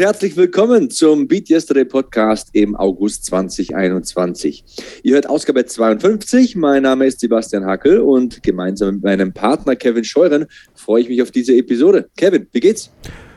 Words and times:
herzlich 0.00 0.34
willkommen 0.34 0.88
zum 0.88 1.28
Beat 1.28 1.50
Yesterday 1.50 1.84
Podcast 1.84 2.48
im 2.54 2.74
August 2.74 3.26
2021. 3.26 4.64
Ihr 5.02 5.12
hört 5.12 5.28
Ausgabe 5.28 5.66
52. 5.66 6.56
Mein 6.56 6.84
Name 6.84 7.04
ist 7.04 7.20
Sebastian 7.20 7.66
Hackel 7.66 8.00
und 8.00 8.42
gemeinsam 8.42 8.94
mit 8.94 9.04
meinem 9.04 9.34
Partner 9.34 9.76
Kevin 9.76 10.04
Scheuren 10.04 10.46
freue 10.74 11.02
ich 11.02 11.10
mich 11.10 11.20
auf 11.20 11.30
diese 11.30 11.54
Episode. 11.54 12.08
Kevin, 12.16 12.46
wie 12.50 12.60
geht's? 12.60 12.90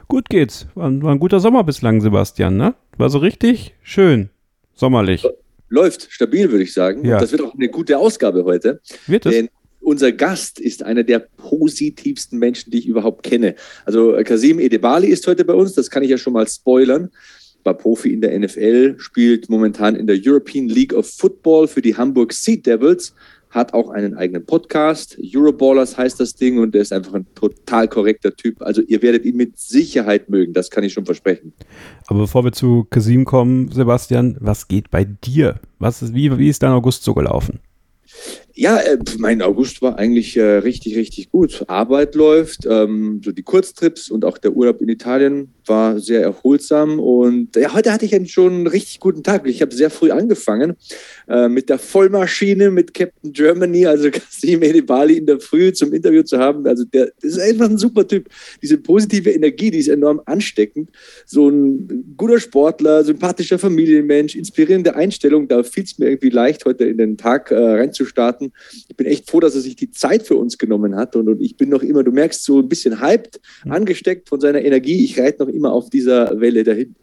Gut 0.08 0.30
geht's. 0.30 0.66
War, 0.74 0.88
ein 0.88 1.20
guter 1.20 1.42
Sommer 1.42 1.66
bislang, 1.66 2.00
Sebastian, 2.00 2.56
ne? 2.56 2.76
War 2.98 3.10
so 3.10 3.18
richtig 3.18 3.76
schön. 3.82 4.30
Sommerlich. 4.74 5.28
Läuft 5.68 6.14
stabil, 6.14 6.50
würde 6.50 6.64
ich 6.64 6.74
sagen. 6.74 7.04
Ja. 7.04 7.16
Und 7.16 7.24
das 7.24 7.34
wird 7.34 7.42
auch 7.42 7.54
eine 7.54 7.68
gute 7.68 7.98
Ausgabe 7.98 8.46
heute. 8.46 8.80
Wird 9.06 9.26
es? 9.26 9.34
Denn 9.34 9.50
unser 9.84 10.12
Gast 10.12 10.60
ist 10.60 10.84
einer 10.84 11.04
der 11.04 11.20
positivsten 11.20 12.40
Menschen, 12.40 12.72
die 12.72 12.80
ich 12.80 12.88
überhaupt 12.88 13.24
kenne. 13.24 13.56
Also 13.86 14.16
äh, 14.16 14.24
Kasim 14.24 14.60
Edebali 14.60 15.08
ist 15.08 15.28
heute 15.28 15.46
bei 15.46 15.54
uns, 15.54 15.74
das 15.74 15.90
kann 15.90 16.04
ich 16.04 16.10
ja 16.10 16.18
schon 16.18 16.34
mal 16.34 16.48
spoilern. 16.48 17.10
War 17.64 17.76
Profi 17.76 18.12
in 18.12 18.22
der 18.22 18.38
NFL, 18.38 18.96
spielt 18.98 19.50
momentan 19.50 19.96
in 19.96 20.08
der 20.08 20.18
European 20.22 20.68
League 20.68 20.94
of 20.94 21.10
Football 21.10 21.68
für 21.68 21.82
die 21.82 21.96
Hamburg 21.96 22.34
Sea 22.34 22.58
Devils, 22.58 23.14
hat 23.52 23.74
auch 23.74 23.90
einen 23.90 24.18
eigenen 24.18 24.46
Podcast. 24.46 25.18
Euroballers 25.34 25.98
heißt 25.98 26.20
das 26.20 26.36
Ding 26.36 26.60
und 26.60 26.74
der 26.74 26.82
ist 26.82 26.92
einfach 26.92 27.14
ein 27.14 27.28
total 27.36 27.88
korrekter 27.88 28.36
Typ. 28.36 28.62
Also 28.62 28.82
ihr 28.82 29.02
werdet 29.02 29.26
ihn 29.26 29.38
mit 29.38 29.58
Sicherheit 29.58 30.30
mögen, 30.30 30.54
das 30.54 30.72
kann 30.72 30.84
ich 30.84 30.92
schon 30.92 31.06
versprechen. 31.06 31.54
Aber 32.08 32.22
bevor 32.22 32.44
wir 32.44 32.52
zu 32.52 32.86
Kasim 32.90 33.24
kommen, 33.26 33.72
Sebastian, 33.72 34.38
was 34.40 34.68
geht 34.68 34.90
bei 34.90 35.06
dir? 35.06 35.60
Was 35.80 36.02
ist, 36.02 36.14
wie, 36.14 36.38
wie 36.38 36.50
ist 36.50 36.64
dein 36.64 36.72
August 36.72 37.04
so 37.04 37.14
gelaufen? 37.14 37.60
Ja, 38.56 38.78
äh, 38.78 39.00
mein 39.18 39.42
August 39.42 39.82
war 39.82 39.98
eigentlich 39.98 40.38
äh, 40.38 40.58
richtig, 40.58 40.96
richtig 40.96 41.32
gut. 41.32 41.64
Arbeit 41.68 42.14
läuft, 42.14 42.68
ähm, 42.70 43.20
so 43.24 43.32
die 43.32 43.42
Kurztrips 43.42 44.12
und 44.12 44.26
auch 44.26 44.38
der 44.38 44.54
Urlaub 44.54 44.80
in 44.82 44.90
Italien 44.90 45.54
war 45.68 46.00
sehr 46.00 46.22
erholsam. 46.22 47.00
Und 47.00 47.56
ja, 47.56 47.74
heute 47.74 47.92
hatte 47.92 48.06
ich 48.06 48.16
einen 48.16 48.28
schon 48.28 48.54
einen 48.54 48.68
richtig 48.68 49.00
guten 49.00 49.24
Tag. 49.24 49.48
Ich 49.48 49.62
habe 49.62 49.74
sehr 49.74 49.90
früh 49.90 50.12
angefangen 50.12 50.76
äh, 51.28 51.48
mit 51.48 51.70
der 51.70 51.80
Vollmaschine, 51.80 52.72
mit 52.72 52.94
Captain 52.94 53.34
Germany, 53.34 53.86
also 53.86 54.10
Kasim 54.12 54.62
Edebali 54.62 55.18
in 55.18 55.26
der 55.26 55.40
Früh 55.40 55.74
zum 55.74 55.94
Interview 55.94 56.24
zu 56.24 56.38
haben. 56.38 56.66
Also 56.68 56.84
der 56.86 57.12
ist 57.22 57.40
einfach 57.40 57.70
ein 57.70 57.78
super 57.78 58.08
Typ. 58.08 58.30
Diese 58.62 58.78
positive 58.78 59.32
Energie, 59.32 59.72
die 59.72 59.80
ist 59.80 59.88
enorm 59.88 60.22
ansteckend. 60.26 60.90
So 61.26 61.50
ein 61.50 62.16
guter 62.18 62.40
Sportler, 62.40 63.04
sympathischer 63.04 63.60
Familienmensch, 63.60 64.36
inspirierende 64.36 64.96
Einstellung. 64.96 65.48
Da 65.48 65.64
fiel 65.64 65.84
es 65.84 65.98
mir 65.98 66.08
irgendwie 66.08 66.30
leicht, 66.30 66.66
heute 66.66 66.86
in 66.86 66.98
den 66.98 67.18
Tag 67.18 67.52
äh, 67.52 67.56
reinzustarten. 67.56 68.52
Ich 68.90 68.96
bin 68.96 69.08
echt 69.08 69.30
froh, 69.30 69.40
dass 69.40 69.56
er 69.56 69.62
sich 69.62 69.76
die 69.76 69.92
Zeit 69.92 70.24
für 70.24 70.36
uns 70.36 70.58
genommen 70.58 70.96
hat. 70.96 71.16
Und, 71.16 71.28
und 71.28 71.42
ich 71.42 71.58
bin 71.58 71.70
noch 71.70 71.84
immer, 71.84 72.04
du 72.04 72.12
merkst, 72.12 72.44
so 72.44 72.60
ein 72.60 72.70
bisschen 72.70 73.02
hyped, 73.02 73.40
angesteckt 73.68 74.30
von 74.30 74.40
seiner 74.40 74.64
Energie. 74.64 75.04
Ich 75.04 75.20
reite 75.20 75.44
noch 75.44 75.53
immer 75.54 75.72
auf 75.72 75.90
dieser 75.90 76.40
Welle 76.40 76.64
dahin. 76.64 76.96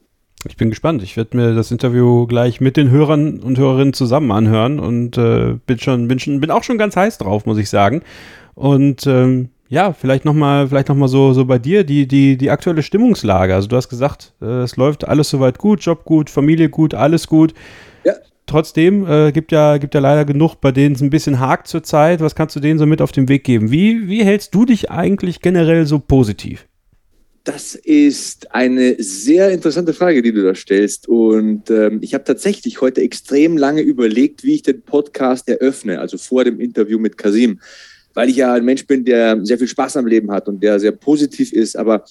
Ich 0.49 0.57
bin 0.57 0.71
gespannt. 0.71 1.03
Ich 1.03 1.17
werde 1.17 1.37
mir 1.37 1.55
das 1.55 1.71
Interview 1.71 2.27
gleich 2.27 2.61
mit 2.61 2.77
den 2.77 2.91
Hörern 2.91 3.41
und 3.41 3.59
Hörerinnen 3.59 3.93
zusammen 3.93 4.31
anhören 4.31 4.81
und 4.81 5.19
äh, 5.19 5.57
bin 5.67 5.79
schon, 5.79 6.09
bin 6.09 6.19
schon, 6.19 6.41
bin 6.41 6.51
auch 6.51 6.65
schon 6.65 6.79
ganz 6.79 6.97
heiß 6.97 7.19
drauf, 7.19 7.45
muss 7.45 7.59
ich 7.59 7.69
sagen. 7.69 8.03
Und 8.55 9.07
ähm, 9.07 9.51
ja, 9.69 9.93
vielleicht 9.93 10.25
nochmal, 10.25 10.69
vielleicht 10.69 10.89
noch 10.89 10.97
mal 10.97 11.09
so, 11.09 11.35
so 11.35 11.45
bei 11.45 11.59
dir, 11.59 11.85
die, 11.85 12.09
die, 12.09 12.39
die 12.39 12.51
aktuelle 12.51 12.83
Stimmungslage. 12.83 13.55
Also 13.55 13.69
du 13.69 13.77
hast 13.77 13.89
gesagt, 13.91 14.33
äh, 14.41 14.63
es 14.63 14.77
läuft 14.77 15.07
alles 15.07 15.29
soweit 15.29 15.59
gut, 15.59 15.83
Job 15.83 16.05
gut, 16.05 16.31
Familie 16.31 16.71
gut, 16.71 16.95
alles 16.95 17.27
gut. 17.27 17.53
Ja. 18.05 18.15
Trotzdem 18.47 19.07
äh, 19.07 19.33
gibt 19.33 19.53
ja, 19.53 19.77
gibt 19.77 19.95
ja 19.95 20.01
leider 20.01 20.25
genug, 20.25 20.57
bei 20.57 20.73
denen 20.73 20.95
es 20.95 21.03
ein 21.03 21.11
bisschen 21.11 21.39
hakt 21.39 21.69
zurzeit. 21.69 22.21
Was 22.21 22.35
kannst 22.35 22.57
du 22.57 22.61
denen 22.61 22.79
so 22.79 22.87
mit 22.87 23.03
auf 23.03 23.13
den 23.13 23.29
Weg 23.29 23.45
geben? 23.45 23.71
Wie, 23.71 24.09
wie 24.09 24.25
hältst 24.25 24.55
du 24.55 24.65
dich 24.65 24.91
eigentlich 24.91 25.43
generell 25.43 25.85
so 25.85 25.99
positiv? 25.99 26.67
Das 27.45 27.75
ist 27.75 28.55
eine 28.55 28.97
sehr 29.03 29.51
interessante 29.51 29.95
Frage, 29.95 30.21
die 30.21 30.33
du 30.33 30.43
da 30.43 30.55
stellst. 30.55 31.09
Und 31.09 31.71
ähm, 31.71 32.01
ich 32.03 32.13
habe 32.13 32.25
tatsächlich 32.25 32.83
heute 32.83 33.01
extrem 33.01 33.57
lange 33.57 33.81
überlegt, 33.81 34.45
wie 34.45 34.57
ich 34.57 34.63
den 34.63 34.83
Podcast 34.83 35.49
eröffne, 35.49 36.01
also 36.01 36.19
vor 36.19 36.45
dem 36.45 36.61
Interview 36.61 36.99
mit 36.99 37.17
Kasim, 37.17 37.61
weil 38.13 38.29
ich 38.29 38.37
ja 38.37 38.53
ein 38.53 38.65
Mensch 38.65 38.87
bin, 38.87 39.07
der 39.07 39.43
sehr 39.45 39.57
viel 39.57 39.69
Spaß 39.69 39.97
am 39.97 40.07
Leben 40.07 40.31
hat 40.31 40.49
und 40.49 40.63
der 40.63 40.79
sehr 40.79 40.93
positiv 40.93 41.53
ist. 41.53 41.77
Aber 41.77 42.05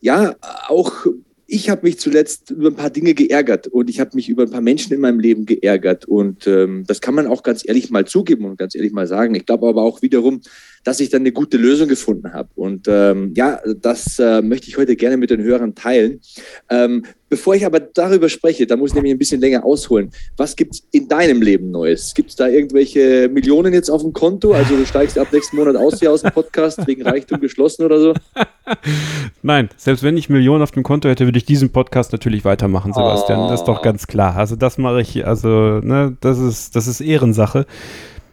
ja, 0.00 0.34
auch 0.66 1.06
ich 1.46 1.70
habe 1.70 1.86
mich 1.86 1.98
zuletzt 2.00 2.50
über 2.50 2.68
ein 2.68 2.74
paar 2.74 2.90
Dinge 2.90 3.14
geärgert 3.14 3.66
und 3.66 3.90
ich 3.90 4.00
habe 4.00 4.10
mich 4.14 4.28
über 4.28 4.44
ein 4.44 4.50
paar 4.50 4.60
Menschen 4.60 4.92
in 4.92 5.00
meinem 5.00 5.20
Leben 5.20 5.46
geärgert. 5.46 6.04
Und 6.06 6.46
ähm, 6.46 6.84
das 6.86 7.00
kann 7.00 7.14
man 7.14 7.26
auch 7.26 7.42
ganz 7.42 7.66
ehrlich 7.66 7.90
mal 7.90 8.06
zugeben 8.06 8.44
und 8.44 8.58
ganz 8.58 8.74
ehrlich 8.74 8.92
mal 8.92 9.06
sagen. 9.06 9.34
Ich 9.34 9.46
glaube 9.46 9.68
aber 9.68 9.82
auch 9.82 10.02
wiederum, 10.02 10.40
dass 10.84 11.00
ich 11.00 11.08
dann 11.08 11.22
eine 11.22 11.32
gute 11.32 11.56
Lösung 11.56 11.88
gefunden 11.88 12.32
habe. 12.32 12.48
Und 12.54 12.86
ähm, 12.88 13.32
ja, 13.34 13.58
das 13.80 14.18
äh, 14.18 14.42
möchte 14.42 14.68
ich 14.68 14.76
heute 14.76 14.96
gerne 14.96 15.16
mit 15.16 15.30
den 15.30 15.42
Hörern 15.42 15.74
teilen. 15.74 16.20
Ähm, 16.68 17.04
bevor 17.30 17.54
ich 17.54 17.64
aber 17.64 17.80
darüber 17.80 18.28
spreche, 18.28 18.66
da 18.66 18.76
muss 18.76 18.90
ich 18.90 18.94
nämlich 18.94 19.12
ein 19.12 19.18
bisschen 19.18 19.40
länger 19.40 19.64
ausholen. 19.64 20.10
Was 20.36 20.54
gibt 20.54 20.74
es 20.74 20.86
in 20.92 21.08
deinem 21.08 21.42
Leben 21.42 21.70
Neues? 21.70 22.12
Gibt 22.14 22.30
es 22.30 22.36
da 22.36 22.48
irgendwelche 22.48 23.28
Millionen 23.32 23.72
jetzt 23.72 23.90
auf 23.90 24.02
dem 24.02 24.12
Konto? 24.12 24.52
Also 24.52 24.76
du 24.76 24.84
steigst 24.84 25.18
ab 25.18 25.28
nächsten 25.32 25.56
Monat 25.56 25.74
aus 25.74 25.98
hier 25.98 26.12
aus 26.12 26.22
dem 26.22 26.32
Podcast 26.32 26.86
wegen 26.86 27.02
Reichtum 27.02 27.40
geschlossen 27.40 27.84
oder 27.84 27.98
so? 27.98 28.14
Nein, 29.42 29.70
selbst 29.76 30.02
wenn 30.02 30.16
ich 30.16 30.28
Millionen 30.28 30.62
auf 30.62 30.70
dem 30.70 30.82
Konto 30.82 31.08
hätte, 31.08 31.24
würde 31.24 31.38
ich 31.38 31.46
diesen 31.46 31.70
Podcast 31.70 32.12
natürlich 32.12 32.44
weitermachen, 32.44 32.92
Sebastian. 32.92 33.40
Oh. 33.40 33.48
Das 33.48 33.60
ist 33.60 33.66
doch 33.66 33.82
ganz 33.82 34.06
klar. 34.06 34.36
Also 34.36 34.54
das 34.54 34.78
mache 34.78 35.00
ich, 35.00 35.26
also, 35.26 35.80
ne, 35.80 36.16
das 36.20 36.38
ist, 36.38 36.76
das 36.76 36.86
ist 36.86 37.00
Ehrensache. 37.00 37.66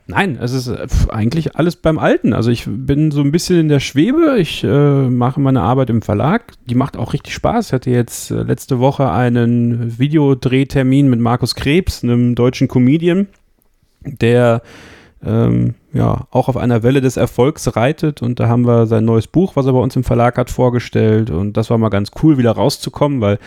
Nein, 0.08 0.38
es 0.42 0.52
ist 0.52 0.68
äh, 0.68 0.88
eigentlich 1.10 1.56
alles 1.56 1.76
beim 1.76 2.00
Alten. 2.00 2.34
Also 2.34 2.52
ich 2.52 2.66
bin 2.68 3.12
so 3.12 3.22
ein 3.22 3.32
bisschen 3.32 3.60
in 3.60 3.70
der 3.70 3.80
Schwebe. 3.80 4.38
Ich 4.40 4.64
äh, 4.64 5.10
mache 5.10 5.40
meine 5.40 5.62
Arbeit 5.62 5.90
im 5.90 6.02
Verlag. 6.02 6.54
Die 6.66 6.76
macht 6.76 6.98
auch 6.98 7.14
richtig 7.14 7.34
Spaß. 7.34 7.68
Ich 7.68 7.74
hatte 7.74 7.92
jetzt 7.92 8.32
äh, 8.32 8.44
letzte 8.44 8.80
Woche 8.80 9.12
einen 9.12 10.00
Videodrehtermin 10.00 11.10
mit 11.10 11.20
Markus 11.20 11.56
Krebs, 11.56 12.04
einem 12.04 12.36
deutschen 12.36 12.68
Comedian, 12.68 13.28
der 14.04 14.62
ähm, 15.24 15.76
ja 15.94 16.26
auch 16.32 16.48
auf 16.48 16.58
einer 16.58 16.84
Welle 16.84 17.02
des 17.02 17.18
Erfolgs 17.18 17.76
reitet. 17.76 18.22
Und 18.22 18.40
da 18.40 18.48
haben 18.48 18.66
wir 18.66 18.88
sein 18.88 19.06
neues 19.06 19.28
Buch, 19.28 19.56
was 19.56 19.66
er 19.66 19.74
bei 19.74 19.80
uns 19.80 19.96
im 19.96 20.04
Verlag 20.04 20.38
hat, 20.38 20.50
vorgestellt. 20.50 21.30
Und 21.30 21.58
das 21.58 21.70
war 21.70 21.78
mal 21.78 21.90
ganz 21.90 22.12
cool, 22.22 22.38
wieder 22.38 22.52
rauszukommen, 22.52 23.22
weil 23.22 23.38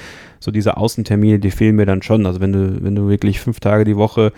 so 0.40 0.50
diese 0.50 0.76
Außentermine, 0.76 1.40
die 1.40 1.50
fehlen 1.50 1.76
mir 1.76 1.86
dann 1.86 2.02
schon. 2.02 2.26
Also 2.26 2.40
wenn 2.40 2.52
du, 2.52 2.82
wenn 2.82 2.94
du 2.94 3.08
wirklich 3.08 3.40
fünf 3.40 3.60
Tage 3.60 3.84
die 3.84 3.96
Woche 3.96 4.32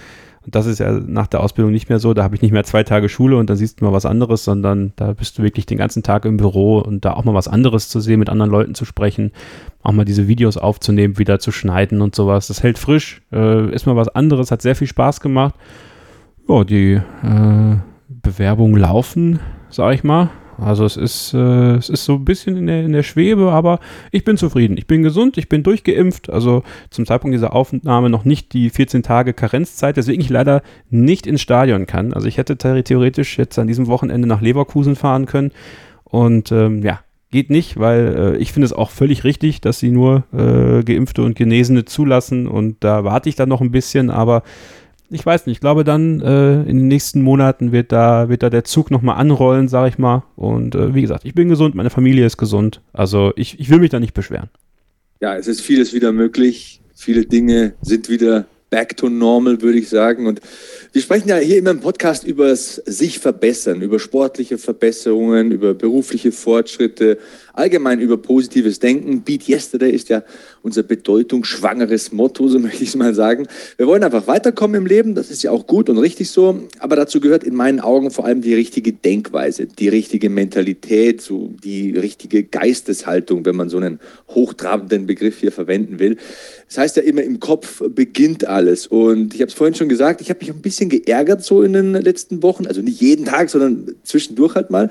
und 0.47 0.55
das 0.55 0.67
ist 0.67 0.79
ja 0.79 0.93
nach 0.93 1.27
der 1.27 1.41
Ausbildung 1.41 1.73
nicht 1.73 1.89
mehr 1.89 1.99
so. 1.99 2.15
Da 2.15 2.23
habe 2.23 2.37
ich 2.37 2.43
nicht 2.43 2.53
mehr 2.53 2.63
zwei 2.63 2.85
Tage 2.85 3.09
Schule 3.09 3.37
und 3.37 3.51
dann 3.51 3.57
siehst 3.57 3.81
du 3.81 3.85
mal 3.85 3.93
was 3.93 4.07
anderes, 4.07 4.45
sondern 4.45 4.93
da 4.95 5.13
bist 5.13 5.37
du 5.37 5.43
wirklich 5.43 5.67
den 5.67 5.77
ganzen 5.77 6.05
Tag 6.05 6.25
im 6.25 6.37
Büro 6.37 6.79
und 6.79 7.05
da 7.05 7.15
auch 7.15 7.25
mal 7.25 7.35
was 7.35 7.49
anderes 7.49 7.89
zu 7.89 7.99
sehen, 7.99 8.21
mit 8.21 8.31
anderen 8.31 8.53
Leuten 8.53 8.77
zu 8.77 8.85
sprechen, 8.85 9.33
auch 9.83 9.91
mal 9.91 10.05
diese 10.05 10.29
Videos 10.29 10.57
aufzunehmen, 10.57 11.19
wieder 11.19 11.41
zu 11.41 11.51
schneiden 11.51 12.01
und 12.01 12.15
sowas. 12.15 12.47
Das 12.47 12.63
hält 12.63 12.79
frisch, 12.79 13.23
äh, 13.33 13.75
ist 13.75 13.87
mal 13.87 13.97
was 13.97 14.09
anderes, 14.09 14.53
hat 14.53 14.63
sehr 14.63 14.77
viel 14.77 14.87
Spaß 14.87 15.21
gemacht. 15.21 15.57
Ja, 16.49 16.63
die 16.63 16.93
äh, 16.93 17.77
Bewerbungen 18.09 18.81
laufen, 18.81 19.41
sag 19.69 19.95
ich 19.95 20.05
mal. 20.05 20.31
Also 20.59 20.85
es 20.85 20.97
ist, 20.97 21.35
äh, 21.35 21.75
es 21.75 21.89
ist 21.89 22.05
so 22.05 22.15
ein 22.15 22.25
bisschen 22.25 22.57
in 22.57 22.67
der, 22.67 22.85
in 22.85 22.93
der 22.93 23.03
Schwebe, 23.03 23.53
aber 23.53 23.79
ich 24.11 24.25
bin 24.25 24.37
zufrieden. 24.37 24.77
Ich 24.79 24.87
bin 24.87 25.03
gesund, 25.03 25.37
ich 25.39 25.49
bin 25.49 25.63
durchgeimpft. 25.63 26.31
Also 26.31 26.63
zum 26.91 27.05
Zeitpunkt 27.07 27.35
dieser 27.35 27.55
Aufnahme 27.55 28.09
noch 28.11 28.25
nicht 28.25 28.53
die 28.53 28.71
14 28.71 29.03
Tage 29.03 29.35
Karenzzeit, 29.35 29.97
deswegen 29.97 30.21
ich 30.21 30.31
leider 30.31 30.63
nicht 30.89 31.27
ins 31.27 31.43
Stadion 31.43 31.87
kann. 31.87 32.13
Also 32.13 32.27
ich 32.27 32.39
hätte 32.39 32.57
the- 32.61 32.83
theoretisch 32.83 33.39
jetzt 33.39 33.59
an 33.59 33.67
diesem 33.67 33.87
Wochenende 33.87 34.27
nach 34.27 34.41
Leverkusen 34.41 34.97
fahren 34.97 35.27
können. 35.27 35.53
Und 36.05 36.53
ähm, 36.53 36.83
ja, 36.83 37.01
geht 37.31 37.51
nicht, 37.51 37.79
weil 37.79 38.35
äh, 38.35 38.37
ich 38.39 38.53
finde 38.53 38.67
es 38.67 38.73
auch 38.73 38.91
völlig 38.91 39.25
richtig, 39.25 39.61
dass 39.61 39.79
sie 39.79 39.91
nur 39.91 40.25
äh, 40.33 40.83
Geimpfte 40.85 41.23
und 41.23 41.37
Genesene 41.37 41.85
zulassen. 41.85 42.47
Und 42.47 42.77
da 42.81 43.05
warte 43.05 43.29
ich 43.29 43.35
dann 43.37 43.49
noch 43.49 43.61
ein 43.61 43.73
bisschen, 43.73 44.11
aber 44.11 44.43
ich 45.11 45.25
weiß 45.25 45.47
nicht, 45.47 45.57
ich 45.57 45.61
glaube 45.61 45.85
dann 45.85 46.21
äh, 46.21 46.63
in 46.63 46.79
den 46.79 46.89
nächsten 46.89 47.23
Monaten 47.23 47.73
wird 47.73 47.93
da, 47.93 48.29
wird 48.29 48.43
da 48.43 48.51
der 48.51 48.65
Zug 48.65 48.91
nochmal 48.91 49.17
anrollen, 49.17 49.69
sage 49.69 49.89
ich 49.89 49.99
mal. 49.99 50.25
Und 50.37 50.75
äh, 50.75 50.95
wie 50.95 51.03
gesagt, 51.03 51.25
ich 51.25 51.35
bin 51.35 51.49
gesund, 51.49 51.75
meine 51.75 51.91
Familie 51.91 52.27
ist 52.27 52.37
gesund. 52.37 52.81
Also 52.93 53.33
ich, 53.37 53.61
ich 53.61 53.71
will 53.71 53.79
mich 53.79 53.91
da 53.91 54.01
nicht 54.01 54.15
beschweren. 54.15 54.51
Ja, 55.21 55.37
es 55.37 55.47
ist 55.47 55.61
vieles 55.61 55.93
wieder 55.93 56.13
möglich. 56.13 56.81
Viele 56.95 57.25
Dinge 57.25 57.75
sind 57.83 58.09
wieder 58.09 58.47
back 58.71 58.97
to 58.97 59.09
normal, 59.09 59.63
würde 59.63 59.79
ich 59.79 59.89
sagen. 59.89 60.27
Und 60.27 60.41
Wir 60.93 61.03
sprechen 61.03 61.29
ja 61.29 61.37
hier 61.37 61.59
immer 61.59 61.71
im 61.71 61.81
Podcast 61.81 62.25
über 62.25 62.55
sich 62.57 63.19
verbessern, 63.19 63.81
über 63.81 63.99
sportliche 63.99 64.59
Verbesserungen, 64.59 65.53
über 65.53 65.75
berufliche 65.75 66.33
Fortschritte, 66.33 67.19
allgemein 67.57 68.01
über 68.01 68.17
positives 68.17 68.79
Denken. 68.79 69.23
Beat 69.23 69.49
Yesterday 69.49 69.91
ist 69.91 70.09
ja 70.09 70.23
unser 70.63 70.83
bedeutungsschwangeres 70.83 72.13
Motto, 72.13 72.49
so 72.49 72.59
möchte 72.61 72.83
ich 72.83 72.91
es 72.91 72.97
mal 72.97 73.15
sagen. 73.15 73.47
Wir 73.77 73.87
wollen 73.87 74.05
einfach 74.05 74.27
weiterkommen 74.27 74.83
im 74.83 74.87
Leben, 74.87 75.15
das 75.15 75.31
ist 75.31 75.43
ja 75.43 75.51
auch 75.51 75.67
gut 75.67 75.89
und 75.89 75.99
richtig 75.99 76.31
so, 76.31 76.61
aber 76.79 76.97
dazu 76.97 77.21
gehört 77.21 77.45
in 77.45 77.55
meinen 77.55 77.81
Augen 77.81 78.11
vor 78.11 78.25
allem 78.25 78.43
die 78.43 78.55
richtige 78.55 78.93
Denkweise, 78.93 79.67
die 79.67 79.89
richtige 79.89 80.31
Mentalität, 80.31 81.21
so 81.21 81.55
die 81.65 81.91
richtige 81.93 82.45
Geisteshaltung, 82.45 83.45
wenn 83.45 83.57
man 83.57 83.69
so 83.69 83.79
einen 83.79 84.01
hochtrabenden 84.29 85.07
Begriff 85.07 85.41
hier 85.41 85.53
verwenden 85.53 85.99
will. 85.99 86.17
Das 86.69 86.79
heißt 86.79 86.97
ja 86.97 87.03
immer, 87.03 87.23
im 87.23 87.41
Kopf 87.41 87.83
beginnt 87.89 88.47
alles. 88.47 88.87
Und 88.87 89.35
ich 89.35 89.41
habe 89.41 89.49
es 89.49 89.55
vorhin 89.55 89.75
schon 89.75 89.89
gesagt, 89.89 90.21
ich 90.21 90.31
habe 90.31 90.41
mich 90.41 90.51
ein 90.51 90.61
bisschen 90.61 90.89
geärgert 90.89 91.45
so 91.45 91.63
in 91.63 91.73
den 91.73 91.93
letzten 91.93 92.43
Wochen, 92.43 92.67
also 92.67 92.83
nicht 92.83 93.01
jeden 93.01 93.25
Tag, 93.25 93.51
sondern 93.51 93.95
zwischendurch 94.03 94.55
halt 94.55 94.71
mal. 94.71 94.91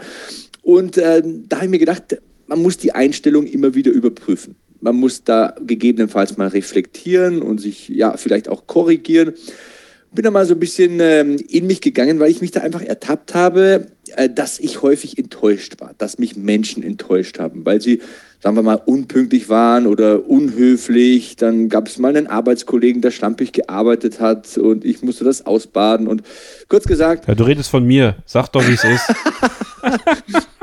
Und 0.61 0.97
äh, 0.97 1.21
da 1.47 1.57
habe 1.57 1.65
ich 1.65 1.71
mir 1.71 1.79
gedacht, 1.79 2.17
man 2.47 2.61
muss 2.61 2.77
die 2.77 2.93
Einstellung 2.93 3.45
immer 3.47 3.75
wieder 3.75 3.91
überprüfen. 3.91 4.55
Man 4.81 4.95
muss 4.97 5.23
da 5.23 5.55
gegebenenfalls 5.65 6.37
mal 6.37 6.47
reflektieren 6.47 7.41
und 7.41 7.59
sich 7.59 7.89
ja 7.89 8.17
vielleicht 8.17 8.49
auch 8.49 8.67
korrigieren. 8.67 9.33
Bin 10.11 10.23
da 10.23 10.31
mal 10.31 10.45
so 10.45 10.53
ein 10.53 10.59
bisschen 10.59 10.99
ähm, 11.01 11.37
in 11.49 11.67
mich 11.67 11.81
gegangen, 11.81 12.19
weil 12.19 12.31
ich 12.31 12.39
mich 12.39 12.51
da 12.51 12.61
einfach 12.61 12.81
ertappt 12.81 13.33
habe, 13.33 13.87
äh, 14.15 14.29
dass 14.29 14.59
ich 14.59 14.81
häufig 14.81 15.17
enttäuscht 15.17 15.81
war, 15.81 15.93
dass 15.97 16.19
mich 16.19 16.37
Menschen 16.37 16.83
enttäuscht 16.83 17.39
haben, 17.39 17.65
weil 17.65 17.81
sie, 17.81 18.01
sagen 18.41 18.55
wir 18.55 18.63
mal, 18.63 18.75
unpünktlich 18.85 19.49
waren 19.49 19.87
oder 19.87 20.29
unhöflich. 20.29 21.35
Dann 21.35 21.67
gab 21.67 21.87
es 21.87 21.97
mal 21.97 22.15
einen 22.15 22.27
Arbeitskollegen, 22.27 23.01
der 23.01 23.11
schlampig 23.11 23.51
gearbeitet 23.51 24.21
hat 24.21 24.57
und 24.57 24.85
ich 24.85 25.01
musste 25.01 25.25
das 25.25 25.45
ausbaden. 25.45 26.07
Und 26.07 26.21
kurz 26.69 26.85
gesagt. 26.85 27.27
Ja, 27.27 27.35
du 27.35 27.43
redest 27.43 27.69
von 27.69 27.85
mir. 27.85 28.15
Sag 28.25 28.47
doch, 28.49 28.65
wie 28.65 28.73
es 28.73 28.83
ist. 28.83 29.05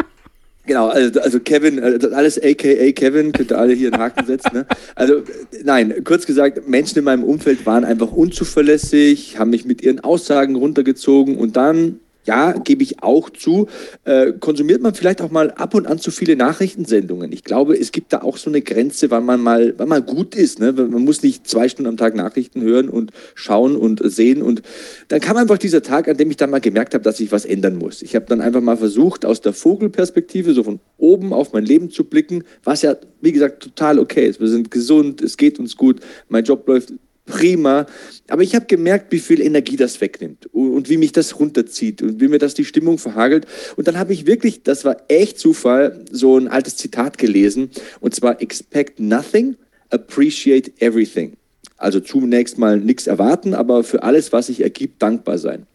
Genau, 0.65 0.89
also, 0.89 1.21
also 1.21 1.41
Kevin, 1.41 1.83
also 1.83 2.11
alles 2.11 2.39
aka 2.39 2.93
Kevin, 2.93 3.33
könnt 3.33 3.51
ihr 3.51 3.59
alle 3.59 3.73
hier 3.73 3.93
einen 3.93 4.01
Haken 4.01 4.27
setzen. 4.27 4.51
Ne? 4.55 4.67
Also 4.95 5.23
nein, 5.65 6.05
kurz 6.05 6.25
gesagt, 6.25 6.69
Menschen 6.69 6.99
in 6.99 7.05
meinem 7.05 7.25
Umfeld 7.25 7.67
waren 7.67 7.85
einfach 7.85 8.13
unzuverlässig, 8.13 9.39
haben 9.39 9.51
mich 9.51 9.65
mit 9.65 9.83
ihren 9.83 10.01
Aussagen 10.01 10.55
runtergezogen 10.55 11.37
und 11.37 11.57
dann 11.57 11.99
ja, 12.25 12.53
gebe 12.53 12.83
ich 12.83 13.03
auch 13.03 13.31
zu, 13.31 13.67
äh, 14.05 14.33
konsumiert 14.33 14.83
man 14.83 14.95
vielleicht 14.95 15.21
auch 15.21 15.31
mal 15.31 15.51
ab 15.53 15.75
und 15.75 15.87
an 15.87 15.99
zu 15.99 16.11
viele 16.11 16.37
Nachrichtensendungen. 16.37 17.33
Ich 17.33 17.45
glaube, 17.45 17.79
es 17.79 17.93
gibt 17.93 18.13
da 18.13 18.23
auch 18.23 18.37
so 18.37 18.51
eine 18.51 18.63
Grenze, 18.63 19.11
wann 19.11 19.25
man 19.25 19.41
mal, 19.41 19.75
wann 19.77 19.89
man 19.89 20.07
gut 20.07 20.35
ist. 20.35 20.61
Ne? 20.61 20.73
Man 20.73 21.05
muss 21.05 21.23
nicht 21.23 21.47
zwei 21.47 21.69
Stunden 21.69 21.89
am 21.89 21.97
Tag 21.97 22.15
Nachrichten 22.15 22.63
hören 22.63 22.89
und 22.89 23.13
schauen 23.35 23.77
und 23.77 24.01
sehen. 24.05 24.43
Und 24.43 24.63
dann 25.09 25.21
kam 25.21 25.37
einfach 25.37 25.59
dieser 25.59 25.83
Tag, 25.83 26.09
an 26.09 26.17
dem 26.17 26.31
ich 26.31 26.37
dann 26.37 26.51
mal 26.51 26.61
gemerkt 26.61 26.95
habe, 26.95 27.05
dass 27.05 27.21
ich 27.21 27.33
was 27.33 27.45
ändern 27.45 27.77
muss. 27.77 28.03
Ich 28.03 28.15
habe 28.15 28.27
dann 28.27 28.41
einfach 28.41 28.61
mal 28.61 28.77
versucht, 28.77 29.25
aus 29.25 29.41
der 29.41 29.53
Vogelperspektive 29.53 30.55
so 30.55 30.63
von 30.63 30.81
oben 30.99 31.33
auf 31.33 31.53
mein 31.53 31.65
Leben 31.65 31.91
zu 31.91 32.05
blicken, 32.05 32.45
was 32.63 32.83
ja, 32.83 32.97
wie 33.21 33.33
gesagt, 33.33 33.63
total 33.63 33.99
okay 33.99 34.27
ist. 34.27 34.41
Wir 34.41 34.49
sind 34.49 34.71
gesund, 34.71 35.21
es 35.21 35.37
geht 35.37 35.59
uns 35.59 35.77
gut, 35.77 36.01
mein 36.29 36.45
Job 36.45 36.67
läuft 36.69 36.93
prima. 37.27 37.87
Aber 38.29 38.43
ich 38.43 38.55
habe 38.55 38.67
gemerkt, 38.67 39.13
wie 39.13 39.19
viel 39.19 39.41
Energie 39.41 39.77
das 39.77 40.01
wegnimmt 40.01 40.47
und 40.53 40.89
wie 40.89 40.97
mich 40.97 41.13
das 41.13 41.39
runterzieht 41.39 42.03
und 42.03 42.21
wie 42.21 42.29
mir 42.29 42.39
das 42.39 42.55
die 42.55 42.65
Stimmung 42.65 42.99
verhagelt. 42.99 43.47
Und 43.77 43.89
dann 43.89 43.99
habe 43.99 44.13
ich 44.13 44.27
wirklich, 44.27 44.63
das 44.63 44.85
war 44.85 44.97
echt 45.09 45.39
Zufall, 45.39 46.05
so 46.11 46.39
ein 46.39 46.49
altes 46.49 46.77
Zitat 46.77 47.19
gelesen. 47.19 47.71
Und 48.01 48.15
zwar, 48.15 48.41
expect 48.41 49.01
nothing, 49.01 49.57
appreciate 49.91 50.73
everything. 50.79 51.37
Also 51.77 52.01
zunächst 52.01 52.59
mal 52.59 52.79
nichts 52.79 53.07
erwarten, 53.07 53.55
aber 53.55 53.83
für 53.83 54.03
alles, 54.03 54.33
was 54.33 54.47
sich 54.47 54.61
ergibt, 54.61 55.03
dankbar 55.03 55.39
sein. 55.39 55.67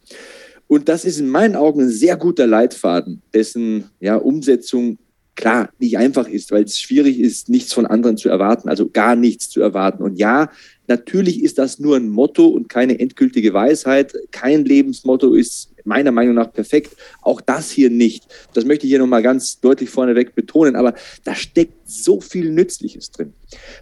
Und 0.67 0.89
das 0.89 1.05
ist 1.05 1.19
in 1.19 1.29
meinen 1.29 1.55
Augen 1.55 1.81
ein 1.81 1.89
sehr 1.89 2.17
guter 2.17 2.47
Leitfaden, 2.47 3.21
dessen 3.33 3.89
ja, 3.99 4.15
Umsetzung 4.15 4.97
klar 5.37 5.69
nicht 5.79 5.97
einfach 5.97 6.27
ist, 6.27 6.51
weil 6.51 6.63
es 6.63 6.77
schwierig 6.77 7.19
ist, 7.19 7.47
nichts 7.47 7.71
von 7.71 7.85
anderen 7.85 8.17
zu 8.17 8.27
erwarten, 8.27 8.67
also 8.67 8.89
gar 8.89 9.15
nichts 9.15 9.49
zu 9.49 9.61
erwarten. 9.61 10.03
Und 10.03 10.17
ja, 10.17 10.51
natürlich 10.87 11.41
ist 11.41 11.57
das 11.59 11.79
nur 11.79 11.95
ein 11.95 12.09
Motto 12.09 12.47
und 12.47 12.67
keine 12.67 12.99
endgültige 12.99 13.53
Weisheit. 13.53 14.13
Kein 14.31 14.65
Lebensmotto 14.65 15.33
ist 15.35 15.73
meiner 15.85 16.11
Meinung 16.11 16.35
nach 16.35 16.51
perfekt. 16.51 16.97
Auch 17.21 17.39
das 17.39 17.69
hier 17.71 17.89
nicht. 17.89 18.25
Das 18.53 18.65
möchte 18.65 18.85
ich 18.85 18.91
hier 18.91 18.99
nochmal 18.99 19.23
ganz 19.23 19.61
deutlich 19.61 19.89
vorneweg 19.89 20.35
betonen. 20.35 20.75
Aber 20.75 20.95
da 21.23 21.35
steckt 21.35 21.75
so 21.85 22.19
viel 22.19 22.51
Nützliches 22.51 23.11
drin. 23.11 23.33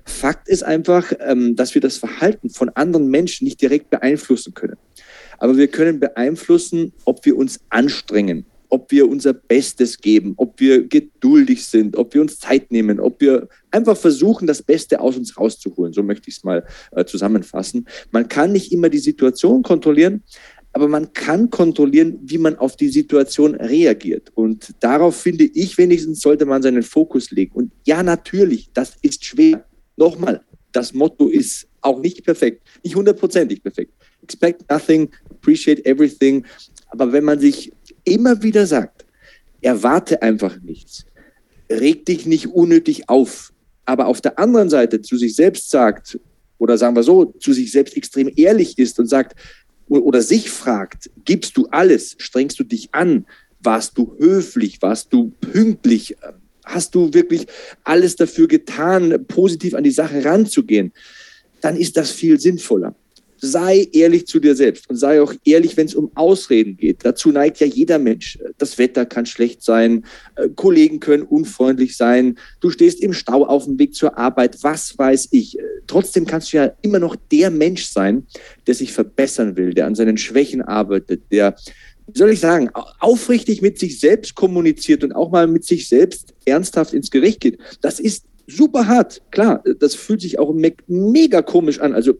Fakt 0.03 0.49
ist 0.49 0.63
einfach, 0.63 1.13
ähm, 1.19 1.55
dass 1.55 1.73
wir 1.73 1.81
das 1.81 1.97
Verhalten 1.97 2.49
von 2.49 2.69
anderen 2.69 3.09
Menschen 3.09 3.45
nicht 3.45 3.61
direkt 3.61 3.89
beeinflussen 3.89 4.53
können. 4.53 4.77
Aber 5.37 5.57
wir 5.57 5.67
können 5.69 5.99
beeinflussen, 5.99 6.93
ob 7.05 7.25
wir 7.25 7.37
uns 7.37 7.61
anstrengen, 7.69 8.45
ob 8.75 8.91
wir 8.91 9.07
unser 9.07 9.31
Bestes 9.33 9.99
geben, 9.99 10.33
ob 10.35 10.59
wir 10.59 10.85
geduldig 10.85 11.65
sind, 11.65 11.95
ob 11.95 12.13
wir 12.13 12.19
uns 12.19 12.39
Zeit 12.39 12.73
nehmen, 12.73 12.99
ob 12.99 13.21
wir 13.21 13.47
einfach 13.71 13.95
versuchen, 13.95 14.47
das 14.47 14.61
Beste 14.61 14.99
aus 14.99 15.15
uns 15.15 15.37
rauszuholen. 15.37 15.93
So 15.93 16.03
möchte 16.03 16.29
ich 16.29 16.35
es 16.35 16.43
mal 16.43 16.65
äh, 16.91 17.05
zusammenfassen. 17.05 17.87
Man 18.11 18.27
kann 18.27 18.51
nicht 18.51 18.73
immer 18.73 18.89
die 18.89 18.97
Situation 18.97 19.63
kontrollieren, 19.63 20.23
aber 20.73 20.89
man 20.89 21.13
kann 21.13 21.49
kontrollieren, 21.49 22.19
wie 22.23 22.37
man 22.37 22.57
auf 22.57 22.75
die 22.75 22.89
Situation 22.89 23.55
reagiert. 23.55 24.29
Und 24.35 24.73
darauf 24.81 25.15
finde 25.15 25.45
ich 25.45 25.77
wenigstens, 25.77 26.19
sollte 26.19 26.45
man 26.45 26.61
seinen 26.61 26.83
Fokus 26.83 27.31
legen. 27.31 27.53
Und 27.53 27.71
ja, 27.85 28.03
natürlich, 28.03 28.69
das 28.73 28.95
ist 29.01 29.23
schwer. 29.23 29.63
Nochmal, 29.95 30.41
das 30.73 30.93
Motto 30.93 31.29
ist 31.29 31.65
auch 31.79 32.01
nicht 32.01 32.25
perfekt, 32.25 32.61
nicht 32.83 32.97
hundertprozentig 32.97 33.63
perfekt. 33.63 33.93
Expect 34.21 34.69
nothing, 34.69 35.09
appreciate 35.29 35.85
everything. 35.85 36.45
Aber 36.89 37.13
wenn 37.13 37.23
man 37.23 37.39
sich 37.39 37.71
immer 38.05 38.41
wieder 38.41 38.65
sagt, 38.65 39.05
erwarte 39.61 40.21
einfach 40.21 40.61
nichts, 40.61 41.05
reg 41.69 42.05
dich 42.05 42.25
nicht 42.25 42.47
unnötig 42.47 43.09
auf, 43.09 43.51
aber 43.85 44.07
auf 44.07 44.21
der 44.21 44.39
anderen 44.39 44.69
Seite 44.69 45.01
zu 45.01 45.17
sich 45.17 45.35
selbst 45.35 45.69
sagt, 45.69 46.19
oder 46.57 46.77
sagen 46.77 46.95
wir 46.95 47.03
so, 47.03 47.25
zu 47.25 47.53
sich 47.53 47.71
selbst 47.71 47.97
extrem 47.97 48.31
ehrlich 48.35 48.77
ist 48.77 48.99
und 48.99 49.07
sagt, 49.07 49.35
oder 49.87 50.21
sich 50.21 50.49
fragt, 50.49 51.11
gibst 51.25 51.57
du 51.57 51.67
alles, 51.69 52.15
strengst 52.17 52.59
du 52.59 52.63
dich 52.63 52.93
an, 52.93 53.25
warst 53.59 53.97
du 53.97 54.15
höflich, 54.17 54.81
warst 54.81 55.11
du 55.11 55.31
pünktlich, 55.41 56.15
hast 56.63 56.95
du 56.95 57.13
wirklich 57.13 57.47
alles 57.83 58.15
dafür 58.15 58.47
getan, 58.47 59.25
positiv 59.27 59.75
an 59.75 59.83
die 59.83 59.91
Sache 59.91 60.23
ranzugehen, 60.23 60.93
dann 61.61 61.75
ist 61.75 61.97
das 61.97 62.11
viel 62.11 62.39
sinnvoller 62.39 62.95
sei 63.37 63.87
ehrlich 63.91 64.27
zu 64.27 64.39
dir 64.39 64.55
selbst 64.55 64.89
und 64.89 64.95
sei 64.95 65.21
auch 65.21 65.33
ehrlich, 65.43 65.77
wenn 65.77 65.87
es 65.87 65.95
um 65.95 66.11
Ausreden 66.15 66.77
geht. 66.77 67.03
Dazu 67.03 67.31
neigt 67.31 67.59
ja 67.59 67.67
jeder 67.67 67.99
Mensch. 67.99 68.39
Das 68.57 68.77
Wetter 68.77 69.05
kann 69.05 69.25
schlecht 69.25 69.63
sein, 69.63 70.05
äh, 70.35 70.49
Kollegen 70.55 70.99
können 70.99 71.23
unfreundlich 71.23 71.97
sein, 71.97 72.37
du 72.59 72.69
stehst 72.69 73.01
im 73.01 73.13
Stau 73.13 73.45
auf 73.45 73.65
dem 73.65 73.79
Weg 73.79 73.95
zur 73.95 74.17
Arbeit, 74.17 74.63
was 74.63 74.97
weiß 74.97 75.29
ich. 75.31 75.59
Äh, 75.59 75.63
trotzdem 75.87 76.25
kannst 76.25 76.53
du 76.53 76.57
ja 76.57 76.71
immer 76.81 76.99
noch 76.99 77.15
der 77.31 77.51
Mensch 77.51 77.85
sein, 77.85 78.25
der 78.67 78.75
sich 78.75 78.93
verbessern 78.93 79.57
will, 79.57 79.73
der 79.73 79.85
an 79.85 79.95
seinen 79.95 80.17
Schwächen 80.17 80.61
arbeitet, 80.61 81.23
der 81.31 81.55
wie 82.07 82.19
soll 82.19 82.29
ich 82.29 82.39
sagen, 82.39 82.69
aufrichtig 82.99 83.63
mit 83.63 83.79
sich 83.79 83.99
selbst 83.99 84.35
kommuniziert 84.35 85.03
und 85.03 85.13
auch 85.13 85.31
mal 85.31 85.47
mit 85.47 85.65
sich 85.65 85.89
selbst 85.89 86.35
ernsthaft 86.45 86.93
ins 86.93 87.09
Gericht 87.09 87.39
geht. 87.39 87.57
Das 87.81 87.99
ist 87.99 88.25
super 88.47 88.87
hart, 88.87 89.21
klar. 89.31 89.63
Das 89.79 89.95
fühlt 89.95 90.21
sich 90.21 90.39
auch 90.39 90.53
mega 90.87 91.41
komisch 91.41 91.79
an. 91.79 91.93
Also 91.93 92.19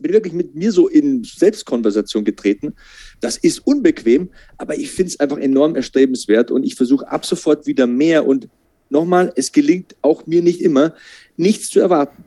bin 0.00 0.12
wirklich 0.12 0.34
mit 0.34 0.54
mir 0.54 0.72
so 0.72 0.88
in 0.88 1.24
Selbstkonversation 1.24 2.24
getreten. 2.24 2.74
Das 3.20 3.36
ist 3.36 3.60
unbequem, 3.66 4.30
aber 4.58 4.78
ich 4.78 4.90
finde 4.90 5.10
es 5.10 5.20
einfach 5.20 5.38
enorm 5.38 5.74
erstrebenswert 5.74 6.50
und 6.50 6.64
ich 6.64 6.74
versuche 6.74 7.10
ab 7.10 7.24
sofort 7.24 7.66
wieder 7.66 7.86
mehr. 7.86 8.26
Und 8.26 8.48
nochmal, 8.90 9.32
es 9.36 9.52
gelingt 9.52 9.96
auch 10.02 10.26
mir 10.26 10.42
nicht 10.42 10.60
immer, 10.60 10.94
nichts 11.36 11.70
zu 11.70 11.80
erwarten 11.80 12.24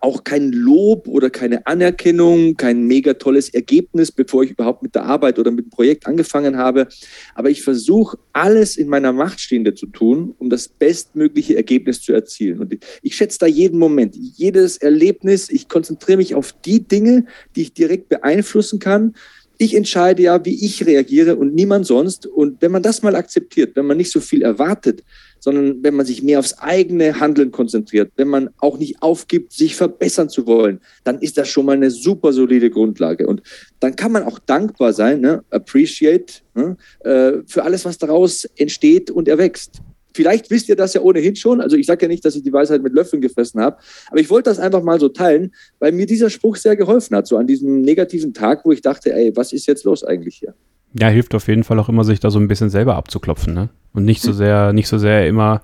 auch 0.00 0.24
kein 0.24 0.52
Lob 0.52 1.08
oder 1.08 1.30
keine 1.30 1.66
Anerkennung, 1.66 2.56
kein 2.56 2.84
mega 2.84 3.14
tolles 3.14 3.48
Ergebnis, 3.48 4.12
bevor 4.12 4.44
ich 4.44 4.50
überhaupt 4.50 4.82
mit 4.82 4.94
der 4.94 5.04
Arbeit 5.04 5.38
oder 5.38 5.50
mit 5.50 5.66
dem 5.66 5.70
Projekt 5.70 6.06
angefangen 6.06 6.56
habe. 6.56 6.88
Aber 7.34 7.50
ich 7.50 7.62
versuche 7.62 8.18
alles 8.32 8.76
in 8.76 8.88
meiner 8.88 9.12
Macht 9.12 9.40
Stehende 9.40 9.74
zu 9.74 9.86
tun, 9.86 10.34
um 10.38 10.50
das 10.50 10.68
bestmögliche 10.68 11.56
Ergebnis 11.56 12.02
zu 12.02 12.12
erzielen. 12.12 12.60
Und 12.60 12.76
ich 13.02 13.16
schätze 13.16 13.38
da 13.38 13.46
jeden 13.46 13.78
Moment, 13.78 14.16
jedes 14.16 14.76
Erlebnis. 14.76 15.48
Ich 15.50 15.68
konzentriere 15.68 16.18
mich 16.18 16.34
auf 16.34 16.52
die 16.64 16.86
Dinge, 16.86 17.26
die 17.54 17.62
ich 17.62 17.72
direkt 17.72 18.08
beeinflussen 18.08 18.78
kann. 18.78 19.14
Ich 19.58 19.74
entscheide 19.74 20.22
ja, 20.22 20.44
wie 20.44 20.64
ich 20.64 20.84
reagiere 20.86 21.36
und 21.36 21.54
niemand 21.54 21.86
sonst. 21.86 22.26
Und 22.26 22.60
wenn 22.60 22.72
man 22.72 22.82
das 22.82 23.02
mal 23.02 23.16
akzeptiert, 23.16 23.74
wenn 23.74 23.86
man 23.86 23.96
nicht 23.96 24.12
so 24.12 24.20
viel 24.20 24.42
erwartet, 24.42 25.02
sondern 25.46 25.84
wenn 25.84 25.94
man 25.94 26.04
sich 26.04 26.24
mehr 26.24 26.40
aufs 26.40 26.58
eigene 26.58 27.20
Handeln 27.20 27.52
konzentriert, 27.52 28.10
wenn 28.16 28.26
man 28.26 28.50
auch 28.58 28.78
nicht 28.78 29.00
aufgibt, 29.00 29.52
sich 29.52 29.76
verbessern 29.76 30.28
zu 30.28 30.44
wollen, 30.44 30.80
dann 31.04 31.20
ist 31.20 31.38
das 31.38 31.48
schon 31.48 31.66
mal 31.66 31.76
eine 31.76 31.92
super 31.92 32.32
solide 32.32 32.68
Grundlage. 32.68 33.28
Und 33.28 33.42
dann 33.78 33.94
kann 33.94 34.10
man 34.10 34.24
auch 34.24 34.40
dankbar 34.40 34.92
sein, 34.92 35.20
ne? 35.20 35.44
appreciate 35.50 36.42
ne? 36.56 36.76
Äh, 37.04 37.44
für 37.46 37.62
alles, 37.62 37.84
was 37.84 37.96
daraus 37.96 38.44
entsteht 38.56 39.08
und 39.08 39.28
erwächst. 39.28 39.82
Vielleicht 40.16 40.50
wisst 40.50 40.68
ihr 40.68 40.74
das 40.74 40.94
ja 40.94 41.00
ohnehin 41.00 41.36
schon. 41.36 41.60
Also 41.60 41.76
ich 41.76 41.86
sage 41.86 42.06
ja 42.06 42.08
nicht, 42.08 42.24
dass 42.24 42.34
ich 42.34 42.42
die 42.42 42.52
Weisheit 42.52 42.82
mit 42.82 42.92
Löffeln 42.92 43.22
gefressen 43.22 43.60
habe, 43.60 43.76
aber 44.10 44.18
ich 44.18 44.28
wollte 44.28 44.50
das 44.50 44.58
einfach 44.58 44.82
mal 44.82 44.98
so 44.98 45.10
teilen, 45.10 45.54
weil 45.78 45.92
mir 45.92 46.06
dieser 46.06 46.28
Spruch 46.28 46.56
sehr 46.56 46.74
geholfen 46.74 47.16
hat, 47.16 47.28
so 47.28 47.36
an 47.36 47.46
diesem 47.46 47.82
negativen 47.82 48.34
Tag, 48.34 48.64
wo 48.64 48.72
ich 48.72 48.82
dachte, 48.82 49.12
ey, 49.12 49.30
was 49.36 49.52
ist 49.52 49.66
jetzt 49.66 49.84
los 49.84 50.02
eigentlich 50.02 50.38
hier? 50.38 50.54
Ja, 50.98 51.08
hilft 51.08 51.34
auf 51.34 51.48
jeden 51.48 51.64
Fall 51.64 51.78
auch 51.78 51.88
immer, 51.88 52.04
sich 52.04 52.20
da 52.20 52.30
so 52.30 52.38
ein 52.38 52.48
bisschen 52.48 52.70
selber 52.70 52.96
abzuklopfen, 52.96 53.52
ne? 53.52 53.68
Und 53.92 54.04
nicht 54.04 54.22
so 54.22 54.30
hm. 54.30 54.36
sehr, 54.36 54.72
nicht 54.72 54.88
so 54.88 54.98
sehr 54.98 55.26
immer, 55.26 55.60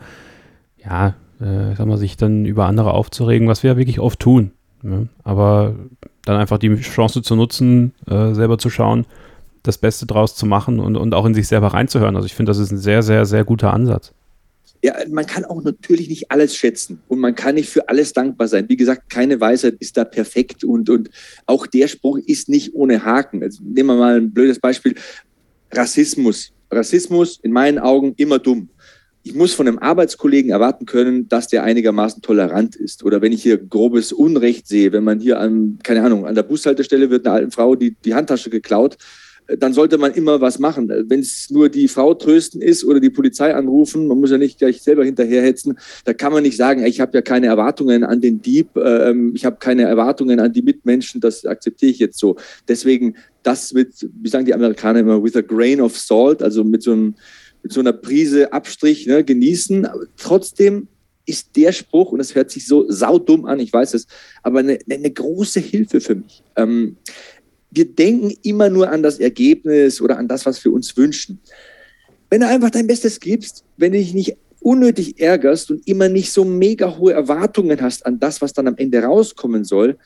ja, 0.85 1.15
äh, 1.41 1.75
sag 1.77 1.87
mal, 1.87 1.99
sich 1.99 2.17
dann 2.17 2.45
über 2.45 2.67
andere 2.67 2.93
aufzuregen, 2.93 3.49
was 3.49 3.63
wir 3.63 3.73
ja 3.73 3.77
wirklich 3.77 4.01
oft 4.01 4.21
tun. 4.21 4.53
Ne? 4.83 5.09
Aber 5.25 5.75
dann 6.25 6.37
einfach 6.37 6.59
die 6.59 6.75
Chance 6.77 7.23
zu 7.23 7.37
nutzen, 7.37 7.93
äh, 8.09 8.33
selber 8.33 8.59
zu 8.59 8.71
schauen, 8.71 9.07
das 9.63 9.79
Beste 9.79 10.07
draus 10.07 10.35
zu 10.35 10.47
machen 10.47 10.81
und, 10.81 10.97
und 10.97 11.15
auch 11.15 11.25
in 11.25 11.35
sich 11.35 11.49
selber 11.49 11.69
reinzuhören. 11.69 12.17
Also 12.17 12.27
ich 12.27 12.35
finde, 12.35 12.51
das 12.51 12.59
ist 12.59 12.73
ein 12.73 12.79
sehr, 12.79 13.03
sehr, 13.03 13.27
sehr 13.27 13.45
guter 13.45 13.73
Ansatz. 13.73 14.13
Ja, 14.85 14.97
man 15.09 15.27
kann 15.27 15.45
auch 15.45 15.63
natürlich 15.63 16.09
nicht 16.09 16.31
alles 16.33 16.57
schätzen 16.57 17.01
und 17.07 17.21
man 17.21 17.37
kann 17.37 17.55
nicht 17.55 17.69
für 17.69 17.89
alles 17.89 18.13
dankbar 18.13 18.49
sein. 18.49 18.69
Wie 18.69 18.77
gesagt, 18.77 19.11
keine 19.11 19.41
Weisheit 19.41 19.77
ist 19.79 19.97
da 19.97 20.05
perfekt 20.05 20.65
und, 20.65 20.91
und 20.91 21.09
auch 21.47 21.69
der 21.69 21.87
Spruch 21.87 22.19
ist 22.19 22.49
nicht 22.49 22.75
ohne 22.75 23.05
Haken. 23.05 23.43
Also 23.43 23.63
nehmen 23.63 23.91
wir 23.91 23.97
mal 23.97 24.17
ein 24.17 24.33
blödes 24.33 24.59
Beispiel. 24.59 24.97
Rassismus. 25.71 26.53
Rassismus 26.71 27.39
in 27.43 27.53
meinen 27.53 27.79
Augen 27.79 28.15
immer 28.17 28.39
dumm 28.39 28.71
ich 29.25 29.35
muss 29.35 29.55
von 29.55 29.69
einem 29.69 29.79
Arbeitskollegen 29.79 30.51
erwarten 30.51 30.87
können, 30.87 31.29
dass 31.29 31.47
der 31.47 31.63
einigermaßen 31.63 32.23
tolerant 32.23 32.75
ist. 32.75 33.05
Oder 33.05 33.23
wenn 33.23 33.33
ich 33.33 33.43
hier 33.43 33.57
grobes 33.57 34.13
Unrecht 34.13 34.67
sehe, 34.67 34.93
wenn 34.93 35.05
man 35.05 35.21
hier 35.21 35.39
an, 35.39 35.79
keine 35.83 36.03
Ahnung, 36.03 36.27
an 36.27 36.35
der 36.35 36.43
Bushaltestelle 36.43 37.11
wird 37.11 37.27
einer 37.27 37.37
alten 37.37 37.51
Frau 37.53 37.77
die, 37.77 37.97
die 38.05 38.15
Handtasche 38.15 38.51
geklaut, 38.51 38.97
dann 39.47 39.73
sollte 39.73 39.99
man 39.99 40.13
immer 40.13 40.41
was 40.41 40.59
machen. 40.59 40.89
Wenn 40.89 41.21
es 41.21 41.51
nur 41.51 41.69
die 41.69 41.89
Frau 41.89 42.15
trösten 42.15 42.63
ist 42.63 42.85
oder 42.85 43.01
die 43.01 43.11
Polizei 43.11 43.55
anrufen, 43.55 44.07
man 44.07 44.21
muss 44.21 44.31
ja 44.31 44.39
nicht 44.39 44.59
gleich 44.59 44.83
selber 44.83 45.05
hinterherhetzen, 45.05 45.79
da 46.05 46.13
kann 46.13 46.33
man 46.33 46.43
nicht 46.43 46.57
sagen, 46.57 46.85
ich 46.85 47.01
habe 47.01 47.17
ja 47.17 47.23
keine 47.23 47.47
Erwartungen 47.47 48.05
an 48.05 48.21
den 48.21 48.41
Dieb, 48.41 48.77
äh, 48.77 49.13
ich 49.35 49.45
habe 49.45 49.57
keine 49.59 49.83
Erwartungen 49.83 50.41
an 50.41 50.53
die 50.53 50.63
Mitmenschen, 50.63 51.21
das 51.21 51.45
akzeptiere 51.45 51.91
ich 51.91 51.99
jetzt 51.99 52.19
so. 52.19 52.37
Deswegen 52.69 53.17
das 53.43 53.73
mit, 53.73 54.09
wie 54.21 54.29
sagen 54.29 54.45
die 54.45 54.55
Amerikaner 54.55 55.01
immer, 55.01 55.23
with 55.23 55.37
a 55.37 55.41
grain 55.41 55.81
of 55.81 55.99
salt, 55.99 56.43
also 56.43 56.65
mit 56.65 56.83
so 56.83 56.93
einem 56.93 57.15
mit 57.63 57.73
so 57.73 57.81
einer 57.81 57.93
Prise 57.93 58.53
Abstrich 58.53 59.07
ne, 59.07 59.25
genießen. 59.25 59.87
Aber 59.87 60.05
trotzdem 60.17 60.89
ist 61.25 61.55
der 61.57 61.73
Spruch, 61.73 62.13
und 62.13 62.19
das 62.19 62.35
hört 62.35 62.51
sich 62.51 62.67
so 62.67 62.91
saudumm 62.91 63.45
an, 63.45 63.61
ich 63.61 63.73
weiß 63.73 63.95
es, 63.95 64.07
aber 64.43 64.59
eine, 64.59 64.79
eine 64.91 65.11
große 65.11 65.61
Hilfe 65.61 66.01
für 66.01 66.17
mich. 66.17 66.43
Ähm, 66.57 66.97
wir 67.73 67.87
denken 67.87 68.33
immer 68.43 68.69
nur 68.69 68.91
an 68.91 69.03
das 69.03 69.19
Ergebnis 69.19 70.01
oder 70.01 70.19
an 70.19 70.29
das, 70.29 70.47
was 70.47 70.65
wir 70.65 70.73
uns 70.73 70.97
wünschen. 70.97 71.41
Wenn 72.31 72.41
du 72.41 72.47
einfach 72.47 72.71
dein 72.71 72.87
Bestes 72.87 73.19
gibst, 73.19 73.65
wenn 73.77 73.93
du 73.93 73.99
dich 73.99 74.15
nicht 74.15 74.37
unnötig 74.61 75.21
ärgerst 75.21 75.71
und 75.71 75.87
immer 75.89 76.09
nicht 76.09 76.33
so 76.33 76.45
mega 76.45 76.97
hohe 76.97 77.13
Erwartungen 77.13 77.81
hast 77.81 78.07
an 78.07 78.21
das, 78.21 78.41
was 78.41 78.53
dann 78.53 78.69
am 78.69 78.77
Ende 78.77 79.03
rauskommen 79.03 79.65
soll, 79.65 79.99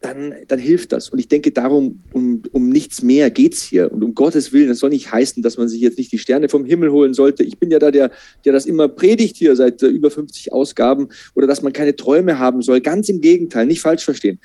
dann, 0.00 0.32
dann 0.46 0.60
hilft 0.60 0.92
das. 0.92 1.08
Und 1.08 1.18
ich 1.18 1.26
denke, 1.26 1.50
darum, 1.50 2.00
um, 2.12 2.42
um 2.52 2.68
nichts 2.68 3.02
mehr 3.02 3.30
geht 3.30 3.54
es 3.54 3.62
hier. 3.62 3.90
Und 3.92 4.04
um 4.04 4.14
Gottes 4.14 4.52
Willen, 4.52 4.68
das 4.68 4.78
soll 4.78 4.90
nicht 4.90 5.10
heißen, 5.10 5.42
dass 5.42 5.58
man 5.58 5.68
sich 5.68 5.80
jetzt 5.80 5.98
nicht 5.98 6.12
die 6.12 6.18
Sterne 6.18 6.48
vom 6.48 6.64
Himmel 6.64 6.92
holen 6.92 7.14
sollte. 7.14 7.42
Ich 7.42 7.58
bin 7.58 7.70
ja 7.70 7.80
da 7.80 7.90
der, 7.90 8.12
der 8.44 8.52
das 8.52 8.66
immer 8.66 8.86
predigt 8.86 9.36
hier 9.36 9.56
seit 9.56 9.82
äh, 9.82 9.88
über 9.88 10.10
50 10.10 10.52
Ausgaben 10.52 11.08
oder 11.34 11.48
dass 11.48 11.62
man 11.62 11.72
keine 11.72 11.96
Träume 11.96 12.38
haben 12.38 12.62
soll. 12.62 12.80
Ganz 12.80 13.08
im 13.08 13.20
Gegenteil, 13.20 13.66
nicht 13.66 13.80
falsch 13.80 14.04
verstehen. 14.04 14.38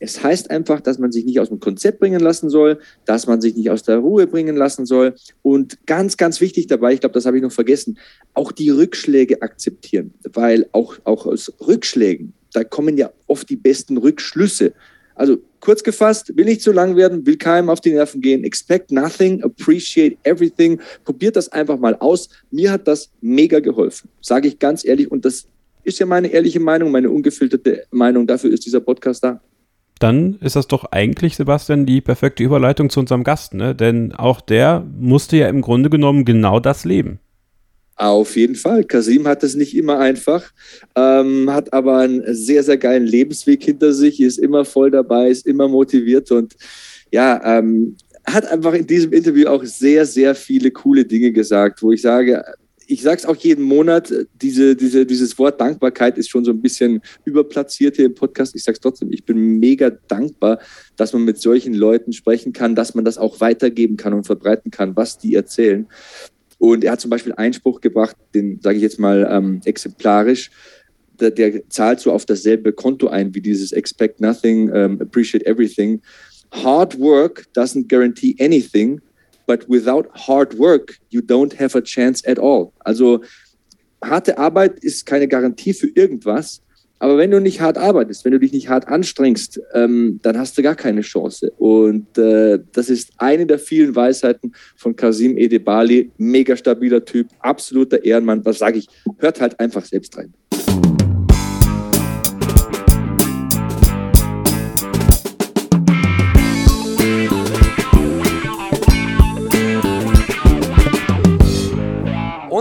Es 0.00 0.22
heißt 0.22 0.50
einfach, 0.50 0.80
dass 0.80 0.98
man 0.98 1.12
sich 1.12 1.26
nicht 1.26 1.38
aus 1.40 1.50
dem 1.50 1.60
Konzept 1.60 2.00
bringen 2.00 2.20
lassen 2.20 2.48
soll, 2.48 2.78
dass 3.04 3.26
man 3.26 3.40
sich 3.40 3.54
nicht 3.54 3.70
aus 3.70 3.82
der 3.82 3.98
Ruhe 3.98 4.26
bringen 4.26 4.56
lassen 4.56 4.86
soll. 4.86 5.14
Und 5.42 5.86
ganz, 5.86 6.16
ganz 6.16 6.40
wichtig 6.40 6.66
dabei, 6.66 6.94
ich 6.94 7.00
glaube, 7.00 7.12
das 7.12 7.26
habe 7.26 7.36
ich 7.36 7.42
noch 7.42 7.52
vergessen, 7.52 7.98
auch 8.32 8.50
die 8.50 8.70
Rückschläge 8.70 9.42
akzeptieren. 9.42 10.14
Weil 10.32 10.66
auch, 10.72 10.96
auch 11.04 11.26
aus 11.26 11.52
Rückschlägen, 11.60 12.32
da 12.52 12.64
kommen 12.64 12.96
ja 12.96 13.12
oft 13.26 13.48
die 13.50 13.56
besten 13.56 13.98
Rückschlüsse. 13.98 14.72
Also 15.14 15.36
kurz 15.60 15.82
gefasst, 15.82 16.34
will 16.34 16.46
nicht 16.46 16.62
zu 16.62 16.72
lang 16.72 16.96
werden, 16.96 17.26
will 17.26 17.36
keinem 17.36 17.68
auf 17.68 17.82
die 17.82 17.92
Nerven 17.92 18.22
gehen. 18.22 18.42
Expect 18.42 18.90
nothing, 18.90 19.42
appreciate 19.42 20.16
everything. 20.22 20.80
Probiert 21.04 21.36
das 21.36 21.50
einfach 21.50 21.78
mal 21.78 21.94
aus. 21.96 22.30
Mir 22.50 22.72
hat 22.72 22.88
das 22.88 23.10
mega 23.20 23.60
geholfen, 23.60 24.08
sage 24.22 24.48
ich 24.48 24.58
ganz 24.58 24.82
ehrlich. 24.82 25.10
Und 25.10 25.26
das 25.26 25.46
ist 25.84 25.98
ja 25.98 26.06
meine 26.06 26.28
ehrliche 26.28 26.60
Meinung, 26.60 26.90
meine 26.90 27.10
ungefilterte 27.10 27.84
Meinung. 27.90 28.26
Dafür 28.26 28.50
ist 28.50 28.64
dieser 28.64 28.80
Podcast 28.80 29.22
da. 29.22 29.42
Dann 30.00 30.38
ist 30.40 30.56
das 30.56 30.66
doch 30.66 30.86
eigentlich, 30.90 31.36
Sebastian, 31.36 31.86
die 31.86 32.00
perfekte 32.00 32.42
Überleitung 32.42 32.90
zu 32.90 33.00
unserem 33.00 33.22
Gast, 33.22 33.54
ne? 33.54 33.74
Denn 33.74 34.12
auch 34.12 34.40
der 34.40 34.84
musste 34.98 35.36
ja 35.36 35.48
im 35.48 35.60
Grunde 35.60 35.90
genommen 35.90 36.24
genau 36.24 36.58
das 36.58 36.84
leben. 36.84 37.20
Auf 37.96 38.34
jeden 38.34 38.54
Fall. 38.54 38.84
Kasim 38.84 39.28
hat 39.28 39.42
es 39.42 39.54
nicht 39.54 39.76
immer 39.76 39.98
einfach, 39.98 40.50
ähm, 40.96 41.52
hat 41.52 41.74
aber 41.74 41.98
einen 41.98 42.34
sehr, 42.34 42.62
sehr 42.62 42.78
geilen 42.78 43.04
Lebensweg 43.04 43.62
hinter 43.62 43.92
sich, 43.92 44.20
ist 44.20 44.38
immer 44.38 44.64
voll 44.64 44.90
dabei, 44.90 45.28
ist 45.28 45.46
immer 45.46 45.68
motiviert 45.68 46.30
und 46.30 46.56
ja, 47.12 47.58
ähm, 47.58 47.96
hat 48.24 48.46
einfach 48.46 48.72
in 48.72 48.86
diesem 48.86 49.12
Interview 49.12 49.48
auch 49.48 49.64
sehr, 49.64 50.06
sehr 50.06 50.34
viele 50.34 50.70
coole 50.70 51.04
Dinge 51.04 51.30
gesagt, 51.30 51.82
wo 51.82 51.92
ich 51.92 52.00
sage, 52.00 52.42
ich 52.90 53.02
sage 53.02 53.18
es 53.18 53.24
auch 53.24 53.36
jeden 53.36 53.64
Monat, 53.64 54.12
diese, 54.42 54.74
diese, 54.74 55.06
dieses 55.06 55.38
Wort 55.38 55.60
Dankbarkeit 55.60 56.18
ist 56.18 56.28
schon 56.28 56.44
so 56.44 56.50
ein 56.50 56.60
bisschen 56.60 57.00
überplatziert 57.24 57.94
hier 57.94 58.06
im 58.06 58.14
Podcast. 58.14 58.56
Ich 58.56 58.64
sage 58.64 58.74
es 58.74 58.80
trotzdem, 58.80 59.12
ich 59.12 59.24
bin 59.24 59.60
mega 59.60 59.90
dankbar, 59.90 60.58
dass 60.96 61.12
man 61.12 61.24
mit 61.24 61.40
solchen 61.40 61.72
Leuten 61.72 62.12
sprechen 62.12 62.52
kann, 62.52 62.74
dass 62.74 62.96
man 62.96 63.04
das 63.04 63.16
auch 63.16 63.40
weitergeben 63.40 63.96
kann 63.96 64.12
und 64.12 64.24
verbreiten 64.24 64.72
kann, 64.72 64.96
was 64.96 65.18
die 65.18 65.36
erzählen. 65.36 65.86
Und 66.58 66.82
er 66.82 66.92
hat 66.92 67.00
zum 67.00 67.10
Beispiel 67.10 67.32
Einspruch 67.32 67.80
gebracht, 67.80 68.16
den 68.34 68.58
sage 68.60 68.76
ich 68.76 68.82
jetzt 68.82 68.98
mal 68.98 69.26
ähm, 69.30 69.60
exemplarisch, 69.64 70.50
der, 71.20 71.30
der, 71.30 71.68
zahlt 71.68 72.00
so 72.00 72.10
auf 72.10 72.26
dasselbe 72.26 72.72
Konto 72.72 73.06
ein 73.06 73.34
wie 73.34 73.40
dieses 73.40 73.70
Expect 73.70 74.20
Nothing, 74.20 74.70
um, 74.70 75.00
Appreciate 75.00 75.46
Everything. 75.46 76.00
Hard 76.50 76.98
work 76.98 77.46
doesn't 77.54 77.88
guarantee 77.88 78.34
anything, 78.40 79.00
but 79.46 79.68
without 79.68 80.08
hard 80.14 80.58
work, 80.58 80.98
you 81.10 81.20
don't 81.20 81.58
have 81.58 81.76
a 81.76 81.82
chance 81.82 82.22
at 82.26 82.38
all. 82.38 82.72
Also 82.80 83.22
harte 84.02 84.38
Arbeit 84.38 84.82
ist 84.82 85.06
keine 85.06 85.28
Garantie 85.28 85.74
für 85.74 85.88
irgendwas, 85.88 86.62
aber 87.00 87.16
wenn 87.16 87.30
du 87.30 87.40
nicht 87.40 87.62
hart 87.62 87.78
arbeitest, 87.78 88.26
wenn 88.26 88.32
du 88.32 88.38
dich 88.38 88.52
nicht 88.52 88.68
hart 88.68 88.86
anstrengst, 88.86 89.58
ähm, 89.72 90.20
dann 90.22 90.38
hast 90.38 90.58
du 90.58 90.62
gar 90.62 90.74
keine 90.74 91.00
Chance. 91.00 91.50
Und 91.56 92.18
äh, 92.18 92.58
das 92.72 92.90
ist 92.90 93.12
eine 93.16 93.46
der 93.46 93.58
vielen 93.58 93.96
Weisheiten 93.96 94.52
von 94.76 94.94
Kasim 94.94 95.38
Edebali. 95.38 96.10
Mega 96.18 96.54
stabiler 96.56 97.02
Typ, 97.02 97.28
absoluter 97.38 98.04
Ehrenmann. 98.04 98.44
Was 98.44 98.58
sage 98.58 98.78
ich? 98.78 98.86
Hört 99.18 99.40
halt 99.40 99.58
einfach 99.58 99.84
selbst 99.86 100.16
rein. 100.18 100.34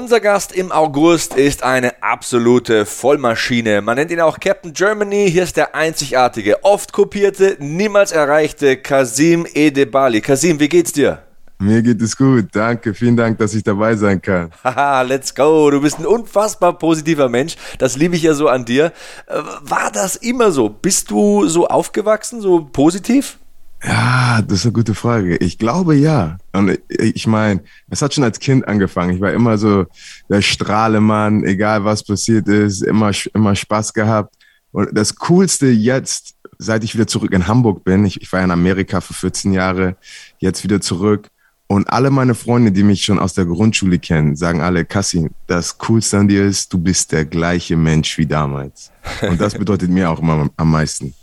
Unser 0.10 0.22
Gast 0.22 0.54
im 0.54 0.72
August 0.72 1.36
ist 1.36 1.62
eine 1.62 2.02
absolute 2.02 2.88
Vollmaschine. 2.88 3.82
Man 3.84 3.96
nennt 3.96 4.10
ihn 4.10 4.22
auch 4.22 4.40
Captain 4.40 4.74
Germany. 4.74 5.30
Hier 5.30 5.44
ist 5.44 5.56
der 5.56 5.76
einzigartige, 5.76 6.64
oft 6.64 6.94
kopierte, 6.94 7.58
niemals 7.60 8.12
erreichte 8.12 8.78
Kasim 8.78 9.46
Edebali. 9.54 10.22
Kasim, 10.22 10.60
wie 10.60 10.68
geht's 10.68 10.94
dir? 10.94 11.22
Mir 11.60 11.84
geht 11.84 12.02
es 12.02 12.18
gut, 12.18 12.48
danke. 12.54 12.96
Vielen 12.96 13.18
Dank, 13.18 13.38
dass 13.38 13.54
ich 13.54 13.62
dabei 13.62 13.96
sein 13.96 14.20
kann. 14.20 14.50
Haha, 14.64 15.04
let's 15.04 15.36
go. 15.36 15.70
Du 15.70 15.80
bist 15.80 16.00
ein 16.00 16.08
unfassbar 16.08 16.80
positiver 16.80 17.30
Mensch. 17.30 17.56
Das 17.78 17.96
liebe 17.96 18.16
ich 18.16 18.24
ja 18.24 18.34
so 18.34 18.48
an 18.48 18.66
dir. 18.66 18.92
Äh, 19.28 19.36
war 19.62 19.92
das 19.92 20.16
immer 20.16 20.52
so? 20.52 20.70
Bist 20.70 21.12
du 21.12 21.48
so 21.48 21.68
aufgewachsen, 21.68 22.42
so 22.42 22.66
positiv? 22.66 23.38
Ja, 23.84 24.42
das 24.42 24.60
ist 24.60 24.66
eine 24.66 24.74
gute 24.74 24.94
Frage. 24.94 25.38
Ich 25.38 25.58
glaube 25.58 25.96
ja. 25.96 26.38
Und 26.52 26.80
ich 26.90 27.28
meine, 27.28 27.62
es 27.90 28.02
hat 28.02 28.14
schon 28.14 28.26
als 28.26 28.40
Kind 28.40 28.68
angefangen. 28.68 29.16
Ich 29.16 29.22
war 29.22 29.32
immer 29.32 29.58
so 29.58 29.86
der 30.30 30.42
Strahlemann, 30.42 31.46
egal 31.46 31.86
was 31.86 32.04
passiert 32.04 32.48
ist, 32.48 32.82
immer, 32.82 33.12
immer 33.34 33.56
Spaß 33.56 33.94
gehabt. 33.94 34.36
Und 34.72 34.90
das 34.98 35.16
Coolste 35.16 35.68
jetzt, 35.68 36.36
seit 36.58 36.84
ich 36.84 36.94
wieder 36.94 37.08
zurück 37.08 37.32
in 37.32 37.48
Hamburg 37.48 37.84
bin, 37.84 38.06
ich, 38.06 38.22
ich 38.22 38.32
war 38.34 38.44
in 38.44 38.52
Amerika 38.52 39.02
für 39.02 39.14
14 39.14 39.54
Jahre, 39.54 39.96
jetzt 40.40 40.64
wieder 40.64 40.82
zurück. 40.82 41.30
Und 41.68 41.90
alle 41.92 42.10
meine 42.10 42.34
Freunde, 42.34 42.72
die 42.72 42.84
mich 42.84 43.06
schon 43.06 43.20
aus 43.20 43.36
der 43.36 43.46
Grundschule 43.46 44.00
kennen, 44.00 44.36
sagen 44.36 44.60
alle, 44.60 44.86
Cassi, 44.86 45.30
das 45.46 45.78
Coolste 45.78 46.18
an 46.18 46.28
dir 46.28 46.44
ist, 46.46 46.74
du 46.74 46.80
bist 46.80 47.12
der 47.12 47.26
gleiche 47.26 47.78
Mensch 47.78 48.18
wie 48.18 48.26
damals. 48.26 48.92
Und 49.22 49.40
das 49.40 49.54
bedeutet 49.54 49.90
mir 49.90 50.10
auch 50.10 50.20
immer 50.20 50.50
am 50.58 50.72
meisten. 50.72 51.14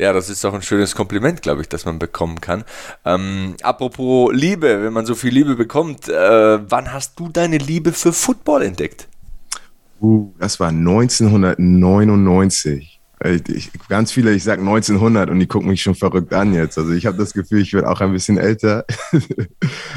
Ja, 0.00 0.12
das 0.14 0.30
ist 0.30 0.42
doch 0.44 0.54
ein 0.54 0.62
schönes 0.62 0.94
Kompliment, 0.94 1.42
glaube 1.42 1.60
ich, 1.60 1.68
das 1.68 1.84
man 1.84 1.98
bekommen 1.98 2.40
kann. 2.40 2.64
Ähm, 3.04 3.56
apropos 3.60 4.30
Liebe, 4.32 4.82
wenn 4.82 4.94
man 4.94 5.04
so 5.04 5.14
viel 5.14 5.30
Liebe 5.30 5.56
bekommt, 5.56 6.08
äh, 6.08 6.70
wann 6.70 6.90
hast 6.90 7.20
du 7.20 7.28
deine 7.28 7.58
Liebe 7.58 7.92
für 7.92 8.14
Football 8.14 8.62
entdeckt? 8.62 9.08
Uh, 10.00 10.32
das 10.38 10.58
war 10.58 10.68
1999. 10.68 12.98
Ich, 13.22 13.46
ich, 13.50 13.70
ganz 13.90 14.10
viele, 14.10 14.32
ich 14.32 14.42
sage 14.42 14.62
1900 14.62 15.28
und 15.28 15.38
die 15.38 15.46
gucken 15.46 15.68
mich 15.68 15.82
schon 15.82 15.94
verrückt 15.94 16.32
an 16.32 16.54
jetzt. 16.54 16.78
Also 16.78 16.92
ich 16.92 17.04
habe 17.04 17.18
das 17.18 17.34
Gefühl, 17.34 17.60
ich 17.60 17.74
werde 17.74 17.90
auch 17.90 18.00
ein 18.00 18.12
bisschen 18.12 18.38
älter. 18.38 18.86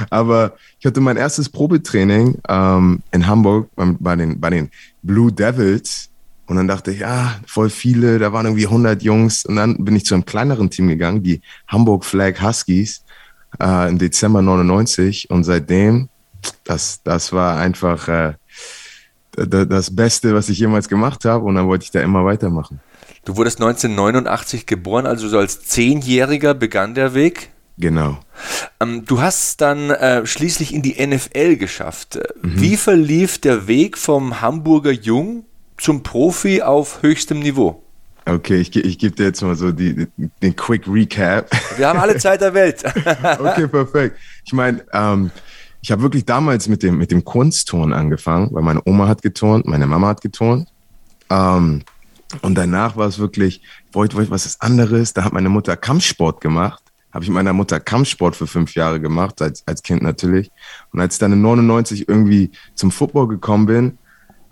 Aber 0.09 0.57
ich 0.79 0.85
hatte 0.85 0.99
mein 0.99 1.15
erstes 1.15 1.47
Probetraining 1.47 2.39
ähm, 2.49 3.01
in 3.13 3.25
Hamburg 3.25 3.69
bei 3.77 4.17
den, 4.17 4.41
bei 4.41 4.49
den 4.49 4.69
Blue 5.01 5.31
Devils. 5.31 6.09
Und 6.45 6.57
dann 6.57 6.67
dachte 6.67 6.91
ich, 6.91 6.99
ja, 6.99 7.35
voll 7.47 7.69
viele, 7.69 8.19
da 8.19 8.33
waren 8.33 8.45
irgendwie 8.45 8.65
100 8.65 9.01
Jungs. 9.01 9.45
Und 9.45 9.55
dann 9.55 9.83
bin 9.83 9.95
ich 9.95 10.05
zu 10.05 10.13
einem 10.13 10.25
kleineren 10.25 10.69
Team 10.69 10.87
gegangen, 10.87 11.23
die 11.23 11.41
Hamburg 11.67 12.03
Flag 12.05 12.41
Huskies 12.41 13.03
äh, 13.61 13.89
im 13.89 13.97
Dezember 13.97 14.41
99. 14.41 15.29
Und 15.29 15.45
seitdem, 15.45 16.09
das, 16.63 17.01
das 17.03 17.31
war 17.31 17.57
einfach 17.57 18.07
äh, 18.07 18.33
das 19.35 19.95
Beste, 19.95 20.35
was 20.35 20.49
ich 20.49 20.59
jemals 20.59 20.89
gemacht 20.89 21.23
habe. 21.25 21.45
Und 21.45 21.55
dann 21.55 21.67
wollte 21.67 21.85
ich 21.85 21.91
da 21.91 22.01
immer 22.01 22.25
weitermachen. 22.25 22.81
Du 23.25 23.37
wurdest 23.37 23.61
1989 23.61 24.65
geboren, 24.65 25.05
also 25.05 25.29
so 25.29 25.37
als 25.37 25.61
Zehnjähriger 25.61 26.53
begann 26.53 26.93
der 26.93 27.13
Weg. 27.13 27.51
Genau. 27.77 28.19
Ähm, 28.79 29.05
du 29.05 29.21
hast 29.21 29.61
dann 29.61 29.89
äh, 29.89 30.25
schließlich 30.25 30.73
in 30.73 30.81
die 30.81 31.05
NFL 31.05 31.55
geschafft. 31.55 32.19
Mhm. 32.41 32.61
Wie 32.61 32.77
verlief 32.77 33.39
der 33.39 33.67
Weg 33.67 33.97
vom 33.97 34.41
Hamburger 34.41 34.91
Jung 34.91 35.45
zum 35.83 36.01
Profi 36.01 36.61
auf 36.61 37.03
höchstem 37.03 37.39
Niveau? 37.39 37.83
Okay, 38.25 38.61
ich, 38.61 38.73
ich 38.73 38.97
gebe 38.97 39.15
dir 39.15 39.25
jetzt 39.25 39.41
mal 39.41 39.53
so 39.55 39.73
die, 39.73 40.07
den 40.41 40.55
Quick 40.55 40.87
Recap. 40.87 41.51
Wir 41.75 41.89
haben 41.89 41.99
alle 41.99 42.15
Zeit 42.17 42.39
der 42.39 42.53
Welt. 42.53 42.81
okay, 43.39 43.67
perfekt. 43.67 44.17
Ich 44.45 44.53
meine, 44.53 44.85
ähm, 44.93 45.29
ich 45.81 45.91
habe 45.91 46.01
wirklich 46.01 46.23
damals 46.23 46.69
mit 46.69 46.83
dem, 46.83 46.97
mit 46.97 47.11
dem 47.11 47.25
Kunstturnen 47.25 47.91
angefangen, 47.91 48.47
weil 48.53 48.63
meine 48.63 48.81
Oma 48.85 49.09
hat 49.09 49.21
geturnt, 49.21 49.67
meine 49.67 49.85
Mama 49.85 50.07
hat 50.07 50.21
geturnt. 50.21 50.69
Ähm, 51.29 51.81
und 52.41 52.55
danach 52.55 52.95
war 52.95 53.07
es 53.07 53.19
wirklich, 53.19 53.61
ich 53.89 53.93
wollte, 53.93 54.15
wollte 54.15 54.31
was 54.31 54.61
anderes. 54.61 55.11
Da 55.11 55.25
hat 55.25 55.33
meine 55.33 55.49
Mutter 55.49 55.75
Kampfsport 55.75 56.39
gemacht. 56.39 56.81
Habe 57.11 57.25
ich 57.25 57.29
mit 57.29 57.35
meiner 57.35 57.53
Mutter 57.53 57.81
Kampfsport 57.81 58.37
für 58.37 58.47
fünf 58.47 58.73
Jahre 58.73 59.01
gemacht, 59.01 59.41
als, 59.41 59.63
als 59.67 59.83
Kind 59.83 60.01
natürlich. 60.01 60.49
Und 60.93 61.01
als 61.01 61.15
ich 61.15 61.19
dann 61.19 61.33
in 61.33 61.41
99 61.41 62.07
irgendwie 62.07 62.51
zum 62.73 62.89
Football 62.89 63.27
gekommen 63.27 63.65
bin, 63.65 63.97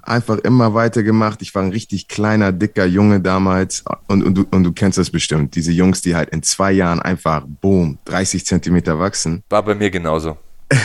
einfach 0.03 0.37
immer 0.39 0.73
weitergemacht. 0.73 1.41
Ich 1.41 1.53
war 1.55 1.63
ein 1.63 1.71
richtig 1.71 2.07
kleiner, 2.07 2.51
dicker 2.51 2.85
Junge 2.85 3.19
damals. 3.19 3.83
Und, 4.07 4.23
und, 4.23 4.35
du, 4.35 4.45
und 4.51 4.63
du 4.63 4.71
kennst 4.71 4.97
das 4.97 5.09
bestimmt. 5.09 5.55
Diese 5.55 5.71
Jungs, 5.71 6.01
die 6.01 6.15
halt 6.15 6.29
in 6.29 6.43
zwei 6.43 6.71
Jahren 6.71 7.01
einfach, 7.01 7.43
boom, 7.61 7.97
30 8.05 8.45
Zentimeter 8.45 8.99
wachsen. 8.99 9.43
War 9.49 9.63
bei 9.63 9.75
mir 9.75 9.91
genauso. 9.91 10.37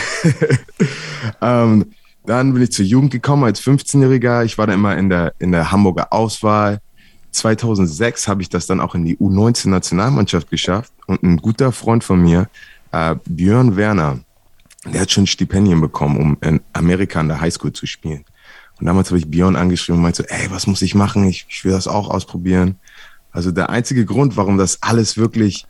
ähm, 1.41 1.85
dann 2.25 2.53
bin 2.53 2.61
ich 2.61 2.71
zur 2.71 2.85
Jugend 2.85 3.11
gekommen 3.11 3.45
als 3.45 3.61
15-Jähriger. 3.61 4.43
Ich 4.43 4.57
war 4.57 4.67
da 4.67 4.73
immer 4.73 4.97
in 4.97 5.09
der, 5.09 5.33
in 5.39 5.51
der 5.51 5.71
Hamburger 5.71 6.11
Auswahl. 6.11 6.79
2006 7.31 8.27
habe 8.27 8.41
ich 8.41 8.49
das 8.49 8.67
dann 8.67 8.79
auch 8.79 8.95
in 8.95 9.05
die 9.05 9.17
U19-Nationalmannschaft 9.17 10.49
geschafft. 10.49 10.91
Und 11.05 11.23
ein 11.23 11.37
guter 11.37 11.71
Freund 11.71 12.03
von 12.03 12.21
mir, 12.21 12.49
äh, 12.91 13.15
Björn 13.25 13.75
Werner, 13.77 14.19
der 14.85 15.01
hat 15.01 15.11
schon 15.11 15.23
ein 15.23 15.27
Stipendium 15.27 15.81
bekommen, 15.81 16.17
um 16.17 16.37
in 16.41 16.61
Amerika 16.73 17.19
an 17.19 17.29
der 17.29 17.41
Highschool 17.41 17.73
zu 17.73 17.85
spielen. 17.85 18.25
Und 18.79 18.85
damals 18.85 19.09
habe 19.09 19.19
ich 19.19 19.29
Björn 19.29 19.55
angeschrieben 19.55 19.97
und 19.97 20.03
meinte 20.03 20.23
so, 20.23 20.29
ey, 20.29 20.51
was 20.51 20.67
muss 20.67 20.81
ich 20.81 20.95
machen? 20.95 21.27
Ich, 21.27 21.45
ich 21.49 21.65
will 21.65 21.71
das 21.71 21.87
auch 21.87 22.09
ausprobieren. 22.09 22.75
Also 23.31 23.51
der 23.51 23.69
einzige 23.69 24.05
Grund, 24.05 24.37
warum 24.37 24.57
das 24.57 24.81
alles 24.81 25.17
wirklich 25.17 25.65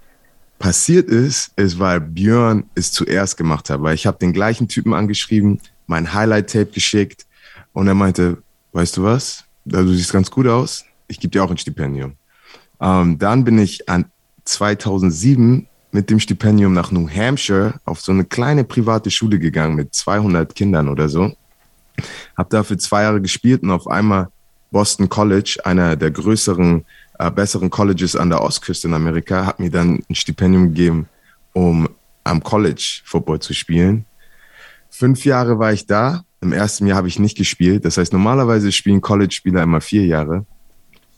passiert 0.59 1.09
ist, 1.09 1.51
ist, 1.55 1.79
weil 1.79 2.01
Björn 2.01 2.65
es 2.75 2.91
zuerst 2.91 3.37
gemacht 3.37 3.69
hat. 3.69 3.81
Weil 3.81 3.95
ich 3.95 4.07
habe 4.07 4.17
den 4.17 4.33
gleichen 4.33 4.67
Typen 4.67 4.93
angeschrieben, 4.93 5.59
mein 5.85 6.13
Highlight-Tape 6.13 6.71
geschickt 6.71 7.25
und 7.73 7.87
er 7.87 7.93
meinte, 7.93 8.41
weißt 8.73 8.97
du 8.97 9.03
was, 9.03 9.45
du 9.65 9.93
siehst 9.93 10.11
ganz 10.11 10.31
gut 10.31 10.47
aus, 10.47 10.85
ich 11.07 11.19
gebe 11.19 11.31
dir 11.31 11.43
auch 11.43 11.51
ein 11.51 11.57
Stipendium. 11.57 12.13
Ähm, 12.79 13.17
dann 13.17 13.43
bin 13.43 13.57
ich 13.59 13.87
an 13.89 14.05
2007 14.45 15.67
mit 15.91 16.09
dem 16.09 16.19
Stipendium 16.19 16.73
nach 16.73 16.91
New 16.91 17.09
Hampshire 17.09 17.79
auf 17.85 18.01
so 18.01 18.11
eine 18.11 18.25
kleine 18.25 18.63
private 18.63 19.09
Schule 19.09 19.39
gegangen 19.39 19.75
mit 19.75 19.93
200 19.93 20.53
Kindern 20.53 20.89
oder 20.89 21.09
so. 21.09 21.33
Hab 22.35 22.49
da 22.49 22.63
für 22.63 22.77
zwei 22.77 23.03
Jahre 23.03 23.21
gespielt 23.21 23.63
und 23.63 23.71
auf 23.71 23.87
einmal 23.87 24.29
Boston 24.71 25.09
College, 25.09 25.59
einer 25.63 25.95
der 25.95 26.11
größeren, 26.11 26.85
äh, 27.19 27.31
besseren 27.31 27.69
Colleges 27.69 28.15
an 28.15 28.29
der 28.29 28.41
Ostküste 28.41 28.87
in 28.87 28.93
Amerika, 28.93 29.45
hat 29.45 29.59
mir 29.59 29.71
dann 29.71 30.03
ein 30.09 30.15
Stipendium 30.15 30.67
gegeben, 30.67 31.07
um 31.53 31.89
am 32.23 32.43
College 32.43 33.01
Football 33.05 33.39
zu 33.39 33.53
spielen. 33.53 34.05
Fünf 34.89 35.25
Jahre 35.25 35.59
war 35.59 35.73
ich 35.73 35.85
da. 35.85 36.23
Im 36.41 36.53
ersten 36.53 36.85
Jahr 36.85 36.97
habe 36.97 37.07
ich 37.07 37.19
nicht 37.19 37.37
gespielt. 37.37 37.85
Das 37.85 37.97
heißt, 37.97 38.13
normalerweise 38.13 38.71
spielen 38.71 39.01
College-Spieler 39.01 39.63
immer 39.63 39.81
vier 39.81 40.05
Jahre. 40.05 40.45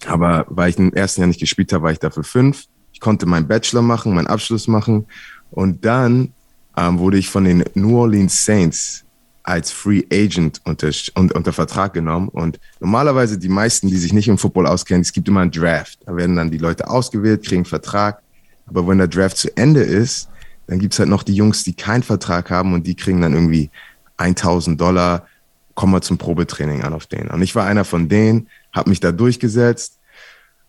Aber 0.05 0.45
weil 0.49 0.69
ich 0.69 0.77
im 0.77 0.93
ersten 0.93 1.21
Jahr 1.21 1.27
nicht 1.27 1.39
gespielt 1.39 1.73
habe, 1.73 1.83
war 1.83 1.91
ich 1.91 1.99
dafür 1.99 2.23
fünf. 2.23 2.65
Ich 2.93 2.99
konnte 2.99 3.25
meinen 3.25 3.47
Bachelor 3.47 3.81
machen, 3.81 4.13
meinen 4.13 4.27
Abschluss 4.27 4.67
machen. 4.67 5.07
Und 5.51 5.83
dann 5.83 6.33
ähm, 6.77 6.99
wurde 6.99 7.17
ich 7.17 7.29
von 7.29 7.43
den 7.43 7.63
New 7.73 7.97
Orleans 7.97 8.45
Saints 8.45 9.05
als 9.49 9.71
Free 9.71 10.03
Agent 10.13 10.61
unter, 10.63 10.91
unter 11.15 11.51
Vertrag 11.51 11.93
genommen. 11.93 12.29
Und 12.29 12.59
normalerweise 12.79 13.39
die 13.39 13.49
meisten, 13.49 13.87
die 13.87 13.97
sich 13.97 14.13
nicht 14.13 14.27
im 14.27 14.37
Football 14.37 14.67
auskennen, 14.67 15.01
es 15.01 15.11
gibt 15.11 15.27
immer 15.27 15.41
einen 15.41 15.51
Draft. 15.51 15.97
Da 16.05 16.15
werden 16.15 16.35
dann 16.35 16.51
die 16.51 16.59
Leute 16.59 16.87
ausgewählt, 16.87 17.43
kriegen 17.43 17.61
einen 17.61 17.65
Vertrag. 17.65 18.21
Aber 18.67 18.87
wenn 18.87 18.99
der 18.99 19.07
Draft 19.07 19.37
zu 19.37 19.55
Ende 19.57 19.81
ist, 19.81 20.29
dann 20.67 20.77
gibt 20.77 20.93
es 20.93 20.99
halt 20.99 21.09
noch 21.09 21.23
die 21.23 21.33
Jungs, 21.33 21.63
die 21.63 21.73
keinen 21.73 22.03
Vertrag 22.03 22.51
haben 22.51 22.73
und 22.73 22.85
die 22.85 22.95
kriegen 22.95 23.21
dann 23.21 23.33
irgendwie 23.33 23.71
1000 24.17 24.79
Dollar, 24.79 25.25
kommen 25.73 25.93
wir 25.93 26.01
zum 26.01 26.19
Probetraining 26.19 26.83
an 26.83 26.93
auf 26.93 27.07
denen. 27.07 27.29
Und 27.29 27.41
ich 27.41 27.55
war 27.55 27.65
einer 27.65 27.85
von 27.85 28.07
denen, 28.07 28.47
habe 28.71 28.91
mich 28.91 28.99
da 28.99 29.11
durchgesetzt. 29.11 29.97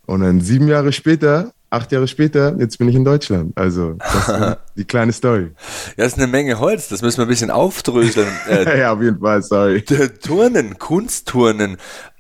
Und 0.07 0.23
dann 0.23 0.41
sieben 0.41 0.69
Jahre 0.69 0.93
später, 0.93 1.53
acht 1.71 1.93
Jahre 1.93 2.09
später, 2.09 2.57
jetzt 2.59 2.79
bin 2.79 2.89
ich 2.89 2.97
in 2.97 3.05
Deutschland. 3.05 3.53
Also, 3.57 3.95
das 3.95 4.29
ist 4.29 4.59
die 4.77 4.85
kleine 4.85 5.13
Story. 5.13 5.53
Ja, 5.97 6.05
das 6.05 6.13
ist 6.13 6.19
eine 6.19 6.27
Menge 6.27 6.59
Holz, 6.59 6.89
das 6.89 7.01
müssen 7.01 7.19
wir 7.19 7.27
ein 7.27 7.29
bisschen 7.29 7.51
aufdröseln. 7.51 8.29
Äh, 8.51 8.81
ja, 8.81 8.93
auf 8.93 9.01
jeden 9.01 9.21
Fall, 9.21 9.43
sorry. 9.43 9.83
Turnen, 10.23 10.79
Kunstturnen. 10.79 11.77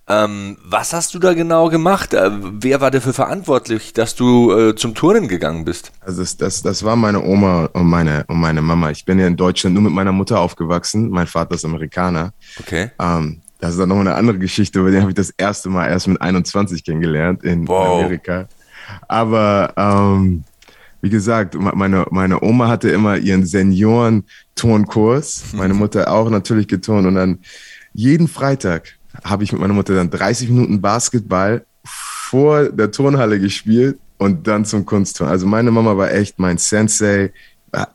Ähm, 0.06 0.58
was 0.64 0.92
hast 0.92 1.14
du 1.14 1.18
da 1.18 1.34
genau 1.34 1.68
gemacht? 1.68 2.14
Äh, 2.14 2.30
wer 2.32 2.80
war 2.80 2.90
dafür 2.90 3.12
verantwortlich, 3.12 3.92
dass 3.92 4.14
du 4.14 4.52
äh, 4.52 4.74
zum 4.76 4.94
Turnen 4.94 5.28
gegangen 5.28 5.64
bist? 5.64 5.92
Also 6.00 6.22
das, 6.22 6.36
das, 6.36 6.62
das 6.62 6.84
war 6.84 6.94
meine 6.94 7.22
Oma 7.22 7.66
und 7.72 7.86
meine, 7.86 8.24
und 8.28 8.38
meine 8.38 8.62
Mama. 8.62 8.90
Ich 8.90 9.04
bin 9.04 9.18
ja 9.18 9.26
in 9.26 9.36
Deutschland 9.36 9.74
nur 9.74 9.82
mit 9.82 9.92
meiner 9.92 10.12
Mutter 10.12 10.38
aufgewachsen. 10.38 11.10
Mein 11.10 11.26
Vater 11.26 11.54
ist 11.54 11.64
Amerikaner. 11.64 12.32
Okay. 12.60 12.90
Ähm, 13.00 13.42
das 13.58 13.72
ist 13.72 13.80
dann 13.80 13.88
nochmal 13.88 14.08
eine 14.08 14.16
andere 14.16 14.38
Geschichte, 14.38 14.84
weil 14.84 14.92
den 14.92 15.00
habe 15.00 15.10
ich 15.10 15.16
das 15.16 15.30
erste 15.30 15.68
Mal 15.68 15.88
erst 15.88 16.08
mit 16.08 16.20
21 16.20 16.84
kennengelernt 16.84 17.42
in 17.42 17.66
wow. 17.66 18.00
Amerika. 18.00 18.48
Aber 19.08 19.72
ähm, 19.76 20.44
wie 21.02 21.10
gesagt, 21.10 21.54
meine, 21.54 22.06
meine 22.10 22.42
Oma 22.42 22.68
hatte 22.68 22.90
immer 22.90 23.16
ihren 23.16 23.46
Senioren-Turnkurs, 23.46 25.54
meine 25.54 25.74
Mutter 25.74 26.12
auch 26.12 26.30
natürlich 26.30 26.68
geturnt 26.68 27.06
und 27.06 27.14
dann 27.14 27.38
jeden 27.92 28.28
Freitag 28.28 28.98
habe 29.24 29.44
ich 29.44 29.52
mit 29.52 29.60
meiner 29.60 29.74
Mutter 29.74 29.94
dann 29.94 30.10
30 30.10 30.50
Minuten 30.50 30.80
Basketball 30.80 31.64
vor 31.84 32.68
der 32.68 32.90
Turnhalle 32.90 33.40
gespielt 33.40 33.98
und 34.18 34.46
dann 34.46 34.64
zum 34.64 34.86
Kunstturnen. 34.86 35.32
Also 35.32 35.46
meine 35.46 35.70
Mama 35.70 35.96
war 35.96 36.12
echt 36.12 36.38
mein 36.38 36.58
Sensei, 36.58 37.32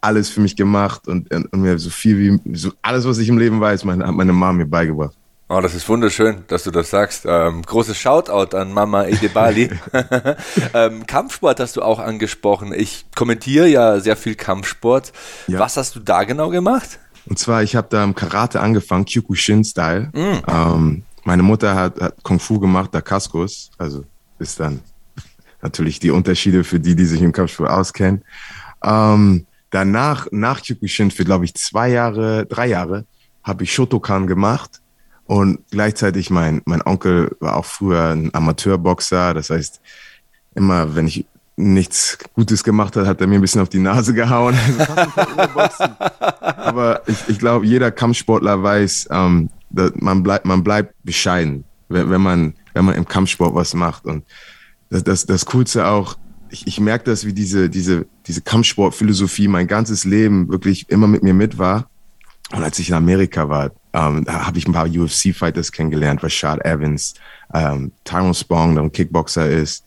alles 0.01 0.29
für 0.29 0.41
mich 0.41 0.55
gemacht 0.55 1.07
und, 1.07 1.33
und, 1.33 1.53
mir 1.53 1.77
so 1.77 1.89
viel 1.89 2.17
wie, 2.17 2.57
so 2.57 2.71
alles, 2.81 3.05
was 3.05 3.17
ich 3.17 3.29
im 3.29 3.37
Leben 3.37 3.59
weiß, 3.59 3.83
meine, 3.83 4.07
hat 4.07 4.15
meine 4.15 4.33
Mama 4.33 4.53
mir 4.53 4.65
beigebracht. 4.65 5.15
Oh, 5.47 5.61
das 5.61 5.75
ist 5.75 5.87
wunderschön, 5.87 6.43
dass 6.47 6.63
du 6.63 6.71
das 6.71 6.89
sagst. 6.89 7.25
Ähm, 7.27 7.61
großes 7.61 7.97
Shoutout 7.97 8.57
an 8.57 8.73
Mama 8.73 9.03
Edebali. 9.03 9.69
ähm, 10.73 11.05
Kampfsport 11.05 11.59
hast 11.59 11.75
du 11.75 11.83
auch 11.83 11.99
angesprochen. 11.99 12.73
Ich 12.75 13.05
kommentiere 13.15 13.67
ja 13.67 13.99
sehr 13.99 14.17
viel 14.17 14.33
Kampfsport. 14.33 15.13
Ja. 15.45 15.59
Was 15.59 15.77
hast 15.77 15.95
du 15.95 15.99
da 15.99 16.23
genau 16.23 16.49
gemacht? 16.49 16.99
Und 17.27 17.37
zwar, 17.37 17.61
ich 17.61 17.75
habe 17.75 17.87
da 17.91 18.03
im 18.03 18.15
Karate 18.15 18.59
angefangen, 18.59 19.05
Kyokushin-Style. 19.05 20.11
Mm. 20.13 20.41
Ähm, 20.47 21.03
meine 21.23 21.43
Mutter 21.43 21.75
hat, 21.75 22.01
hat 22.01 22.23
Kung 22.23 22.39
Fu 22.39 22.59
gemacht, 22.59 22.89
da 22.93 23.01
Kaskus. 23.01 23.69
Also 23.77 24.03
ist 24.39 24.59
dann 24.59 24.81
natürlich 25.61 25.99
die 25.99 26.09
Unterschiede 26.09 26.63
für 26.63 26.79
die, 26.79 26.95
die 26.95 27.05
sich 27.05 27.21
im 27.21 27.31
Kampfsport 27.31 27.69
auskennen. 27.69 28.23
Ähm, 28.83 29.45
danach, 29.69 30.27
nach 30.31 30.63
Kyokushin, 30.63 31.11
für 31.11 31.23
glaube 31.23 31.45
ich 31.45 31.53
zwei 31.53 31.89
Jahre, 31.89 32.47
drei 32.47 32.65
Jahre, 32.65 33.05
habe 33.43 33.63
ich 33.63 33.73
Shotokan 33.73 34.25
gemacht. 34.25 34.81
Und 35.25 35.59
gleichzeitig 35.71 36.29
mein, 36.29 36.61
mein 36.65 36.81
Onkel 36.83 37.35
war 37.39 37.57
auch 37.57 37.65
früher 37.65 38.09
ein 38.09 38.33
Amateurboxer. 38.33 39.33
Das 39.33 39.49
heißt, 39.49 39.81
immer 40.53 40.95
wenn 40.95 41.07
ich 41.07 41.25
nichts 41.57 42.17
Gutes 42.33 42.63
gemacht 42.63 42.95
hat, 42.95 43.07
hat 43.07 43.21
er 43.21 43.27
mir 43.27 43.35
ein 43.35 43.41
bisschen 43.41 43.61
auf 43.61 43.69
die 43.69 43.79
Nase 43.79 44.13
gehauen. 44.13 44.55
Aber 46.39 47.01
ich, 47.07 47.17
ich 47.27 47.39
glaube, 47.39 47.65
jeder 47.65 47.91
Kampfsportler 47.91 48.61
weiß, 48.61 49.07
ähm, 49.11 49.49
man, 49.95 50.23
bleibt, 50.23 50.45
man 50.45 50.63
bleibt 50.63 50.93
bescheiden, 51.03 51.63
wenn, 51.89 52.09
wenn, 52.09 52.21
man, 52.21 52.53
wenn 52.73 52.85
man 52.85 52.95
im 52.95 53.07
Kampfsport 53.07 53.55
was 53.55 53.73
macht. 53.73 54.05
Und 54.05 54.25
das, 54.89 55.03
das, 55.03 55.25
das 55.25 55.45
Coolste 55.45 55.87
auch, 55.87 56.17
ich, 56.49 56.67
ich 56.67 56.79
merke 56.79 57.05
das, 57.05 57.25
wie 57.25 57.33
diese, 57.33 57.69
diese, 57.69 58.05
diese 58.27 58.41
Kampfsportphilosophie 58.41 59.47
mein 59.47 59.67
ganzes 59.67 60.05
Leben 60.05 60.49
wirklich 60.49 60.89
immer 60.89 61.07
mit 61.07 61.23
mir 61.23 61.33
mit 61.33 61.57
war. 61.57 61.89
Und 62.51 62.63
als 62.63 62.79
ich 62.79 62.89
in 62.89 62.95
Amerika 62.95 63.49
war, 63.49 63.71
ähm, 63.95 64.25
da 64.25 64.45
habe 64.45 64.57
ich 64.57 64.67
ein 64.67 64.73
paar 64.73 64.87
UFC-Fighters 64.87 65.71
kennengelernt, 65.71 66.21
Rashad 66.21 66.63
Evans, 66.65 67.13
ähm, 67.53 67.93
Tyrone 68.03 68.33
Spong, 68.33 68.75
der 68.75 68.83
ein 68.83 68.91
Kickboxer 68.91 69.49
ist, 69.49 69.85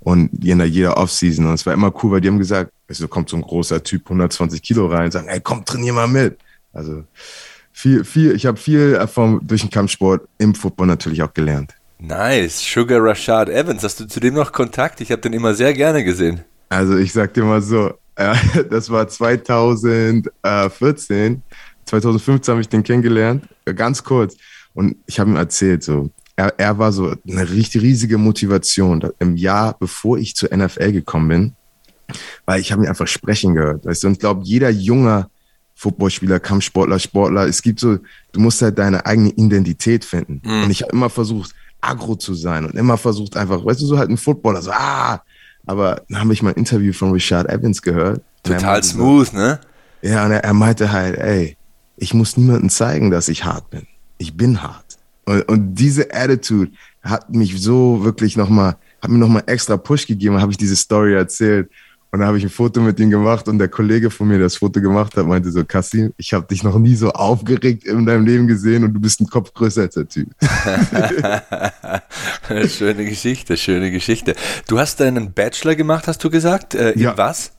und 0.00 0.30
jeder, 0.42 0.64
jeder 0.64 0.96
Offseason. 0.96 1.46
Und 1.46 1.54
es 1.54 1.66
war 1.66 1.74
immer 1.74 1.92
cool, 2.02 2.12
weil 2.12 2.20
die 2.22 2.28
haben 2.28 2.38
gesagt, 2.38 2.72
es 2.88 3.06
kommt 3.10 3.28
so 3.28 3.36
ein 3.36 3.42
großer 3.42 3.82
Typ, 3.82 4.06
120 4.06 4.62
Kilo 4.62 4.86
rein, 4.86 5.04
und 5.04 5.12
sagen, 5.12 5.28
ey, 5.28 5.40
komm, 5.40 5.64
trainier 5.64 5.92
mal 5.92 6.08
mit. 6.08 6.38
Also 6.72 7.04
viel, 7.70 8.04
viel, 8.04 8.34
ich 8.34 8.46
habe 8.46 8.56
viel 8.56 9.06
vom, 9.06 9.46
durch 9.46 9.60
den 9.60 9.70
Kampfsport 9.70 10.26
im 10.38 10.54
Football 10.54 10.86
natürlich 10.86 11.22
auch 11.22 11.34
gelernt. 11.34 11.74
Nice. 11.98 12.60
Sugar 12.60 13.02
Rashad 13.02 13.50
Evans, 13.50 13.84
hast 13.84 14.00
du 14.00 14.06
zu 14.06 14.20
dem 14.20 14.32
noch 14.34 14.52
Kontakt? 14.52 15.02
Ich 15.02 15.12
habe 15.12 15.20
den 15.20 15.34
immer 15.34 15.52
sehr 15.52 15.74
gerne 15.74 16.02
gesehen. 16.02 16.44
Also 16.70 16.96
ich 16.96 17.12
sag 17.12 17.34
dir 17.34 17.44
mal 17.44 17.60
so, 17.60 17.92
äh, 18.16 18.34
das 18.70 18.88
war 18.88 19.06
2014. 19.06 21.42
2015 21.90 22.52
habe 22.52 22.60
ich 22.60 22.68
den 22.68 22.82
kennengelernt, 22.82 23.44
äh, 23.64 23.74
ganz 23.74 24.02
kurz. 24.02 24.36
Und 24.74 24.96
ich 25.06 25.18
habe 25.18 25.30
ihm 25.30 25.36
erzählt, 25.36 25.82
so, 25.82 26.10
er, 26.36 26.54
er 26.58 26.78
war 26.78 26.92
so 26.92 27.14
eine 27.28 27.50
richtig 27.50 27.82
riesige 27.82 28.18
Motivation 28.18 29.10
im 29.18 29.36
Jahr, 29.36 29.76
bevor 29.78 30.18
ich 30.18 30.34
zur 30.36 30.54
NFL 30.56 30.92
gekommen 30.92 31.28
bin, 31.28 31.52
weil 32.46 32.60
ich 32.60 32.72
habe 32.72 32.82
ihn 32.82 32.88
einfach 32.88 33.08
sprechen 33.08 33.54
gehört. 33.54 33.84
Weißt 33.84 34.02
du? 34.02 34.06
Und 34.06 34.14
ich 34.14 34.18
glaube, 34.20 34.42
jeder 34.44 34.70
junger 34.70 35.28
Footballspieler, 35.74 36.40
Kampfsportler, 36.40 36.98
Sportler, 36.98 37.46
es 37.46 37.62
gibt 37.62 37.80
so, 37.80 37.98
du 38.32 38.40
musst 38.40 38.62
halt 38.62 38.78
deine 38.78 39.04
eigene 39.06 39.30
Identität 39.30 40.04
finden. 40.04 40.40
Mhm. 40.44 40.64
Und 40.64 40.70
ich 40.70 40.82
habe 40.82 40.92
immer 40.92 41.10
versucht, 41.10 41.54
agro 41.80 42.14
zu 42.14 42.34
sein 42.34 42.66
und 42.66 42.74
immer 42.74 42.98
versucht 42.98 43.36
einfach, 43.36 43.64
weißt 43.64 43.80
du, 43.80 43.86
so 43.86 43.98
halt 43.98 44.10
ein 44.10 44.18
Footballer, 44.18 44.60
so, 44.60 44.70
ah, 44.70 45.22
aber 45.66 46.02
dann 46.08 46.20
habe 46.20 46.32
ich 46.32 46.42
mal 46.42 46.50
ein 46.50 46.56
Interview 46.56 46.92
von 46.92 47.12
Richard 47.12 47.48
Evans 47.48 47.80
gehört. 47.80 48.22
Total 48.42 48.82
smooth, 48.82 49.28
so, 49.28 49.36
ne? 49.36 49.60
Ja, 50.02 50.26
und 50.26 50.32
er, 50.32 50.44
er 50.44 50.52
meinte 50.52 50.92
halt, 50.92 51.16
ey, 51.18 51.56
ich 52.00 52.14
muss 52.14 52.36
niemandem 52.36 52.70
zeigen, 52.70 53.10
dass 53.10 53.28
ich 53.28 53.44
hart 53.44 53.70
bin. 53.70 53.86
Ich 54.18 54.36
bin 54.36 54.62
hart. 54.62 54.98
Und, 55.26 55.42
und 55.48 55.74
diese 55.74 56.12
Attitude 56.12 56.72
hat 57.02 57.30
mich 57.30 57.62
so 57.62 58.02
wirklich 58.02 58.36
nochmal, 58.36 58.76
hat 59.00 59.10
mir 59.10 59.18
nochmal 59.18 59.44
extra 59.46 59.76
Push 59.76 60.06
gegeben, 60.06 60.40
habe 60.40 60.50
ich 60.50 60.58
diese 60.58 60.76
Story 60.76 61.14
erzählt. 61.14 61.70
Und 62.12 62.18
dann 62.18 62.26
habe 62.26 62.38
ich 62.38 62.44
ein 62.44 62.50
Foto 62.50 62.80
mit 62.80 62.98
ihm 62.98 63.10
gemacht 63.10 63.46
und 63.46 63.58
der 63.58 63.68
Kollege 63.68 64.10
von 64.10 64.26
mir, 64.26 64.34
der 64.34 64.46
das 64.46 64.56
Foto 64.56 64.80
gemacht 64.80 65.16
hat, 65.16 65.26
meinte 65.26 65.52
so, 65.52 65.64
Kassim, 65.64 66.12
ich 66.16 66.32
habe 66.32 66.44
dich 66.44 66.64
noch 66.64 66.76
nie 66.76 66.96
so 66.96 67.12
aufgeregt 67.12 67.84
in 67.84 68.04
deinem 68.04 68.26
Leben 68.26 68.48
gesehen 68.48 68.82
und 68.82 68.94
du 68.94 68.98
bist 68.98 69.20
ein 69.20 69.28
Kopf 69.28 69.54
größer 69.54 69.82
als 69.82 69.94
der 69.94 70.08
Typ. 70.08 70.28
schöne 72.68 73.04
Geschichte, 73.04 73.56
schöne 73.56 73.92
Geschichte. 73.92 74.34
Du 74.66 74.80
hast 74.80 74.98
deinen 74.98 75.32
Bachelor 75.32 75.76
gemacht, 75.76 76.08
hast 76.08 76.24
du 76.24 76.30
gesagt? 76.30 76.74
Äh, 76.74 76.92
in 76.92 77.00
ja, 77.00 77.16
was? 77.16 77.52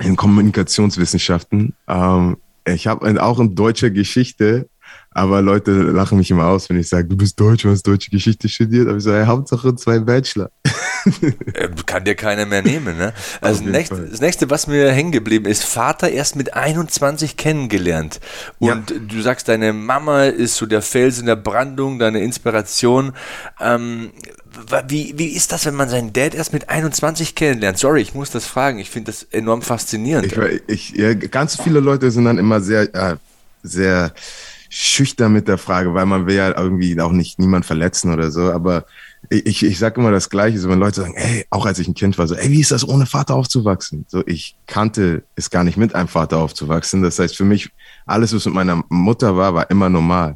In 0.00 0.16
Kommunikationswissenschaften. 0.16 1.74
Ähm, 1.86 2.38
ich 2.66 2.86
habe 2.86 3.22
auch 3.22 3.40
in 3.40 3.54
deutscher 3.54 3.90
Geschichte 3.90 4.68
aber 5.10 5.40
Leute 5.42 5.70
lachen 5.70 6.18
mich 6.18 6.30
immer 6.30 6.46
aus, 6.46 6.68
wenn 6.68 6.78
ich 6.78 6.88
sage, 6.88 7.06
du 7.06 7.16
bist 7.16 7.38
Deutsch, 7.38 7.62
du 7.62 7.70
hast 7.70 7.84
deutsche 7.84 8.10
Geschichte 8.10 8.48
studiert. 8.48 8.88
Aber 8.88 8.98
ich 8.98 9.04
sage, 9.04 9.18
hey, 9.18 9.26
Hauptsache 9.26 9.74
zwei 9.76 9.98
Bachelor. 10.00 10.50
Äh, 11.52 11.68
kann 11.84 12.06
dir 12.06 12.14
keiner 12.14 12.46
mehr 12.46 12.62
nehmen, 12.62 12.96
ne? 12.96 13.12
Also 13.42 13.62
nächste, 13.62 14.08
das 14.08 14.22
nächste, 14.22 14.48
was 14.48 14.66
mir 14.66 14.90
hängen 14.90 15.12
geblieben 15.12 15.44
ist, 15.44 15.62
Vater 15.62 16.08
erst 16.08 16.34
mit 16.34 16.54
21 16.54 17.36
kennengelernt. 17.36 18.20
Und 18.58 18.90
ja. 18.90 18.96
du 19.06 19.20
sagst, 19.20 19.48
deine 19.48 19.74
Mama 19.74 20.24
ist 20.24 20.56
so 20.56 20.64
der 20.64 20.80
Fels 20.80 21.18
in 21.18 21.26
der 21.26 21.36
Brandung, 21.36 21.98
deine 21.98 22.20
Inspiration. 22.20 23.12
Ähm, 23.60 24.12
wie, 24.88 25.14
wie 25.16 25.28
ist 25.28 25.52
das, 25.52 25.66
wenn 25.66 25.74
man 25.74 25.88
seinen 25.88 26.12
Dad 26.12 26.34
erst 26.34 26.52
mit 26.52 26.68
21 26.68 27.34
kennenlernt? 27.34 27.78
Sorry, 27.78 28.02
ich 28.02 28.14
muss 28.14 28.30
das 28.30 28.46
fragen. 28.46 28.78
Ich 28.78 28.90
finde 28.90 29.10
das 29.10 29.24
enorm 29.24 29.62
faszinierend. 29.62 30.32
Ich, 30.66 30.98
ich, 30.98 31.30
ganz 31.30 31.60
viele 31.60 31.80
Leute 31.80 32.10
sind 32.10 32.24
dann 32.24 32.38
immer 32.38 32.60
sehr, 32.60 32.94
äh, 32.94 33.16
sehr 33.62 34.12
schüchtern 34.68 35.32
mit 35.32 35.46
der 35.46 35.58
Frage, 35.58 35.94
weil 35.94 36.06
man 36.06 36.26
will 36.26 36.34
ja 36.34 36.56
irgendwie 36.56 37.00
auch 37.00 37.12
nicht 37.12 37.38
niemand 37.38 37.64
verletzen 37.64 38.12
oder 38.12 38.30
so. 38.30 38.50
Aber 38.50 38.86
ich, 39.30 39.64
ich 39.64 39.78
sage 39.78 40.00
immer 40.00 40.10
das 40.10 40.30
Gleiche, 40.30 40.58
so 40.58 40.68
wenn 40.68 40.78
Leute 40.78 41.02
sagen, 41.02 41.14
ey, 41.14 41.46
auch 41.50 41.64
als 41.64 41.78
ich 41.78 41.88
ein 41.88 41.94
Kind 41.94 42.18
war, 42.18 42.26
so, 42.26 42.34
ey, 42.34 42.50
wie 42.50 42.60
ist 42.60 42.72
das 42.72 42.86
ohne 42.86 43.06
Vater 43.06 43.34
aufzuwachsen? 43.34 44.04
So, 44.08 44.22
ich 44.26 44.56
kannte 44.66 45.22
es 45.36 45.50
gar 45.50 45.64
nicht 45.64 45.76
mit 45.76 45.94
einem 45.94 46.08
Vater 46.08 46.38
aufzuwachsen. 46.38 47.02
Das 47.02 47.18
heißt, 47.18 47.36
für 47.36 47.44
mich, 47.44 47.70
alles, 48.06 48.34
was 48.34 48.46
mit 48.46 48.54
meiner 48.54 48.82
Mutter 48.88 49.36
war, 49.36 49.54
war 49.54 49.70
immer 49.70 49.88
normal. 49.88 50.34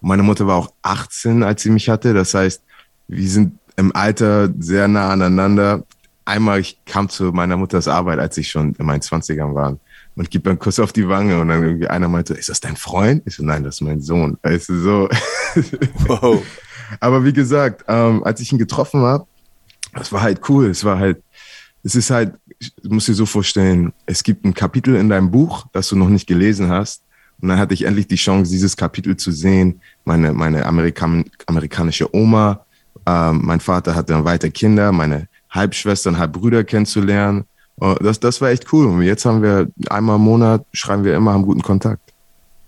Meine 0.00 0.22
Mutter 0.22 0.46
war 0.46 0.56
auch 0.56 0.72
18, 0.82 1.42
als 1.42 1.62
sie 1.62 1.70
mich 1.70 1.88
hatte. 1.88 2.14
Das 2.14 2.34
heißt, 2.34 2.62
wir 3.08 3.28
sind 3.28 3.58
im 3.76 3.94
Alter 3.94 4.50
sehr 4.58 4.88
nah 4.88 5.10
aneinander. 5.10 5.84
Einmal, 6.24 6.60
ich 6.60 6.84
kam 6.84 7.08
zu 7.08 7.24
meiner 7.32 7.56
Mutters 7.56 7.88
Arbeit, 7.88 8.18
als 8.18 8.36
ich 8.36 8.50
schon 8.50 8.74
in 8.74 8.86
meinen 8.86 9.00
20ern 9.00 9.54
war 9.54 9.78
und 10.18 10.30
gibt 10.30 10.48
einen 10.48 10.58
Kuss 10.58 10.80
auf 10.80 10.92
die 10.92 11.08
Wange 11.08 11.40
und 11.40 11.48
dann 11.48 11.62
irgendwie 11.62 11.86
einer 11.86 12.08
meinte, 12.08 12.34
ist 12.34 12.48
das 12.48 12.60
dein 12.60 12.76
Freund? 12.76 13.22
Ich 13.24 13.36
so, 13.36 13.44
nein, 13.44 13.62
das 13.62 13.76
ist 13.76 13.80
mein 13.82 14.00
Sohn. 14.00 14.36
Weißt 14.42 14.68
du, 14.68 14.78
so. 14.78 15.08
Wow. 16.06 16.42
Aber 17.00 17.24
wie 17.24 17.32
gesagt, 17.32 17.84
ähm, 17.88 18.24
als 18.24 18.40
ich 18.40 18.52
ihn 18.52 18.58
getroffen 18.58 19.00
habe, 19.02 19.26
das 19.94 20.12
war 20.12 20.22
halt 20.22 20.40
cool. 20.48 20.66
Es 20.66 20.84
war 20.84 20.98
halt, 20.98 21.22
es 21.82 21.94
ist 21.94 22.10
halt, 22.10 22.34
ich 22.58 22.72
muss 22.84 23.06
dir 23.06 23.14
so 23.14 23.26
vorstellen, 23.26 23.92
es 24.06 24.22
gibt 24.22 24.44
ein 24.44 24.54
Kapitel 24.54 24.96
in 24.96 25.08
deinem 25.08 25.30
Buch, 25.30 25.66
das 25.72 25.88
du 25.88 25.96
noch 25.96 26.08
nicht 26.08 26.26
gelesen 26.26 26.68
hast. 26.68 27.02
Und 27.40 27.48
dann 27.48 27.58
hatte 27.58 27.74
ich 27.74 27.84
endlich 27.84 28.08
die 28.08 28.16
Chance, 28.16 28.50
dieses 28.50 28.76
Kapitel 28.76 29.16
zu 29.16 29.30
sehen. 29.30 29.80
Meine, 30.04 30.32
meine 30.32 30.66
Amerikan 30.66 31.24
amerikanische 31.46 32.14
Oma, 32.14 32.66
ähm, 33.08 33.40
mein 33.42 33.60
Vater 33.60 33.94
hatte 33.94 34.12
dann 34.12 34.24
weiter 34.24 34.50
Kinder, 34.50 34.92
meine 34.92 35.28
Halbschwestern, 35.50 36.18
Halbbrüder 36.18 36.62
kennenzulernen. 36.64 37.44
Oh, 37.80 37.94
das, 38.00 38.20
das 38.20 38.40
war 38.40 38.50
echt 38.50 38.72
cool. 38.72 38.86
Und 38.86 39.02
jetzt 39.02 39.24
haben 39.24 39.42
wir 39.42 39.68
einmal 39.88 40.16
im 40.16 40.22
Monat, 40.22 40.66
schreiben 40.72 41.04
wir 41.04 41.16
immer, 41.16 41.32
haben 41.32 41.44
guten 41.44 41.62
Kontakt. 41.62 42.12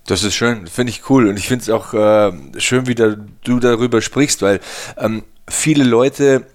Das 0.07 0.25
ist 0.25 0.35
schön, 0.35 0.67
finde 0.67 0.91
ich 0.91 1.11
cool. 1.11 1.29
Und 1.29 1.39
ich 1.39 1.47
finde 1.47 1.63
es 1.63 1.71
auch 1.71 1.93
äh, 1.93 2.33
schön, 2.59 2.87
wie 2.87 2.95
da, 2.95 3.17
du 3.45 3.61
darüber 3.61 4.01
sprichst, 4.01 4.41
weil 4.41 4.61
ähm, 4.97 5.23
viele 5.47 5.85
Leute 5.85 6.47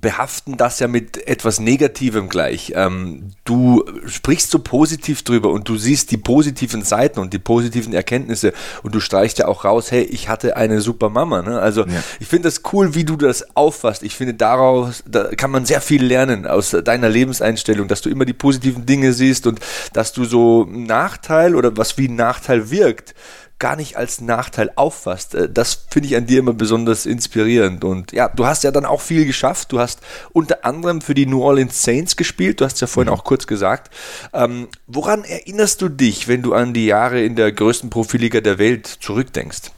behaften 0.00 0.56
das 0.56 0.80
ja 0.80 0.88
mit 0.88 1.26
etwas 1.28 1.60
Negativem 1.60 2.28
gleich. 2.28 2.72
Ähm, 2.74 3.30
du 3.44 3.84
sprichst 4.06 4.50
so 4.50 4.58
positiv 4.58 5.22
drüber 5.22 5.50
und 5.50 5.68
du 5.68 5.76
siehst 5.76 6.10
die 6.10 6.16
positiven 6.16 6.82
Seiten 6.82 7.20
und 7.20 7.32
die 7.32 7.38
positiven 7.38 7.92
Erkenntnisse 7.92 8.52
und 8.82 8.94
du 8.94 9.00
streichst 9.00 9.38
ja 9.38 9.46
auch 9.46 9.64
raus, 9.64 9.90
hey, 9.90 10.02
ich 10.02 10.28
hatte 10.28 10.56
eine 10.56 10.80
super 10.80 11.10
Mama. 11.10 11.42
Ne? 11.42 11.60
Also 11.60 11.82
ja. 11.82 12.02
ich 12.18 12.26
finde 12.26 12.48
das 12.48 12.62
cool, 12.72 12.94
wie 12.94 13.04
du 13.04 13.16
das 13.16 13.56
auffasst. 13.56 14.02
Ich 14.02 14.16
finde 14.16 14.34
daraus, 14.34 15.04
da 15.06 15.34
kann 15.34 15.50
man 15.50 15.64
sehr 15.64 15.80
viel 15.80 16.04
lernen 16.04 16.46
aus 16.46 16.70
deiner 16.70 17.08
Lebenseinstellung, 17.08 17.88
dass 17.88 18.00
du 18.00 18.10
immer 18.10 18.24
die 18.24 18.32
positiven 18.32 18.86
Dinge 18.86 19.12
siehst 19.12 19.46
und 19.46 19.60
dass 19.92 20.12
du 20.12 20.24
so 20.24 20.64
Nachteil 20.68 21.54
oder 21.54 21.76
was 21.76 21.96
wie 21.98 22.08
ein 22.08 22.16
Nachteil 22.16 22.70
wirkt, 22.70 23.14
gar 23.58 23.76
nicht 23.76 23.96
als 23.96 24.20
Nachteil 24.20 24.70
auffasst. 24.76 25.34
Äh, 25.34 25.48
das 25.48 25.86
finde 25.90 26.08
ich 26.08 26.16
an 26.16 26.26
dir 26.26 26.38
immer 26.40 26.52
besonders 26.52 27.06
inspirierend. 27.06 27.84
Und 27.84 28.12
ja, 28.12 28.28
du 28.28 28.46
hast 28.46 28.64
ja 28.64 28.70
dann 28.70 28.84
auch 28.84 29.00
viel 29.00 29.24
geschafft. 29.24 29.72
Du 29.72 29.78
hast 29.78 30.00
unter 30.32 30.64
anderem 30.64 31.00
für 31.00 31.14
die 31.14 31.26
New 31.26 31.42
Orleans 31.42 31.82
Saints 31.82 32.16
gespielt. 32.16 32.60
Du 32.60 32.64
hast 32.64 32.74
es 32.74 32.80
ja 32.80 32.86
vorhin 32.86 33.12
mhm. 33.12 33.18
auch 33.18 33.24
kurz 33.24 33.46
gesagt. 33.46 33.94
Ähm, 34.32 34.68
woran 34.86 35.24
erinnerst 35.24 35.82
du 35.82 35.88
dich, 35.88 36.28
wenn 36.28 36.42
du 36.42 36.54
an 36.54 36.74
die 36.74 36.86
Jahre 36.86 37.22
in 37.22 37.36
der 37.36 37.52
größten 37.52 37.90
Profiliga 37.90 38.40
der 38.40 38.58
Welt 38.58 38.86
zurückdenkst? 38.86 39.70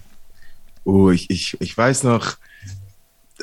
Oh, 0.84 1.10
ich, 1.10 1.30
ich, 1.30 1.60
ich 1.60 1.76
weiß 1.76 2.04
noch, 2.04 2.36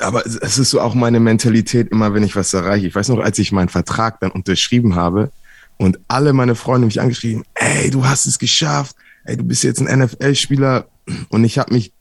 aber 0.00 0.26
es 0.26 0.58
ist 0.58 0.70
so 0.70 0.80
auch 0.80 0.94
meine 0.94 1.20
Mentalität 1.20 1.90
immer, 1.90 2.14
wenn 2.14 2.24
ich 2.24 2.36
was 2.36 2.52
erreiche. 2.52 2.86
Ich 2.86 2.94
weiß 2.94 3.08
noch, 3.10 3.18
als 3.20 3.38
ich 3.38 3.52
meinen 3.52 3.68
Vertrag 3.68 4.18
dann 4.20 4.30
unterschrieben 4.30 4.94
habe 4.96 5.30
und 5.76 6.00
alle 6.08 6.32
meine 6.32 6.54
Freunde 6.54 6.86
mich 6.86 7.00
angeschrieben, 7.00 7.44
ey, 7.54 7.90
du 7.90 8.06
hast 8.06 8.26
es 8.26 8.38
geschafft, 8.38 8.96
ey, 9.24 9.36
du 9.36 9.44
bist 9.44 9.64
jetzt 9.64 9.80
ein 9.80 9.98
NFL-Spieler 9.98 10.86
und 11.28 11.44
ich 11.44 11.58
habe 11.58 11.72
mich, 11.72 11.92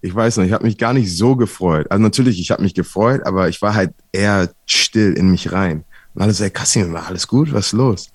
ich 0.00 0.14
weiß 0.14 0.36
noch, 0.36 0.44
ich 0.44 0.52
habe 0.52 0.64
mich 0.64 0.78
gar 0.78 0.92
nicht 0.92 1.16
so 1.16 1.36
gefreut. 1.36 1.90
Also 1.90 2.02
natürlich, 2.02 2.40
ich 2.40 2.50
habe 2.50 2.62
mich 2.62 2.74
gefreut, 2.74 3.22
aber 3.24 3.48
ich 3.48 3.62
war 3.62 3.74
halt 3.74 3.92
eher 4.10 4.50
still 4.66 5.12
in 5.14 5.30
mich 5.30 5.52
rein. 5.52 5.84
Und 6.14 6.22
alle 6.22 6.32
so, 6.32 6.44
ey, 6.44 6.50
Kassim, 6.50 6.94
alles 6.96 7.28
gut? 7.28 7.52
Was 7.52 7.66
ist 7.66 7.72
los? 7.72 8.10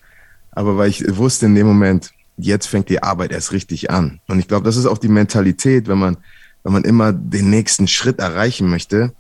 Aber 0.51 0.77
weil 0.77 0.89
ich 0.89 1.03
wusste 1.17 1.45
in 1.45 1.55
dem 1.55 1.67
Moment, 1.67 2.12
jetzt 2.38 2.67
fängt 2.67 2.89
die 2.89 3.03
Arbeit 3.03 3.31
erst 3.31 3.51
richtig 3.51 3.89
an. 3.91 4.19
Und 4.27 4.39
ich 4.39 4.47
glaube, 4.47 4.65
das 4.65 4.75
ist 4.75 4.86
auch 4.86 4.97
die 4.97 5.07
Mentalität, 5.07 5.88
wenn 5.88 5.97
man, 5.97 6.17
wenn 6.63 6.73
man 6.73 6.83
immer 6.83 7.13
den 7.13 7.49
nächsten 7.49 7.88
Schritt 7.88 8.19
erreichen 8.19 8.69
möchte. 8.69 9.13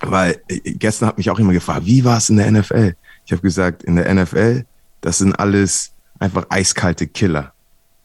Weil 0.00 0.40
äh, 0.48 0.72
gestern 0.74 1.08
hat 1.08 1.18
mich 1.18 1.30
auch 1.30 1.38
immer 1.38 1.52
gefragt, 1.52 1.86
wie 1.86 2.04
war 2.04 2.18
es 2.18 2.28
in 2.28 2.36
der 2.36 2.50
NFL? 2.50 2.94
Ich 3.24 3.32
habe 3.32 3.42
gesagt, 3.42 3.82
in 3.82 3.96
der 3.96 4.12
NFL, 4.12 4.64
das 5.00 5.18
sind 5.18 5.32
alles 5.38 5.92
einfach 6.18 6.46
eiskalte 6.50 7.06
Killer. 7.06 7.53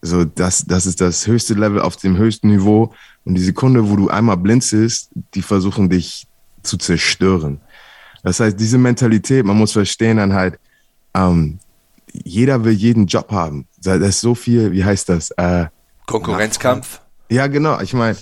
So, 0.02 0.24
das, 0.24 0.64
das 0.64 0.86
ist 0.86 1.00
das 1.00 1.26
höchste 1.26 1.54
Level 1.54 1.80
auf 1.80 1.96
dem 1.96 2.16
höchsten 2.16 2.48
Niveau. 2.48 2.94
Und 3.24 3.34
die 3.34 3.42
Sekunde, 3.42 3.88
wo 3.90 3.96
du 3.96 4.08
einmal 4.08 4.36
blinzelst, 4.36 5.10
die 5.34 5.42
versuchen 5.42 5.90
dich 5.90 6.26
zu 6.62 6.76
zerstören. 6.78 7.60
Das 8.22 8.40
heißt, 8.40 8.58
diese 8.58 8.78
Mentalität, 8.78 9.44
man 9.44 9.56
muss 9.56 9.72
verstehen 9.72 10.18
dann 10.18 10.32
halt, 10.32 10.58
ähm, 11.14 11.58
jeder 12.12 12.64
will 12.64 12.72
jeden 12.72 13.06
Job 13.06 13.30
haben. 13.30 13.66
Da 13.82 13.94
ist 13.94 14.20
so 14.20 14.34
viel, 14.34 14.72
wie 14.72 14.84
heißt 14.84 15.08
das? 15.08 15.30
Äh, 15.32 15.66
Konkurrenzkampf? 16.06 17.00
Ja, 17.28 17.46
genau. 17.46 17.80
Ich 17.80 17.94
meine, 17.94 18.16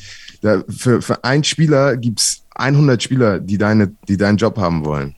für, 0.68 1.00
für 1.00 1.24
einen 1.24 1.44
Spieler 1.44 1.96
gibt's 1.96 2.44
100 2.54 3.02
Spieler, 3.02 3.40
die, 3.40 3.56
deine, 3.56 3.94
die 4.08 4.16
deinen 4.16 4.36
Job 4.36 4.58
haben 4.58 4.84
wollen. 4.84 5.14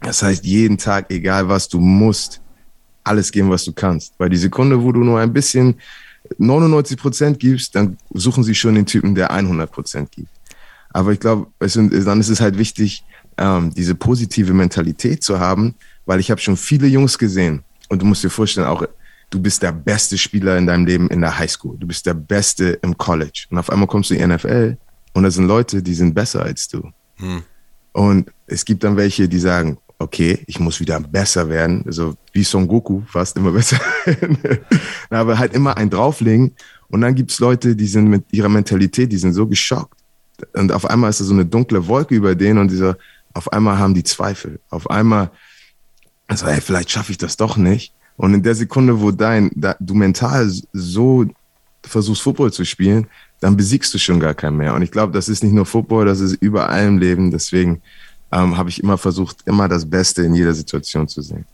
Das 0.00 0.22
heißt, 0.22 0.44
jeden 0.44 0.78
Tag, 0.78 1.10
egal 1.10 1.48
was 1.48 1.68
du 1.68 1.80
musst, 1.80 2.40
alles 3.08 3.32
geben, 3.32 3.50
was 3.50 3.64
du 3.64 3.72
kannst. 3.72 4.14
Weil 4.18 4.30
die 4.30 4.36
Sekunde, 4.36 4.82
wo 4.82 4.92
du 4.92 5.00
nur 5.00 5.18
ein 5.18 5.32
bisschen 5.32 5.74
99 6.38 6.96
Prozent 6.98 7.40
gibst, 7.40 7.74
dann 7.74 7.96
suchen 8.12 8.44
sie 8.44 8.54
schon 8.54 8.74
den 8.74 8.86
Typen, 8.86 9.14
der 9.14 9.30
100 9.30 9.70
Prozent 9.70 10.12
gibt. 10.12 10.28
Aber 10.90 11.12
ich 11.12 11.20
glaube, 11.20 11.46
dann 11.58 12.20
ist 12.20 12.28
es 12.28 12.40
halt 12.40 12.58
wichtig, 12.58 13.04
ähm, 13.36 13.72
diese 13.74 13.94
positive 13.94 14.52
Mentalität 14.52 15.22
zu 15.22 15.38
haben, 15.38 15.74
weil 16.06 16.20
ich 16.20 16.30
habe 16.30 16.40
schon 16.40 16.56
viele 16.56 16.86
Jungs 16.86 17.18
gesehen 17.18 17.62
und 17.88 18.02
du 18.02 18.06
musst 18.06 18.24
dir 18.24 18.30
vorstellen, 18.30 18.66
auch 18.66 18.84
du 19.30 19.40
bist 19.40 19.62
der 19.62 19.72
beste 19.72 20.18
Spieler 20.18 20.56
in 20.56 20.66
deinem 20.66 20.86
Leben 20.86 21.08
in 21.08 21.20
der 21.20 21.38
Highschool, 21.38 21.76
du 21.78 21.86
bist 21.86 22.06
der 22.06 22.14
Beste 22.14 22.78
im 22.82 22.96
College 22.96 23.46
und 23.50 23.58
auf 23.58 23.70
einmal 23.70 23.86
kommst 23.86 24.10
du 24.10 24.14
in 24.14 24.28
die 24.28 24.34
NFL 24.34 24.76
und 25.12 25.22
da 25.22 25.30
sind 25.30 25.46
Leute, 25.46 25.82
die 25.82 25.94
sind 25.94 26.14
besser 26.14 26.42
als 26.42 26.68
du. 26.68 26.90
Hm. 27.16 27.42
Und 27.92 28.30
es 28.46 28.64
gibt 28.64 28.84
dann 28.84 28.96
welche, 28.96 29.28
die 29.28 29.38
sagen, 29.38 29.78
okay, 29.98 30.38
ich 30.46 30.60
muss 30.60 30.80
wieder 30.80 31.00
besser 31.00 31.48
werden, 31.48 31.82
also 31.86 32.16
wie 32.32 32.44
Son 32.44 32.68
Goku, 32.68 33.02
fast 33.06 33.36
immer 33.36 33.52
besser. 33.52 33.80
Aber 35.10 35.38
halt 35.38 35.54
immer 35.54 35.76
ein 35.76 35.90
drauflegen 35.90 36.54
und 36.88 37.00
dann 37.00 37.14
gibt 37.14 37.30
es 37.30 37.38
Leute, 37.38 37.76
die 37.76 37.86
sind 37.86 38.08
mit 38.08 38.24
ihrer 38.32 38.48
Mentalität, 38.48 39.12
die 39.12 39.18
sind 39.18 39.34
so 39.34 39.46
geschockt. 39.46 39.98
Und 40.54 40.72
auf 40.72 40.88
einmal 40.88 41.10
ist 41.10 41.20
da 41.20 41.24
so 41.24 41.34
eine 41.34 41.44
dunkle 41.44 41.86
Wolke 41.86 42.14
über 42.14 42.34
denen 42.34 42.58
und 42.58 42.70
dieser, 42.70 42.96
auf 43.34 43.52
einmal 43.52 43.78
haben 43.78 43.94
die 43.94 44.04
Zweifel. 44.04 44.60
Auf 44.70 44.88
einmal, 44.88 45.30
also, 46.28 46.46
hey, 46.46 46.60
vielleicht 46.60 46.90
schaffe 46.90 47.12
ich 47.12 47.18
das 47.18 47.36
doch 47.36 47.56
nicht. 47.56 47.92
Und 48.16 48.34
in 48.34 48.42
der 48.42 48.54
Sekunde, 48.54 49.00
wo 49.00 49.10
dein, 49.10 49.50
da, 49.54 49.76
du 49.80 49.94
mental 49.94 50.50
so 50.72 51.26
versuchst, 51.82 52.22
Football 52.22 52.52
zu 52.52 52.64
spielen, 52.64 53.06
dann 53.40 53.56
besiegst 53.56 53.92
du 53.94 53.98
schon 53.98 54.20
gar 54.20 54.34
keinen 54.34 54.56
mehr. 54.56 54.74
Und 54.74 54.82
ich 54.82 54.90
glaube, 54.90 55.12
das 55.12 55.28
ist 55.28 55.42
nicht 55.42 55.52
nur 55.52 55.66
Football, 55.66 56.06
das 56.06 56.20
ist 56.20 56.34
überall 56.34 56.86
im 56.86 56.98
Leben. 56.98 57.30
Deswegen 57.30 57.82
ähm, 58.32 58.56
habe 58.56 58.68
ich 58.70 58.82
immer 58.82 58.98
versucht, 58.98 59.38
immer 59.46 59.68
das 59.68 59.88
Beste 59.88 60.22
in 60.22 60.34
jeder 60.34 60.54
Situation 60.54 61.08
zu 61.08 61.22
sehen. 61.22 61.46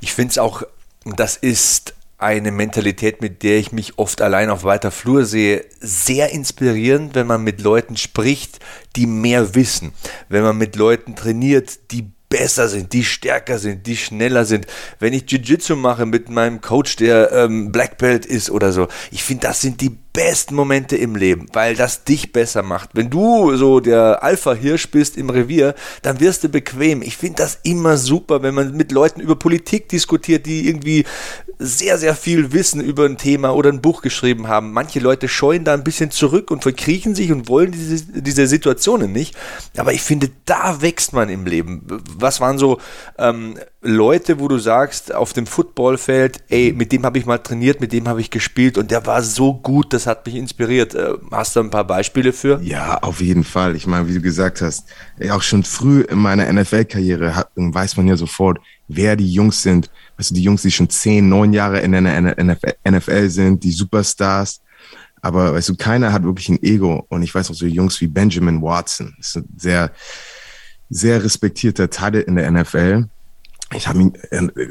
Ich 0.00 0.12
finde 0.12 0.30
es 0.30 0.38
auch, 0.38 0.62
das 1.04 1.36
ist 1.36 1.94
eine 2.18 2.50
Mentalität, 2.50 3.20
mit 3.20 3.42
der 3.42 3.58
ich 3.58 3.72
mich 3.72 3.98
oft 3.98 4.22
allein 4.22 4.48
auf 4.48 4.64
weiter 4.64 4.90
Flur 4.90 5.26
sehe, 5.26 5.66
sehr 5.80 6.32
inspirierend, 6.32 7.14
wenn 7.14 7.26
man 7.26 7.44
mit 7.44 7.60
Leuten 7.60 7.96
spricht, 7.96 8.58
die 8.96 9.06
mehr 9.06 9.54
wissen, 9.54 9.92
wenn 10.28 10.42
man 10.42 10.56
mit 10.56 10.76
Leuten 10.76 11.14
trainiert, 11.14 11.92
die 11.92 12.10
besser 12.28 12.68
sind, 12.68 12.92
die 12.92 13.04
stärker 13.04 13.58
sind, 13.58 13.86
die 13.86 13.96
schneller 13.96 14.44
sind. 14.44 14.66
Wenn 14.98 15.12
ich 15.12 15.30
Jiu-Jitsu 15.30 15.76
mache 15.76 16.06
mit 16.06 16.28
meinem 16.28 16.60
Coach, 16.60 16.96
der 16.96 17.32
ähm, 17.32 17.70
Black 17.70 17.98
Belt 17.98 18.26
ist 18.26 18.50
oder 18.50 18.72
so, 18.72 18.88
ich 19.10 19.22
finde, 19.22 19.46
das 19.46 19.60
sind 19.60 19.80
die 19.80 19.96
besten 20.16 20.54
Momente 20.54 20.96
im 20.96 21.14
Leben, 21.14 21.46
weil 21.52 21.76
das 21.76 22.04
dich 22.04 22.32
besser 22.32 22.62
macht. 22.62 22.90
Wenn 22.94 23.10
du 23.10 23.54
so 23.56 23.80
der 23.80 24.22
Alpha-Hirsch 24.22 24.90
bist 24.90 25.18
im 25.18 25.28
Revier, 25.28 25.74
dann 26.00 26.20
wirst 26.20 26.42
du 26.42 26.48
bequem. 26.48 27.02
Ich 27.02 27.18
finde 27.18 27.42
das 27.42 27.58
immer 27.64 27.98
super, 27.98 28.42
wenn 28.42 28.54
man 28.54 28.74
mit 28.74 28.92
Leuten 28.92 29.20
über 29.20 29.36
Politik 29.36 29.90
diskutiert, 29.90 30.46
die 30.46 30.66
irgendwie 30.66 31.04
sehr, 31.58 31.98
sehr 31.98 32.14
viel 32.14 32.52
Wissen 32.54 32.80
über 32.80 33.04
ein 33.04 33.18
Thema 33.18 33.54
oder 33.54 33.70
ein 33.70 33.82
Buch 33.82 34.00
geschrieben 34.00 34.48
haben. 34.48 34.72
Manche 34.72 35.00
Leute 35.00 35.28
scheuen 35.28 35.64
da 35.64 35.74
ein 35.74 35.84
bisschen 35.84 36.10
zurück 36.10 36.50
und 36.50 36.62
verkriechen 36.62 37.14
sich 37.14 37.30
und 37.30 37.48
wollen 37.50 37.72
diese, 37.72 38.20
diese 38.22 38.46
Situationen 38.46 39.12
nicht. 39.12 39.36
Aber 39.76 39.92
ich 39.92 40.00
finde, 40.00 40.30
da 40.46 40.80
wächst 40.80 41.12
man 41.12 41.28
im 41.28 41.44
Leben. 41.44 41.86
Was 42.16 42.40
waren 42.40 42.56
so 42.56 42.78
ähm, 43.18 43.58
Leute, 43.82 44.40
wo 44.40 44.48
du 44.48 44.58
sagst, 44.58 45.14
auf 45.14 45.32
dem 45.32 45.46
Footballfeld, 45.46 46.42
ey, 46.48 46.72
mit 46.72 46.90
dem 46.92 47.04
habe 47.04 47.18
ich 47.18 47.26
mal 47.26 47.38
trainiert, 47.38 47.80
mit 47.80 47.92
dem 47.92 48.08
habe 48.08 48.20
ich 48.20 48.30
gespielt 48.30 48.78
und 48.78 48.90
der 48.90 49.06
war 49.06 49.22
so 49.22 49.54
gut, 49.54 49.92
hat 50.06 50.26
mich 50.26 50.36
inspiriert. 50.36 50.94
Äh, 50.94 51.14
hast 51.30 51.56
du 51.56 51.60
ein 51.60 51.70
paar 51.70 51.86
Beispiele 51.86 52.32
für? 52.32 52.60
Ja, 52.62 52.98
auf 52.98 53.20
jeden 53.20 53.44
Fall. 53.44 53.76
Ich 53.76 53.86
meine, 53.86 54.08
wie 54.08 54.14
du 54.14 54.20
gesagt 54.20 54.60
hast, 54.62 54.88
ey, 55.18 55.30
auch 55.30 55.42
schon 55.42 55.64
früh 55.64 56.02
in 56.02 56.18
meiner 56.18 56.50
NFL-Karriere 56.52 57.46
weiß 57.54 57.96
man 57.96 58.08
ja 58.08 58.16
sofort, 58.16 58.58
wer 58.88 59.16
die 59.16 59.32
Jungs 59.32 59.62
sind, 59.62 59.90
weißt 60.16 60.30
du, 60.30 60.34
die 60.34 60.42
Jungs, 60.42 60.62
die 60.62 60.70
schon 60.70 60.88
zehn, 60.88 61.28
neun 61.28 61.52
Jahre 61.52 61.80
in 61.80 61.92
der 61.92 62.36
NFL 62.88 63.28
sind, 63.28 63.64
die 63.64 63.72
Superstars. 63.72 64.60
Aber 65.22 65.54
weißt 65.54 65.70
du, 65.70 65.76
keiner 65.76 66.12
hat 66.12 66.22
wirklich 66.22 66.48
ein 66.48 66.62
Ego. 66.62 67.04
Und 67.08 67.22
ich 67.22 67.34
weiß 67.34 67.50
auch 67.50 67.54
so 67.54 67.66
Jungs 67.66 68.00
wie 68.00 68.06
Benjamin 68.06 68.62
Watson, 68.62 69.14
das 69.18 69.28
ist 69.28 69.36
ein 69.36 69.48
sehr, 69.56 69.90
sehr 70.88 71.24
respektierter 71.24 71.90
Teil 71.90 72.16
in 72.16 72.36
der 72.36 72.50
NFL. 72.50 73.08
Ich 73.74 73.88
habe 73.88 74.00
ihn, 74.00 74.12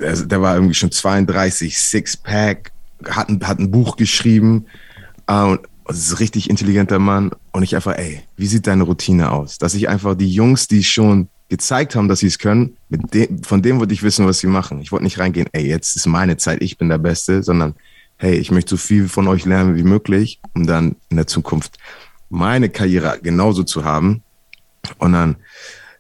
also 0.02 0.26
der 0.26 0.41
war 0.41 0.56
irgendwie 0.56 0.74
schon 0.74 0.91
32, 0.91 1.78
Sixpack, 1.78 2.71
hat 3.04 3.28
hat 3.43 3.60
ein 3.60 3.71
Buch 3.71 3.98
geschrieben. 3.98 4.67
Und 5.28 5.60
das 5.86 5.98
ist 5.98 6.20
richtig 6.20 6.50
intelligenter 6.50 7.00
Mann. 7.00 7.32
Und 7.52 7.64
ich 7.64 7.76
einfach, 7.76 7.98
ey, 7.98 8.22
wie 8.38 8.48
sieht 8.48 8.68
deine 8.68 8.84
Routine 8.84 9.32
aus? 9.32 9.58
Dass 9.58 9.74
ich 9.74 9.90
einfach 9.90 10.16
die 10.16 10.32
Jungs, 10.32 10.68
die 10.68 10.84
schon 10.84 11.30
gezeigt 11.50 11.96
haben, 11.96 12.08
dass 12.08 12.20
sie 12.20 12.28
es 12.28 12.40
können, 12.40 12.78
mit 12.90 13.14
dem, 13.14 13.44
von 13.44 13.62
dem 13.62 13.80
wollte 13.80 13.94
ich 13.94 14.04
wissen, 14.04 14.26
was 14.26 14.40
sie 14.40 14.48
machen. 14.48 14.82
Ich 14.82 14.92
wollte 14.92 15.04
nicht 15.04 15.20
reingehen, 15.20 15.48
ey, 15.52 15.68
jetzt 15.68 15.96
ist 15.96 16.08
meine 16.08 16.38
Zeit, 16.38 16.62
ich 16.62 16.78
bin 16.78 16.90
der 16.90 16.98
Beste, 16.98 17.44
sondern 17.44 17.76
hey, 18.18 18.36
ich 18.36 18.50
möchte 18.50 18.72
so 18.72 18.78
viel 18.78 19.08
von 19.10 19.28
euch 19.28 19.46
lernen 19.46 19.76
wie 19.76 19.84
möglich, 19.84 20.40
um 20.56 20.66
dann 20.66 20.96
in 21.10 21.18
der 21.18 21.28
Zukunft 21.28 21.78
meine 22.30 22.70
Karriere 22.70 23.20
genauso 23.22 23.64
zu 23.64 23.84
haben. 23.84 24.24
Und 24.98 25.14
dann, 25.14 25.36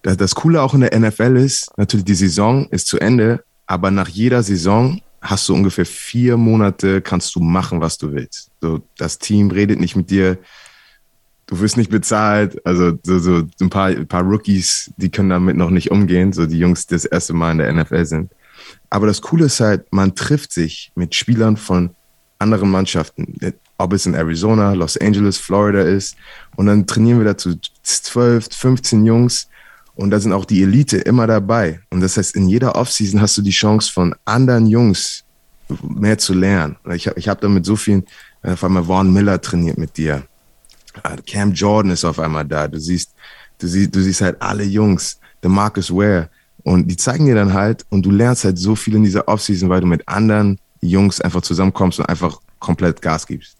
das, 0.01 0.17
das 0.17 0.35
Coole 0.35 0.61
auch 0.61 0.73
in 0.73 0.81
der 0.81 0.97
NFL 0.97 1.37
ist, 1.37 1.77
natürlich 1.77 2.05
die 2.05 2.15
Saison 2.15 2.67
ist 2.69 2.87
zu 2.87 2.99
Ende, 2.99 3.43
aber 3.67 3.91
nach 3.91 4.07
jeder 4.07 4.43
Saison 4.43 5.01
hast 5.25 5.49
du 5.49 5.53
ungefähr 5.53 5.85
vier 5.85 6.37
Monate, 6.37 7.01
kannst 7.01 7.35
du 7.35 7.39
machen, 7.39 7.81
was 7.81 7.97
du 7.97 8.13
willst. 8.13 8.51
So, 8.61 8.81
das 8.97 9.17
Team 9.17 9.49
redet 9.51 9.79
nicht 9.79 9.95
mit 9.95 10.09
dir, 10.09 10.37
du 11.47 11.59
wirst 11.59 11.77
nicht 11.77 11.89
bezahlt. 11.89 12.65
Also 12.65 12.97
so, 13.03 13.19
so 13.19 13.43
ein, 13.59 13.69
paar, 13.69 13.87
ein 13.87 14.07
paar 14.07 14.23
Rookies, 14.23 14.91
die 14.97 15.09
können 15.09 15.29
damit 15.29 15.57
noch 15.57 15.71
nicht 15.71 15.91
umgehen, 15.91 16.31
so 16.31 16.45
die 16.45 16.59
Jungs, 16.59 16.87
die 16.87 16.95
das 16.95 17.05
erste 17.05 17.33
Mal 17.33 17.51
in 17.51 17.57
der 17.57 17.73
NFL 17.73 18.05
sind. 18.05 18.31
Aber 18.89 19.07
das 19.07 19.21
Coole 19.21 19.45
ist 19.45 19.59
halt, 19.59 19.91
man 19.91 20.15
trifft 20.15 20.53
sich 20.53 20.91
mit 20.95 21.15
Spielern 21.15 21.57
von 21.57 21.91
anderen 22.39 22.69
Mannschaften, 22.69 23.35
ob 23.77 23.93
es 23.93 24.05
in 24.05 24.13
Arizona, 24.13 24.73
Los 24.73 24.97
Angeles, 24.97 25.37
Florida 25.37 25.81
ist. 25.81 26.15
Und 26.55 26.67
dann 26.67 26.85
trainieren 26.85 27.19
wir 27.19 27.25
dazu 27.25 27.55
12, 27.83 28.49
15 28.51 29.05
Jungs. 29.05 29.49
Und 29.95 30.11
da 30.11 30.19
sind 30.19 30.33
auch 30.33 30.45
die 30.45 30.61
Elite 30.61 30.97
immer 30.97 31.25
dabei. 31.25 31.79
Und 31.89 32.01
das 32.01 32.17
heißt, 32.17 32.35
in 32.35 32.47
jeder 32.49 32.75
Offseason 32.75 33.21
hast 33.21 33.37
du 33.37 33.41
die 33.41 33.51
Chance 33.51 33.91
von 33.91 34.13
anderen 34.25 34.67
Jungs 34.67 35.23
mehr 35.81 36.17
zu 36.17 36.33
lernen. 36.33 36.75
Ich 36.93 37.07
habe 37.07 37.17
ich 37.17 37.27
hab 37.27 37.41
da 37.41 37.47
mit 37.47 37.65
so 37.65 37.75
vielen, 37.75 38.05
äh, 38.43 38.51
auf 38.51 38.63
einmal 38.63 38.83
Vaughn 38.83 39.11
Miller 39.11 39.39
trainiert 39.39 39.77
mit 39.77 39.97
dir. 39.97 40.23
Ah, 41.03 41.15
Cam 41.25 41.53
Jordan 41.53 41.91
ist 41.91 42.05
auf 42.05 42.19
einmal 42.19 42.45
da. 42.45 42.67
Du 42.67 42.79
siehst, 42.79 43.13
du 43.57 43.67
siehst, 43.67 43.95
du 43.95 44.01
siehst 44.01 44.21
halt 44.21 44.41
alle 44.41 44.63
Jungs, 44.63 45.19
der 45.41 45.49
Marcus 45.49 45.91
Ware. 45.91 46.29
Und 46.63 46.87
die 46.87 46.97
zeigen 46.97 47.25
dir 47.25 47.35
dann 47.35 47.53
halt 47.53 47.85
und 47.89 48.05
du 48.05 48.11
lernst 48.11 48.43
halt 48.43 48.57
so 48.57 48.75
viel 48.75 48.95
in 48.95 49.03
dieser 49.03 49.27
Offseason, 49.27 49.69
weil 49.69 49.81
du 49.81 49.87
mit 49.87 50.07
anderen 50.07 50.59
Jungs 50.81 51.21
einfach 51.21 51.41
zusammenkommst 51.41 51.99
und 51.99 52.05
einfach 52.07 52.39
komplett 52.59 53.01
Gas 53.01 53.27
gibst. 53.27 53.57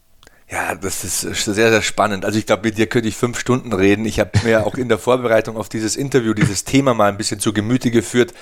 Ja, 0.49 0.75
das 0.75 1.03
ist 1.03 1.21
sehr, 1.21 1.71
sehr 1.71 1.81
spannend. 1.81 2.23
Also 2.23 2.37
ich 2.37 2.45
glaube, 2.45 2.67
mit 2.67 2.77
dir 2.77 2.85
könnte 2.85 3.07
ich 3.09 3.15
fünf 3.15 3.39
Stunden 3.39 3.73
reden. 3.73 4.05
Ich 4.05 4.19
habe 4.19 4.31
mir 4.43 4.65
auch 4.67 4.75
in 4.75 4.89
der 4.89 4.99
Vorbereitung 4.99 5.57
auf 5.57 5.69
dieses 5.69 5.95
Interview 5.95 6.33
dieses 6.33 6.63
Thema 6.63 6.93
mal 6.93 7.09
ein 7.09 7.17
bisschen 7.17 7.39
zu 7.39 7.51
Gemüte 7.51 7.89
geführt, 7.89 8.33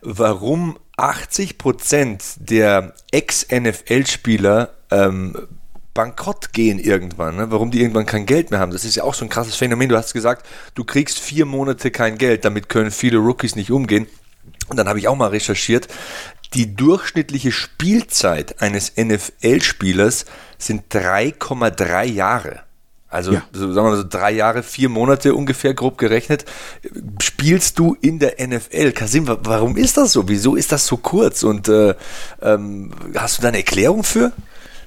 warum 0.00 0.78
80 0.96 1.58
Prozent 1.58 2.24
der 2.38 2.94
Ex-NFL-Spieler 3.10 4.70
ähm, 4.90 5.36
bankrott 5.92 6.52
gehen 6.52 6.78
irgendwann, 6.78 7.36
ne? 7.36 7.50
warum 7.50 7.70
die 7.70 7.80
irgendwann 7.80 8.06
kein 8.06 8.24
Geld 8.24 8.50
mehr 8.50 8.60
haben. 8.60 8.72
Das 8.72 8.84
ist 8.84 8.94
ja 8.94 9.02
auch 9.02 9.14
so 9.14 9.26
ein 9.26 9.28
krasses 9.28 9.56
Phänomen. 9.56 9.90
Du 9.90 9.96
hast 9.96 10.14
gesagt, 10.14 10.46
du 10.74 10.84
kriegst 10.84 11.18
vier 11.18 11.44
Monate 11.44 11.90
kein 11.90 12.16
Geld, 12.16 12.44
damit 12.46 12.70
können 12.70 12.90
viele 12.90 13.18
Rookies 13.18 13.56
nicht 13.56 13.70
umgehen. 13.70 14.06
Und 14.68 14.76
dann 14.76 14.88
habe 14.88 14.98
ich 14.98 15.08
auch 15.08 15.16
mal 15.16 15.28
recherchiert, 15.28 15.88
die 16.54 16.74
durchschnittliche 16.74 17.52
Spielzeit 17.52 18.60
eines 18.60 18.92
NFL-Spielers 18.96 20.26
sind 20.58 20.92
3,3 20.92 22.04
Jahre. 22.04 22.60
Also 23.10 23.32
ja. 23.32 23.42
so, 23.52 23.72
sagen 23.72 23.88
wir 23.88 23.90
mal 23.90 23.96
so 23.96 24.08
drei 24.08 24.30
Jahre, 24.30 24.62
vier 24.62 24.88
Monate 24.88 25.34
ungefähr 25.34 25.74
grob 25.74 25.98
gerechnet, 25.98 26.44
spielst 27.20 27.78
du 27.80 27.96
in 28.00 28.20
der 28.20 28.36
NFL. 28.38 28.92
Kasim, 28.92 29.26
warum 29.26 29.76
ist 29.76 29.96
das 29.96 30.12
so? 30.12 30.28
Wieso 30.28 30.54
ist 30.54 30.70
das 30.70 30.86
so 30.86 30.96
kurz? 30.96 31.42
Und 31.42 31.68
äh, 31.68 31.96
ähm, 32.40 32.92
hast 33.16 33.38
du 33.38 33.42
da 33.42 33.48
eine 33.48 33.58
Erklärung 33.58 34.04
für? 34.04 34.32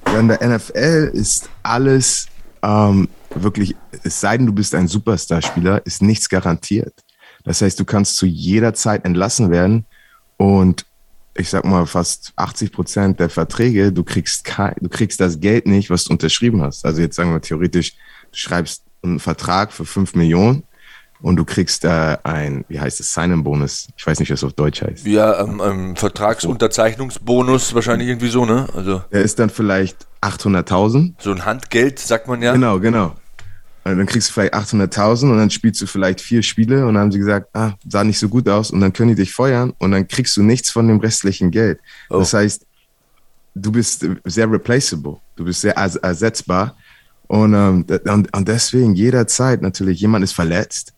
Ja, 0.08 0.20
in 0.20 0.30
der 0.30 0.42
NFL 0.42 1.12
ist 1.14 1.50
alles 1.64 2.28
ähm, 2.62 3.10
wirklich, 3.36 3.76
es 4.04 4.22
sei 4.22 4.38
denn, 4.38 4.46
du 4.46 4.54
bist 4.54 4.74
ein 4.74 4.88
Superstar-Spieler, 4.88 5.86
ist 5.86 6.02
nichts 6.02 6.30
garantiert. 6.30 6.94
Das 7.44 7.62
heißt, 7.62 7.78
du 7.78 7.84
kannst 7.84 8.16
zu 8.16 8.26
jeder 8.26 8.74
Zeit 8.74 9.04
entlassen 9.04 9.52
werden 9.52 9.86
und 10.38 10.86
ich 11.36 11.50
sag 11.50 11.66
mal 11.66 11.86
fast 11.86 12.34
80 12.36 12.72
Prozent 12.72 13.20
der 13.20 13.30
Verträge, 13.30 13.92
du 13.92 14.04
kriegst 14.04 14.44
kein, 14.44 14.76
du 14.80 14.90
kriegst 14.90 15.20
das 15.20 15.40
Geld 15.40 15.66
nicht, 15.66 15.90
was 15.90 16.04
du 16.06 16.12
unterschrieben 16.14 16.62
hast. 16.62 16.86
Also 16.86 17.02
jetzt 17.02 17.16
sagen 17.16 17.32
wir 17.32 17.42
theoretisch, 17.42 17.94
du 18.32 18.38
schreibst 18.38 18.84
einen 19.02 19.20
Vertrag 19.20 19.72
für 19.72 19.86
5 19.86 20.16
Millionen 20.16 20.64
und 21.22 21.38
du 21.38 21.46
kriegst 21.46 21.86
äh, 21.86 22.18
ein, 22.24 22.66
wie 22.68 22.80
heißt 22.80 23.00
es, 23.00 23.14
Sign-in-Bonus. 23.14 23.88
Ich 23.98 24.06
weiß 24.06 24.20
nicht, 24.20 24.32
was 24.32 24.44
auf 24.44 24.54
Deutsch 24.54 24.82
heißt. 24.82 25.08
Ja, 25.08 25.42
ähm, 25.42 25.62
ähm, 25.64 25.96
Vertragsunterzeichnungsbonus, 25.96 27.74
wahrscheinlich 27.74 28.10
irgendwie 28.10 28.30
so, 28.30 28.46
ne? 28.46 28.68
Also. 28.76 29.02
Der 29.12 29.22
ist 29.22 29.40
dann 29.40 29.50
vielleicht 29.50 30.06
800.000. 30.22 31.14
So 31.20 31.32
ein 31.32 31.46
Handgeld, 31.46 32.00
sagt 32.00 32.28
man 32.28 32.42
ja. 32.42 32.52
Genau, 32.54 32.80
genau. 32.80 33.16
Und 33.86 33.98
dann 33.98 34.06
kriegst 34.06 34.30
du 34.30 34.34
vielleicht 34.34 34.54
800.000 34.54 35.32
und 35.32 35.38
dann 35.38 35.50
spielst 35.50 35.82
du 35.82 35.88
vielleicht 35.88 36.22
vier 36.22 36.42
Spiele 36.42 36.86
und 36.88 36.94
dann 36.94 37.04
haben 37.04 37.12
sie 37.12 37.20
gesagt, 37.20 37.50
ah, 37.54 37.74
sah 37.88 38.04
nicht 38.04 38.20
so 38.20 38.30
gut 38.30 38.48
aus 38.48 38.72
und 38.72 38.80
dann 38.80 38.94
können 38.94 39.10
die 39.10 39.16
dich 39.16 39.34
feuern 39.34 39.74
und 39.78 39.92
dann 39.92 40.08
kriegst 40.08 40.38
du 40.38 40.44
nichts 40.44 40.70
von 40.72 40.88
dem 40.88 41.00
restlichen 41.00 41.52
Geld. 41.52 41.80
Oh. 42.10 42.20
Das 42.20 42.34
heißt, 42.34 42.66
du 43.56 43.72
bist 43.72 44.06
sehr 44.24 44.50
replaceable, 44.50 45.18
du 45.36 45.44
bist 45.44 45.62
sehr 45.62 45.76
ersetzbar 45.76 46.78
und, 47.28 47.54
ähm, 47.54 47.86
und, 48.06 48.36
und 48.36 48.48
deswegen 48.48 48.96
jederzeit 48.96 49.62
natürlich, 49.62 50.00
jemand 50.00 50.24
ist 50.24 50.34
verletzt, 50.34 50.94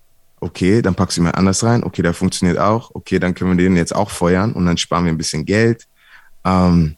Okay, 0.46 0.82
dann 0.84 0.94
packst 0.94 1.18
du 1.18 1.24
mir 1.24 1.34
anders 1.34 1.64
rein. 1.64 1.84
Okay, 1.84 2.04
der 2.04 2.14
funktioniert 2.14 2.60
auch. 2.60 2.92
Okay, 2.94 3.18
dann 3.18 3.34
können 3.34 3.58
wir 3.58 3.64
den 3.64 3.76
jetzt 3.76 3.96
auch 3.96 4.12
feuern 4.12 4.54
und 4.54 4.66
dann 4.68 4.78
sparen 4.78 5.06
wir 5.06 5.12
ein 5.12 5.18
bisschen 5.18 5.44
Geld. 5.44 5.88
Ähm, 6.44 6.98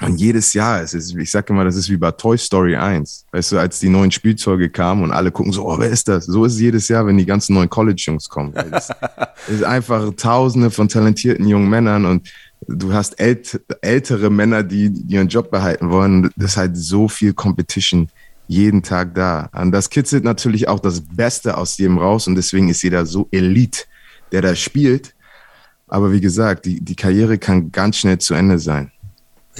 und 0.00 0.16
jedes 0.18 0.54
Jahr, 0.54 0.82
es 0.82 0.94
ist, 0.94 1.14
ich 1.14 1.30
sage 1.30 1.52
immer, 1.52 1.64
das 1.64 1.76
ist 1.76 1.90
wie 1.90 1.96
bei 1.96 2.10
Toy 2.10 2.38
Story 2.38 2.76
1. 2.76 3.26
Weißt 3.32 3.52
du, 3.52 3.58
als 3.58 3.80
die 3.80 3.88
neuen 3.88 4.10
Spielzeuge 4.10 4.70
kamen 4.70 5.04
und 5.04 5.12
alle 5.12 5.30
gucken 5.30 5.52
so, 5.52 5.66
oh, 5.66 5.78
wer 5.78 5.90
ist 5.90 6.08
das? 6.08 6.24
So 6.24 6.44
ist 6.44 6.54
es 6.54 6.60
jedes 6.60 6.88
Jahr, 6.88 7.06
wenn 7.06 7.18
die 7.18 7.26
ganzen 7.26 7.54
neuen 7.54 7.68
College-Jungs 7.68 8.28
kommen. 8.28 8.54
Es 8.72 8.88
ist 9.48 9.64
einfach 9.64 10.10
tausende 10.16 10.70
von 10.70 10.88
talentierten 10.88 11.46
jungen 11.46 11.68
Männern 11.68 12.06
und 12.06 12.30
du 12.66 12.92
hast 12.92 13.20
ält 13.20 13.60
ältere 13.82 14.30
Männer, 14.30 14.62
die, 14.62 14.86
ihren 15.08 15.28
Job 15.28 15.50
behalten 15.50 15.90
wollen. 15.90 16.30
Das 16.36 16.52
ist 16.52 16.56
halt 16.56 16.76
so 16.76 17.08
viel 17.08 17.34
Competition 17.34 18.08
jeden 18.48 18.82
Tag 18.82 19.14
da. 19.14 19.48
Und 19.52 19.70
das 19.70 19.90
kitzelt 19.90 20.24
natürlich 20.24 20.66
auch 20.66 20.80
das 20.80 21.02
Beste 21.02 21.56
aus 21.56 21.78
jedem 21.78 21.98
raus 21.98 22.26
und 22.26 22.34
deswegen 22.34 22.68
ist 22.68 22.82
jeder 22.82 23.06
so 23.06 23.28
Elite, 23.30 23.82
der 24.32 24.42
da 24.42 24.56
spielt. 24.56 25.14
Aber 25.86 26.12
wie 26.12 26.20
gesagt, 26.20 26.64
die, 26.64 26.80
die 26.80 26.96
Karriere 26.96 27.38
kann 27.38 27.70
ganz 27.70 27.98
schnell 27.98 28.18
zu 28.18 28.34
Ende 28.34 28.58
sein. 28.58 28.92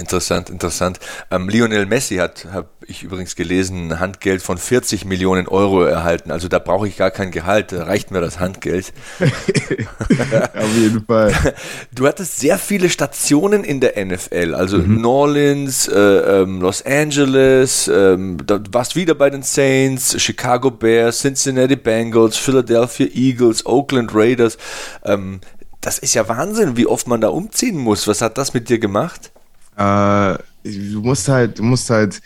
Interessant, 0.01 0.49
interessant. 0.49 0.99
Ähm, 1.29 1.47
Lionel 1.47 1.85
Messi 1.85 2.15
hat, 2.15 2.47
habe 2.51 2.67
ich 2.87 3.03
übrigens 3.03 3.35
gelesen, 3.35 3.99
Handgeld 3.99 4.41
von 4.41 4.57
40 4.57 5.05
Millionen 5.05 5.47
Euro 5.47 5.83
erhalten. 5.83 6.31
Also 6.31 6.47
da 6.47 6.57
brauche 6.57 6.87
ich 6.87 6.97
gar 6.97 7.11
kein 7.11 7.29
Gehalt, 7.29 7.71
da 7.71 7.83
reicht 7.83 8.09
mir 8.09 8.19
das 8.19 8.39
Handgeld. 8.39 8.93
Auf 9.21 10.75
jeden 10.75 11.05
Fall. 11.05 11.33
Du 11.93 12.07
hattest 12.07 12.39
sehr 12.39 12.57
viele 12.57 12.89
Stationen 12.89 13.63
in 13.63 13.79
der 13.79 14.03
NFL, 14.03 14.55
also 14.55 14.79
mhm. 14.79 15.01
New 15.01 15.09
Orleans, 15.09 15.87
äh, 15.87 15.99
ähm, 15.99 16.61
Los 16.61 16.83
Angeles, 16.83 17.87
ähm, 17.87 18.37
da 18.45 18.59
warst 18.71 18.95
wieder 18.95 19.13
bei 19.13 19.29
den 19.29 19.43
Saints, 19.43 20.19
Chicago 20.19 20.71
Bears, 20.71 21.19
Cincinnati 21.19 21.75
Bengals, 21.75 22.37
Philadelphia 22.37 23.07
Eagles, 23.13 23.65
Oakland 23.65 24.15
Raiders. 24.15 24.57
Ähm, 25.03 25.41
das 25.81 25.99
ist 25.99 26.13
ja 26.13 26.27
Wahnsinn, 26.27 26.77
wie 26.77 26.87
oft 26.87 27.07
man 27.07 27.21
da 27.21 27.29
umziehen 27.29 27.77
muss. 27.77 28.07
Was 28.07 28.21
hat 28.21 28.37
das 28.37 28.53
mit 28.53 28.69
dir 28.69 28.79
gemacht? 28.79 29.31
Äh, 29.75 30.37
du 30.63 31.01
musst 31.01 31.27
halt, 31.27 31.59
du 31.59 31.63
musst 31.63 31.89
halt 31.89 32.21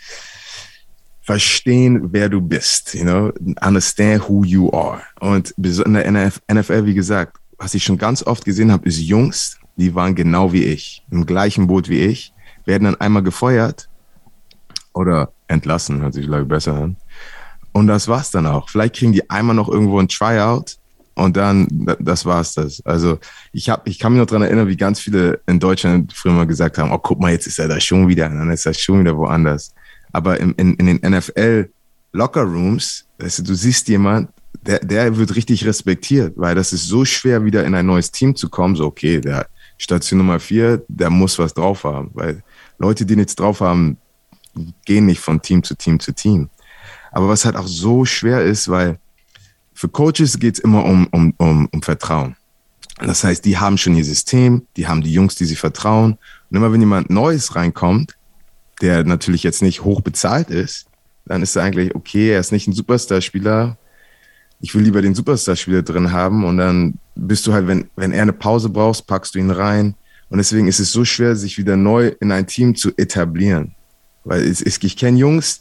verstehen, 1.22 2.12
wer 2.12 2.28
du 2.28 2.40
bist, 2.40 2.94
you 2.94 3.02
know, 3.02 3.32
understand 3.60 4.28
who 4.28 4.44
you 4.44 4.72
are. 4.72 5.02
Und 5.20 5.50
in 5.58 5.94
der 5.94 6.32
NFL, 6.52 6.86
wie 6.86 6.94
gesagt, 6.94 7.38
was 7.58 7.74
ich 7.74 7.82
schon 7.82 7.98
ganz 7.98 8.22
oft 8.22 8.44
gesehen 8.44 8.70
habe, 8.70 8.86
ist 8.88 9.00
Jungs, 9.00 9.58
die 9.76 9.94
waren 9.94 10.14
genau 10.14 10.52
wie 10.52 10.64
ich, 10.64 11.02
im 11.10 11.26
gleichen 11.26 11.66
Boot 11.66 11.88
wie 11.88 12.00
ich, 12.00 12.32
werden 12.64 12.84
dann 12.84 13.00
einmal 13.00 13.22
gefeuert 13.22 13.88
oder 14.92 15.32
entlassen, 15.48 16.00
hört 16.00 16.14
sich 16.14 16.26
glaube 16.26 16.44
besser 16.44 16.74
an. 16.74 16.96
Und 17.72 17.88
das 17.88 18.08
war's 18.08 18.30
dann 18.30 18.46
auch. 18.46 18.70
Vielleicht 18.70 18.96
kriegen 18.96 19.12
die 19.12 19.28
einmal 19.28 19.54
noch 19.56 19.68
irgendwo 19.68 19.98
ein 19.98 20.08
Tryout 20.08 20.76
und 21.16 21.36
dann, 21.36 21.66
das 21.98 22.26
war's 22.26 22.54
das. 22.54 22.84
Also 22.84 23.18
ich 23.52 23.70
habe, 23.70 23.88
ich 23.88 23.98
kann 23.98 24.12
mich 24.12 24.20
noch 24.20 24.26
dran 24.26 24.42
erinnern, 24.42 24.68
wie 24.68 24.76
ganz 24.76 25.00
viele 25.00 25.40
in 25.46 25.58
Deutschland 25.58 26.12
früher 26.12 26.32
mal 26.32 26.46
gesagt 26.46 26.76
haben, 26.76 26.92
oh, 26.92 26.98
guck 26.98 27.18
mal, 27.18 27.32
jetzt 27.32 27.46
ist 27.46 27.58
er 27.58 27.68
da 27.68 27.80
schon 27.80 28.06
wieder, 28.06 28.26
und 28.26 28.38
dann 28.38 28.50
ist 28.50 28.66
er 28.66 28.74
schon 28.74 29.00
wieder 29.00 29.16
woanders. 29.16 29.72
Aber 30.12 30.38
in, 30.38 30.52
in, 30.52 30.74
in 30.74 30.86
den 30.86 31.10
NFL 31.10 31.70
Locker 32.12 32.42
Rooms, 32.42 33.06
du, 33.18 33.42
du 33.42 33.54
siehst 33.54 33.88
jemand, 33.88 34.28
der, 34.60 34.80
der 34.80 35.16
wird 35.16 35.34
richtig 35.34 35.64
respektiert, 35.64 36.34
weil 36.36 36.54
das 36.54 36.72
ist 36.72 36.86
so 36.86 37.04
schwer, 37.04 37.44
wieder 37.44 37.64
in 37.64 37.74
ein 37.74 37.86
neues 37.86 38.10
Team 38.10 38.36
zu 38.36 38.50
kommen. 38.50 38.76
So, 38.76 38.84
okay, 38.84 39.20
der 39.20 39.46
Station 39.78 40.18
Nummer 40.18 40.38
vier, 40.38 40.82
der 40.88 41.08
muss 41.08 41.38
was 41.38 41.54
drauf 41.54 41.84
haben, 41.84 42.10
weil 42.12 42.42
Leute, 42.78 43.06
die 43.06 43.16
nichts 43.16 43.36
drauf 43.36 43.60
haben, 43.60 43.96
gehen 44.84 45.06
nicht 45.06 45.20
von 45.20 45.40
Team 45.40 45.62
zu 45.62 45.74
Team 45.74 45.98
zu 45.98 46.12
Team. 46.12 46.50
Aber 47.12 47.28
was 47.28 47.46
halt 47.46 47.56
auch 47.56 47.66
so 47.66 48.04
schwer 48.04 48.42
ist, 48.42 48.68
weil 48.68 48.98
für 49.76 49.88
Coaches 49.88 50.38
geht 50.38 50.54
es 50.54 50.60
immer 50.60 50.84
um, 50.84 51.06
um, 51.12 51.34
um, 51.36 51.68
um 51.70 51.82
Vertrauen. 51.82 52.34
Das 52.98 53.22
heißt, 53.22 53.44
die 53.44 53.58
haben 53.58 53.76
schon 53.76 53.94
ihr 53.94 54.04
System, 54.04 54.66
die 54.76 54.88
haben 54.88 55.02
die 55.02 55.12
Jungs, 55.12 55.34
die 55.34 55.44
sie 55.44 55.54
vertrauen. 55.54 56.16
Und 56.50 56.56
immer 56.56 56.72
wenn 56.72 56.80
jemand 56.80 57.10
Neues 57.10 57.54
reinkommt, 57.54 58.16
der 58.80 59.04
natürlich 59.04 59.42
jetzt 59.42 59.60
nicht 59.60 59.84
hoch 59.84 60.00
bezahlt 60.00 60.48
ist, 60.48 60.86
dann 61.26 61.42
ist 61.42 61.56
er 61.56 61.64
eigentlich, 61.64 61.94
okay, 61.94 62.30
er 62.30 62.40
ist 62.40 62.52
nicht 62.52 62.66
ein 62.66 62.72
Superstar-Spieler. 62.72 63.76
Ich 64.60 64.74
will 64.74 64.82
lieber 64.82 65.02
den 65.02 65.14
Superstar-Spieler 65.14 65.82
drin 65.82 66.10
haben. 66.10 66.44
Und 66.44 66.56
dann 66.56 66.94
bist 67.14 67.46
du 67.46 67.52
halt, 67.52 67.66
wenn, 67.66 67.90
wenn 67.96 68.12
er 68.12 68.22
eine 68.22 68.32
Pause 68.32 68.70
brauchst, 68.70 69.06
packst 69.06 69.34
du 69.34 69.38
ihn 69.38 69.50
rein. 69.50 69.94
Und 70.30 70.38
deswegen 70.38 70.68
ist 70.68 70.80
es 70.80 70.90
so 70.90 71.04
schwer, 71.04 71.36
sich 71.36 71.58
wieder 71.58 71.76
neu 71.76 72.12
in 72.20 72.32
ein 72.32 72.46
Team 72.46 72.74
zu 72.74 72.92
etablieren. 72.96 73.74
Weil 74.24 74.42
es, 74.42 74.62
es, 74.62 74.82
ich 74.82 74.96
kenne 74.96 75.18
Jungs, 75.18 75.60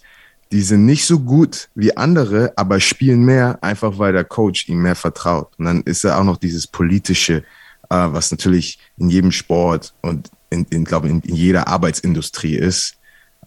die 0.51 0.61
sind 0.61 0.85
nicht 0.85 1.05
so 1.05 1.19
gut 1.19 1.69
wie 1.75 1.95
andere, 1.97 2.53
aber 2.55 2.79
spielen 2.79 3.23
mehr, 3.23 3.57
einfach 3.61 3.97
weil 3.97 4.13
der 4.13 4.23
Coach 4.23 4.69
ihm 4.69 4.81
mehr 4.81 4.95
vertraut. 4.95 5.51
Und 5.57 5.65
dann 5.65 5.81
ist 5.83 6.03
er 6.03 6.19
auch 6.19 6.23
noch 6.23 6.37
dieses 6.37 6.67
politische, 6.67 7.37
äh, 7.37 7.43
was 7.89 8.31
natürlich 8.31 8.79
in 8.97 9.09
jedem 9.09 9.31
Sport 9.31 9.93
und 10.01 10.29
in, 10.49 10.65
in 10.69 10.85
glaube 10.85 11.09
in, 11.09 11.21
in 11.21 11.35
jeder 11.35 11.67
Arbeitsindustrie 11.67 12.55
ist. 12.55 12.95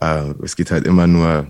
Äh, 0.00 0.34
es 0.42 0.56
geht 0.56 0.70
halt 0.70 0.86
immer 0.86 1.06
nur, 1.06 1.46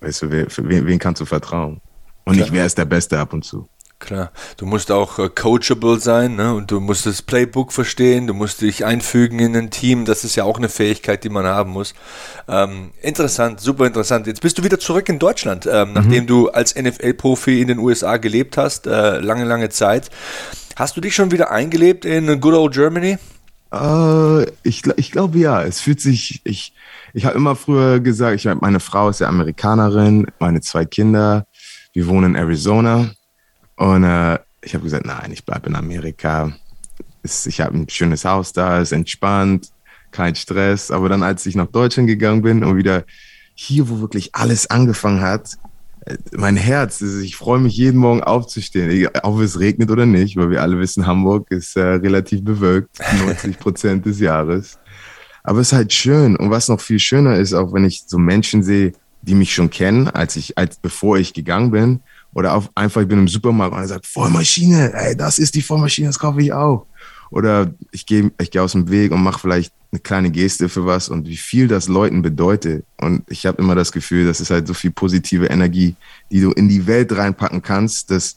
weißt 0.00 0.22
du, 0.22 0.30
wer, 0.30 0.46
wen, 0.56 0.86
wen 0.86 0.98
kannst 0.98 1.20
du 1.20 1.26
vertrauen? 1.26 1.80
Und 2.24 2.34
Klar. 2.34 2.46
nicht, 2.46 2.52
wer 2.52 2.66
ist 2.66 2.78
der 2.78 2.86
Beste 2.86 3.18
ab 3.18 3.32
und 3.32 3.44
zu. 3.44 3.68
Klar, 4.04 4.32
du 4.58 4.66
musst 4.66 4.92
auch 4.92 5.18
äh, 5.18 5.30
coachable 5.30 5.98
sein 5.98 6.36
ne? 6.36 6.52
und 6.52 6.70
du 6.70 6.78
musst 6.78 7.06
das 7.06 7.22
Playbook 7.22 7.72
verstehen, 7.72 8.26
du 8.26 8.34
musst 8.34 8.60
dich 8.60 8.84
einfügen 8.84 9.38
in 9.38 9.56
ein 9.56 9.70
Team, 9.70 10.04
das 10.04 10.24
ist 10.24 10.36
ja 10.36 10.44
auch 10.44 10.58
eine 10.58 10.68
Fähigkeit, 10.68 11.24
die 11.24 11.30
man 11.30 11.46
haben 11.46 11.70
muss. 11.70 11.94
Ähm, 12.46 12.90
interessant, 13.00 13.60
super 13.60 13.86
interessant. 13.86 14.26
Jetzt 14.26 14.42
bist 14.42 14.58
du 14.58 14.62
wieder 14.62 14.78
zurück 14.78 15.08
in 15.08 15.18
Deutschland, 15.18 15.66
ähm, 15.66 15.88
mhm. 15.88 15.94
nachdem 15.94 16.26
du 16.26 16.50
als 16.50 16.74
NFL-Profi 16.74 17.62
in 17.62 17.68
den 17.68 17.78
USA 17.78 18.18
gelebt 18.18 18.58
hast, 18.58 18.86
äh, 18.86 19.20
lange, 19.20 19.44
lange 19.44 19.70
Zeit. 19.70 20.10
Hast 20.76 20.98
du 20.98 21.00
dich 21.00 21.14
schon 21.14 21.30
wieder 21.30 21.50
eingelebt 21.50 22.04
in 22.04 22.42
Good 22.42 22.54
Old 22.54 22.74
Germany? 22.74 23.16
Uh, 23.72 24.44
ich, 24.62 24.82
ich 24.96 25.12
glaube 25.12 25.38
ja. 25.38 25.62
Es 25.62 25.80
fühlt 25.80 26.02
sich, 26.02 26.42
ich, 26.44 26.74
ich 27.14 27.24
habe 27.24 27.36
immer 27.36 27.56
früher 27.56 28.00
gesagt, 28.00 28.34
ich 28.34 28.44
meine 28.60 28.80
Frau 28.80 29.08
ist 29.08 29.20
ja 29.20 29.28
Amerikanerin, 29.28 30.26
meine 30.38 30.60
zwei 30.60 30.84
Kinder, 30.84 31.46
wir 31.94 32.06
wohnen 32.06 32.34
in 32.34 32.36
Arizona 32.36 33.10
und 33.76 34.04
äh, 34.04 34.38
ich 34.62 34.74
habe 34.74 34.84
gesagt, 34.84 35.06
nein, 35.06 35.30
ich 35.32 35.44
bleibe 35.44 35.68
in 35.68 35.76
Amerika. 35.76 36.52
ich 37.22 37.60
habe 37.60 37.76
ein 37.76 37.88
schönes 37.88 38.24
Haus 38.24 38.52
da, 38.52 38.80
ist 38.80 38.92
entspannt, 38.92 39.70
kein 40.10 40.34
Stress. 40.34 40.90
Aber 40.90 41.08
dann, 41.08 41.22
als 41.22 41.44
ich 41.46 41.54
nach 41.54 41.66
Deutschland 41.66 42.08
gegangen 42.08 42.42
bin 42.42 42.64
und 42.64 42.76
wieder 42.76 43.04
hier, 43.54 43.88
wo 43.88 44.00
wirklich 44.00 44.34
alles 44.34 44.70
angefangen 44.70 45.20
hat, 45.20 45.56
äh, 46.06 46.16
mein 46.32 46.56
Herz, 46.56 47.00
ich 47.00 47.36
freue 47.36 47.60
mich 47.60 47.76
jeden 47.76 47.98
Morgen 47.98 48.22
aufzustehen, 48.22 49.08
ob 49.22 49.40
es 49.40 49.58
regnet 49.58 49.90
oder 49.90 50.06
nicht, 50.06 50.36
weil 50.36 50.50
wir 50.50 50.62
alle 50.62 50.78
wissen, 50.78 51.06
Hamburg 51.06 51.50
ist 51.50 51.76
äh, 51.76 51.82
relativ 51.82 52.42
bewölkt, 52.44 52.98
90 53.26 53.58
Prozent 53.58 54.06
des 54.06 54.20
Jahres. 54.20 54.78
Aber 55.42 55.60
es 55.60 55.68
ist 55.68 55.72
halt 55.74 55.92
schön. 55.92 56.36
Und 56.36 56.50
was 56.50 56.68
noch 56.68 56.80
viel 56.80 56.98
schöner 56.98 57.36
ist, 57.36 57.52
auch 57.52 57.72
wenn 57.74 57.84
ich 57.84 58.04
so 58.06 58.18
Menschen 58.18 58.62
sehe, 58.62 58.92
die 59.20 59.34
mich 59.34 59.54
schon 59.54 59.70
kennen, 59.70 60.08
als 60.08 60.36
ich, 60.36 60.56
als 60.56 60.76
bevor 60.76 61.18
ich 61.18 61.32
gegangen 61.32 61.70
bin, 61.70 62.00
oder 62.34 62.54
auf, 62.54 62.70
einfach, 62.74 63.00
ich 63.00 63.08
bin 63.08 63.20
im 63.20 63.28
Supermarkt 63.28 63.74
und 63.74 63.80
er 63.80 63.88
sagt, 63.88 64.06
Vollmaschine, 64.06 64.92
ey, 64.92 65.16
das 65.16 65.38
ist 65.38 65.54
die 65.54 65.62
Vollmaschine, 65.62 66.08
das 66.08 66.18
kaufe 66.18 66.42
ich 66.42 66.52
auch. 66.52 66.86
Oder 67.30 67.72
ich 67.90 68.06
gehe 68.06 68.30
ich 68.40 68.50
geh 68.50 68.58
aus 68.58 68.72
dem 68.72 68.90
Weg 68.90 69.12
und 69.12 69.22
mache 69.22 69.40
vielleicht 69.40 69.72
eine 69.92 70.00
kleine 70.00 70.30
Geste 70.30 70.68
für 70.68 70.84
was 70.86 71.08
und 71.08 71.26
wie 71.28 71.36
viel 71.36 71.68
das 71.68 71.88
Leuten 71.88 72.22
bedeutet. 72.22 72.84
Und 72.96 73.22
ich 73.30 73.46
habe 73.46 73.62
immer 73.62 73.74
das 73.74 73.92
Gefühl, 73.92 74.26
das 74.26 74.40
ist 74.40 74.50
halt 74.50 74.66
so 74.66 74.74
viel 74.74 74.90
positive 74.90 75.46
Energie, 75.46 75.94
die 76.30 76.40
du 76.40 76.50
in 76.52 76.68
die 76.68 76.86
Welt 76.86 77.16
reinpacken 77.16 77.62
kannst, 77.62 78.10
dass 78.10 78.36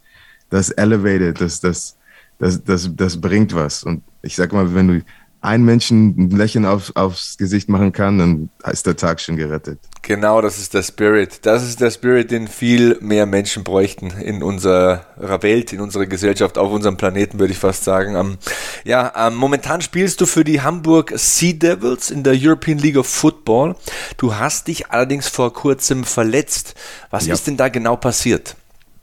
das 0.50 0.70
elevated, 0.70 1.42
das, 1.42 1.60
das, 1.60 1.96
das, 2.40 2.64
das, 2.64 2.90
das 2.96 3.20
bringt 3.20 3.54
was. 3.54 3.84
Und 3.84 4.04
ich 4.22 4.36
sag 4.36 4.54
mal, 4.54 4.74
wenn 4.74 4.88
du 4.88 5.02
einen 5.42 5.66
Menschen 5.66 6.16
ein 6.18 6.30
Lächeln 6.32 6.66
auf, 6.66 6.92
aufs 6.96 7.38
Gesicht 7.38 7.70
machen 7.70 7.92
kann, 7.92 8.18
dann 8.18 8.50
ist 8.72 8.86
der 8.86 8.96
Tag 8.96 9.22
schon 9.22 9.36
gerettet. 9.36 9.80
Genau, 10.02 10.42
das 10.42 10.58
ist 10.58 10.74
der 10.74 10.84
Spirit. 10.84 11.46
Das 11.46 11.64
ist 11.64 11.80
der 11.82 11.92
Spirit, 11.92 12.32
den 12.32 12.48
viel 12.48 12.98
mehr 13.02 13.26
Menschen 13.26 13.64
bräuchten 13.64 14.12
in 14.12 14.42
unserer 14.42 15.06
Welt, 15.42 15.74
in 15.74 15.82
unserer 15.82 16.06
Gesellschaft, 16.06 16.58
auf 16.58 16.72
unserem 16.72 16.98
Planeten, 16.98 17.40
würde 17.40 17.54
ich 17.54 17.60
fast 17.60 17.84
sagen. 17.84 18.16
Ähm, 18.16 18.38
ja, 18.84 19.12
ähm, 19.16 19.36
momentan 19.36 19.82
spielst 19.82 20.22
du 20.22 20.26
für 20.26 20.44
die 20.44 20.62
Hamburg 20.62 21.14
Sea 21.16 21.54
Devils 21.54 22.10
in 22.10 22.24
der 22.24 22.34
European 22.36 22.78
League 22.78 22.98
of 22.98 23.08
Football. 23.08 23.76
Du 24.18 24.36
hast 24.36 24.68
dich 24.68 24.90
allerdings 24.90 25.28
vor 25.28 25.54
kurzem 25.54 26.04
verletzt. 26.04 26.76
Was 27.10 27.28
ja. 27.28 27.34
ist 27.34 27.48
denn 27.48 27.58
da 27.58 27.70
genau 27.70 27.96
passiert? 27.96 28.56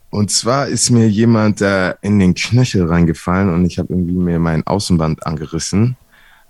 Und 0.09 0.31
zwar 0.31 0.67
ist 0.67 0.91
mir 0.91 1.09
jemand 1.09 1.61
äh, 1.61 1.93
in 2.01 2.19
den 2.19 2.35
Knöchel 2.35 2.87
reingefallen 2.87 3.53
und 3.53 3.65
ich 3.65 3.79
habe 3.79 3.91
irgendwie 3.91 4.13
mir 4.13 4.39
mein 4.39 4.65
Außenband 4.65 5.25
angerissen. 5.25 5.97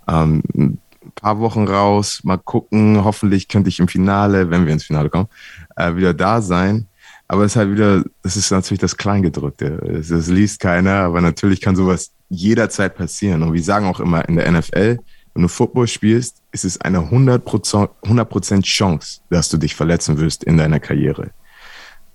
Ähm, 0.08 0.42
ein 0.54 0.78
paar 1.14 1.38
Wochen 1.38 1.66
raus, 1.66 2.20
mal 2.24 2.38
gucken. 2.38 3.04
Hoffentlich 3.04 3.48
könnte 3.48 3.68
ich 3.68 3.78
im 3.78 3.88
Finale, 3.88 4.50
wenn 4.50 4.66
wir 4.66 4.72
ins 4.72 4.84
Finale 4.84 5.10
kommen, 5.10 5.28
äh, 5.76 5.94
wieder 5.96 6.14
da 6.14 6.40
sein. 6.42 6.86
Aber 7.28 7.44
es 7.44 7.52
ist 7.52 7.56
halt 7.56 7.72
wieder, 7.72 8.04
das 8.22 8.36
ist 8.36 8.50
natürlich 8.50 8.80
das 8.80 8.96
Kleingedrückte. 8.96 10.04
Das, 10.08 10.28
liest 10.28 10.60
keiner, 10.60 11.00
aber 11.00 11.20
natürlich 11.20 11.60
kann 11.60 11.74
sowas 11.74 12.12
jederzeit 12.28 12.96
passieren. 12.96 13.42
Und 13.42 13.52
wir 13.52 13.62
sagen 13.62 13.86
auch 13.86 14.00
immer 14.00 14.28
in 14.28 14.36
der 14.36 14.50
NFL, 14.50 14.98
wenn 15.34 15.42
du 15.42 15.48
Football 15.48 15.88
spielst, 15.88 16.42
ist 16.52 16.64
es 16.64 16.80
eine 16.80 16.98
100%, 16.98 17.88
100 18.02 18.62
Chance, 18.64 19.20
dass 19.28 19.48
du 19.48 19.58
dich 19.58 19.74
verletzen 19.74 20.18
wirst 20.18 20.44
in 20.44 20.56
deiner 20.56 20.80
Karriere. 20.80 21.30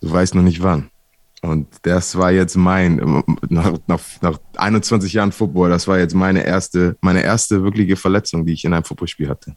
Du 0.01 0.11
weißt 0.11 0.33
noch 0.33 0.41
nicht 0.41 0.63
wann. 0.63 0.89
Und 1.41 1.67
das 1.81 2.15
war 2.15 2.31
jetzt 2.31 2.55
mein, 2.55 3.23
nach, 3.49 3.73
nach, 3.87 3.99
nach 4.21 4.39
21 4.57 5.13
Jahren 5.13 5.31
Football, 5.31 5.71
das 5.71 5.87
war 5.87 5.97
jetzt 5.97 6.13
meine 6.13 6.45
erste, 6.45 6.97
meine 7.01 7.23
erste 7.23 7.63
wirkliche 7.63 7.95
Verletzung, 7.95 8.45
die 8.45 8.53
ich 8.53 8.63
in 8.63 8.73
einem 8.73 8.83
Footballspiel 8.83 9.27
hatte. 9.27 9.55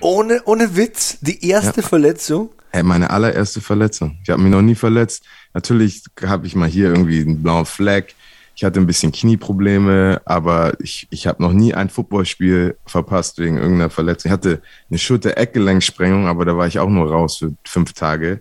Ohne, 0.00 0.42
ohne 0.44 0.76
Witz, 0.76 1.18
die 1.20 1.48
erste 1.48 1.80
ja. 1.80 1.86
Verletzung? 1.86 2.50
Hey, 2.70 2.82
meine 2.82 3.10
allererste 3.10 3.60
Verletzung. 3.60 4.18
Ich 4.22 4.30
habe 4.30 4.40
mich 4.40 4.50
noch 4.50 4.62
nie 4.62 4.74
verletzt. 4.74 5.24
Natürlich 5.52 6.02
habe 6.24 6.46
ich 6.46 6.54
mal 6.54 6.68
hier 6.68 6.88
irgendwie 6.88 7.20
einen 7.20 7.42
blauen 7.42 7.66
Fleck. 7.66 8.14
Ich 8.54 8.64
hatte 8.64 8.80
ein 8.80 8.86
bisschen 8.86 9.12
Knieprobleme, 9.12 10.22
aber 10.24 10.78
ich, 10.80 11.06
ich 11.10 11.26
habe 11.26 11.42
noch 11.42 11.52
nie 11.52 11.74
ein 11.74 11.90
Footballspiel 11.90 12.76
verpasst 12.86 13.38
wegen 13.38 13.56
irgendeiner 13.56 13.90
Verletzung. 13.90 14.28
Ich 14.28 14.32
hatte 14.32 14.62
eine 14.88 14.98
Schulter-Eckgelenksprengung, 14.98 16.26
aber 16.26 16.44
da 16.44 16.56
war 16.56 16.66
ich 16.66 16.78
auch 16.78 16.88
nur 16.88 17.10
raus 17.10 17.38
für 17.38 17.54
fünf 17.64 17.92
Tage. 17.92 18.40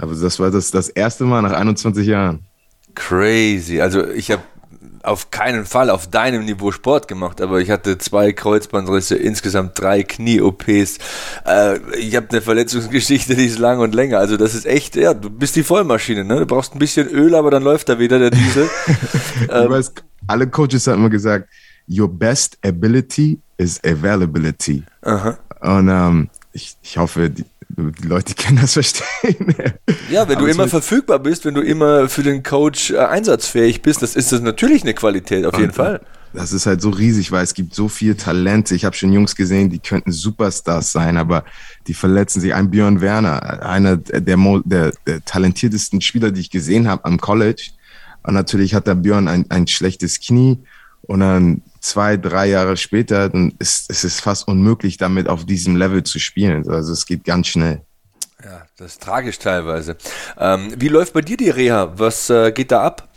Aber 0.00 0.14
das 0.14 0.40
war 0.40 0.50
das, 0.50 0.70
das 0.70 0.88
erste 0.88 1.24
Mal 1.24 1.42
nach 1.42 1.52
21 1.52 2.06
Jahren. 2.06 2.40
Crazy. 2.94 3.82
Also 3.82 4.08
ich 4.08 4.30
habe 4.30 4.42
auf 5.02 5.30
keinen 5.30 5.66
Fall 5.66 5.90
auf 5.90 6.06
deinem 6.06 6.46
Niveau 6.46 6.72
Sport 6.72 7.06
gemacht, 7.06 7.42
aber 7.42 7.60
ich 7.60 7.70
hatte 7.70 7.98
zwei 7.98 8.32
Kreuzbandrisse, 8.32 9.16
insgesamt 9.16 9.78
drei 9.78 10.02
Knie-OPs. 10.02 10.98
Äh, 11.46 11.78
ich 11.98 12.16
habe 12.16 12.30
eine 12.30 12.40
Verletzungsgeschichte, 12.40 13.34
die 13.34 13.44
ist 13.44 13.58
lang 13.58 13.80
und 13.80 13.94
länger. 13.94 14.18
Also 14.18 14.38
das 14.38 14.54
ist 14.54 14.64
echt, 14.64 14.96
ja, 14.96 15.12
du 15.12 15.28
bist 15.28 15.54
die 15.56 15.64
Vollmaschine, 15.64 16.24
ne? 16.24 16.40
Du 16.40 16.46
brauchst 16.46 16.74
ein 16.74 16.78
bisschen 16.78 17.06
Öl, 17.08 17.34
aber 17.34 17.50
dann 17.50 17.62
läuft 17.62 17.90
da 17.90 17.98
wieder 17.98 18.18
der 18.18 18.30
Diesel. 18.30 18.70
ähm, 19.50 19.70
weiß, 19.70 19.92
alle 20.26 20.46
Coaches 20.46 20.86
haben 20.86 21.00
immer 21.00 21.10
gesagt, 21.10 21.46
your 21.86 22.08
best 22.08 22.56
ability 22.64 23.38
is 23.58 23.78
availability. 23.84 24.82
Aha. 25.02 25.38
Und 25.60 25.88
ähm, 25.88 26.30
ich, 26.52 26.76
ich 26.82 26.96
hoffe, 26.96 27.28
die, 27.28 27.44
die 27.76 28.06
Leute 28.06 28.34
können 28.34 28.58
das 28.60 28.72
verstehen. 28.74 29.54
Ja, 30.10 30.28
wenn 30.28 30.38
du 30.38 30.46
immer 30.46 30.68
verfügbar 30.68 31.18
bist, 31.18 31.44
wenn 31.44 31.54
du 31.54 31.60
immer 31.60 32.08
für 32.08 32.22
den 32.22 32.42
Coach 32.42 32.90
äh, 32.90 32.98
einsatzfähig 32.98 33.82
bist, 33.82 34.02
das 34.02 34.16
ist 34.16 34.32
das 34.32 34.40
natürlich 34.40 34.82
eine 34.82 34.94
Qualität, 34.94 35.44
auf 35.46 35.58
jeden 35.58 35.72
Fall. 35.72 36.00
Das 36.32 36.52
ist 36.52 36.66
halt 36.66 36.80
so 36.80 36.90
riesig, 36.90 37.32
weil 37.32 37.42
es 37.42 37.54
gibt 37.54 37.74
so 37.74 37.88
viel 37.88 38.14
Talente. 38.14 38.74
Ich 38.74 38.84
habe 38.84 38.94
schon 38.94 39.12
Jungs 39.12 39.34
gesehen, 39.34 39.68
die 39.68 39.80
könnten 39.80 40.12
Superstars 40.12 40.92
sein, 40.92 41.16
aber 41.16 41.44
die 41.88 41.94
verletzen 41.94 42.40
sich. 42.40 42.54
Ein 42.54 42.70
Björn 42.70 43.00
Werner, 43.00 43.64
einer 43.64 43.96
der, 43.96 44.20
der, 44.20 44.92
der 45.06 45.24
talentiertesten 45.24 46.00
Spieler, 46.00 46.30
die 46.30 46.40
ich 46.40 46.50
gesehen 46.50 46.86
habe 46.88 47.04
am 47.04 47.18
College. 47.18 47.70
Und 48.22 48.34
natürlich 48.34 48.74
hat 48.74 48.86
der 48.86 48.94
Björn 48.94 49.26
ein, 49.26 49.50
ein 49.50 49.66
schlechtes 49.66 50.20
Knie 50.20 50.58
und 51.02 51.20
dann 51.20 51.62
zwei, 51.80 52.16
drei 52.16 52.46
Jahre 52.48 52.76
später, 52.76 53.28
dann 53.28 53.52
ist, 53.58 53.90
ist 53.90 54.04
es 54.04 54.20
fast 54.20 54.46
unmöglich, 54.46 54.96
damit 54.96 55.28
auf 55.28 55.44
diesem 55.44 55.76
Level 55.76 56.02
zu 56.02 56.18
spielen. 56.18 56.68
Also 56.68 56.92
es 56.92 57.06
geht 57.06 57.24
ganz 57.24 57.48
schnell. 57.48 57.82
Ja, 58.44 58.62
das 58.76 58.92
ist 58.92 59.02
tragisch 59.02 59.38
teilweise. 59.38 59.96
Ähm, 60.38 60.72
wie 60.76 60.88
läuft 60.88 61.12
bei 61.12 61.20
dir 61.20 61.36
die 61.36 61.50
Reha? 61.50 61.92
Was 61.96 62.30
äh, 62.30 62.52
geht 62.52 62.72
da 62.72 62.82
ab? 62.82 63.08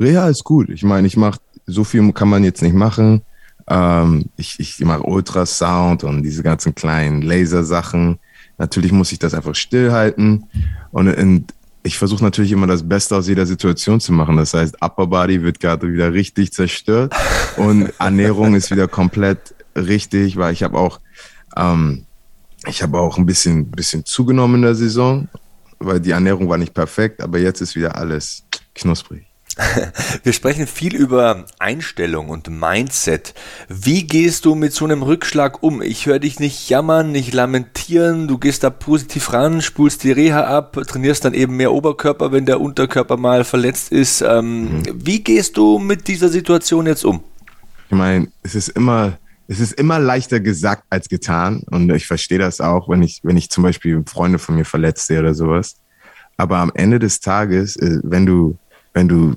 Reha 0.00 0.28
ist 0.28 0.44
gut. 0.44 0.68
Ich 0.68 0.82
meine, 0.82 1.06
ich 1.06 1.16
mache, 1.16 1.38
so 1.66 1.84
viel 1.84 2.12
kann 2.12 2.28
man 2.28 2.42
jetzt 2.42 2.62
nicht 2.62 2.74
machen. 2.74 3.22
Ähm, 3.68 4.30
ich 4.36 4.58
ich 4.58 4.80
mache 4.80 5.02
Ultrasound 5.02 6.02
und 6.02 6.22
diese 6.22 6.42
ganzen 6.42 6.74
kleinen 6.74 7.22
Lasersachen. 7.22 8.18
Natürlich 8.58 8.92
muss 8.92 9.12
ich 9.12 9.18
das 9.18 9.34
einfach 9.34 9.54
stillhalten. 9.54 10.46
Und 10.90 11.06
in, 11.06 11.46
ich 11.82 11.98
versuche 11.98 12.22
natürlich 12.22 12.52
immer 12.52 12.66
das 12.66 12.88
Beste 12.88 13.16
aus 13.16 13.26
jeder 13.28 13.46
Situation 13.46 14.00
zu 14.00 14.12
machen. 14.12 14.36
Das 14.36 14.54
heißt, 14.54 14.76
Upper 14.80 15.06
Body 15.06 15.42
wird 15.42 15.60
gerade 15.60 15.92
wieder 15.92 16.12
richtig 16.12 16.52
zerstört 16.52 17.14
und 17.56 17.92
Ernährung 17.98 18.54
ist 18.54 18.70
wieder 18.70 18.88
komplett 18.88 19.54
richtig, 19.74 20.36
weil 20.36 20.52
ich 20.52 20.62
habe 20.62 20.78
auch, 20.78 21.00
ähm, 21.56 22.06
ich 22.66 22.82
habe 22.82 22.98
auch 22.98 23.18
ein 23.18 23.26
bisschen, 23.26 23.70
bisschen 23.70 24.04
zugenommen 24.04 24.56
in 24.56 24.62
der 24.62 24.74
Saison, 24.74 25.28
weil 25.78 26.00
die 26.00 26.12
Ernährung 26.12 26.48
war 26.48 26.58
nicht 26.58 26.74
perfekt, 26.74 27.20
aber 27.20 27.38
jetzt 27.38 27.60
ist 27.60 27.74
wieder 27.74 27.96
alles 27.96 28.44
knusprig. 28.74 29.31
Wir 30.22 30.32
sprechen 30.32 30.66
viel 30.66 30.94
über 30.94 31.44
Einstellung 31.58 32.28
und 32.28 32.48
Mindset. 32.48 33.34
Wie 33.68 34.06
gehst 34.06 34.44
du 34.44 34.54
mit 34.54 34.72
so 34.72 34.84
einem 34.84 35.02
Rückschlag 35.02 35.62
um? 35.62 35.82
Ich 35.82 36.06
höre 36.06 36.18
dich 36.18 36.40
nicht 36.40 36.68
jammern, 36.68 37.12
nicht 37.12 37.34
lamentieren. 37.34 38.28
Du 38.28 38.38
gehst 38.38 38.64
da 38.64 38.70
positiv 38.70 39.32
ran, 39.32 39.60
spulst 39.60 40.04
die 40.04 40.12
Reha 40.12 40.44
ab, 40.44 40.78
trainierst 40.86 41.24
dann 41.24 41.34
eben 41.34 41.56
mehr 41.56 41.72
Oberkörper, 41.72 42.32
wenn 42.32 42.46
der 42.46 42.60
Unterkörper 42.60 43.16
mal 43.16 43.44
verletzt 43.44 43.92
ist. 43.92 44.22
Ähm, 44.22 44.78
mhm. 44.78 44.82
Wie 44.94 45.22
gehst 45.22 45.56
du 45.56 45.78
mit 45.78 46.08
dieser 46.08 46.28
Situation 46.28 46.86
jetzt 46.86 47.04
um? 47.04 47.22
Ich 47.90 47.96
meine, 47.96 48.28
es 48.42 48.54
ist 48.54 48.68
immer, 48.68 49.18
es 49.48 49.60
ist 49.60 49.72
immer 49.72 49.98
leichter 49.98 50.40
gesagt 50.40 50.84
als 50.88 51.08
getan. 51.08 51.62
Und 51.70 51.90
ich 51.90 52.06
verstehe 52.06 52.38
das 52.38 52.60
auch, 52.60 52.88
wenn 52.88 53.02
ich, 53.02 53.20
wenn 53.22 53.36
ich 53.36 53.50
zum 53.50 53.64
Beispiel 53.64 54.02
Freunde 54.06 54.38
von 54.38 54.54
mir 54.54 54.64
verletzt 54.64 55.08
sehe 55.08 55.20
oder 55.20 55.34
sowas. 55.34 55.76
Aber 56.38 56.58
am 56.58 56.72
Ende 56.74 56.98
des 56.98 57.20
Tages, 57.20 57.76
äh, 57.76 58.00
wenn 58.02 58.24
du 58.24 58.56
wenn 58.94 59.08
du, 59.08 59.36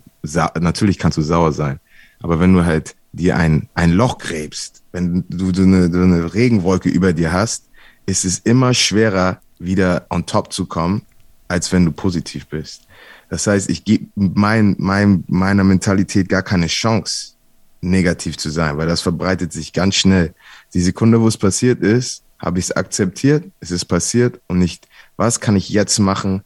natürlich 0.60 0.98
kannst 0.98 1.18
du 1.18 1.22
sauer 1.22 1.52
sein, 1.52 1.80
aber 2.22 2.40
wenn 2.40 2.54
du 2.54 2.66
halt 2.66 2.96
dir 3.14 3.38
ein, 3.38 3.70
ein 3.74 3.92
Loch 3.92 4.18
gräbst, 4.18 4.84
wenn 4.92 5.24
du 5.30 5.54
so 5.54 5.64
eine, 5.64 5.92
so 5.92 6.02
eine 6.02 6.34
Regenwolke 6.34 6.90
über 6.90 7.14
dir 7.14 7.32
hast, 7.32 7.70
ist 8.06 8.26
es 8.26 8.40
immer 8.40 8.74
schwerer, 8.74 9.40
wieder 9.60 10.06
on 10.10 10.26
top 10.26 10.52
zu 10.52 10.66
kommen, 10.66 11.04
als 11.48 11.72
wenn 11.72 11.86
du 11.86 11.92
positiv 11.92 12.48
bist. 12.48 12.84
Das 13.30 13.48
heißt, 13.48 13.70
ich 13.70 13.84
gebe 13.84 14.08
mein, 14.16 14.76
mein, 14.78 15.24
meiner 15.28 15.64
Mentalität 15.64 16.30
gar 16.30 16.44
keine 16.44 16.68
Chance, 16.68 17.34
negativ 17.82 18.38
zu 18.38 18.50
sein, 18.50 18.78
weil 18.78 18.88
das 18.88 19.02
verbreitet 19.02 19.54
sich 19.54 19.74
ganz 19.74 19.96
schnell. 19.96 20.34
Die 20.74 20.82
Sekunde, 20.82 21.22
wo 21.22 21.28
es 21.28 21.38
passiert 21.38 21.82
ist, 21.82 22.24
habe 22.40 22.60
ich 22.60 22.66
es 22.66 22.72
akzeptiert, 22.72 23.46
es 23.60 23.72
ist 23.72 23.86
passiert 23.86 24.42
und 24.48 24.60
nicht, 24.60 24.88
was 25.18 25.40
kann 25.40 25.56
ich 25.56 25.70
jetzt 25.70 26.00
machen, 26.00 26.44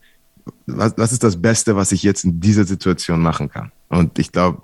was, 0.65 0.93
was 0.97 1.11
ist 1.11 1.23
das 1.23 1.41
Beste, 1.41 1.75
was 1.75 1.91
ich 1.91 2.03
jetzt 2.03 2.23
in 2.23 2.39
dieser 2.39 2.65
Situation 2.65 3.21
machen 3.21 3.49
kann? 3.49 3.71
Und 3.89 4.19
ich 4.19 4.31
glaube, 4.31 4.61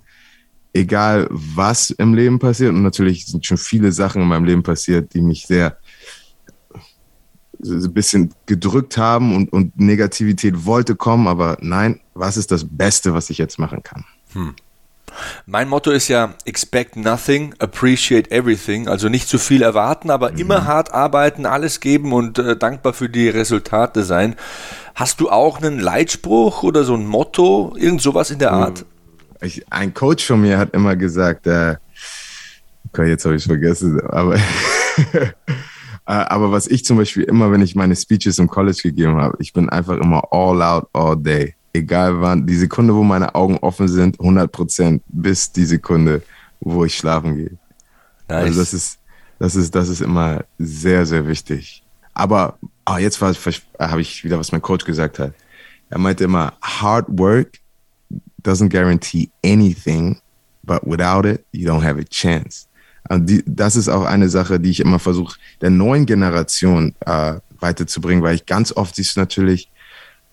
egal 0.74 1.28
was 1.32 1.90
im 1.92 2.14
Leben 2.14 2.40
passiert, 2.40 2.74
und 2.74 2.84
natürlich 2.84 3.26
sind 3.26 3.46
schon 3.46 3.58
viele 3.58 3.92
Sachen 3.92 4.22
in 4.22 4.28
meinem 4.28 4.46
Leben 4.46 4.64
passiert, 4.64 5.14
die 5.14 5.22
mich 5.22 5.46
sehr 5.48 5.78
ein 7.64 7.94
bisschen 7.94 8.34
gedrückt 8.46 8.98
haben 8.98 9.36
und, 9.36 9.52
und 9.52 9.80
Negativität 9.80 10.66
wollte 10.66 10.96
kommen, 10.96 11.28
aber 11.28 11.58
nein, 11.62 12.02
was 12.14 12.38
ist 12.38 12.52
das 12.52 12.66
Beste, 12.70 13.14
was 13.14 13.30
ich 13.30 13.38
jetzt 13.38 13.58
machen 13.58 13.82
kann? 13.82 14.06
Hm. 14.34 14.54
Mein 15.46 15.70
Motto 15.70 15.92
ist 15.92 16.08
ja 16.08 16.34
expect 16.46 16.96
nothing, 16.96 17.54
appreciate 17.60 18.32
everything. 18.32 18.88
Also 18.88 19.10
nicht 19.10 19.28
zu 19.28 19.38
viel 19.38 19.62
erwarten, 19.62 20.10
aber 20.10 20.32
mhm. 20.32 20.38
immer 20.38 20.66
hart 20.66 20.94
arbeiten, 20.94 21.46
alles 21.46 21.80
geben 21.80 22.14
und 22.14 22.40
äh, 22.40 22.56
dankbar 22.56 22.94
für 22.94 23.10
die 23.10 23.30
Resultate 23.30 24.04
sein. 24.04 24.36
Hast 24.94 25.20
du 25.20 25.30
auch 25.30 25.62
einen 25.62 25.80
Leitspruch 25.80 26.64
oder 26.64 26.84
so 26.84 26.96
ein 26.96 27.06
Motto, 27.06 27.76
irgend 27.78 28.02
sowas 28.02 28.32
in 28.32 28.40
der 28.40 28.52
hm. 28.52 28.58
Art? 28.58 28.86
Ich, 29.42 29.70
ein 29.72 29.94
Coach 29.94 30.26
von 30.26 30.42
mir 30.42 30.58
hat 30.58 30.74
immer 30.74 30.96
gesagt, 30.96 31.48
äh, 31.48 31.76
okay, 32.90 33.10
jetzt 33.10 33.26
habe 33.26 33.36
ich 33.36 33.42
es 33.42 33.48
vergessen, 33.48 34.00
aber 34.08 34.36
äh, 35.12 35.30
aber 36.06 36.52
was 36.52 36.68
ich 36.68 36.86
zum 36.86 36.98
Beispiel 36.98 37.24
immer, 37.24 37.52
wenn 37.52 37.62
ich 37.62 37.76
meine 37.76 37.96
Speeches 37.96 38.40
im 38.40 38.48
College 38.48 38.80
gegeben 38.84 39.18
habe, 39.18 39.36
ich 39.40 39.52
bin 39.52 39.70
einfach 39.70 39.98
immer 39.98 40.24
all 40.32 40.62
out 40.62 40.88
all 40.94 41.18
day 41.18 41.56
egal 41.76 42.22
wann, 42.22 42.46
die 42.46 42.56
Sekunde, 42.56 42.94
wo 42.94 43.04
meine 43.04 43.34
Augen 43.36 43.58
offen 43.58 43.88
sind, 43.88 44.20
100 44.20 44.52
Prozent, 44.52 45.04
bis 45.08 45.52
die 45.52 45.66
Sekunde, 45.66 46.22
wo 46.60 46.86
ich 46.86 46.96
schlafen 46.96 47.36
gehe. 47.36 47.58
Nice. 48.28 48.46
Also 48.46 48.60
das 48.60 48.74
ist, 48.74 49.00
das 49.40 49.56
ist, 49.56 49.76
das 49.76 49.90
ist 49.90 50.02
immer 50.02 50.44
sehr, 50.58 51.06
sehr 51.06 51.28
wichtig. 51.28 51.84
Aber 52.14 52.58
ah, 52.86 52.98
jetzt 52.98 53.22
habe 53.22 54.02
ich 54.02 54.24
wieder, 54.24 54.40
was 54.40 54.52
mein 54.52 54.62
Coach 54.62 54.86
gesagt 54.86 55.20
hat. 55.20 55.34
Er 55.90 55.98
meinte 56.00 56.24
immer, 56.24 56.54
hard 56.62 57.06
work 57.10 57.60
doesn't 58.44 58.70
guarantee 58.70 59.30
anything, 59.44 60.20
but 60.64 60.82
without 60.86 61.26
it, 61.26 61.46
you 61.52 61.70
don't 61.70 61.84
have 61.84 62.00
a 62.00 62.04
chance. 62.04 62.68
Und 63.10 63.30
die, 63.30 63.44
das 63.46 63.76
ist 63.76 63.90
auch 63.90 64.04
eine 64.04 64.30
Sache, 64.30 64.60
die 64.60 64.72
ich 64.72 64.80
immer 64.80 65.00
versuche, 65.00 65.38
der 65.62 65.70
neuen 65.70 66.06
Generation 66.06 66.96
äh, 67.06 67.36
weiterzubringen, 67.60 68.24
weil 68.24 68.36
ich 68.36 68.46
ganz 68.46 68.72
oft 68.72 68.96
siehst 68.96 69.16
du 69.16 69.20
natürlich, 69.20 69.70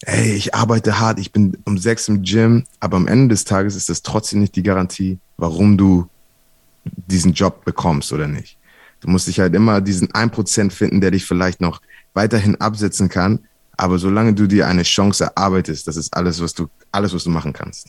ey, 0.03 0.33
ich 0.33 0.55
arbeite 0.55 0.99
hart, 1.01 1.19
ich 1.19 1.33
bin 1.33 1.57
um 1.65 1.79
sechs 1.79 2.09
im 2.09 2.23
Gym, 2.23 2.65
aber 2.81 2.97
am 2.97 3.07
Ende 3.07 3.29
des 3.29 3.45
Tages 3.45 3.77
ist 3.77 3.89
das 3.89 4.03
trotzdem 4.03 4.41
nicht 4.41 4.57
die 4.57 4.63
Garantie, 4.63 5.19
warum 5.37 5.77
du 5.79 6.09
diesen 6.85 7.33
Job 7.33 7.65
bekommst 7.65 8.13
oder 8.13 8.29
nicht. 8.29 8.59
Du 9.01 9.09
musst 9.09 9.27
dich 9.27 9.41
halt 9.41 9.55
immer 9.55 9.81
diesen 9.81 10.09
1% 10.09 10.71
finden, 10.71 11.01
der 11.01 11.11
dich 11.11 11.25
vielleicht 11.25 11.61
noch 11.61 11.81
weiterhin 12.15 12.61
absetzen 12.61 13.09
kann, 13.09 13.41
aber 13.77 13.99
solange 13.99 14.35
du 14.35 14.47
dir 14.47 14.67
eine 14.67 14.83
Chance 14.83 15.25
erarbeitest, 15.25 15.87
das 15.89 15.97
ist 15.97 16.15
alles, 16.15 16.41
was 16.41 16.55
du, 16.55 16.69
alles, 16.93 17.15
was 17.15 17.25
du 17.25 17.31
machen 17.31 17.53
kannst. 17.53 17.89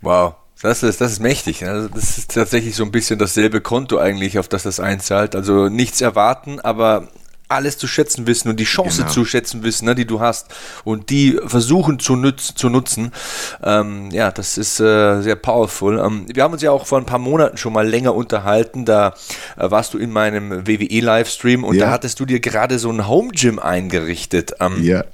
Wow. 0.00 0.34
Das 0.60 0.84
ist, 0.84 1.00
das 1.00 1.12
ist 1.12 1.20
mächtig. 1.20 1.66
Also 1.66 1.88
das 1.88 2.18
ist 2.18 2.32
tatsächlich 2.32 2.76
so 2.76 2.84
ein 2.84 2.92
bisschen 2.92 3.18
dasselbe 3.18 3.60
Konto 3.60 3.98
eigentlich, 3.98 4.38
auf 4.38 4.46
das 4.46 4.62
das 4.62 4.78
einzahlt. 4.78 5.34
Also 5.34 5.68
nichts 5.68 6.00
erwarten, 6.00 6.60
aber 6.60 7.08
alles 7.52 7.78
zu 7.78 7.86
schätzen 7.86 8.26
wissen 8.26 8.48
und 8.48 8.58
die 8.58 8.64
Chance 8.64 9.02
genau. 9.02 9.12
zu 9.12 9.24
schätzen 9.24 9.62
wissen, 9.62 9.86
ne, 9.86 9.94
die 9.94 10.06
du 10.06 10.20
hast 10.20 10.48
und 10.84 11.10
die 11.10 11.38
versuchen 11.44 11.98
zu, 11.98 12.16
nütz, 12.16 12.54
zu 12.54 12.68
nutzen. 12.68 13.12
Ähm, 13.62 14.10
ja, 14.10 14.30
das 14.30 14.58
ist 14.58 14.80
äh, 14.80 15.20
sehr 15.22 15.36
powerful. 15.36 15.98
Ähm, 15.98 16.26
wir 16.32 16.42
haben 16.42 16.52
uns 16.52 16.62
ja 16.62 16.70
auch 16.70 16.86
vor 16.86 16.98
ein 16.98 17.06
paar 17.06 17.18
Monaten 17.18 17.56
schon 17.56 17.72
mal 17.72 17.86
länger 17.86 18.14
unterhalten. 18.14 18.84
Da 18.84 19.14
äh, 19.56 19.70
warst 19.70 19.94
du 19.94 19.98
in 19.98 20.10
meinem 20.10 20.66
WWE-Livestream 20.66 21.64
und 21.64 21.76
ja. 21.76 21.86
da 21.86 21.92
hattest 21.92 22.20
du 22.20 22.26
dir 22.26 22.40
gerade 22.40 22.78
so 22.78 22.90
ein 22.90 23.06
Home 23.06 23.30
Gym 23.32 23.58
eingerichtet. 23.58 24.54
Ähm, 24.60 24.82
ja. 24.82 25.04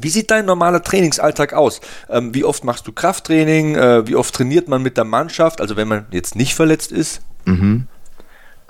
Wie 0.00 0.10
sieht 0.10 0.30
dein 0.30 0.46
normaler 0.46 0.82
Trainingsalltag 0.82 1.52
aus? 1.54 1.80
Ähm, 2.08 2.34
wie 2.34 2.44
oft 2.44 2.64
machst 2.64 2.86
du 2.86 2.92
Krafttraining? 2.92 3.74
Äh, 3.74 4.06
wie 4.06 4.14
oft 4.14 4.34
trainiert 4.34 4.68
man 4.68 4.82
mit 4.82 4.96
der 4.96 5.04
Mannschaft? 5.04 5.60
Also 5.60 5.76
wenn 5.76 5.88
man 5.88 6.06
jetzt 6.12 6.36
nicht 6.36 6.54
verletzt 6.54 6.92
ist? 6.92 7.20
Mhm. 7.44 7.86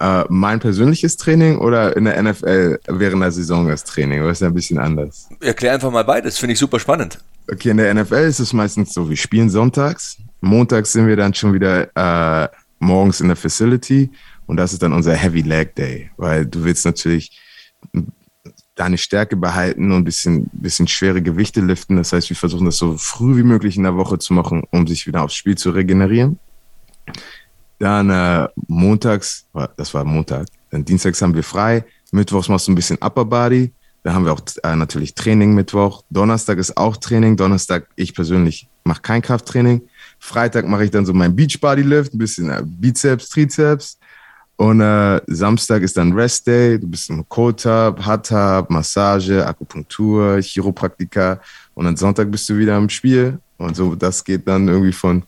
Äh, 0.01 0.25
mein 0.29 0.61
persönliches 0.61 1.17
Training 1.17 1.59
oder 1.59 1.97
in 1.97 2.05
der 2.05 2.23
NFL 2.23 2.79
während 2.87 3.23
der 3.23 3.33
Saison 3.33 3.67
das 3.67 3.83
Training? 3.83 4.23
Das 4.23 4.39
ist 4.39 4.41
ja 4.43 4.47
ein 4.47 4.55
bisschen 4.55 4.79
anders. 4.79 5.29
Erklär 5.41 5.75
einfach 5.75 5.91
mal 5.91 6.05
beides, 6.05 6.39
finde 6.39 6.53
ich 6.53 6.59
super 6.59 6.79
spannend. 6.79 7.19
Okay, 7.51 7.71
in 7.71 7.79
der 7.79 7.93
NFL 7.95 8.15
ist 8.15 8.39
es 8.39 8.53
meistens 8.53 8.95
so, 8.95 9.09
wir 9.09 9.17
spielen 9.17 9.51
sonntags. 9.51 10.19
Montags 10.41 10.93
sind 10.93 11.07
wir 11.07 11.17
dann 11.17 11.35
schon 11.35 11.53
wieder 11.53 11.89
äh, 11.97 12.49
morgens 12.79 13.21
in 13.21 13.29
der 13.29 13.37
Facility 13.37 14.11
und 14.47 14.57
das 14.57 14.73
ist 14.73 14.83
dann 14.83 14.93
unser 14.93 15.15
Heavy 15.15 15.43
Leg 15.43 15.75
Day, 15.75 16.11
weil 16.17 16.47
du 16.47 16.63
willst 16.63 16.85
natürlich 16.85 17.37
deine 18.77 18.99
Stärke 18.99 19.37
behalten 19.37 19.91
und 19.91 19.99
ein 19.99 20.05
bisschen, 20.05 20.49
bisschen 20.53 20.87
schwere 20.87 21.21
Gewichte 21.21 21.61
liften. 21.61 21.97
Das 21.97 22.13
heißt, 22.13 22.31
wir 22.31 22.37
versuchen 22.37 22.67
das 22.67 22.77
so 22.77 22.97
früh 22.97 23.37
wie 23.37 23.43
möglich 23.43 23.77
in 23.77 23.83
der 23.83 23.97
Woche 23.97 24.19
zu 24.19 24.33
machen, 24.33 24.63
um 24.71 24.87
sich 24.87 25.07
wieder 25.07 25.23
aufs 25.25 25.35
Spiel 25.35 25.59
zu 25.59 25.71
regenerieren. 25.71 26.39
Dann 27.79 28.11
äh, 28.11 28.49
montags, 28.67 29.47
das 29.77 29.95
war 29.95 30.05
Montag, 30.05 30.47
dann 30.71 30.85
dienstags 30.85 31.23
haben 31.23 31.35
wir 31.35 31.45
frei. 31.45 31.85
Mittwochs 32.11 32.49
machst 32.49 32.67
du 32.67 32.73
ein 32.73 32.75
bisschen 32.75 32.99
Upper 33.01 33.25
Body. 33.25 33.73
Da 34.03 34.15
haben 34.15 34.25
wir 34.25 34.33
auch 34.33 34.41
äh, 34.63 34.77
natürlich 34.77 35.15
Training 35.15 35.55
Mittwoch. 35.55 36.03
Donnerstag 36.11 36.59
ist 36.59 36.77
auch 36.77 36.97
Training. 36.97 37.37
Donnerstag, 37.37 37.89
ich 37.97 38.15
persönlich 38.15 38.69
mache 38.85 39.03
kein 39.03 39.23
Krafttraining. 39.23 39.83
Freitag 40.19 40.67
mache 40.67 40.85
ich 40.85 40.91
dann 40.91 41.05
so 41.05 41.13
mein 41.13 41.35
Beachbody 41.35 41.83
Lift, 41.83 42.15
ein 42.15 42.19
bisschen 42.19 42.51
äh, 42.51 42.63
Bizeps, 42.65 43.29
Trizeps. 43.29 43.99
Und 44.57 44.81
äh, 44.81 45.21
Samstag 45.29 45.83
ist 45.83 45.97
dann 45.97 46.13
Rest 46.13 46.47
Day. 46.47 46.81
Du 46.81 46.89
bist 46.89 47.11
im 47.11 47.29
Cold 47.29 47.63
Tub, 47.63 48.05
Hot 48.05 48.27
Tub, 48.27 48.71
Massage, 48.71 49.47
Akupunktur, 49.47 50.41
Chiropraktika. 50.41 51.41
Und 51.75 51.85
dann 51.85 51.97
Sonntag 51.97 52.31
bist 52.31 52.49
du 52.49 52.57
wieder 52.57 52.77
im 52.77 52.89
Spiel. 52.89 53.39
Und 53.57 53.77
so, 53.77 53.95
das 53.95 54.25
geht 54.25 54.49
dann 54.49 54.67
irgendwie 54.69 54.93
von 54.93 55.23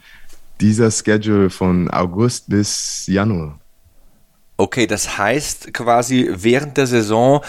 dieser 0.60 0.90
Schedule 0.90 1.50
von 1.50 1.90
August 1.90 2.48
bis 2.48 3.06
Januar. 3.06 3.58
Okay, 4.56 4.86
das 4.86 5.16
heißt 5.16 5.72
quasi 5.72 6.28
während 6.32 6.76
der 6.76 6.86
Saison 6.86 7.42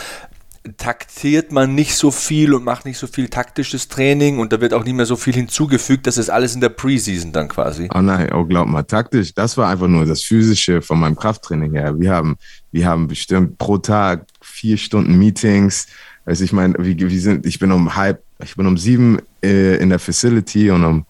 taktiert 0.77 1.51
man 1.51 1.73
nicht 1.73 1.95
so 1.95 2.11
viel 2.11 2.53
und 2.53 2.63
macht 2.63 2.85
nicht 2.85 2.99
so 2.99 3.07
viel 3.07 3.29
taktisches 3.29 3.87
Training 3.87 4.37
und 4.37 4.53
da 4.53 4.61
wird 4.61 4.73
auch 4.73 4.83
nicht 4.83 4.93
mehr 4.93 5.07
so 5.07 5.15
viel 5.15 5.33
hinzugefügt. 5.33 6.05
Das 6.05 6.17
ist 6.17 6.29
alles 6.29 6.53
in 6.53 6.61
der 6.61 6.69
Preseason 6.69 7.31
dann 7.31 7.47
quasi. 7.47 7.89
Oh 7.93 8.01
nein, 8.01 8.31
oh 8.31 8.45
glaub 8.45 8.67
mal, 8.67 8.83
taktisch, 8.83 9.33
das 9.33 9.57
war 9.57 9.69
einfach 9.69 9.87
nur 9.87 10.05
das 10.05 10.21
Physische 10.21 10.81
von 10.81 10.99
meinem 10.99 11.15
Krafttraining 11.15 11.73
her. 11.73 11.99
Wir 11.99 12.11
haben, 12.11 12.37
wir 12.71 12.85
haben 12.85 13.07
bestimmt 13.07 13.57
pro 13.57 13.79
Tag 13.79 14.25
vier 14.41 14.77
Stunden 14.77 15.17
Meetings. 15.17 15.87
Also 16.25 16.43
ich 16.43 16.53
meine, 16.53 16.75
wir, 16.77 16.95
wir 16.97 17.21
sind, 17.21 17.45
ich 17.47 17.57
bin 17.57 17.71
um 17.71 17.95
halb, 17.95 18.21
ich 18.43 18.55
bin 18.55 18.67
um 18.67 18.77
sieben 18.77 19.17
äh, 19.43 19.77
in 19.77 19.89
der 19.89 19.99
Facility 19.99 20.69
und 20.69 20.85
um 20.85 21.05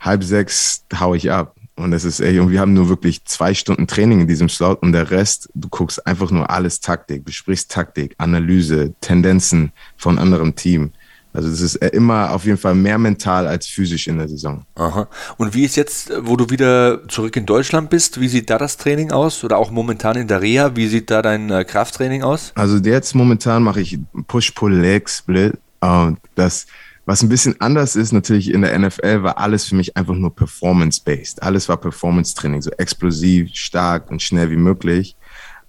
halb 0.00 0.24
sechs 0.24 0.84
haue 0.98 1.16
ich 1.16 1.30
ab. 1.30 1.54
Und 1.78 1.92
es 1.92 2.04
ist, 2.04 2.20
ey, 2.20 2.38
und 2.40 2.50
wir 2.50 2.60
haben 2.60 2.72
nur 2.72 2.88
wirklich 2.88 3.24
zwei 3.26 3.52
Stunden 3.52 3.86
Training 3.86 4.22
in 4.22 4.28
diesem 4.28 4.48
Slot 4.48 4.80
und 4.80 4.92
der 4.92 5.10
Rest, 5.10 5.50
du 5.54 5.68
guckst 5.68 6.06
einfach 6.06 6.30
nur 6.30 6.48
alles 6.48 6.80
Taktik, 6.80 7.24
besprichst 7.24 7.70
Taktik, 7.70 8.14
Analyse, 8.16 8.94
Tendenzen 9.02 9.72
von 9.98 10.18
anderem 10.18 10.54
Team. 10.54 10.92
Also 11.34 11.50
das 11.50 11.60
ist 11.60 11.76
immer 11.76 12.30
auf 12.30 12.46
jeden 12.46 12.56
Fall 12.56 12.74
mehr 12.74 12.96
mental 12.96 13.46
als 13.46 13.66
physisch 13.66 14.06
in 14.06 14.16
der 14.16 14.26
Saison. 14.26 14.64
Aha. 14.74 15.06
Und 15.36 15.52
wie 15.52 15.64
ist 15.64 15.76
jetzt, 15.76 16.10
wo 16.22 16.34
du 16.36 16.48
wieder 16.48 17.06
zurück 17.08 17.36
in 17.36 17.44
Deutschland 17.44 17.90
bist, 17.90 18.18
wie 18.22 18.28
sieht 18.28 18.48
da 18.48 18.56
das 18.56 18.78
Training 18.78 19.12
aus? 19.12 19.44
Oder 19.44 19.58
auch 19.58 19.70
momentan 19.70 20.16
in 20.16 20.28
der 20.28 20.40
Reha, 20.40 20.76
wie 20.76 20.88
sieht 20.88 21.10
da 21.10 21.20
dein 21.20 21.50
äh, 21.50 21.64
Krafttraining 21.64 22.22
aus? 22.22 22.52
Also 22.54 22.78
jetzt 22.78 23.14
momentan 23.14 23.62
mache 23.62 23.82
ich 23.82 23.98
Push-Pull-Leg-Split. 24.28 25.58
Uh, 25.84 26.14
das 26.34 26.66
was 27.06 27.22
ein 27.22 27.28
bisschen 27.28 27.60
anders 27.60 27.94
ist, 27.94 28.12
natürlich 28.12 28.52
in 28.52 28.62
der 28.62 28.76
NFL 28.76 29.22
war 29.22 29.38
alles 29.38 29.64
für 29.64 29.76
mich 29.76 29.96
einfach 29.96 30.14
nur 30.14 30.34
performance-based. 30.34 31.40
Alles 31.40 31.68
war 31.68 31.76
Performance-Training, 31.76 32.62
so 32.62 32.70
explosiv, 32.72 33.50
stark 33.54 34.10
und 34.10 34.20
schnell 34.20 34.50
wie 34.50 34.56
möglich. 34.56 35.16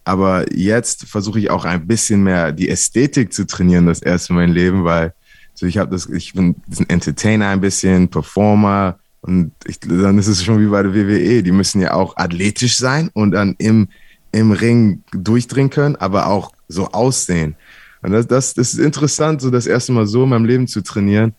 Aber 0.03 0.51
jetzt 0.51 1.05
versuche 1.05 1.39
ich 1.39 1.51
auch 1.51 1.63
ein 1.63 1.85
bisschen 1.85 2.23
mehr 2.23 2.51
die 2.51 2.69
Ästhetik 2.69 3.33
zu 3.33 3.45
trainieren, 3.45 3.85
das 3.85 4.01
erste 4.01 4.33
Mal 4.33 4.45
im 4.45 4.53
Leben, 4.53 4.83
weil 4.83 5.13
so 5.53 5.67
ich 5.67 5.77
habe 5.77 5.91
das, 5.91 6.07
ich 6.07 6.33
bin 6.33 6.55
ein 6.79 6.89
Entertainer 6.89 7.49
ein 7.49 7.61
bisschen, 7.61 8.07
Performer 8.09 8.97
und 9.21 9.51
ich, 9.65 9.79
dann 9.79 10.17
ist 10.17 10.27
es 10.27 10.43
schon 10.43 10.59
wie 10.59 10.69
bei 10.69 10.81
der 10.81 10.95
WWE. 10.95 11.43
Die 11.43 11.51
müssen 11.51 11.81
ja 11.81 11.93
auch 11.93 12.17
athletisch 12.17 12.77
sein 12.77 13.11
und 13.13 13.31
dann 13.31 13.55
im, 13.59 13.89
im 14.31 14.51
Ring 14.51 15.03
durchdringen 15.11 15.69
können, 15.69 15.95
aber 15.97 16.27
auch 16.27 16.51
so 16.67 16.87
aussehen. 16.87 17.55
Und 18.01 18.11
das, 18.11 18.27
das, 18.27 18.53
das 18.53 18.73
ist 18.73 18.79
interessant, 18.79 19.41
so 19.41 19.49
das 19.49 19.67
erste 19.67 19.91
Mal 19.91 20.05
so 20.05 20.23
in 20.23 20.29
meinem 20.29 20.45
Leben 20.45 20.67
zu 20.67 20.81
trainieren. 20.81 21.33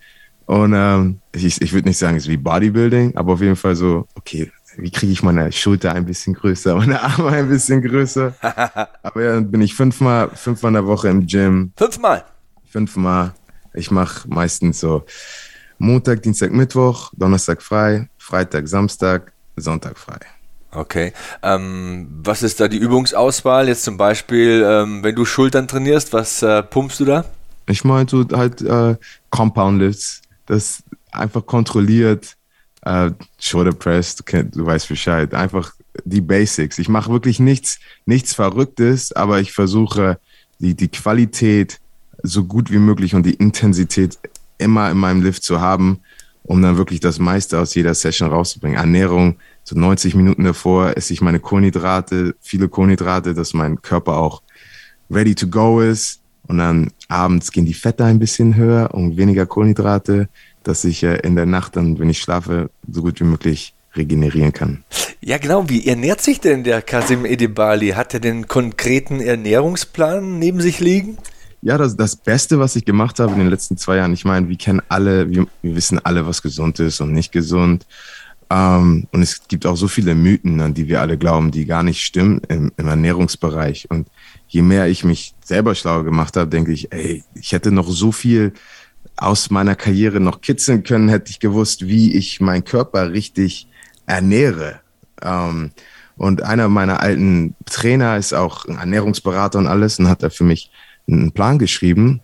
Und 0.47 0.73
ähm, 0.75 1.21
ich, 1.33 1.61
ich 1.61 1.73
würde 1.73 1.89
nicht 1.89 1.99
sagen, 1.99 2.17
es 2.17 2.25
ist 2.25 2.31
wie 2.31 2.37
Bodybuilding, 2.37 3.17
aber 3.17 3.35
auf 3.35 3.41
jeden 3.41 3.57
Fall 3.57 3.77
so, 3.77 4.07
okay, 4.15 4.51
wie 4.79 4.91
kriege 4.91 5.13
ich 5.13 5.23
meine 5.23 5.53
Schulter 5.53 5.93
ein 5.93 6.07
bisschen 6.07 6.35
größer, 6.35 6.75
meine 6.77 7.03
Arme 7.03 7.29
ein 7.29 7.49
bisschen 7.49 7.83
größer. 7.83 8.35
aber 9.03 9.23
ja, 9.23 9.35
dann 9.35 9.51
bin 9.51 9.61
ich 9.61 9.75
fünfmal, 9.75 10.31
fünfmal 10.31 10.71
in 10.71 10.75
der 10.75 10.87
Woche 10.87 11.09
im 11.09 11.27
Gym. 11.27 11.73
Fünfmal? 11.77 12.25
Fünfmal. 12.71 13.35
Ich 13.75 13.91
mache 13.91 14.29
meistens 14.29 14.81
so 14.81 15.05
Montag, 15.79 16.23
Dienstag, 16.23 16.53
Mittwoch, 16.53 17.13
Donnerstag 17.17 17.63
frei, 17.63 18.09
Freitag, 18.19 18.69
Samstag, 18.69 19.33
Sonntag 19.57 19.99
frei. 19.99 20.19
Okay. 20.71 21.13
Ähm, 21.43 22.09
was 22.23 22.43
ist 22.43 22.61
da 22.61 22.69
die 22.69 22.77
Übungsauswahl? 22.77 23.69
Jetzt 23.69 23.85
zum 23.85 23.97
Beispiel, 23.97 24.65
ähm, 24.67 25.03
wenn 25.03 25.15
du 25.15 25.25
Schultern 25.25 25.67
trainierst, 25.67 26.13
was 26.13 26.43
äh, 26.43 26.63
pumpst 26.63 27.01
du 27.01 27.05
da? 27.07 27.25
Ich 27.67 27.85
meine 27.85 28.09
so 28.09 28.25
halt 28.33 28.61
äh, 28.63 28.97
Compound 29.31 29.79
Lifts, 29.81 30.23
das 30.47 30.83
einfach 31.11 31.45
kontrolliert, 31.47 32.37
äh, 32.83 33.11
Shoulder 33.39 33.73
Press, 33.73 34.17
du, 34.17 34.25
kenn, 34.25 34.51
du 34.51 34.65
weißt 34.65 34.89
Bescheid, 34.89 35.35
einfach 35.35 35.73
die 36.05 36.21
Basics. 36.21 36.79
Ich 36.79 36.89
mache 36.89 37.11
wirklich 37.11 37.41
nichts, 37.41 37.79
nichts 38.07 38.35
Verrücktes, 38.35 39.13
aber 39.13 39.41
ich 39.41 39.53
versuche 39.53 40.19
die, 40.59 40.75
die 40.75 40.89
Qualität 40.89 41.81
so 42.23 42.45
gut 42.45 42.71
wie 42.71 42.79
möglich 42.79 43.15
und 43.15 43.25
die 43.25 43.35
Intensität 43.35 44.19
immer 44.59 44.91
in 44.91 44.99
meinem 44.99 45.23
Lift 45.23 45.45
zu 45.45 45.61
haben, 45.61 46.01
um 46.43 46.63
dann 46.63 46.77
wirklich 46.77 47.01
das 47.01 47.19
meiste 47.19 47.59
aus 47.59 47.75
jeder 47.75 47.95
Session 47.95 48.31
rauszubringen. 48.31 48.79
Ernährung, 48.79 49.37
so 49.69 49.79
90 49.79 50.15
Minuten 50.15 50.45
davor 50.45 50.97
esse 50.97 51.13
ich 51.13 51.21
meine 51.21 51.41
Kohlenhydrate, 51.41 52.35
viele 52.41 52.71
Kohlenhydrate, 52.71 53.35
dass 53.35 53.53
mein 53.53 53.83
Körper 53.83 54.17
auch 54.17 54.41
ready 55.11 55.35
to 55.35 55.47
go 55.47 55.81
ist. 55.81 56.21
Und 56.47 56.57
dann 56.57 56.91
abends 57.09 57.53
gehen 57.53 57.67
die 57.67 57.75
Fette 57.75 58.07
ein 58.07 58.19
bisschen 58.19 58.57
höher 58.57 58.95
und 58.95 59.19
weniger 59.19 59.45
Kohlenhydrate, 59.45 60.31
dass 60.63 60.85
ich 60.85 61.03
äh, 61.03 61.17
in 61.17 61.37
der 61.37 61.45
Nacht 61.45 61.77
dann, 61.77 61.99
wenn 61.99 62.09
ich 62.09 62.19
schlafe, 62.19 62.71
so 62.91 63.03
gut 63.03 63.21
wie 63.21 63.25
möglich 63.25 63.75
regenerieren 63.95 64.55
kann. 64.55 64.85
Ja, 65.21 65.37
genau. 65.37 65.69
Wie 65.69 65.87
ernährt 65.87 66.23
sich 66.23 66.41
denn 66.41 66.65
der 66.65 66.81
Kasim 66.81 67.27
Edebali? 67.27 67.91
Hat 67.91 68.15
er 68.15 68.21
den 68.21 68.49
konkreten 68.49 69.21
Ernährungsplan 69.21 70.39
neben 70.39 70.63
sich 70.63 70.81
liegen? 70.81 71.19
Ja, 71.61 71.77
das, 71.77 71.95
das 71.95 72.17
Beste, 72.17 72.59
was 72.59 72.75
ich 72.75 72.87
gemacht 72.87 73.19
habe 73.19 73.33
in 73.33 73.41
den 73.41 73.49
letzten 73.49 73.77
zwei 73.77 73.97
Jahren, 73.97 74.15
ich 74.15 74.25
meine, 74.25 74.49
wir 74.49 74.57
kennen 74.57 74.81
alle, 74.89 75.29
wir, 75.29 75.47
wir 75.61 75.77
wissen 75.77 75.99
alle, 76.03 76.27
was 76.27 76.41
gesund 76.41 76.79
ist 76.81 77.03
und 77.03 77.13
nicht 77.13 77.33
gesund. 77.33 77.85
Ähm, 78.51 79.07
und 79.13 79.23
es 79.23 79.47
gibt 79.47 79.67
auch 79.67 79.77
so 79.77 79.89
viele 79.89 80.15
Mythen, 80.15 80.61
an 80.61 80.75
die 80.75 80.89
wir 80.89 81.01
alle 81.01 81.19
glauben, 81.19 81.51
die 81.51 81.67
gar 81.67 81.83
nicht 81.83 82.01
stimmen 82.01 82.41
im, 82.49 82.73
im 82.77 82.89
Ernährungsbereich. 82.89 83.91
Und 83.91 84.09
je 84.49 84.63
mehr 84.63 84.89
ich 84.89 85.05
mich 85.05 85.35
selber 85.45 85.75
schlau 85.75 86.03
gemacht 86.03 86.37
habe, 86.37 86.49
denke 86.49 86.73
ich, 86.73 86.93
ey, 86.93 87.23
ich 87.35 87.53
hätte 87.53 87.71
noch 87.71 87.89
so 87.89 88.13
viel 88.13 88.53
aus 89.17 89.51
meiner 89.51 89.75
Karriere 89.75 90.21
noch 90.21 90.41
kitzeln 90.41 90.83
können, 90.83 91.09
hätte 91.09 91.31
ich 91.31 91.41
gewusst, 91.41 91.87
wie 91.87 92.15
ich 92.17 92.41
meinen 92.41 92.65
Körper 92.65 93.13
richtig 93.13 93.69
ernähre. 94.07 94.81
Ähm, 95.21 95.73
und 96.17 96.43
einer 96.43 96.69
meiner 96.69 97.01
alten 97.01 97.55
Trainer 97.67 98.17
ist 98.17 98.33
auch 98.33 98.65
Ernährungsberater 98.67 99.59
und 99.59 99.67
alles 99.67 99.99
und 99.99 100.09
hat 100.09 100.23
da 100.23 100.31
für 100.31 100.45
mich 100.45 100.71
einen 101.07 101.33
Plan 101.33 101.59
geschrieben. 101.59 102.21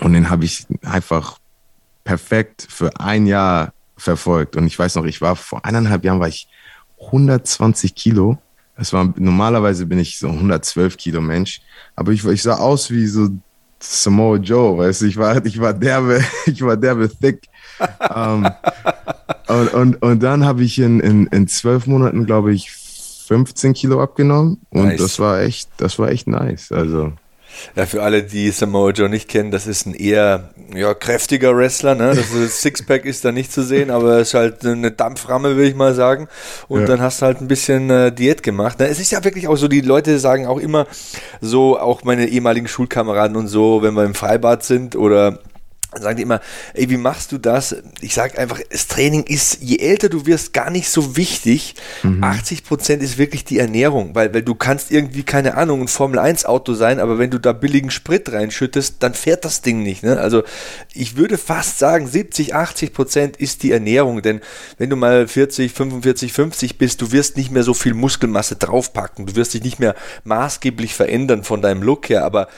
Und 0.00 0.12
den 0.12 0.30
habe 0.30 0.44
ich 0.44 0.66
einfach 0.82 1.38
perfekt 2.04 2.66
für 2.68 3.00
ein 3.00 3.26
Jahr 3.26 3.72
verfolgt. 3.98 4.56
Und 4.56 4.66
ich 4.66 4.78
weiß 4.78 4.94
noch, 4.94 5.04
ich 5.04 5.20
war 5.20 5.36
vor 5.36 5.64
eineinhalb 5.64 6.04
Jahren 6.04 6.20
war 6.20 6.28
ich 6.28 6.48
120 7.00 7.94
Kilo. 7.94 8.38
Es 8.76 8.92
war 8.92 9.12
normalerweise 9.16 9.86
bin 9.86 9.98
ich 9.98 10.18
so 10.18 10.28
112 10.28 10.96
Kilo 10.96 11.20
Mensch, 11.20 11.60
aber 11.96 12.12
ich, 12.12 12.24
ich 12.24 12.42
sah 12.42 12.56
aus 12.56 12.90
wie 12.90 13.06
so 13.06 13.28
Samoa 13.80 14.36
Joe, 14.36 14.78
weißt 14.78 15.02
du, 15.02 15.06
ich 15.06 15.16
war, 15.16 15.44
ich 15.44 15.60
war 15.60 15.72
derbe, 15.72 16.24
ich 16.46 16.62
war 16.62 16.76
derbe 16.76 17.08
thick. 17.08 17.48
um, 18.00 18.44
ähm, 18.44 18.50
und, 19.48 19.74
und, 19.74 20.02
und 20.02 20.22
dann 20.22 20.44
habe 20.44 20.62
ich 20.62 20.78
in, 20.78 21.00
in, 21.00 21.26
in 21.28 21.48
zwölf 21.48 21.86
Monaten, 21.86 22.26
glaube 22.26 22.52
ich, 22.52 22.70
15 23.28 23.74
Kilo 23.74 24.02
abgenommen 24.02 24.58
und 24.70 24.86
nice. 24.86 25.00
das 25.00 25.18
war 25.18 25.40
echt, 25.40 25.70
das 25.76 25.98
war 25.98 26.08
echt 26.10 26.26
nice. 26.26 26.72
Also 26.72 27.12
ja, 27.76 27.86
für 27.86 28.02
alle, 28.02 28.22
die 28.22 28.50
Samoa 28.50 28.90
Joe 28.90 29.08
nicht 29.08 29.28
kennen, 29.28 29.50
das 29.50 29.66
ist 29.66 29.86
ein 29.86 29.94
eher 29.94 30.50
ja, 30.74 30.94
kräftiger 30.94 31.56
Wrestler. 31.56 31.94
Ne? 31.94 32.14
Das, 32.14 32.32
das 32.32 32.60
Sixpack 32.62 33.04
ist 33.04 33.24
da 33.24 33.32
nicht 33.32 33.52
zu 33.52 33.62
sehen, 33.62 33.90
aber 33.90 34.18
es 34.18 34.28
ist 34.28 34.34
halt 34.34 34.64
eine 34.64 34.90
Dampframme, 34.90 35.56
würde 35.56 35.68
ich 35.68 35.74
mal 35.74 35.94
sagen. 35.94 36.28
Und 36.68 36.82
ja. 36.82 36.86
dann 36.86 37.00
hast 37.00 37.22
du 37.22 37.26
halt 37.26 37.40
ein 37.40 37.48
bisschen 37.48 37.90
äh, 37.90 38.12
Diät 38.12 38.42
gemacht. 38.42 38.80
Es 38.80 39.00
ist 39.00 39.10
ja 39.10 39.24
wirklich 39.24 39.48
auch 39.48 39.56
so, 39.56 39.68
die 39.68 39.80
Leute 39.80 40.18
sagen 40.18 40.46
auch 40.46 40.58
immer 40.58 40.86
so, 41.40 41.78
auch 41.78 42.04
meine 42.04 42.26
ehemaligen 42.28 42.68
Schulkameraden 42.68 43.36
und 43.36 43.48
so, 43.48 43.82
wenn 43.82 43.94
wir 43.94 44.04
im 44.04 44.14
Freibad 44.14 44.64
sind 44.64 44.96
oder 44.96 45.38
sagen 45.96 46.16
die 46.16 46.22
immer, 46.22 46.40
ey, 46.74 46.90
wie 46.90 46.98
machst 46.98 47.32
du 47.32 47.38
das? 47.38 47.76
Ich 48.02 48.12
sage 48.14 48.38
einfach, 48.38 48.60
das 48.70 48.88
Training 48.88 49.22
ist, 49.24 49.58
je 49.62 49.78
älter 49.78 50.10
du 50.10 50.26
wirst, 50.26 50.52
gar 50.52 50.70
nicht 50.70 50.90
so 50.90 51.16
wichtig. 51.16 51.74
Mhm. 52.02 52.22
80 52.22 52.64
Prozent 52.64 53.02
ist 53.02 53.16
wirklich 53.16 53.44
die 53.44 53.58
Ernährung, 53.58 54.14
weil, 54.14 54.34
weil 54.34 54.42
du 54.42 54.54
kannst 54.54 54.90
irgendwie, 54.90 55.22
keine 55.22 55.56
Ahnung, 55.56 55.80
ein 55.80 55.88
Formel-1-Auto 55.88 56.74
sein, 56.74 57.00
aber 57.00 57.18
wenn 57.18 57.30
du 57.30 57.38
da 57.38 57.54
billigen 57.54 57.90
Sprit 57.90 58.30
reinschüttest, 58.30 58.96
dann 58.98 59.14
fährt 59.14 59.46
das 59.46 59.62
Ding 59.62 59.82
nicht. 59.82 60.02
Ne? 60.02 60.18
Also 60.18 60.42
ich 60.92 61.16
würde 61.16 61.38
fast 61.38 61.78
sagen, 61.78 62.06
70, 62.06 62.54
80 62.54 62.92
Prozent 62.92 63.36
ist 63.38 63.62
die 63.62 63.72
Ernährung, 63.72 64.20
denn 64.20 64.40
wenn 64.76 64.90
du 64.90 64.96
mal 64.96 65.26
40, 65.26 65.72
45, 65.72 66.34
50 66.34 66.78
bist, 66.78 67.00
du 67.00 67.12
wirst 67.12 67.38
nicht 67.38 67.50
mehr 67.50 67.62
so 67.62 67.72
viel 67.72 67.94
Muskelmasse 67.94 68.56
draufpacken, 68.56 69.24
du 69.24 69.36
wirst 69.36 69.54
dich 69.54 69.64
nicht 69.64 69.78
mehr 69.78 69.94
maßgeblich 70.24 70.94
verändern 70.94 71.44
von 71.44 71.62
deinem 71.62 71.82
Look 71.82 72.10
her, 72.10 72.24
aber 72.24 72.48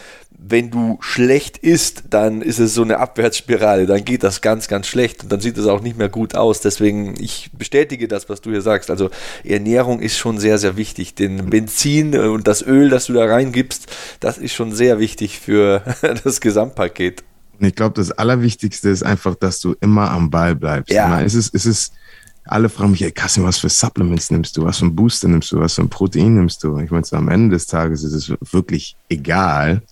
wenn 0.42 0.70
du 0.70 0.98
schlecht 1.00 1.58
isst, 1.58 2.04
dann 2.10 2.40
ist 2.40 2.58
es 2.58 2.74
so 2.74 2.82
eine 2.82 2.98
Abwärtsspirale, 3.20 3.86
dann 3.86 4.04
geht 4.04 4.22
das 4.22 4.40
ganz, 4.40 4.66
ganz 4.66 4.86
schlecht 4.86 5.22
und 5.22 5.30
dann 5.30 5.40
sieht 5.40 5.58
es 5.58 5.66
auch 5.66 5.82
nicht 5.82 5.98
mehr 5.98 6.08
gut 6.08 6.34
aus. 6.34 6.60
Deswegen, 6.60 7.20
ich 7.20 7.50
bestätige 7.52 8.08
das, 8.08 8.28
was 8.30 8.40
du 8.40 8.50
hier 8.50 8.62
sagst. 8.62 8.90
Also 8.90 9.10
Ernährung 9.44 10.00
ist 10.00 10.16
schon 10.16 10.38
sehr, 10.38 10.56
sehr 10.56 10.76
wichtig. 10.76 11.14
Den 11.14 11.50
Benzin 11.50 12.18
und 12.18 12.46
das 12.46 12.62
Öl, 12.62 12.88
das 12.88 13.06
du 13.06 13.12
da 13.12 13.26
reingibst, 13.26 13.88
das 14.20 14.38
ist 14.38 14.54
schon 14.54 14.72
sehr 14.72 14.98
wichtig 14.98 15.38
für 15.38 15.82
das 16.24 16.40
Gesamtpaket. 16.40 17.22
Ich 17.58 17.74
glaube, 17.74 17.94
das 17.96 18.10
Allerwichtigste 18.10 18.88
ist 18.88 19.02
einfach, 19.02 19.34
dass 19.34 19.60
du 19.60 19.74
immer 19.82 20.10
am 20.10 20.30
Ball 20.30 20.56
bleibst. 20.56 20.90
Ja. 20.90 21.20
Es 21.20 21.34
ist, 21.34 21.54
es 21.54 21.66
ist, 21.66 21.92
alle 22.44 22.70
fragen 22.70 22.92
mich, 22.92 23.02
ey, 23.02 23.12
Kassim, 23.12 23.44
was 23.44 23.58
für 23.58 23.68
Supplements 23.68 24.30
nimmst 24.30 24.56
du? 24.56 24.64
Was 24.64 24.78
für 24.78 24.86
ein 24.86 24.96
Booster 24.96 25.28
nimmst 25.28 25.52
du? 25.52 25.60
Was 25.60 25.74
für 25.74 25.82
ein 25.82 25.90
Protein 25.90 26.36
nimmst 26.36 26.64
du? 26.64 26.78
Ich 26.78 26.90
meine, 26.90 27.04
am 27.10 27.28
Ende 27.28 27.54
des 27.56 27.66
Tages 27.66 28.02
ist 28.02 28.14
es 28.14 28.32
wirklich 28.50 28.96
egal 29.10 29.82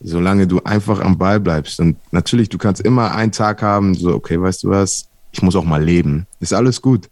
solange 0.00 0.46
du 0.46 0.62
einfach 0.64 1.00
am 1.00 1.18
Ball 1.18 1.40
bleibst. 1.40 1.78
Und 1.80 1.96
natürlich, 2.10 2.48
du 2.48 2.58
kannst 2.58 2.80
immer 2.80 3.14
einen 3.14 3.32
Tag 3.32 3.62
haben, 3.62 3.94
so, 3.94 4.14
okay, 4.14 4.40
weißt 4.40 4.64
du 4.64 4.70
was, 4.70 5.08
ich 5.32 5.42
muss 5.42 5.56
auch 5.56 5.64
mal 5.64 5.82
leben. 5.82 6.26
Ist 6.40 6.52
alles 6.52 6.80
gut. 6.82 7.08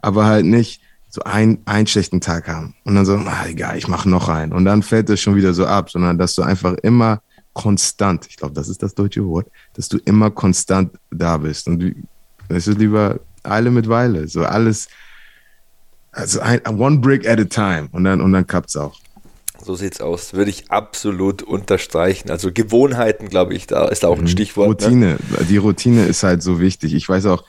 Aber 0.00 0.26
halt 0.26 0.44
nicht 0.44 0.82
so 1.08 1.22
ein, 1.22 1.58
einen 1.66 1.86
schlechten 1.86 2.20
Tag 2.20 2.48
haben. 2.48 2.74
Und 2.84 2.94
dann 2.94 3.04
so, 3.04 3.14
ah, 3.14 3.46
egal, 3.46 3.76
ich 3.78 3.86
mache 3.86 4.08
noch 4.08 4.28
einen. 4.28 4.52
Und 4.52 4.64
dann 4.64 4.82
fällt 4.82 5.08
es 5.10 5.20
schon 5.20 5.36
wieder 5.36 5.54
so 5.54 5.66
ab, 5.66 5.90
sondern 5.90 6.18
dass 6.18 6.34
du 6.34 6.42
einfach 6.42 6.74
immer 6.82 7.22
konstant, 7.52 8.26
ich 8.28 8.36
glaube, 8.36 8.54
das 8.54 8.68
ist 8.68 8.82
das 8.82 8.94
deutsche 8.94 9.26
Wort, 9.26 9.46
dass 9.74 9.88
du 9.88 9.98
immer 9.98 10.30
konstant 10.30 10.90
da 11.10 11.36
bist. 11.36 11.68
Und 11.68 11.94
es 12.48 12.66
ist 12.66 12.78
lieber 12.78 13.20
Eile 13.42 13.70
mit 13.70 13.88
Weile. 13.88 14.26
So 14.26 14.44
alles, 14.44 14.88
also 16.12 16.40
ein, 16.40 16.60
one 16.66 16.98
brick 16.98 17.28
at 17.28 17.38
a 17.38 17.44
time. 17.44 17.88
Und 17.92 18.04
dann, 18.04 18.20
und 18.20 18.32
dann 18.32 18.46
klappt's 18.46 18.76
auch. 18.76 18.98
So 19.64 19.76
sieht's 19.76 20.00
aus. 20.00 20.34
Würde 20.34 20.50
ich 20.50 20.72
absolut 20.72 21.42
unterstreichen. 21.42 22.30
Also 22.30 22.50
Gewohnheiten, 22.52 23.28
glaube 23.28 23.54
ich, 23.54 23.68
da 23.68 23.86
ist 23.86 24.04
auch 24.04 24.18
ein 24.18 24.24
mhm. 24.24 24.28
Stichwort. 24.28 24.80
Ne? 24.80 24.86
Routine. 24.86 25.06
Ne? 25.06 25.18
Die 25.48 25.56
Routine 25.56 26.04
ist 26.06 26.24
halt 26.24 26.42
so 26.42 26.58
wichtig. 26.58 26.94
Ich 26.94 27.08
weiß 27.08 27.26
auch, 27.26 27.44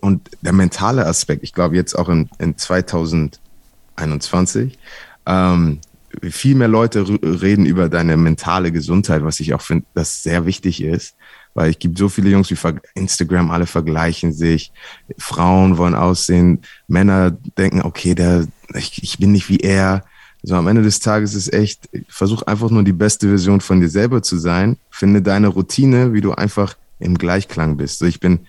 und 0.00 0.30
der 0.42 0.52
mentale 0.52 1.06
Aspekt, 1.06 1.42
ich 1.42 1.52
glaube 1.52 1.74
jetzt 1.74 1.98
auch 1.98 2.08
in, 2.08 2.30
in 2.38 2.56
2021, 2.56 4.78
ähm, 5.26 5.80
viel 6.22 6.54
mehr 6.54 6.68
Leute 6.68 7.04
reden 7.22 7.66
über 7.66 7.88
deine 7.88 8.16
mentale 8.16 8.70
Gesundheit, 8.72 9.24
was 9.24 9.40
ich 9.40 9.52
auch 9.54 9.62
finde, 9.62 9.86
das 9.94 10.22
sehr 10.22 10.46
wichtig 10.46 10.80
ist. 10.82 11.16
Weil 11.54 11.70
es 11.70 11.80
gibt 11.80 11.98
so 11.98 12.08
viele 12.08 12.30
Jungs 12.30 12.48
wie 12.50 12.56
Instagram, 12.94 13.50
alle 13.50 13.66
vergleichen 13.66 14.32
sich. 14.32 14.70
Frauen 15.18 15.78
wollen 15.78 15.96
aussehen. 15.96 16.62
Männer 16.86 17.32
denken, 17.58 17.82
okay, 17.82 18.14
der, 18.14 18.46
ich, 18.74 19.02
ich 19.02 19.18
bin 19.18 19.32
nicht 19.32 19.48
wie 19.48 19.58
er 19.58 20.04
so 20.42 20.54
am 20.54 20.68
Ende 20.68 20.82
des 20.82 21.00
Tages 21.00 21.34
ist 21.34 21.52
echt, 21.52 21.88
versuch 22.08 22.42
einfach 22.42 22.70
nur 22.70 22.82
die 22.82 22.92
beste 22.92 23.28
Version 23.28 23.60
von 23.60 23.80
dir 23.80 23.88
selber 23.88 24.22
zu 24.22 24.38
sein. 24.38 24.78
Finde 24.90 25.22
deine 25.22 25.48
Routine, 25.48 26.12
wie 26.12 26.20
du 26.20 26.32
einfach 26.32 26.76
im 26.98 27.18
Gleichklang 27.18 27.76
bist. 27.76 27.98
So 27.98 28.06
ich 28.06 28.20
bin, 28.20 28.40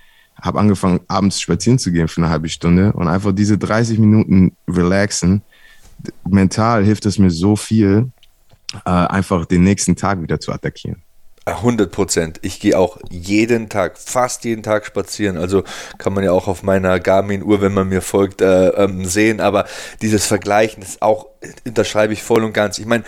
habe 0.42 0.60
angefangen, 0.60 1.02
abends 1.08 1.42
spazieren 1.42 1.80
zu 1.80 1.92
gehen 1.92 2.08
für 2.08 2.22
eine 2.22 2.30
halbe 2.30 2.50
Stunde 2.50 2.94
und 2.94 3.08
einfach 3.08 3.34
diese 3.34 3.58
30 3.58 4.00
Minuten 4.00 4.56
relaxen. 4.68 5.42
Mental 6.28 6.84
hilft 6.84 7.06
es 7.06 7.20
mir 7.20 7.30
so 7.30 7.56
viel, 7.56 8.10
äh, 8.86 8.90
einfach 8.90 9.46
den 9.46 9.64
nächsten 9.64 9.96
Tag 9.96 10.22
wieder 10.22 10.40
zu 10.40 10.52
attackieren. 10.52 11.02
100 11.46 11.92
Prozent. 11.92 12.40
Ich 12.44 12.60
gehe 12.60 12.78
auch 12.78 12.98
jeden 13.10 13.70
Tag, 13.70 13.98
fast 13.98 14.44
jeden 14.44 14.62
Tag 14.62 14.86
spazieren. 14.86 15.38
Also 15.38 15.64
kann 15.98 16.14
man 16.14 16.24
ja 16.24 16.32
auch 16.32 16.48
auf 16.48 16.62
meiner 16.62 17.00
Garmin-Uhr, 17.00 17.62
wenn 17.62 17.74
man 17.74 17.90
mir 17.90 18.02
folgt, 18.02 18.42
äh, 18.42 18.70
ähm, 18.70 19.06
sehen. 19.06 19.40
Aber 19.40 19.66
dieses 20.02 20.28
Vergleichen 20.28 20.84
ist 20.84 21.02
auch, 21.02 21.28
unterschreibe 21.66 22.14
ich 22.14 22.22
voll 22.22 22.44
und 22.44 22.54
ganz. 22.54 22.78
Ich 22.78 22.86
meine, 22.86 23.04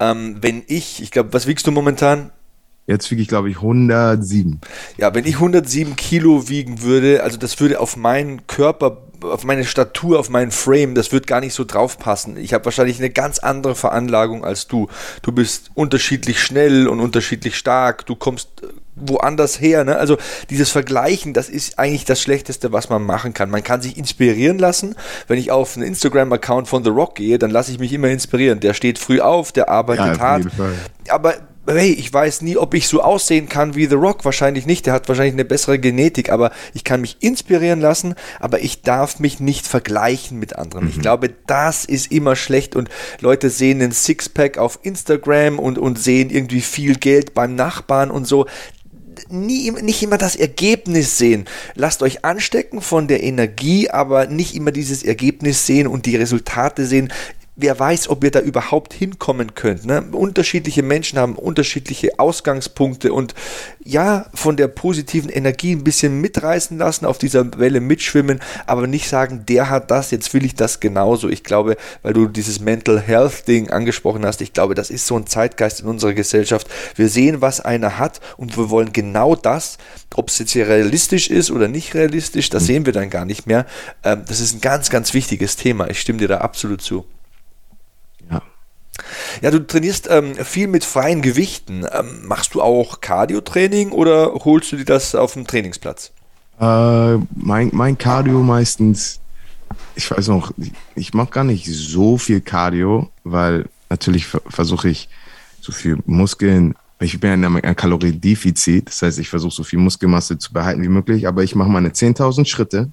ähm, 0.00 0.38
wenn 0.40 0.64
ich, 0.66 1.00
ich 1.00 1.10
glaube, 1.12 1.32
was 1.32 1.46
wiegst 1.46 1.66
du 1.66 1.70
momentan? 1.70 2.32
Jetzt 2.88 3.10
wiege 3.10 3.20
ich, 3.20 3.26
glaube 3.26 3.50
ich, 3.50 3.56
107. 3.56 4.60
Ja, 4.96 5.12
wenn 5.12 5.24
ich 5.24 5.34
107 5.34 5.96
Kilo 5.96 6.48
wiegen 6.48 6.82
würde, 6.82 7.24
also 7.24 7.36
das 7.36 7.58
würde 7.58 7.80
auf 7.80 7.96
meinen 7.96 8.46
Körper, 8.46 9.05
auf 9.22 9.44
meine 9.44 9.64
Statur, 9.64 10.18
auf 10.18 10.30
meinen 10.30 10.50
Frame, 10.50 10.94
das 10.94 11.12
würde 11.12 11.26
gar 11.26 11.40
nicht 11.40 11.54
so 11.54 11.64
drauf 11.64 11.98
passen. 11.98 12.36
Ich 12.36 12.52
habe 12.54 12.64
wahrscheinlich 12.64 12.98
eine 12.98 13.10
ganz 13.10 13.38
andere 13.38 13.74
Veranlagung 13.74 14.44
als 14.44 14.66
du. 14.66 14.88
Du 15.22 15.32
bist 15.32 15.70
unterschiedlich 15.74 16.42
schnell 16.42 16.88
und 16.88 17.00
unterschiedlich 17.00 17.56
stark. 17.56 18.06
Du 18.06 18.16
kommst 18.16 18.48
äh, 18.62 18.66
woanders 18.96 19.60
her. 19.60 19.84
Ne? 19.84 19.96
Also 19.96 20.16
dieses 20.50 20.70
Vergleichen, 20.70 21.34
das 21.34 21.48
ist 21.48 21.78
eigentlich 21.78 22.04
das 22.04 22.20
Schlechteste, 22.20 22.72
was 22.72 22.88
man 22.88 23.02
machen 23.02 23.34
kann. 23.34 23.50
Man 23.50 23.62
kann 23.62 23.82
sich 23.82 23.96
inspirieren 23.96 24.58
lassen. 24.58 24.96
Wenn 25.28 25.38
ich 25.38 25.50
auf 25.50 25.76
einen 25.76 25.86
Instagram-Account 25.86 26.68
von 26.68 26.82
The 26.82 26.90
Rock 26.90 27.16
gehe, 27.16 27.38
dann 27.38 27.50
lasse 27.50 27.70
ich 27.70 27.78
mich 27.78 27.92
immer 27.92 28.08
inspirieren. 28.08 28.60
Der 28.60 28.74
steht 28.74 28.98
früh 28.98 29.20
auf, 29.20 29.52
der 29.52 29.68
arbeitet 29.68 30.16
ja, 30.16 30.18
hart. 30.18 30.46
Aber 31.08 31.34
hey, 31.66 31.92
ich 31.92 32.12
weiß 32.12 32.42
nie, 32.42 32.56
ob 32.56 32.74
ich 32.74 32.88
so 32.88 33.00
aussehen 33.00 33.48
kann 33.48 33.74
wie 33.74 33.86
The 33.86 33.94
Rock. 33.94 34.24
Wahrscheinlich 34.24 34.66
nicht. 34.66 34.86
Der 34.86 34.92
hat 34.92 35.08
wahrscheinlich 35.08 35.34
eine 35.34 35.44
bessere 35.44 35.78
Genetik, 35.78 36.30
aber 36.30 36.52
ich 36.74 36.84
kann 36.84 37.00
mich 37.00 37.16
inspirieren 37.20 37.80
lassen, 37.80 38.14
aber 38.40 38.60
ich 38.60 38.82
darf 38.82 39.18
mich 39.18 39.40
nicht 39.40 39.66
vergleichen 39.66 40.38
mit 40.38 40.56
anderen. 40.56 40.84
Mhm. 40.84 40.90
Ich 40.90 41.00
glaube, 41.00 41.30
das 41.46 41.84
ist 41.84 42.12
immer 42.12 42.36
schlecht 42.36 42.76
und 42.76 42.88
Leute 43.20 43.50
sehen 43.50 43.82
einen 43.82 43.92
Sixpack 43.92 44.58
auf 44.58 44.78
Instagram 44.82 45.58
und, 45.58 45.78
und 45.78 45.98
sehen 45.98 46.30
irgendwie 46.30 46.60
viel 46.60 46.96
Geld 46.96 47.34
beim 47.34 47.54
Nachbarn 47.54 48.10
und 48.10 48.26
so 48.26 48.46
nie, 49.30 49.70
nicht 49.70 50.02
immer 50.02 50.18
das 50.18 50.36
Ergebnis 50.36 51.18
sehen. 51.18 51.46
Lasst 51.74 52.02
euch 52.02 52.24
anstecken 52.24 52.80
von 52.80 53.08
der 53.08 53.22
Energie, 53.22 53.90
aber 53.90 54.26
nicht 54.26 54.54
immer 54.54 54.72
dieses 54.72 55.02
Ergebnis 55.02 55.66
sehen 55.66 55.86
und 55.86 56.06
die 56.06 56.16
Resultate 56.16 56.86
sehen 56.86 57.12
wer 57.56 57.78
weiß, 57.78 58.10
ob 58.10 58.22
ihr 58.22 58.30
da 58.30 58.40
überhaupt 58.40 58.92
hinkommen 58.92 59.54
könnt. 59.54 59.86
Ne? 59.86 60.02
Unterschiedliche 60.12 60.82
Menschen 60.82 61.18
haben 61.18 61.34
unterschiedliche 61.34 62.18
Ausgangspunkte 62.18 63.12
und 63.12 63.34
ja, 63.82 64.26
von 64.34 64.56
der 64.56 64.68
positiven 64.68 65.30
Energie 65.30 65.74
ein 65.74 65.84
bisschen 65.84 66.20
mitreißen 66.20 66.76
lassen, 66.76 67.06
auf 67.06 67.18
dieser 67.18 67.58
Welle 67.58 67.80
mitschwimmen, 67.80 68.40
aber 68.66 68.86
nicht 68.86 69.08
sagen, 69.08 69.44
der 69.48 69.70
hat 69.70 69.90
das, 69.90 70.10
jetzt 70.10 70.34
will 70.34 70.44
ich 70.44 70.54
das 70.54 70.80
genauso. 70.80 71.28
Ich 71.28 71.44
glaube, 71.44 71.76
weil 72.02 72.12
du 72.12 72.26
dieses 72.26 72.60
Mental 72.60 73.00
Health 73.00 73.48
Ding 73.48 73.70
angesprochen 73.70 74.26
hast, 74.26 74.42
ich 74.42 74.52
glaube, 74.52 74.74
das 74.74 74.90
ist 74.90 75.06
so 75.06 75.16
ein 75.16 75.26
Zeitgeist 75.26 75.80
in 75.80 75.86
unserer 75.86 76.12
Gesellschaft. 76.12 76.68
Wir 76.94 77.08
sehen, 77.08 77.40
was 77.40 77.60
einer 77.60 77.98
hat 77.98 78.20
und 78.36 78.56
wir 78.58 78.68
wollen 78.68 78.92
genau 78.92 79.34
das, 79.34 79.78
ob 80.14 80.28
es 80.28 80.38
jetzt 80.38 80.52
hier 80.52 80.68
realistisch 80.68 81.30
ist 81.30 81.50
oder 81.50 81.68
nicht 81.68 81.94
realistisch, 81.94 82.50
das 82.50 82.66
sehen 82.66 82.84
wir 82.84 82.92
dann 82.92 83.08
gar 83.08 83.24
nicht 83.24 83.46
mehr. 83.46 83.66
Ähm, 84.04 84.24
das 84.26 84.40
ist 84.40 84.54
ein 84.54 84.60
ganz, 84.60 84.90
ganz 84.90 85.14
wichtiges 85.14 85.56
Thema. 85.56 85.88
Ich 85.88 86.00
stimme 86.00 86.18
dir 86.18 86.28
da 86.28 86.38
absolut 86.38 86.82
zu. 86.82 87.06
Ja, 89.42 89.50
du 89.50 89.66
trainierst 89.66 90.08
ähm, 90.10 90.34
viel 90.36 90.68
mit 90.68 90.84
freien 90.84 91.22
Gewichten. 91.22 91.86
Ähm, 91.92 92.26
machst 92.26 92.54
du 92.54 92.62
auch 92.62 93.00
Cardio-Training 93.00 93.92
oder 93.92 94.32
holst 94.44 94.72
du 94.72 94.76
dir 94.76 94.84
das 94.84 95.14
auf 95.14 95.34
dem 95.34 95.46
Trainingsplatz? 95.46 96.12
Äh, 96.60 97.16
mein, 97.34 97.70
mein 97.72 97.98
Cardio 97.98 98.42
meistens, 98.42 99.20
ich 99.94 100.10
weiß 100.10 100.28
noch, 100.28 100.52
ich 100.94 101.12
mache 101.14 101.30
gar 101.30 101.44
nicht 101.44 101.66
so 101.66 102.16
viel 102.16 102.40
Cardio, 102.40 103.10
weil 103.24 103.66
natürlich 103.90 104.26
versuche 104.26 104.88
ich 104.88 105.08
so 105.60 105.72
viel 105.72 105.98
Muskeln, 106.06 106.74
ich 106.98 107.20
bin 107.20 107.32
in 107.32 107.44
einem 107.44 107.76
Kaloriendefizit, 107.76 108.88
das 108.88 109.02
heißt, 109.02 109.18
ich 109.18 109.28
versuche 109.28 109.54
so 109.54 109.64
viel 109.64 109.78
Muskelmasse 109.78 110.38
zu 110.38 110.52
behalten 110.52 110.82
wie 110.82 110.88
möglich, 110.88 111.28
aber 111.28 111.42
ich 111.42 111.54
mache 111.54 111.68
meine 111.68 111.90
10.000 111.90 112.46
Schritte. 112.46 112.90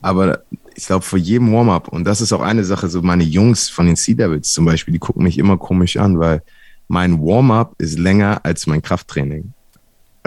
Aber 0.00 0.42
ich 0.76 0.86
glaube, 0.86 1.04
vor 1.04 1.18
jedem 1.18 1.52
Warm-up, 1.52 1.88
und 1.88 2.04
das 2.04 2.20
ist 2.20 2.32
auch 2.32 2.40
eine 2.40 2.64
Sache, 2.64 2.88
so 2.88 3.02
meine 3.02 3.24
Jungs 3.24 3.68
von 3.68 3.86
den 3.86 3.96
Sea 3.96 4.14
Devils 4.14 4.52
zum 4.52 4.64
Beispiel, 4.64 4.92
die 4.92 4.98
gucken 4.98 5.24
mich 5.24 5.38
immer 5.38 5.58
komisch 5.58 5.96
an, 5.96 6.18
weil 6.18 6.42
mein 6.88 7.20
Warm-up 7.20 7.74
ist 7.78 7.98
länger 7.98 8.40
als 8.44 8.66
mein 8.66 8.82
Krafttraining. 8.82 9.52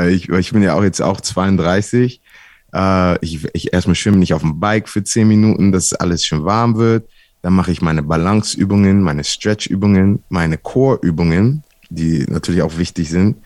Ich, 0.10 0.30
ich 0.30 0.52
bin 0.52 0.64
ja 0.64 0.74
auch 0.76 0.84
jetzt 0.84 1.02
auch 1.02 1.22
32. 1.22 2.22
Äh, 2.74 3.24
ich, 3.24 3.48
ich 3.54 3.74
erstmal 3.74 3.96
schwimme 3.96 4.18
nicht 4.18 4.34
auf 4.34 4.42
dem 4.42 4.60
Bike 4.60 4.90
für 4.90 5.04
10 5.04 5.28
Minuten, 5.28 5.72
dass 5.72 5.94
alles 5.94 6.26
schon 6.26 6.44
warm 6.44 6.76
wird. 6.78 7.08
Dann 7.42 7.54
mache 7.54 7.72
ich 7.72 7.82
meine 7.82 8.04
Balanceübungen, 8.04 9.02
meine 9.02 9.24
Stretchübungen, 9.24 10.24
meine 10.30 10.58
Core-Übungen, 10.58 11.64
die 11.90 12.26
natürlich 12.28 12.64
auch 12.64 12.78
wichtig 12.78 13.10
sind. 13.10 13.38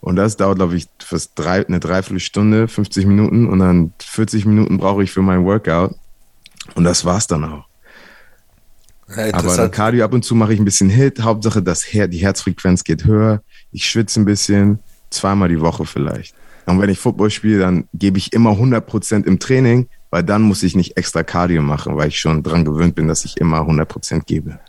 Und 0.00 0.16
das 0.16 0.36
dauert, 0.36 0.56
glaube 0.56 0.74
ich, 0.74 0.88
fast 0.98 1.32
drei, 1.36 1.64
eine 1.66 1.78
Dreiviertelstunde, 1.78 2.66
50 2.66 3.06
Minuten. 3.06 3.46
Und 3.46 3.60
dann 3.60 3.92
40 4.00 4.46
Minuten 4.46 4.78
brauche 4.78 5.04
ich 5.04 5.12
für 5.12 5.22
mein 5.22 5.44
Workout. 5.44 5.94
Und 6.74 6.84
das 6.84 7.04
war's 7.04 7.26
dann 7.26 7.44
auch. 7.44 7.66
Ja, 9.16 9.34
Aber 9.34 9.56
dann 9.56 9.70
Cardio 9.70 10.04
ab 10.04 10.14
und 10.14 10.24
zu 10.24 10.34
mache 10.34 10.54
ich 10.54 10.60
ein 10.60 10.64
bisschen 10.64 10.88
Hit. 10.88 11.20
Hauptsache, 11.20 11.62
das 11.62 11.82
Her 11.82 12.08
die 12.08 12.18
Herzfrequenz 12.18 12.84
geht 12.84 13.04
höher. 13.04 13.42
Ich 13.70 13.86
schwitze 13.86 14.20
ein 14.20 14.24
bisschen. 14.24 14.78
Zweimal 15.10 15.48
die 15.48 15.60
Woche 15.60 15.84
vielleicht. 15.84 16.34
Und 16.66 16.80
wenn 16.80 16.88
ich 16.88 16.98
Football 16.98 17.30
spiele, 17.30 17.58
dann 17.58 17.88
gebe 17.92 18.18
ich 18.18 18.32
immer 18.32 18.52
100% 18.52 19.26
im 19.26 19.38
Training, 19.38 19.88
weil 20.10 20.22
dann 20.22 20.42
muss 20.42 20.62
ich 20.62 20.74
nicht 20.76 20.96
extra 20.96 21.22
Cardio 21.22 21.60
machen, 21.60 21.96
weil 21.96 22.08
ich 22.08 22.18
schon 22.18 22.42
dran 22.42 22.64
gewöhnt 22.64 22.94
bin, 22.94 23.08
dass 23.08 23.24
ich 23.24 23.36
immer 23.38 23.60
100% 23.60 24.22
gebe. 24.24 24.60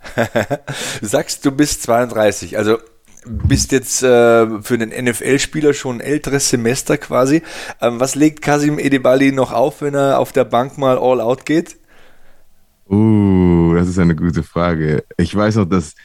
du 1.01 1.05
sagst, 1.07 1.45
du 1.45 1.51
bist 1.51 1.83
32, 1.83 2.57
also 2.57 2.77
bist 3.25 3.71
jetzt 3.71 4.03
äh, 4.03 4.61
für 4.61 4.73
einen 4.73 4.89
NFL-Spieler 4.89 5.73
schon 5.73 5.97
ein 5.97 6.01
älteres 6.01 6.49
Semester 6.49 6.97
quasi. 6.97 7.41
Ähm, 7.79 7.99
was 7.99 8.15
legt 8.15 8.41
Kasim 8.41 8.79
Edebali 8.79 9.31
noch 9.31 9.53
auf, 9.53 9.81
wenn 9.81 9.95
er 9.95 10.19
auf 10.19 10.33
der 10.33 10.43
Bank 10.43 10.77
mal 10.77 10.97
all 10.97 11.21
out 11.21 11.45
geht? 11.45 11.77
Uh, 12.93 13.73
das 13.73 13.87
ist 13.87 13.97
eine 13.97 14.15
gute 14.15 14.43
Frage. 14.43 15.03
Ich 15.17 15.33
weiß 15.35 15.55
noch, 15.55 15.65
dass 15.65 15.95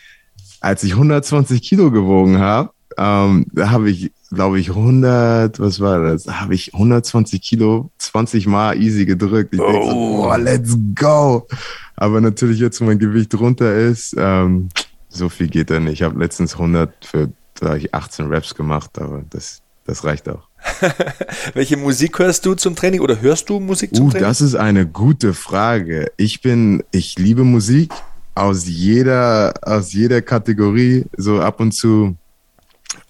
als 0.60 0.82
ich 0.84 0.92
120 0.92 1.60
Kilo 1.62 1.90
gewogen 1.90 2.38
habe, 2.38 2.70
ähm, 2.96 3.46
da 3.52 3.70
habe 3.70 3.90
ich, 3.90 4.10
glaube 4.30 4.58
ich, 4.58 4.70
100, 4.70 5.60
was 5.60 5.80
war 5.80 6.02
das? 6.02 6.24
Da 6.24 6.40
habe 6.40 6.54
ich 6.54 6.72
120 6.72 7.40
Kilo 7.40 7.90
20 7.98 8.46
Mal 8.46 8.80
easy 8.80 9.04
gedrückt. 9.04 9.54
Ich 9.54 9.60
oh. 9.60 9.70
denke 9.70 9.90
so, 9.90 9.96
oh, 9.96 10.36
let's 10.36 10.78
go. 10.94 11.46
Aber 11.94 12.20
natürlich 12.20 12.58
jetzt, 12.58 12.80
wo 12.80 12.84
mein 12.84 12.98
Gewicht 12.98 13.34
runter 13.38 13.74
ist, 13.74 14.16
ähm, 14.18 14.68
so 15.08 15.28
viel 15.28 15.48
geht 15.48 15.70
da 15.70 15.78
nicht. 15.78 15.94
Ich 15.94 16.02
habe 16.02 16.18
letztens 16.18 16.54
100 16.54 17.04
für 17.04 17.28
ich 17.76 17.92
18 17.94 18.32
Raps 18.32 18.54
gemacht, 18.54 18.98
aber 18.98 19.24
das, 19.30 19.62
das 19.84 20.04
reicht 20.04 20.28
auch. 20.28 20.47
Welche 21.54 21.76
Musik 21.76 22.18
hörst 22.18 22.44
du 22.46 22.54
zum 22.54 22.74
Training 22.74 23.00
oder 23.00 23.20
hörst 23.20 23.48
du 23.48 23.60
Musik 23.60 23.94
zum 23.94 24.06
uh, 24.06 24.10
Training? 24.10 24.26
Das 24.26 24.40
ist 24.40 24.54
eine 24.54 24.86
gute 24.86 25.34
Frage. 25.34 26.10
Ich 26.16 26.40
bin, 26.40 26.82
ich 26.90 27.18
liebe 27.18 27.44
Musik 27.44 27.92
aus 28.34 28.66
jeder, 28.66 29.54
aus 29.62 29.92
jeder 29.92 30.22
Kategorie, 30.22 31.04
so 31.16 31.40
ab 31.40 31.60
und 31.60 31.72
zu. 31.72 32.16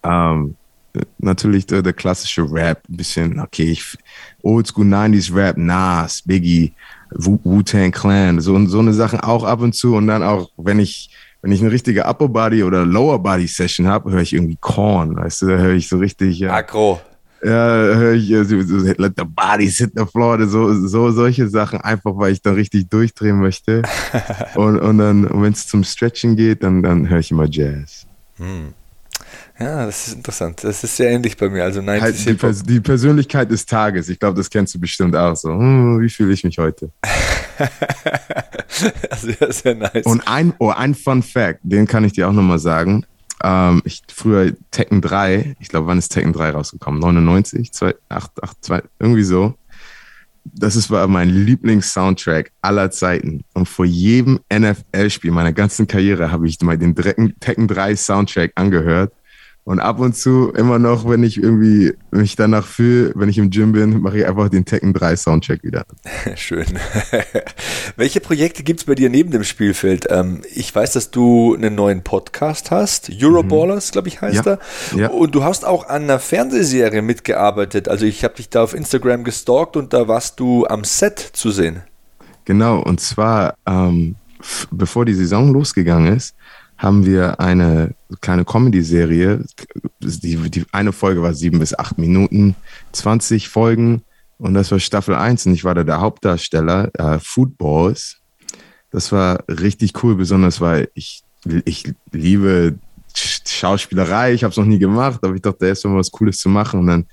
Ähm, 0.02 0.56
natürlich 1.18 1.66
der, 1.66 1.82
der, 1.82 1.92
klassische 1.92 2.50
Rap, 2.50 2.82
ein 2.88 2.96
bisschen, 2.96 3.40
okay, 3.40 3.70
ich, 3.70 3.96
Oldschool 4.42 4.86
90s 4.86 5.34
Rap, 5.34 5.56
Nas, 5.56 6.22
Biggie, 6.22 6.72
Wu-Tang 7.10 7.92
Clan, 7.92 8.40
so, 8.40 8.66
so 8.66 8.78
eine 8.80 8.92
Sachen 8.92 9.20
auch 9.20 9.44
ab 9.44 9.60
und 9.60 9.74
zu 9.74 9.94
und 9.94 10.06
dann 10.06 10.22
auch, 10.22 10.50
wenn 10.56 10.78
ich 10.78 11.10
wenn 11.40 11.52
ich 11.52 11.60
eine 11.60 11.70
richtige 11.70 12.04
Upper 12.04 12.28
Body 12.28 12.64
oder 12.64 12.84
Lower 12.84 13.22
Body 13.22 13.46
Session 13.46 13.86
habe, 13.86 14.10
höre 14.10 14.22
ich 14.22 14.32
irgendwie 14.32 14.58
Korn, 14.60 15.16
weißt 15.16 15.42
du, 15.42 15.46
da 15.46 15.56
höre 15.56 15.74
ich 15.74 15.88
so 15.88 15.98
richtig. 15.98 16.40
Ja, 16.40 16.52
Agro. 16.52 17.00
Ja, 17.42 17.50
höre 17.50 18.14
ich 18.14 18.28
so, 18.28 18.60
so, 18.62 18.76
let 18.78 19.12
the 19.16 19.24
bodies 19.24 19.78
hit 19.78 19.92
the 19.94 20.04
floor, 20.04 20.44
so, 20.46 20.74
so 20.86 21.12
solche 21.12 21.48
Sachen, 21.48 21.80
einfach 21.80 22.12
weil 22.16 22.32
ich 22.32 22.42
da 22.42 22.52
richtig 22.52 22.88
durchdrehen 22.88 23.38
möchte. 23.38 23.82
und, 24.56 24.78
und 24.78 24.98
dann, 24.98 25.28
wenn 25.42 25.52
es 25.52 25.66
zum 25.66 25.84
Stretchen 25.84 26.34
geht, 26.34 26.62
dann, 26.64 26.82
dann 26.82 27.08
höre 27.08 27.20
ich 27.20 27.30
immer 27.30 27.46
Jazz. 27.48 28.06
Hm. 28.38 28.74
Ja, 29.58 29.86
das 29.86 30.06
ist 30.06 30.14
interessant. 30.14 30.62
Das 30.62 30.84
ist 30.84 30.96
sehr 30.96 31.10
ähnlich 31.10 31.36
bei 31.36 31.48
mir. 31.48 31.64
Also 31.64 31.82
90 31.82 32.02
halt 32.02 32.26
die, 32.26 32.34
Pers 32.34 32.62
die, 32.62 32.80
Persönlichkeit 32.80 33.50
des 33.50 33.66
Tages. 33.66 34.08
Ich 34.08 34.18
glaube, 34.18 34.36
das 34.36 34.48
kennst 34.48 34.74
du 34.74 34.78
bestimmt 34.78 35.16
auch 35.16 35.34
so. 35.34 35.50
Hm, 35.50 36.00
wie 36.00 36.08
fühle 36.08 36.32
ich 36.32 36.44
mich 36.44 36.58
heute? 36.58 36.90
sehr, 39.16 39.52
sehr 39.52 39.74
nice. 39.74 40.04
Und 40.04 40.26
ein, 40.28 40.52
oh, 40.58 40.70
ein 40.70 40.94
Fun 40.94 41.24
Fact, 41.24 41.60
den 41.62 41.88
kann 41.88 42.04
ich 42.04 42.12
dir 42.12 42.28
auch 42.28 42.32
nochmal 42.32 42.60
sagen. 42.60 43.04
Ähm, 43.42 43.82
ich, 43.84 44.02
früher 44.12 44.52
Tekken 44.70 45.00
3, 45.00 45.56
ich 45.60 45.68
glaube, 45.68 45.86
wann 45.86 45.98
ist 45.98 46.10
Tekken 46.10 46.32
3 46.32 46.50
rausgekommen? 46.50 47.00
99, 47.00 47.72
2, 47.72 47.94
8, 48.08 48.42
8, 48.42 48.56
2, 48.60 48.82
irgendwie 48.98 49.22
so. 49.22 49.54
Das 50.44 50.76
ist 50.76 50.90
war 50.90 51.06
mein 51.08 51.28
Lieblings-Soundtrack 51.28 52.52
aller 52.62 52.90
Zeiten. 52.90 53.44
Und 53.52 53.68
vor 53.68 53.84
jedem 53.84 54.40
NFL-Spiel 54.52 55.30
meiner 55.30 55.52
ganzen 55.52 55.86
Karriere 55.86 56.32
habe 56.32 56.48
ich 56.48 56.60
mal 56.62 56.78
den 56.78 56.94
Tekken 57.38 57.68
3 57.68 57.96
Soundtrack 57.96 58.52
angehört 58.54 59.12
und 59.68 59.80
ab 59.80 60.00
und 60.00 60.16
zu 60.16 60.50
immer 60.52 60.78
noch, 60.78 61.06
wenn 61.06 61.22
ich 61.22 61.36
irgendwie 61.36 61.92
mich 62.10 62.36
danach 62.36 62.66
fühle, 62.66 63.12
wenn 63.14 63.28
ich 63.28 63.36
im 63.36 63.50
Gym 63.50 63.72
bin, 63.72 64.00
mache 64.00 64.20
ich 64.20 64.26
einfach 64.26 64.48
den 64.48 64.64
Tekken 64.64 64.94
3 64.94 65.14
Soundcheck 65.14 65.62
wieder. 65.62 65.84
Schön. 66.36 66.64
Welche 67.96 68.20
Projekte 68.20 68.62
gibt 68.62 68.80
es 68.80 68.86
bei 68.86 68.94
dir 68.94 69.10
neben 69.10 69.30
dem 69.30 69.44
Spielfeld? 69.44 70.06
Ähm, 70.08 70.40
ich 70.54 70.74
weiß, 70.74 70.94
dass 70.94 71.10
du 71.10 71.54
einen 71.54 71.74
neuen 71.74 72.02
Podcast 72.02 72.70
hast, 72.70 73.10
Euroballers, 73.22 73.90
mhm. 73.90 73.92
glaube 73.92 74.08
ich, 74.08 74.22
heißt 74.22 74.46
ja. 74.46 74.52
er. 74.52 74.98
Ja. 74.98 75.08
Und 75.10 75.34
du 75.34 75.44
hast 75.44 75.66
auch 75.66 75.86
an 75.86 76.04
einer 76.04 76.18
Fernsehserie 76.18 77.02
mitgearbeitet. 77.02 77.88
Also 77.88 78.06
ich 78.06 78.24
habe 78.24 78.36
dich 78.36 78.48
da 78.48 78.62
auf 78.62 78.72
Instagram 78.72 79.22
gestalkt 79.22 79.76
und 79.76 79.92
da 79.92 80.08
warst 80.08 80.40
du 80.40 80.66
am 80.66 80.84
Set 80.84 81.18
zu 81.18 81.50
sehen. 81.50 81.82
Genau, 82.46 82.80
und 82.80 83.00
zwar 83.00 83.52
ähm, 83.66 84.14
bevor 84.70 85.04
die 85.04 85.14
Saison 85.14 85.52
losgegangen 85.52 86.16
ist, 86.16 86.34
haben 86.78 87.04
wir 87.04 87.40
eine 87.40 87.94
kleine 88.20 88.44
Comedy-Serie. 88.44 89.44
Die, 90.00 90.36
die, 90.50 90.64
eine 90.72 90.92
Folge 90.92 91.22
war 91.22 91.34
sieben 91.34 91.58
bis 91.58 91.76
acht 91.76 91.98
Minuten, 91.98 92.54
20 92.92 93.48
Folgen 93.48 94.02
und 94.38 94.54
das 94.54 94.70
war 94.70 94.78
Staffel 94.78 95.16
1 95.16 95.46
und 95.46 95.54
ich 95.54 95.64
war 95.64 95.74
da 95.74 95.82
der 95.82 96.00
Hauptdarsteller, 96.00 96.90
äh, 96.94 97.18
Footballs. 97.18 98.18
Das 98.90 99.12
war 99.12 99.44
richtig 99.48 100.02
cool, 100.02 100.14
besonders 100.14 100.60
weil 100.60 100.88
ich, 100.94 101.22
ich 101.64 101.92
liebe 102.12 102.78
Schauspielerei, 103.14 104.32
ich 104.32 104.44
habe 104.44 104.52
es 104.52 104.56
noch 104.56 104.64
nie 104.64 104.78
gemacht, 104.78 105.18
aber 105.22 105.34
ich 105.34 105.42
dachte, 105.42 105.58
da 105.60 105.72
ist 105.72 105.84
mal 105.84 105.96
was 105.96 106.12
Cooles 106.12 106.38
zu 106.38 106.48
machen 106.48 106.80
und 106.80 106.86
dann 106.86 107.06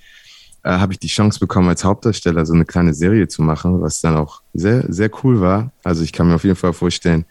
äh, 0.63 0.69
habe 0.69 0.93
ich 0.93 0.99
die 0.99 1.07
Chance 1.07 1.39
bekommen, 1.39 1.69
als 1.69 1.83
Hauptdarsteller 1.83 2.45
so 2.45 2.53
eine 2.53 2.65
kleine 2.65 2.93
Serie 2.93 3.27
zu 3.27 3.41
machen, 3.41 3.81
was 3.81 4.01
dann 4.01 4.15
auch 4.15 4.41
sehr, 4.53 4.85
sehr 4.87 5.09
cool 5.23 5.41
war. 5.41 5.71
Also 5.83 6.03
ich 6.03 6.13
kann 6.13 6.27
mir 6.27 6.35
auf 6.35 6.43
jeden 6.43 6.55
Fall 6.55 6.73
vorstellen, 6.73 7.25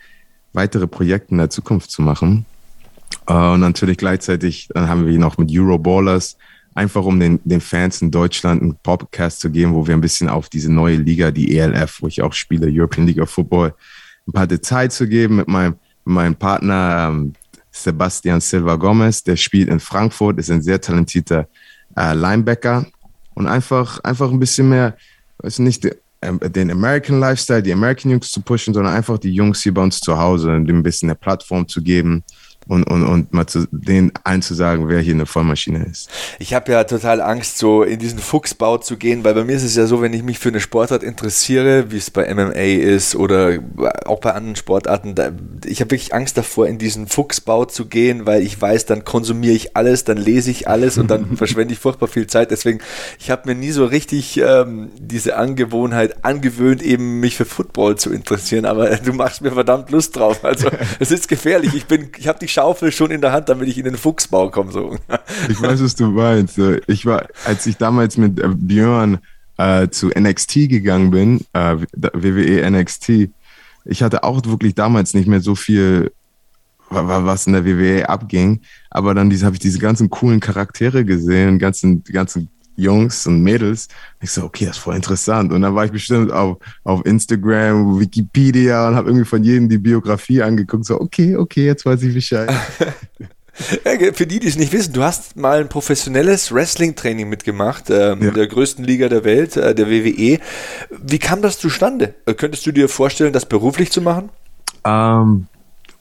weitere 0.55 0.87
Projekte 0.87 1.33
in 1.33 1.39
der 1.39 1.51
Zukunft 1.51 1.91
zu 1.91 2.01
machen. 2.01 2.47
Äh, 3.27 3.35
und 3.35 3.61
natürlich 3.61 3.99
gleichzeitig 3.99 4.69
dann 4.73 4.89
haben 4.89 5.07
wir 5.07 5.19
noch 5.19 5.37
mit 5.37 5.51
Euroballers, 5.53 6.37
einfach 6.75 7.05
um 7.05 7.21
den, 7.21 7.41
den 7.45 7.61
Fans 7.61 8.03
in 8.03 8.11
Deutschland 8.11 8.63
einen 8.63 8.77
Podcast 8.77 9.41
zu 9.41 9.51
geben, 9.51 9.75
wo 9.75 9.87
wir 9.87 9.95
ein 9.95 10.01
bisschen 10.01 10.29
auf 10.29 10.49
diese 10.49 10.73
neue 10.73 10.97
Liga, 10.97 11.31
die 11.31 11.57
ELF, 11.57 12.01
wo 12.01 12.09
ich 12.09 12.23
auch 12.23 12.33
spiele, 12.33 12.69
European 12.71 13.07
League 13.07 13.21
of 13.21 13.31
Football, 13.31 13.75
ein 14.27 14.33
paar 14.33 14.47
Details 14.47 14.97
zu 14.97 15.07
geben 15.07 15.37
mit 15.37 15.49
meinem, 15.49 15.77
meinem 16.05 16.35
Partner 16.35 17.09
ähm, 17.11 17.35
Sebastian 17.71 18.41
Silva 18.41 18.77
Gomez, 18.77 19.23
der 19.23 19.37
spielt 19.37 19.69
in 19.69 19.81
Frankfurt, 19.81 20.39
ist 20.39 20.51
ein 20.51 20.63
sehr 20.63 20.81
talentierter 20.81 21.49
äh, 21.97 22.15
Linebacker 22.15 22.87
und 23.35 23.47
einfach, 23.47 24.01
einfach 24.01 24.31
ein 24.31 24.39
bisschen 24.39 24.69
mehr, 24.69 24.97
weiß 25.39 25.59
nicht, 25.59 25.89
den 26.33 26.71
American 26.71 27.21
Lifestyle, 27.21 27.63
die 27.63 27.73
American 27.73 28.11
Jungs 28.11 28.31
zu 28.31 28.41
pushen, 28.41 28.75
sondern 28.75 28.95
einfach 28.95 29.19
die 29.19 29.33
Jungs 29.33 29.63
hier 29.63 29.75
bei 29.75 29.83
uns 29.83 30.01
zu 30.01 30.19
Hause 30.19 30.53
ein 30.53 30.83
bisschen 30.83 31.11
eine 31.11 31.17
Plattform 31.17 31.69
zu 31.69 31.83
geben, 31.83 32.25
und, 32.67 32.85
und, 32.85 33.05
und 33.05 33.33
mal 33.33 33.47
zu 33.47 33.67
denen 33.71 34.13
einzusagen, 34.25 34.89
wer 34.89 35.01
hier 35.01 35.15
eine 35.15 35.27
Vollmaschine 35.27 35.85
ist. 35.85 36.09
Ich 36.39 36.55
habe 36.55 36.73
ja 36.73 36.85
total 36.85 37.21
Angst, 37.21 37.59
so 37.59 37.83
in 37.83 37.99
diesen 37.99 38.19
Fuchsbau 38.19 38.79
zu 38.79 38.97
gehen, 38.97 39.25
weil 39.25 39.35
bei 39.35 39.45
mir 39.45 39.57
ist 39.57 39.65
es 39.65 39.77
ja 39.77 39.87
so, 39.87 40.01
wenn 40.01 40.13
ich 40.13 40.23
mich 40.23 40.39
für 40.39 40.49
eine 40.49 40.61
Sportart 40.61 41.03
interessiere, 41.03 41.91
wie 41.91 41.99
es 41.99 42.11
bei 42.11 42.33
MMA 42.33 42.53
ist 42.53 43.17
oder 43.17 43.59
auch 44.07 44.21
bei 44.21 44.33
anderen 44.33 44.57
Sportarten, 44.57 45.15
da, 45.15 45.33
ich 45.65 45.81
habe 45.81 45.91
wirklich 45.91 46.15
Angst 46.15 46.39
davor, 46.39 46.67
in 46.67 46.79
diesen 46.79 47.07
Fuchsbau 47.07 47.67
zu 47.67 47.87
gehen, 47.87 48.27
weil 48.27 48.43
ich 48.43 48.61
weiß, 48.61 48.87
dann 48.87 49.05
konsumiere 49.05 49.55
ich 49.55 49.77
alles, 49.77 50.05
dann 50.05 50.17
lese 50.17 50.51
ich 50.51 50.67
alles 50.69 50.97
und 50.97 51.11
dann 51.11 51.37
verschwende 51.37 51.75
ich 51.75 51.81
furchtbar 51.81 52.09
viel 52.09 52.27
Zeit. 52.27 52.51
Deswegen, 52.51 52.81
ich 53.19 53.31
habe 53.31 53.49
mir 53.49 53.55
nie 53.55 53.71
so 53.73 53.85
richtig 53.85 54.39
ähm, 54.39 54.91
diese 54.99 55.37
Angewohnheit 55.37 56.25
angewöhnt, 56.25 56.83
eben 56.83 57.21
mich 57.21 57.37
für 57.37 57.45
Football 57.45 57.97
zu 57.97 58.11
interessieren, 58.11 58.65
aber 58.65 58.97
du 58.97 59.13
machst 59.13 59.43
mir 59.43 59.53
verdammt 59.53 59.91
Lust 59.91 60.17
drauf. 60.17 60.45
Also 60.45 60.69
es 60.99 61.11
ist 61.11 61.29
gefährlich. 61.29 61.75
Ich 61.75 61.87
bin, 61.87 62.11
ich 62.19 62.29
habe 62.29 62.39
die 62.39 62.49
Schaufel 62.55 62.93
schon 62.93 63.11
in 63.11 63.21
der 63.21 63.33
Hand, 63.33 63.49
damit 63.49 63.69
ich 63.69 63.79
in 63.79 63.85
den 63.85 63.97
Fuchsbau 63.97 64.49
komme. 64.51 64.71
So. 64.71 64.97
Ich 65.49 65.61
weiß, 65.61 65.83
was 65.83 65.95
du 65.97 66.07
meinst. 66.07 66.59
Ich 66.87 67.05
war, 67.05 67.27
als 67.45 67.67
ich 67.67 67.77
damals 67.77 68.17
mit 68.17 68.39
äh, 68.39 68.49
Björn 68.49 69.19
äh, 69.59 69.89
zu 69.89 70.09
NXT 70.09 70.69
gegangen 70.69 71.11
bin, 71.11 71.41
äh, 71.53 71.77
WWE 71.93 72.71
NXT, 72.71 73.31
ich 73.85 74.03
hatte 74.03 74.23
auch 74.23 74.41
wirklich 74.47 74.75
damals 74.75 75.15
nicht 75.15 75.27
mehr 75.27 75.41
so 75.41 75.55
viel, 75.55 76.13
was 76.91 77.47
in 77.47 77.55
der 77.55 77.67
WWE 77.67 78.09
abging. 78.09 78.61
Aber 78.89 79.15
dann 79.15 79.31
habe 79.43 79.55
ich 79.55 79.61
diese 79.61 79.79
ganzen 79.79 80.09
coolen 80.09 80.41
Charaktere 80.41 81.05
gesehen, 81.05 81.59
ganzen, 81.59 82.05
ganzen 82.05 82.49
Jungs 82.77 83.27
und 83.27 83.43
Mädels. 83.43 83.89
Ich 84.21 84.31
so, 84.31 84.45
okay, 84.45 84.67
das 84.67 84.77
ist 84.77 84.83
voll 84.83 84.97
interessant. 84.97 85.53
Und 85.53 85.63
dann 85.63 85.75
war 85.75 85.85
ich 85.85 85.93
bestimmt 85.93 86.33
auf, 86.33 86.59
auf 86.85 87.05
Instagram, 87.07 88.01
Wikipedia 88.01 88.89
und 88.89 88.95
habe 88.95 89.09
irgendwie 89.09 89.27
von 89.27 89.43
jedem 89.45 89.69
die 89.69 89.79
Biografie 89.79 90.43
angeguckt. 90.43 90.85
So, 90.85 91.01
okay, 91.01 91.37
okay, 91.37 91.67
jetzt 91.67 91.87
weiß 91.87 92.03
ich 92.03 92.15
Bescheid. 92.15 92.51
Für 93.55 94.27
die, 94.27 94.41
die 94.41 94.49
es 94.49 94.57
nicht 94.57 94.73
wissen, 94.73 94.93
du 94.95 95.05
hast 95.05 95.37
mal 95.37 95.61
ein 95.61 95.69
professionelles 95.69 96.53
Wrestling-Training 96.53 97.29
mitgemacht, 97.29 97.89
ähm, 97.89 98.21
ja. 98.21 98.31
der 98.33 98.49
größten 98.49 98.85
Liga 98.85 99.09
der 99.09 99.23
Welt, 99.23 99.57
äh, 99.57 99.77
der 99.77 99.89
WWE. 99.89 100.41
Wie 100.91 101.19
kam 101.21 101.41
das 101.41 101.61
zustande? 101.61 102.15
Äh, 102.27 102.35
könntest 102.35 102.67
du 102.67 102.73
dir 102.73 102.89
vorstellen, 102.89 103.33
das 103.33 103.47
beruflich 103.47 103.93
zu 103.93 104.03
machen? 104.03 104.31
Um, 104.83 104.91
ähm, 104.91 105.47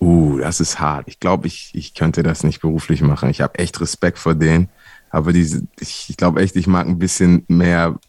uh, 0.01 0.39
das 0.39 0.61
ist 0.61 0.79
hart. 0.79 1.07
Ich 1.07 1.19
glaube, 1.19 1.45
ich, 1.45 1.69
ich 1.75 1.93
könnte 1.93 2.23
das 2.23 2.43
nicht 2.43 2.59
beruflich 2.59 3.03
machen. 3.03 3.29
Ich 3.29 3.39
habe 3.39 3.59
echt 3.59 3.79
Respekt 3.79 4.17
vor 4.17 4.33
denen. 4.33 4.69
Aber 5.13 5.31
diese, 5.31 5.61
ich, 5.79 6.07
ich 6.09 6.17
glaube 6.17 6.41
echt, 6.41 6.55
ich 6.55 6.65
mag 6.65 6.87
ein 6.87 6.97
bisschen 6.97 7.45
mehr 7.47 7.99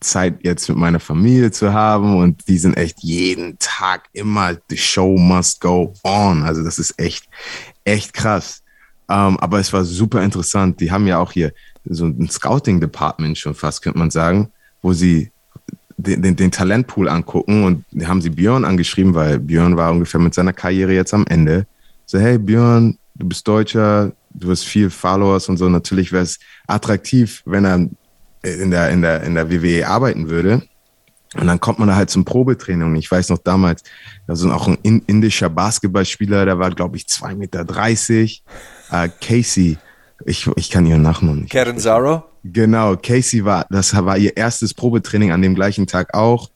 Zeit 0.00 0.38
jetzt 0.42 0.70
mit 0.70 0.78
meiner 0.78 0.98
Familie 0.98 1.50
zu 1.50 1.74
haben 1.74 2.16
und 2.16 2.48
die 2.48 2.56
sind 2.56 2.78
echt 2.78 3.02
jeden 3.02 3.58
Tag 3.58 4.08
immer, 4.14 4.56
the 4.70 4.78
show 4.78 5.18
must 5.18 5.60
go 5.60 5.92
on. 6.02 6.42
Also 6.42 6.64
das 6.64 6.78
ist 6.78 6.98
echt, 6.98 7.28
echt 7.84 8.14
krass. 8.14 8.62
Um, 9.06 9.16
ähm, 9.16 9.36
aber 9.40 9.58
es 9.58 9.70
war 9.74 9.84
super 9.84 10.22
interessant. 10.22 10.80
Die 10.80 10.90
haben 10.90 11.06
ja 11.06 11.18
auch 11.18 11.32
hier 11.32 11.52
so 11.84 12.06
ein 12.06 12.30
Scouting-Department 12.30 13.36
schon 13.36 13.54
fast, 13.54 13.82
könnte 13.82 13.98
man 13.98 14.10
sagen, 14.10 14.50
wo 14.80 14.94
sie 14.94 15.30
den, 15.98 16.22
den, 16.22 16.36
den, 16.36 16.50
Talentpool 16.50 17.08
angucken 17.08 17.64
und 17.64 17.84
haben 18.06 18.22
sie 18.22 18.30
Björn 18.30 18.64
angeschrieben, 18.64 19.12
weil 19.12 19.38
Björn 19.38 19.76
war 19.76 19.92
ungefähr 19.92 20.20
mit 20.20 20.32
seiner 20.32 20.54
Karriere 20.54 20.94
jetzt 20.94 21.12
am 21.12 21.26
Ende. 21.26 21.66
So, 22.06 22.18
hey 22.18 22.38
Björn, 22.38 22.96
du 23.16 23.28
bist 23.28 23.46
Deutscher, 23.46 24.12
du 24.30 24.50
hast 24.50 24.64
viel 24.64 24.90
Followers 24.90 25.48
und 25.48 25.56
so. 25.56 25.68
Natürlich 25.68 26.12
wäre 26.12 26.24
es 26.24 26.38
attraktiv, 26.66 27.42
wenn 27.44 27.64
er 27.64 27.88
in 28.42 28.70
der, 28.70 28.90
in, 28.90 29.02
der, 29.02 29.22
in 29.22 29.34
der 29.34 29.50
WWE 29.50 29.86
arbeiten 29.86 30.30
würde. 30.30 30.62
Und 31.36 31.46
dann 31.46 31.60
kommt 31.60 31.78
man 31.78 31.88
da 31.88 31.94
halt 31.94 32.10
zum 32.10 32.24
Probetraining. 32.24 32.96
Ich 32.96 33.10
weiß 33.10 33.28
noch 33.28 33.38
damals, 33.38 33.84
da 34.26 34.32
ist 34.32 34.44
auch 34.46 34.66
ein 34.66 34.78
indischer 34.82 35.48
Basketballspieler, 35.48 36.44
der 36.44 36.58
war, 36.58 36.70
glaube 36.70 36.96
ich, 36.96 37.04
2,30 37.04 37.36
Meter. 37.36 37.66
Uh, 38.92 39.08
Casey, 39.20 39.78
ich, 40.24 40.48
ich 40.56 40.70
kann 40.70 40.86
ihren 40.86 41.02
Nachnamen 41.02 41.42
nicht. 41.42 41.52
Karen 41.52 41.78
Zaro? 41.78 42.24
Genau, 42.42 42.96
Casey 42.96 43.44
war, 43.44 43.66
das 43.70 43.94
war 43.94 44.18
ihr 44.18 44.36
erstes 44.36 44.74
Probetraining 44.74 45.30
an 45.30 45.42
dem 45.42 45.54
gleichen 45.54 45.86
Tag 45.86 46.14
auch. 46.14 46.50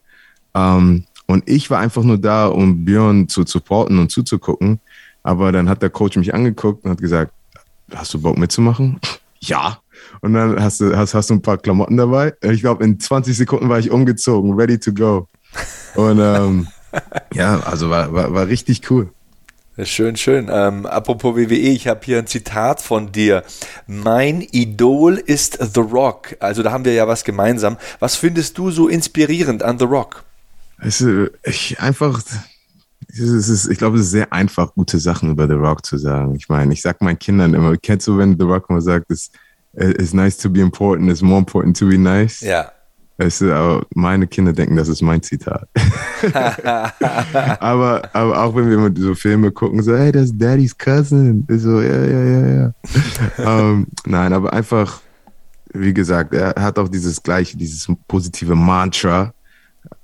Um, 0.55 1.05
und 1.27 1.49
ich 1.49 1.71
war 1.71 1.79
einfach 1.79 2.03
nur 2.03 2.19
da, 2.19 2.47
um 2.47 2.85
Björn 2.85 3.29
zu 3.29 3.45
supporten 3.45 3.99
und 3.99 4.11
zuzugucken. 4.11 4.81
Aber 5.23 5.53
dann 5.53 5.69
hat 5.69 5.83
der 5.83 5.91
Coach 5.91 6.17
mich 6.17 6.35
angeguckt 6.35 6.85
und 6.85 6.91
hat 6.91 7.01
gesagt, 7.01 7.33
hast 7.95 8.15
du 8.15 8.21
Bock 8.21 8.39
mitzumachen? 8.39 9.01
ja. 9.41 9.79
Und 10.21 10.35
dann 10.35 10.63
hast 10.63 10.81
du, 10.81 10.97
hast, 10.97 11.15
hast 11.15 11.31
du 11.31 11.35
ein 11.35 11.43
paar 11.43 11.59
Klamotten 11.59 11.97
dabei. 11.97 12.35
Ich 12.43 12.61
glaube, 12.61 12.85
in 12.85 12.99
20 12.99 13.37
Sekunden 13.37 13.69
war 13.69 13.79
ich 13.79 13.91
umgezogen, 13.91 14.55
ready 14.55 14.79
to 14.79 14.93
go. 14.93 15.29
Und 15.95 16.19
ähm, 16.21 16.69
ja, 17.35 17.61
also 17.61 17.91
war, 17.91 18.13
war, 18.13 18.33
war 18.33 18.47
richtig 18.49 18.91
cool. 18.91 19.11
Schön, 19.83 20.17
schön. 20.17 20.49
Ähm, 20.53 20.87
apropos 20.87 21.35
WWE, 21.35 21.55
ich 21.57 21.89
habe 21.89 22.01
hier 22.05 22.19
ein 22.19 22.29
Zitat 22.29 22.81
von 22.81 23.11
dir. 23.11 23.43
Mein 23.89 24.41
Idol 24.41 25.15
ist 25.15 25.59
The 25.75 25.81
Rock. 25.81 26.37
Also 26.39 26.63
da 26.63 26.71
haben 26.71 26.85
wir 26.85 26.93
ja 26.93 27.09
was 27.09 27.25
gemeinsam. 27.25 27.77
Was 27.99 28.15
findest 28.15 28.57
du 28.57 28.71
so 28.71 28.87
inspirierend 28.87 29.65
an 29.65 29.81
The 29.81 29.87
Rock? 29.87 30.23
Ist, 30.81 31.05
ich 31.43 31.81
einfach, 31.81 32.23
ist, 33.09 33.69
ich 33.69 33.79
glaube, 33.79 33.99
es 33.99 34.05
ist 34.05 34.11
sehr 34.11 34.33
einfach, 34.33 34.75
gute 34.75 34.99
Sachen 34.99 35.31
über 35.31 35.47
The 35.47 35.55
Rock 35.55 35.85
zu 35.85 35.99
sagen. 35.99 36.35
Ich 36.37 36.49
meine, 36.49 36.73
ich 36.73 36.83
sage 36.83 36.99
meinen 37.01 37.19
Kindern 37.19 37.55
immer, 37.55 37.77
kennst 37.77 38.07
du, 38.07 38.19
wenn 38.19 38.39
The 38.39 38.45
Rock 38.45 38.71
mal 38.71 38.81
sagt, 38.81 39.11
es 39.11 39.31
it's 39.77 40.13
nice 40.13 40.37
to 40.39 40.49
be 40.49 40.61
important, 40.61 41.11
it's 41.11 41.23
more 41.23 41.39
important 41.39 41.77
to 41.77 41.87
be 41.87 41.99
nice. 41.99 42.41
Ja. 42.41 42.71
Weißt 43.17 43.43
du, 43.43 43.53
aber 43.55 43.87
meine 43.95 44.27
Kinder 44.27 44.53
denken, 44.53 44.77
das 44.77 44.89
ist 44.89 45.01
mein 45.01 45.23
Zitat. 45.23 45.69
aber, 47.61 48.09
aber 48.13 48.43
auch 48.43 48.57
wenn 48.57 48.69
wir 48.69 48.75
immer 48.75 48.91
so 48.97 49.15
Filme 49.15 49.53
gucken, 49.53 49.83
so, 49.85 49.97
hey, 49.97 50.11
das 50.11 50.27
ist 50.27 50.39
Daddy's 50.39 50.77
Cousin. 50.77 51.47
So, 51.49 51.81
ja, 51.81 52.05
ja, 52.05 52.25
ja, 52.25 52.47
ja. 52.57 52.73
um, 53.39 53.47
ähm, 53.47 53.87
nein, 54.05 54.33
aber 54.33 54.53
einfach, 54.53 55.01
wie 55.73 55.95
gesagt, 55.95 56.35
er 56.35 56.55
hat 56.59 56.77
auch 56.77 56.89
dieses 56.89 57.23
gleiche, 57.23 57.57
dieses 57.57 57.87
positive 58.09 58.57
Mantra, 58.57 59.33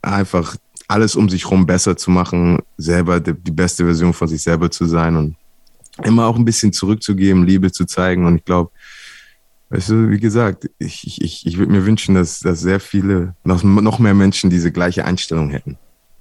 einfach 0.03 0.55
alles 0.91 1.17
um 1.17 1.29
sich 1.29 1.45
herum 1.45 1.67
besser 1.67 1.97
zu 1.97 2.11
machen, 2.11 2.59
selber 2.77 3.21
die, 3.21 3.35
die 3.35 3.51
beste 3.51 3.85
Version 3.85 4.13
von 4.13 4.29
sich 4.29 4.43
selber 4.43 4.71
zu 4.71 4.87
sein 4.87 5.17
und 5.17 5.37
immer 6.05 6.27
auch 6.27 6.37
ein 6.37 6.45
bisschen 6.45 6.73
zurückzugeben, 6.73 7.47
Liebe 7.47 7.73
zu 7.73 7.85
zeigen. 7.85 8.27
Und 8.27 8.37
ich 8.37 8.45
glaube, 8.45 8.71
Weißt 9.71 9.91
du, 9.91 10.11
wie 10.11 10.19
gesagt, 10.19 10.69
ich, 10.79 11.23
ich, 11.23 11.47
ich 11.47 11.59
würde 11.59 11.71
mir 11.71 11.87
wünschen, 11.87 12.17
dass, 12.17 12.41
dass 12.41 12.61
sehr 12.61 12.81
viele, 12.81 13.37
noch, 13.45 13.63
noch 13.63 14.01
mehr 14.01 14.15
Menschen 14.15 14.51
diese 14.51 14.73
gleiche 14.73 15.05
Einstellung 15.05 15.51
hätten. 15.51 15.79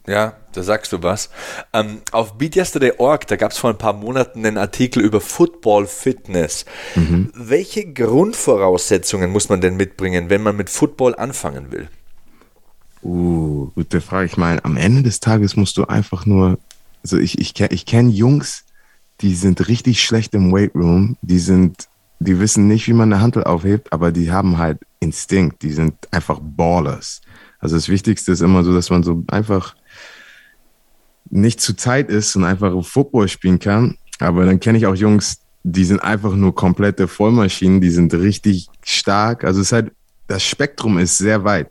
Ja, 0.07 0.33
da 0.53 0.63
sagst 0.63 0.93
du 0.93 1.01
was. 1.01 1.29
Ähm, 1.73 2.01
auf 2.11 2.37
BeatYesterday.org, 2.37 3.25
da 3.27 3.35
gab 3.35 3.51
es 3.51 3.57
vor 3.57 3.71
ein 3.71 3.77
paar 3.77 3.93
Monaten 3.93 4.45
einen 4.45 4.57
Artikel 4.57 5.03
über 5.03 5.19
Football 5.19 5.87
Fitness. 5.87 6.65
Mhm. 6.95 7.31
Welche 7.35 7.91
Grundvoraussetzungen 7.91 9.31
muss 9.31 9.49
man 9.49 9.61
denn 9.61 9.77
mitbringen, 9.77 10.29
wenn 10.29 10.43
man 10.43 10.55
mit 10.55 10.69
Football 10.69 11.15
anfangen 11.15 11.71
will? 11.71 11.89
Uh, 13.01 13.71
gute 13.75 14.01
Frage. 14.01 14.25
Ich 14.25 14.37
meine, 14.37 14.63
am 14.65 14.77
Ende 14.77 15.03
des 15.03 15.19
Tages 15.19 15.55
musst 15.55 15.77
du 15.77 15.85
einfach 15.85 16.25
nur, 16.25 16.59
also 17.03 17.17
ich, 17.17 17.39
ich, 17.39 17.59
ich 17.59 17.85
kenne 17.85 18.09
Jungs, 18.09 18.65
die 19.21 19.35
sind 19.35 19.67
richtig 19.67 20.03
schlecht 20.03 20.33
im 20.33 20.51
Weightroom, 20.51 21.17
die 21.21 21.39
sind 21.39 21.89
die 22.19 22.39
wissen 22.39 22.67
nicht, 22.67 22.87
wie 22.87 22.93
man 22.93 23.11
eine 23.11 23.21
Handel 23.21 23.43
aufhebt, 23.45 23.91
aber 23.93 24.11
die 24.11 24.31
haben 24.31 24.57
halt 24.57 24.79
Instinkt. 24.99 25.61
Die 25.63 25.71
sind 25.71 25.93
einfach 26.11 26.39
Ballers. 26.41 27.21
Also 27.59 27.75
das 27.75 27.87
Wichtigste 27.87 28.33
ist 28.33 28.41
immer 28.41 28.63
so, 28.63 28.73
dass 28.73 28.89
man 28.89 29.03
so 29.03 29.23
einfach 29.27 29.75
nicht 31.29 31.61
zu 31.61 31.75
Zeit 31.75 32.09
ist 32.09 32.35
und 32.35 32.43
einfach 32.43 32.73
Football 32.85 33.29
spielen 33.29 33.59
kann. 33.59 33.97
Aber 34.19 34.45
dann 34.45 34.59
kenne 34.59 34.77
ich 34.77 34.85
auch 34.85 34.95
Jungs, 34.95 35.39
die 35.63 35.85
sind 35.85 36.01
einfach 36.01 36.35
nur 36.35 36.53
komplette 36.53 37.07
Vollmaschinen, 37.07 37.79
die 37.79 37.89
sind 37.89 38.13
richtig 38.13 38.67
stark. 38.83 39.45
Also 39.45 39.61
es 39.61 39.67
ist 39.67 39.71
halt, 39.73 39.91
das 40.27 40.43
Spektrum 40.43 40.97
ist 40.97 41.17
sehr 41.17 41.43
weit. 41.45 41.69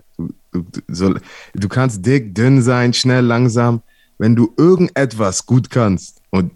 Du, 0.62 0.80
so, 0.88 1.14
du 1.54 1.68
kannst 1.68 2.04
dick, 2.04 2.34
dünn 2.34 2.62
sein, 2.62 2.92
schnell, 2.92 3.24
langsam. 3.24 3.82
Wenn 4.18 4.34
du 4.34 4.52
irgendetwas 4.56 5.46
gut 5.46 5.70
kannst 5.70 6.20
und 6.30 6.52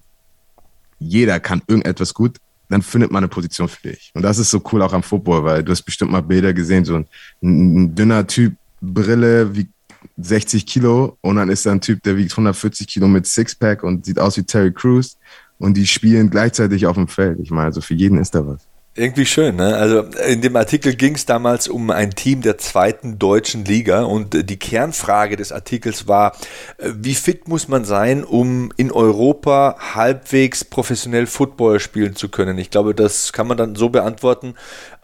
jeder 0.99 1.41
kann 1.41 1.63
irgendetwas 1.67 2.13
gut, 2.15 2.39
dann 2.69 2.83
findet 2.83 3.11
man 3.11 3.23
eine 3.23 3.29
Position 3.29 3.69
für 3.69 3.91
dich. 3.91 4.11
Und 4.15 4.23
das 4.23 4.39
ist 4.39 4.51
so 4.51 4.63
cool 4.73 4.83
auch 4.83 4.93
am 4.93 5.03
Football, 5.03 5.45
weil 5.45 5.63
du 5.63 5.73
hast 5.73 5.83
bestimmt 5.83 6.11
mal 6.11 6.23
Bilder 6.23 6.53
gesehen, 6.53 6.85
so 6.85 6.97
ein, 6.97 7.07
ein 7.43 7.95
dünner 7.95 8.27
Typ, 8.27 8.55
Brille, 8.81 9.55
wie 9.55 9.69
60 10.17 10.67
Kilo 10.67 11.17
und 11.21 11.37
dann 11.37 11.49
ist 11.49 11.67
da 11.67 11.73
ein 11.73 11.81
Typ, 11.81 12.03
der 12.03 12.17
wiegt 12.17 12.33
140 12.33 12.87
Kilo 12.87 13.07
mit 13.09 13.27
Sixpack 13.27 13.83
und 13.83 14.05
sieht 14.05 14.19
aus 14.19 14.37
wie 14.37 14.43
Terry 14.43 14.73
Crews 14.73 15.17
und 15.59 15.77
die 15.77 15.87
spielen 15.87 16.31
gleichzeitig 16.31 16.87
auf 16.87 16.97
dem 16.97 17.09
Feld. 17.09 17.39
Ich 17.41 17.51
meine, 17.51 17.67
also 17.67 17.81
für 17.81 17.95
jeden 17.95 18.19
ist 18.19 18.35
da 18.35 18.47
was. 18.47 18.67
Irgendwie 18.95 19.24
schön, 19.24 19.57
ne? 19.57 19.74
Also 19.74 20.03
in 20.28 20.43
dem 20.43 20.55
Artikel 20.55 20.95
ging 20.95 21.14
es 21.14 21.24
damals 21.24 21.66
um 21.66 21.90
ein 21.90 22.11
Team 22.11 22.43
der 22.43 22.59
zweiten 22.59 23.18
deutschen 23.18 23.64
Liga 23.64 24.03
und 24.03 24.51
die 24.51 24.59
Kernfrage 24.59 25.36
des 25.36 25.51
Artikels 25.51 26.09
war, 26.09 26.32
äh, 26.76 26.90
wie 26.95 27.14
fit 27.14 27.49
muss 27.49 27.68
man 27.68 27.86
sein, 27.86 28.22
um 28.22 28.70
in 28.76 28.93
Europa 28.93 29.76
halbwegs 29.95 30.66
professionell 30.66 31.26
Football 31.26 31.80
spielen 31.80 32.16
zu 32.16 32.28
können? 32.28 32.59
Ich 32.59 32.68
glaube, 32.68 32.95
das 32.95 33.32
kann 33.32 33.47
man 33.47 33.57
dann 33.57 33.76
so 33.76 33.88
beantworten. 33.88 34.57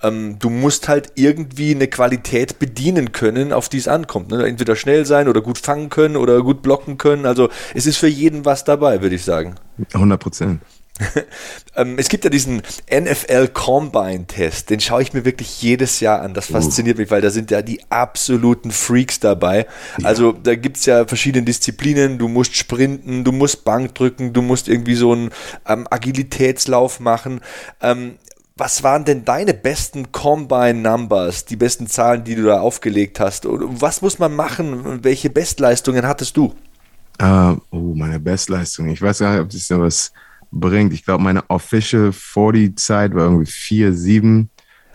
Ähm, 0.02 0.38
du 0.38 0.50
musst 0.50 0.88
halt 0.88 1.12
irgendwie 1.14 1.74
eine 1.74 1.88
Qualität 1.88 2.58
bedienen 2.58 3.12
können, 3.12 3.54
auf 3.54 3.70
die 3.70 3.78
es 3.78 3.88
ankommt. 3.88 4.30
Ne? 4.30 4.46
Entweder 4.46 4.76
schnell 4.76 5.06
sein 5.06 5.28
oder 5.28 5.40
gut 5.40 5.56
fangen 5.56 5.88
können 5.88 6.18
oder 6.18 6.42
gut 6.42 6.60
blocken 6.60 6.98
können. 6.98 7.24
Also 7.24 7.48
es 7.72 7.86
ist 7.86 7.96
für 7.96 8.06
jeden 8.06 8.44
was 8.44 8.64
dabei, 8.64 9.00
würde 9.00 9.14
ich 9.14 9.24
sagen. 9.24 9.54
100 9.94 10.20
Prozent. 10.20 10.60
Ähm, 11.76 11.96
es 11.96 12.08
gibt 12.08 12.24
ja 12.24 12.30
diesen 12.30 12.62
NFL 12.90 13.48
Combine 13.48 14.26
Test, 14.26 14.68
den 14.70 14.80
schaue 14.80 15.00
ich 15.00 15.12
mir 15.12 15.24
wirklich 15.24 15.62
jedes 15.62 16.00
Jahr 16.00 16.22
an. 16.22 16.34
Das 16.34 16.50
uh. 16.50 16.54
fasziniert 16.54 16.96
uh. 16.96 17.00
mich, 17.00 17.10
weil 17.12 17.20
da 17.20 17.30
sind 17.30 17.52
ja 17.52 17.62
die 17.62 17.80
absoluten 17.88 18.72
Freaks 18.72 19.20
dabei. 19.20 19.66
Ja. 19.98 20.08
Also 20.08 20.32
da 20.32 20.56
gibt 20.56 20.78
es 20.78 20.86
ja 20.86 21.06
verschiedene 21.06 21.44
Disziplinen. 21.44 22.18
Du 22.18 22.26
musst 22.26 22.56
sprinten, 22.56 23.22
du 23.22 23.30
musst 23.30 23.64
Bank 23.64 23.94
drücken, 23.94 24.32
du 24.32 24.42
musst 24.42 24.66
irgendwie 24.66 24.96
so 24.96 25.12
einen 25.12 25.30
ähm, 25.68 25.86
Agilitätslauf 25.88 26.98
machen. 26.98 27.40
Ähm, 27.80 28.18
was 28.56 28.82
waren 28.82 29.04
denn 29.04 29.24
deine 29.24 29.54
besten 29.54 30.10
Combine 30.10 30.74
Numbers, 30.74 31.44
die 31.44 31.54
besten 31.54 31.86
Zahlen, 31.86 32.24
die 32.24 32.34
du 32.34 32.42
da 32.42 32.60
aufgelegt 32.60 33.20
hast? 33.20 33.44
Was 33.46 34.02
muss 34.02 34.18
man 34.18 34.34
machen? 34.34 35.04
Welche 35.04 35.30
Bestleistungen 35.30 36.04
hattest 36.04 36.36
du? 36.36 36.54
Uh, 37.22 37.56
oh, 37.70 37.94
meine 37.94 38.18
Bestleistung. 38.18 38.88
Ich 38.88 39.00
weiß 39.00 39.20
gar 39.20 39.32
nicht, 39.32 39.42
ob 39.42 39.50
das 39.50 39.70
noch 39.70 39.80
was 39.80 40.12
bringt. 40.50 40.92
Ich 40.92 41.04
glaube, 41.04 41.22
meine 41.22 41.48
Official 41.48 42.10
40-Zeit 42.10 43.14
war 43.14 43.24
irgendwie 43.24 43.50
4,7. 43.50 44.48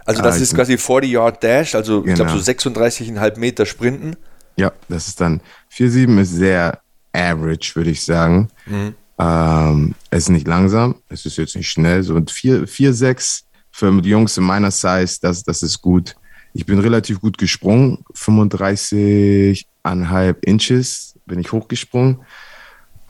Also 0.05 0.21
das 0.21 0.39
äh, 0.39 0.43
ist 0.43 0.55
quasi 0.55 0.73
40-Yard 0.73 1.41
Dash, 1.41 1.75
also 1.75 2.01
genau. 2.01 2.11
ich 2.11 2.15
glaube 2.15 2.31
so 2.31 2.51
36,5 2.51 3.39
Meter 3.39 3.65
Sprinten. 3.65 4.17
Ja, 4.57 4.73
das 4.89 5.07
ist 5.07 5.21
dann 5.21 5.39
4,7 5.71 6.21
ist 6.21 6.31
sehr 6.31 6.81
average, 7.13 7.71
würde 7.75 7.91
ich 7.91 8.03
sagen. 8.03 8.49
Mhm. 8.65 8.95
Ähm, 9.19 9.93
es 10.09 10.23
ist 10.23 10.29
nicht 10.29 10.47
langsam, 10.47 10.95
es 11.09 11.25
ist 11.25 11.37
jetzt 11.37 11.55
nicht 11.55 11.69
schnell. 11.69 12.01
So 12.03 12.15
4,6 12.15 13.43
für 13.71 14.01
die 14.01 14.09
Jungs 14.09 14.37
in 14.37 14.43
meiner 14.43 14.71
Size, 14.71 15.17
das, 15.21 15.43
das 15.43 15.61
ist 15.63 15.81
gut. 15.81 16.15
Ich 16.53 16.65
bin 16.65 16.79
relativ 16.79 17.19
gut 17.19 17.37
gesprungen, 17.37 18.05
35,5 18.13 20.35
Inches 20.41 21.13
bin 21.25 21.39
ich 21.39 21.51
hochgesprungen. 21.51 22.21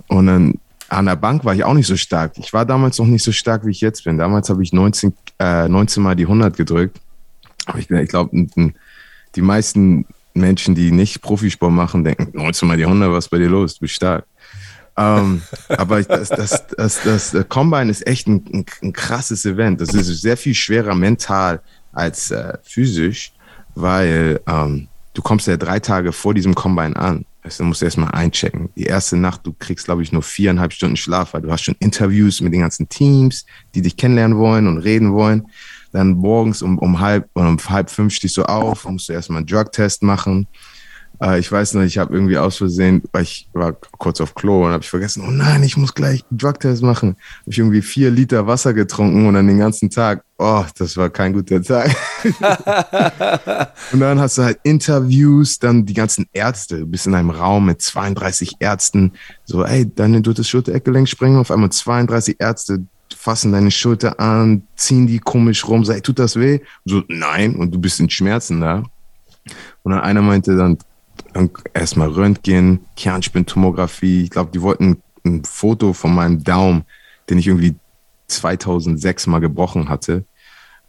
Und 0.08 0.28
dann 0.28 0.60
an 0.94 1.06
der 1.06 1.16
Bank 1.16 1.44
war 1.46 1.54
ich 1.54 1.64
auch 1.64 1.74
nicht 1.74 1.88
so 1.88 1.98
stark. 1.98 2.34
Ich 2.38 2.54
war 2.54 2.66
damals 2.66 3.00
noch 3.00 3.06
nicht 3.06 3.24
so 3.24 3.32
stark, 3.32 3.66
wie 3.66 3.72
ich 3.72 3.82
jetzt 3.82 4.04
bin. 4.04 4.18
Damals 4.18 4.50
habe 4.50 4.64
ich 4.64 4.74
19, 4.74 5.14
äh, 5.40 5.68
19 5.68 6.04
Mal 6.04 6.16
die 6.16 6.24
100 6.24 6.56
gedrückt. 6.56 7.00
Aber 7.66 7.80
ich, 7.80 7.90
ich 7.90 8.10
glaube, 8.10 8.48
die 9.36 9.42
meisten 9.42 10.06
Menschen, 10.34 10.76
die 10.76 10.92
nicht 10.92 11.22
Profisport 11.22 11.72
machen, 11.72 12.04
denken, 12.04 12.38
19 12.38 12.68
Mal 12.68 12.78
die 12.78 12.86
100, 12.86 13.12
was 13.12 13.26
ist 13.26 13.30
bei 13.30 13.38
dir 13.38 13.50
los? 13.50 13.76
Du 13.76 13.82
bist 13.82 13.96
stark. 13.96 14.26
ähm, 14.98 15.42
aber 15.70 16.04
das, 16.04 16.30
das, 16.30 16.68
das, 16.68 17.02
das, 17.04 17.32
das 17.32 17.50
Combine 17.50 17.90
ist 17.90 18.06
echt 18.06 18.28
ein, 18.28 18.44
ein, 18.54 18.66
ein, 18.82 18.94
krasses 18.94 19.46
Event. 19.46 19.82
Das 19.82 19.94
ist 19.94 20.22
sehr 20.22 20.38
viel 20.38 20.54
schwerer 20.54 20.96
mental 20.96 21.62
als 21.92 22.32
äh, 22.32 22.58
physisch, 22.64 23.34
weil 23.76 24.42
ähm, 24.48 24.88
du 25.14 25.22
kommst 25.22 25.48
ja 25.48 25.58
drei 25.58 25.80
Tage 25.80 26.12
vor 26.12 26.34
diesem 26.34 26.56
Combine 26.56 26.96
an. 26.96 27.26
Also, 27.44 27.64
du 27.64 27.68
musst 27.68 27.84
erstmal 27.84 28.12
einchecken. 28.12 28.70
Die 28.76 28.84
erste 28.86 29.18
Nacht, 29.18 29.46
du 29.46 29.54
kriegst, 29.54 29.86
glaube 29.86 30.02
ich, 30.02 30.14
nur 30.14 30.24
viereinhalb 30.24 30.72
Stunden 30.72 30.96
Schlaf, 30.96 31.34
weil 31.34 31.42
du 31.42 31.52
hast 31.52 31.64
schon 31.66 31.76
Interviews 31.80 32.40
mit 32.40 32.54
den 32.54 32.62
ganzen 32.62 32.88
Teams, 32.88 33.46
die 33.76 33.82
dich 33.82 33.98
kennenlernen 33.98 34.38
wollen 34.38 34.68
und 34.68 34.78
reden 34.78 35.14
wollen. 35.14 35.48
dann 35.92 36.12
morgens 36.12 36.62
um, 36.62 36.80
um 36.80 37.00
halb 37.00 37.30
um 37.34 37.58
halb 37.70 37.90
fünf 37.90 38.14
stehst 38.14 38.38
du 38.38 38.44
auf, 38.44 38.86
musst 38.86 39.10
du 39.10 39.14
erstmal 39.14 39.40
einen 39.40 39.48
Drug-Test 39.48 40.04
machen. 40.04 40.48
Äh, 41.24 41.40
ich 41.40 41.52
weiß 41.52 41.76
noch, 41.76 41.84
ich 41.84 41.98
habe 41.98 42.14
irgendwie 42.14 42.38
aus 42.38 42.58
Versehen, 42.58 43.02
weil 43.12 43.24
ich 43.24 43.48
war 43.54 43.74
kurz 43.98 44.20
auf 44.20 44.36
Klo 44.36 44.66
und 44.66 44.72
habe 44.72 44.84
ich 44.84 44.90
vergessen, 44.90 45.24
oh 45.26 45.32
nein, 45.32 45.64
ich 45.64 45.78
muss 45.78 45.94
gleich 45.94 46.24
Drug-Test 46.32 46.84
machen. 46.84 47.16
Habe 47.42 47.52
ich 47.52 47.60
irgendwie 47.60 47.82
vier 47.82 48.12
Liter 48.12 48.46
Wasser 48.46 48.74
getrunken 48.74 49.26
und 49.28 49.36
dann 49.36 49.48
den 49.48 49.60
ganzen 49.60 49.90
Tag, 49.90 50.24
oh, 50.38 50.66
das 50.78 50.98
war 50.98 51.10
kein 51.10 51.34
guter 51.34 51.62
Tag. 51.62 51.96
und 53.94 54.00
dann 54.00 54.20
hast 54.20 54.38
du 54.38 54.44
halt 54.44 54.60
Interviews, 54.64 55.60
dann 55.60 55.86
die 55.86 55.94
ganzen 55.94 56.28
Ärzte. 56.34 56.80
Du 56.80 56.88
bist 56.88 57.08
in 57.08 57.16
einem 57.16 57.30
Raum 57.30 57.68
mit 57.68 57.82
32 57.82 58.56
Ärzten. 58.60 59.14
So, 59.46 59.64
ey, 59.64 59.90
deine 59.94 60.22
dritte 60.22 60.44
Schulter-Eckgelenk 60.44 61.08
springen 61.08 61.38
auf 61.38 61.52
einmal 61.52 61.72
32 61.72 62.36
Ärzte 62.40 62.84
fassen 63.16 63.52
deine 63.54 63.72
Schulter 63.72 64.20
an, 64.20 64.64
ziehen 64.76 65.08
die 65.08 65.20
komisch 65.20 65.66
rum, 65.68 65.86
sei, 65.86 66.02
tut 66.02 66.20
das 66.20 66.36
weh? 66.36 66.56
Und 66.84 66.92
so, 66.92 67.04
nein, 67.08 67.56
und 67.56 67.74
du 67.74 67.80
bist 67.80 68.00
in 68.02 68.10
Schmerzen 68.10 68.60
da. 68.60 68.84
Und 69.84 69.92
dann 69.92 70.02
einer 70.02 70.22
meinte 70.22 70.58
dann, 70.58 70.78
erstmal 71.74 72.10
Röntgen, 72.10 72.86
Kernspintomographie. 72.96 74.24
Ich 74.24 74.30
glaube, 74.30 74.52
die 74.52 74.62
wollten 74.62 75.02
ein 75.26 75.44
Foto 75.44 75.94
von 75.94 76.14
meinem 76.14 76.44
Daumen, 76.44 76.84
den 77.30 77.38
ich 77.38 77.48
irgendwie 77.48 77.76
2006 78.28 79.28
mal 79.28 79.40
gebrochen 79.40 79.90
hatte, 79.90 80.26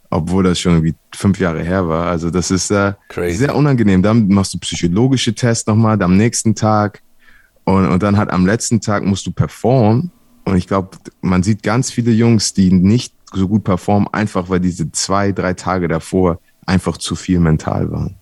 obwohl 0.09 0.43
das 0.43 0.59
schon 0.59 0.73
irgendwie 0.73 0.95
fünf 1.13 1.39
Jahre 1.39 1.63
her 1.63 1.87
war. 1.87 2.07
Also 2.07 2.29
das 2.29 2.51
ist 2.51 2.71
äh, 2.71 2.93
sehr 3.29 3.55
unangenehm. 3.55 4.01
Dann 4.01 4.27
machst 4.27 4.53
du 4.53 4.59
psychologische 4.59 5.33
Tests 5.33 5.67
nochmal 5.67 6.01
am 6.01 6.17
nächsten 6.17 6.55
Tag 6.55 7.01
und, 7.63 7.87
und 7.87 8.03
dann 8.03 8.17
halt 8.17 8.29
am 8.29 8.45
letzten 8.45 8.81
Tag 8.81 9.03
musst 9.03 9.25
du 9.25 9.31
performen. 9.31 10.11
Und 10.45 10.55
ich 10.57 10.67
glaube, 10.67 10.97
man 11.21 11.41
sieht 11.43 11.63
ganz 11.63 11.91
viele 11.91 12.11
Jungs, 12.11 12.53
die 12.53 12.71
nicht 12.71 13.13
so 13.33 13.47
gut 13.47 13.63
performen, 13.63 14.07
einfach 14.11 14.49
weil 14.49 14.59
diese 14.59 14.91
zwei, 14.91 15.31
drei 15.31 15.53
Tage 15.53 15.87
davor 15.87 16.39
einfach 16.65 16.97
zu 16.97 17.15
viel 17.15 17.39
mental 17.39 17.91
waren. 17.91 18.15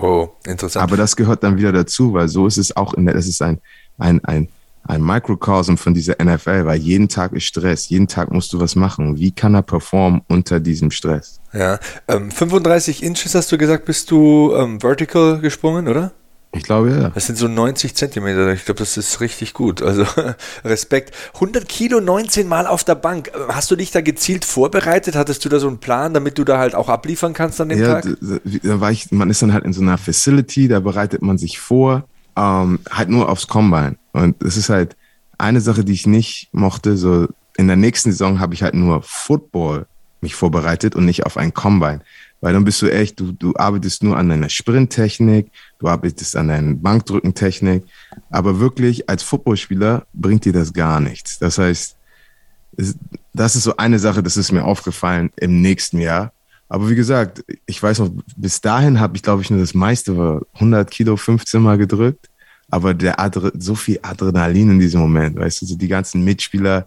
Oh, 0.00 0.28
interessant. 0.46 0.82
Aber 0.82 0.96
das 0.96 1.16
gehört 1.16 1.42
dann 1.42 1.58
wieder 1.58 1.72
dazu, 1.72 2.12
weil 2.12 2.28
so 2.28 2.46
ist 2.46 2.58
es 2.58 2.76
auch 2.76 2.94
in 2.94 3.06
der, 3.06 3.14
es 3.14 3.28
ist 3.28 3.42
ein, 3.42 3.60
ein, 3.98 4.24
ein, 4.24 4.48
ein 4.86 5.02
Mikrokosm 5.02 5.76
von 5.76 5.94
dieser 5.94 6.16
NFL, 6.22 6.66
weil 6.66 6.78
jeden 6.78 7.08
Tag 7.08 7.32
ist 7.32 7.44
Stress, 7.44 7.88
jeden 7.88 8.08
Tag 8.08 8.30
musst 8.30 8.52
du 8.52 8.60
was 8.60 8.76
machen. 8.76 9.16
Wie 9.18 9.32
kann 9.32 9.54
er 9.54 9.62
performen 9.62 10.22
unter 10.28 10.60
diesem 10.60 10.90
Stress? 10.90 11.40
Ja, 11.52 11.78
ähm, 12.08 12.30
35 12.30 13.02
Inches 13.02 13.34
hast 13.34 13.50
du 13.52 13.58
gesagt, 13.58 13.84
bist 13.86 14.10
du 14.10 14.52
ähm, 14.54 14.80
vertical 14.80 15.40
gesprungen, 15.40 15.88
oder? 15.88 16.12
Ich 16.54 16.62
glaube 16.62 16.90
ja. 16.90 17.10
Das 17.10 17.26
sind 17.26 17.36
so 17.36 17.48
90 17.48 17.94
Zentimeter. 17.94 18.52
Ich 18.52 18.64
glaube, 18.64 18.78
das 18.78 18.96
ist 18.96 19.20
richtig 19.20 19.54
gut. 19.54 19.82
Also 19.82 20.06
Respekt. 20.64 21.14
100 21.34 21.68
Kilo 21.68 22.00
19 22.00 22.46
Mal 22.48 22.66
auf 22.66 22.84
der 22.84 22.94
Bank. 22.94 23.30
Hast 23.48 23.70
du 23.70 23.76
dich 23.76 23.90
da 23.90 24.00
gezielt 24.00 24.44
vorbereitet? 24.44 25.16
Hattest 25.16 25.44
du 25.44 25.48
da 25.48 25.58
so 25.58 25.68
einen 25.68 25.78
Plan, 25.78 26.14
damit 26.14 26.38
du 26.38 26.44
da 26.44 26.58
halt 26.58 26.74
auch 26.74 26.88
abliefern 26.88 27.32
kannst 27.32 27.60
an 27.60 27.68
dem 27.68 27.80
ja, 27.80 28.00
Tag? 28.00 28.16
Da 28.20 28.80
war 28.80 28.90
ich, 28.90 29.10
man 29.10 29.30
ist 29.30 29.42
dann 29.42 29.52
halt 29.52 29.64
in 29.64 29.72
so 29.72 29.82
einer 29.82 29.98
Facility, 29.98 30.68
da 30.68 30.80
bereitet 30.80 31.22
man 31.22 31.38
sich 31.38 31.58
vor, 31.58 32.04
ähm, 32.36 32.78
halt 32.90 33.08
nur 33.08 33.28
aufs 33.28 33.46
Combine. 33.46 33.96
Und 34.12 34.42
es 34.42 34.56
ist 34.56 34.68
halt 34.68 34.96
eine 35.38 35.60
Sache, 35.60 35.84
die 35.84 35.92
ich 35.92 36.06
nicht 36.06 36.48
mochte. 36.52 36.96
So 36.96 37.26
in 37.56 37.66
der 37.66 37.76
nächsten 37.76 38.10
Saison 38.10 38.40
habe 38.40 38.54
ich 38.54 38.62
halt 38.62 38.74
nur 38.74 39.02
Football 39.02 39.86
mich 40.20 40.34
vorbereitet 40.34 40.96
und 40.96 41.04
nicht 41.04 41.26
auf 41.26 41.36
ein 41.36 41.54
Combine. 41.54 42.00
Weil 42.40 42.52
dann 42.52 42.64
bist 42.64 42.82
du 42.82 42.88
echt, 42.88 43.20
du, 43.20 43.32
du 43.32 43.54
arbeitest 43.56 44.02
nur 44.02 44.18
an 44.18 44.28
deiner 44.28 44.50
Sprinttechnik, 44.50 45.50
du 45.78 45.88
arbeitest 45.88 46.36
an 46.36 46.48
deiner 46.48 46.74
Bankdrückentechnik, 46.74 47.84
aber 48.30 48.60
wirklich 48.60 49.08
als 49.08 49.22
Footballspieler 49.22 50.06
bringt 50.12 50.44
dir 50.44 50.52
das 50.52 50.72
gar 50.72 51.00
nichts. 51.00 51.38
Das 51.38 51.58
heißt, 51.58 51.96
das 53.32 53.56
ist 53.56 53.62
so 53.62 53.76
eine 53.76 53.98
Sache, 53.98 54.22
das 54.22 54.36
ist 54.36 54.52
mir 54.52 54.64
aufgefallen 54.64 55.30
im 55.36 55.60
nächsten 55.60 55.98
Jahr. 55.98 56.32
Aber 56.68 56.88
wie 56.88 56.94
gesagt, 56.94 57.44
ich 57.66 57.82
weiß 57.82 58.00
noch, 58.00 58.10
bis 58.36 58.60
dahin 58.60 58.98
habe 58.98 59.16
ich, 59.16 59.22
glaube 59.22 59.42
ich, 59.42 59.50
nur 59.50 59.60
das 59.60 59.74
meiste 59.74 60.16
war 60.16 60.42
100 60.54 60.90
Kilo 60.90 61.16
15 61.16 61.60
Mal 61.60 61.78
gedrückt. 61.78 62.30
Aber 62.70 62.94
der 62.94 63.20
Adre 63.20 63.52
so 63.58 63.74
viel 63.74 64.00
Adrenalin 64.02 64.70
in 64.70 64.80
diesem 64.80 65.00
Moment, 65.00 65.36
weißt 65.36 65.62
du, 65.62 65.66
so 65.66 65.76
die 65.76 65.88
ganzen 65.88 66.24
Mitspieler, 66.24 66.86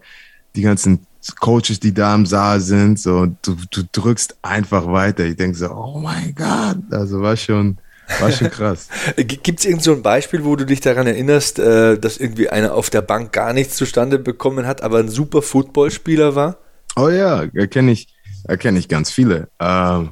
die 0.56 0.64
ganzen 0.64 1.06
Coaches, 1.40 1.80
die 1.80 1.94
da 1.94 2.16
im 2.16 2.26
Saal 2.26 2.60
sind, 2.60 3.00
so, 3.00 3.28
du, 3.42 3.56
du 3.70 3.84
drückst 3.92 4.38
einfach 4.42 4.88
weiter. 4.88 5.26
Ich 5.26 5.36
denke 5.36 5.58
so, 5.58 5.70
oh 5.70 6.00
mein 6.00 6.34
Gott, 6.34 6.80
also 6.92 7.22
war 7.22 7.38
schon, 7.38 7.78
war 8.20 8.32
schon 8.32 8.50
krass. 8.50 8.90
Gibt 9.18 9.60
es 9.60 9.66
irgend 9.66 9.84
so 9.84 9.94
ein 9.94 10.02
Beispiel, 10.02 10.44
wo 10.44 10.56
du 10.56 10.66
dich 10.66 10.82
daran 10.82 11.08
erinnerst, 11.08 11.60
äh, 11.60 11.98
dass 11.98 12.18
irgendwie 12.18 12.50
einer 12.50 12.74
auf 12.74 12.90
der 12.90 13.02
Bank 13.02 13.34
gar 13.34 13.54
nichts 13.54 13.76
zustande 13.76 14.20
bekommen 14.20 14.66
hat, 14.66 14.82
aber 14.82 15.00
ein 15.00 15.10
super 15.10 15.42
Footballspieler 15.42 16.36
war? 16.36 16.58
Oh 16.96 17.10
ja, 17.10 17.44
erkenne 17.54 17.92
ich, 17.92 18.08
erkenne 18.46 18.80
ich 18.80 18.88
ganz 18.88 19.12
viele. 19.12 19.50
Ähm, 19.60 20.12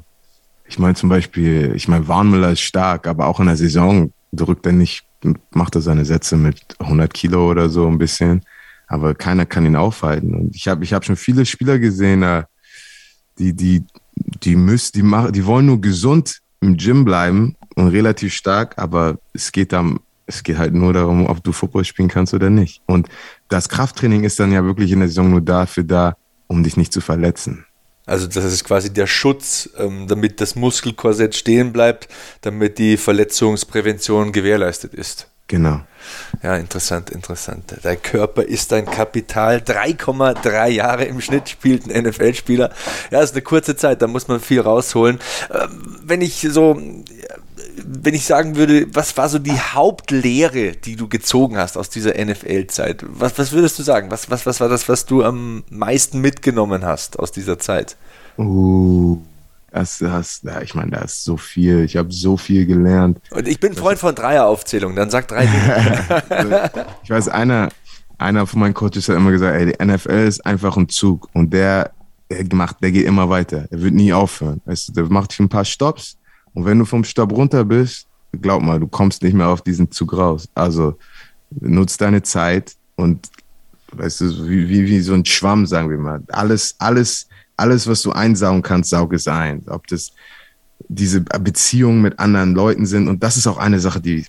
ich 0.67 0.79
meine 0.79 0.95
zum 0.95 1.09
Beispiel, 1.09 1.73
ich 1.75 1.87
meine, 1.87 2.07
Warnmüller 2.07 2.51
ist 2.51 2.61
stark, 2.61 3.07
aber 3.07 3.27
auch 3.27 3.39
in 3.39 3.47
der 3.47 3.57
Saison 3.57 4.11
drückt 4.31 4.65
er 4.65 4.73
nicht, 4.73 5.05
macht 5.51 5.75
er 5.75 5.81
seine 5.81 6.05
Sätze 6.05 6.35
mit 6.35 6.61
100 6.79 7.13
Kilo 7.13 7.49
oder 7.49 7.69
so 7.69 7.87
ein 7.87 7.97
bisschen 7.97 8.41
aber 8.87 9.15
keiner 9.15 9.45
kann 9.45 9.65
ihn 9.65 9.75
aufhalten. 9.75 10.33
Und 10.35 10.55
ich 10.55 10.67
habe 10.67 10.83
ich 10.83 10.93
hab 10.93 11.05
schon 11.05 11.15
viele 11.15 11.45
Spieler 11.45 11.79
gesehen, 11.79 12.23
äh, 12.23 12.43
die, 13.37 13.53
die, 13.53 13.83
die 14.15 14.55
müssen, 14.55 14.93
die 14.93 15.03
machen, 15.03 15.33
die 15.33 15.45
wollen 15.45 15.65
nur 15.65 15.81
gesund 15.81 16.39
im 16.61 16.77
Gym 16.77 17.05
bleiben 17.05 17.55
und 17.75 17.89
relativ 17.89 18.33
stark, 18.33 18.77
aber 18.77 19.17
es 19.33 19.51
geht 19.51 19.73
dann, 19.73 19.99
es 20.25 20.43
geht 20.43 20.57
halt 20.57 20.73
nur 20.73 20.93
darum, 20.93 21.27
ob 21.27 21.43
du 21.43 21.51
Football 21.51 21.85
spielen 21.85 22.07
kannst 22.07 22.33
oder 22.33 22.49
nicht. 22.49 22.81
Und 22.85 23.07
das 23.49 23.69
Krafttraining 23.69 24.23
ist 24.23 24.39
dann 24.39 24.51
ja 24.51 24.63
wirklich 24.63 24.91
in 24.91 24.99
der 24.99 25.09
Saison 25.09 25.29
nur 25.29 25.41
dafür 25.41 25.83
da, 25.83 26.15
um 26.47 26.63
dich 26.63 26.77
nicht 26.77 26.93
zu 26.93 27.01
verletzen. 27.01 27.65
Also 28.07 28.27
das 28.27 28.45
ist 28.45 28.63
quasi 28.63 28.93
der 28.93 29.07
Schutz, 29.07 29.69
ähm, 29.77 30.07
damit 30.07 30.39
das 30.39 30.55
Muskelkorsett 30.55 31.35
stehen 31.35 31.73
bleibt, 31.73 32.07
damit 32.41 32.77
die 32.77 32.97
Verletzungsprävention 32.97 34.31
gewährleistet 34.31 34.93
ist. 34.93 35.27
Genau. 35.47 35.81
Ja, 36.41 36.55
interessant, 36.55 37.11
interessant. 37.11 37.75
Dein 37.83 38.01
Körper 38.01 38.43
ist 38.43 38.71
dein 38.71 38.85
Kapital. 38.85 39.57
3,3 39.57 40.69
Jahre 40.69 41.05
im 41.05 41.21
Schnitt 41.21 41.49
spielt 41.49 41.87
ein 41.87 42.03
NFL-Spieler. 42.03 42.71
Ja, 43.11 43.21
ist 43.21 43.33
eine 43.33 43.43
kurze 43.43 43.75
Zeit, 43.75 44.01
da 44.01 44.07
muss 44.07 44.27
man 44.27 44.39
viel 44.39 44.61
rausholen. 44.61 45.19
Ähm, 45.53 45.99
wenn 46.03 46.21
ich 46.21 46.47
so, 46.49 46.81
wenn 47.85 48.13
ich 48.13 48.25
sagen 48.25 48.55
würde, 48.55 48.87
was 48.93 49.15
war 49.17 49.29
so 49.29 49.39
die 49.39 49.59
Hauptlehre, 49.59 50.73
die 50.73 50.95
du 50.95 51.07
gezogen 51.07 51.57
hast 51.57 51.77
aus 51.77 51.89
dieser 51.89 52.13
NFL-Zeit? 52.23 53.05
Was, 53.07 53.37
was 53.37 53.51
würdest 53.51 53.79
du 53.79 53.83
sagen? 53.83 54.11
Was, 54.11 54.29
was, 54.29 54.45
was 54.45 54.59
war 54.59 54.69
das, 54.69 54.89
was 54.89 55.05
du 55.05 55.23
am 55.23 55.63
meisten 55.69 56.19
mitgenommen 56.19 56.85
hast 56.85 57.19
aus 57.19 57.31
dieser 57.31 57.59
Zeit? 57.59 57.95
Uh. 58.37 59.17
Das, 59.71 59.97
das, 59.97 60.39
ja, 60.43 60.61
ich 60.61 60.73
meine, 60.73 60.91
da 60.91 61.01
ist 61.01 61.25
so 61.25 61.35
viel. 61.35 61.83
Ich 61.83 61.97
habe 61.97 62.09
so 62.09 62.37
viel 62.37 62.65
gelernt. 62.65 63.19
Und 63.31 63.45
ich 63.45 63.59
bin 63.59 63.73
Freund 63.73 63.99
von 63.99 64.15
Dreieraufzählung. 64.15 64.95
Dann 64.95 65.09
sag 65.09 65.27
drei 65.27 65.45
Dinge. 65.47 66.71
ich 67.03 67.09
weiß, 67.09 67.27
einer, 67.27 67.67
einer 68.17 68.47
von 68.47 68.61
meinen 68.61 68.73
Coaches 68.73 69.09
hat 69.09 69.17
immer 69.17 69.31
gesagt, 69.31 69.53
ey, 69.53 69.73
die 69.73 69.85
NFL 69.85 70.27
ist 70.27 70.45
einfach 70.45 70.77
ein 70.77 70.87
Zug 70.87 71.27
und 71.33 71.51
der, 71.51 71.91
der 72.29 72.45
macht, 72.53 72.81
der 72.81 72.93
geht 72.93 73.05
immer 73.05 73.29
weiter. 73.29 73.67
Er 73.69 73.81
wird 73.81 73.93
nie 73.93 74.13
aufhören. 74.13 74.61
Weißt 74.63 74.87
du, 74.87 74.93
der 74.93 75.03
macht 75.05 75.37
ein 75.41 75.49
paar 75.49 75.65
Stops 75.65 76.17
und 76.55 76.65
wenn 76.65 76.79
du 76.79 76.85
vom 76.85 77.03
Stopp 77.03 77.31
runter 77.31 77.63
bist, 77.63 78.07
glaub 78.41 78.63
mal, 78.63 78.79
du 78.79 78.87
kommst 78.87 79.21
nicht 79.21 79.33
mehr 79.33 79.49
auf 79.49 79.61
diesen 79.61 79.91
Zug 79.91 80.13
raus. 80.13 80.49
Also 80.55 80.97
nutzt 81.51 82.01
deine 82.01 82.23
Zeit 82.23 82.75
und 82.95 83.29
weißt 83.91 84.21
du, 84.21 84.49
wie, 84.49 84.67
wie, 84.67 84.87
wie 84.87 84.99
so 85.01 85.13
ein 85.13 85.23
Schwamm, 85.23 85.67
sagen 85.67 85.91
wir 85.91 85.97
mal. 85.97 86.23
Alles, 86.27 86.75
alles 86.79 87.27
alles, 87.57 87.87
was 87.87 88.01
du 88.01 88.11
einsaugen 88.11 88.61
kannst, 88.61 88.89
saug 88.89 89.13
es 89.13 89.27
ein. 89.27 89.63
Ob 89.67 89.87
das 89.87 90.11
diese 90.87 91.21
Beziehungen 91.21 92.01
mit 92.01 92.19
anderen 92.19 92.53
Leuten 92.53 92.85
sind. 92.85 93.07
Und 93.07 93.23
das 93.23 93.37
ist 93.37 93.47
auch 93.47 93.57
eine 93.57 93.79
Sache, 93.79 94.01
die 94.01 94.25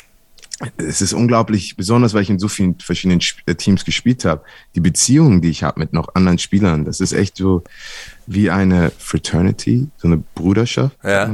es 0.79 1.03
ist 1.03 1.12
unglaublich, 1.12 1.77
besonders 1.77 2.14
weil 2.14 2.22
ich 2.22 2.31
in 2.31 2.39
so 2.39 2.49
vielen 2.49 2.79
verschiedenen 2.81 3.20
äh, 3.45 3.55
Teams 3.55 3.85
gespielt 3.85 4.24
habe. 4.24 4.43
Die 4.74 4.81
Beziehungen, 4.81 5.43
die 5.43 5.51
ich 5.51 5.62
habe 5.62 5.79
mit 5.79 5.93
noch 5.93 6.14
anderen 6.14 6.39
Spielern, 6.39 6.87
das 6.87 7.01
ist 7.01 7.12
echt 7.12 7.37
so 7.37 7.62
wie 8.27 8.49
eine 8.49 8.91
Fraternity, 8.97 9.89
so 9.99 10.09
eine 10.09 10.16
Bruderschaft. 10.35 10.97
Ja. 11.05 11.31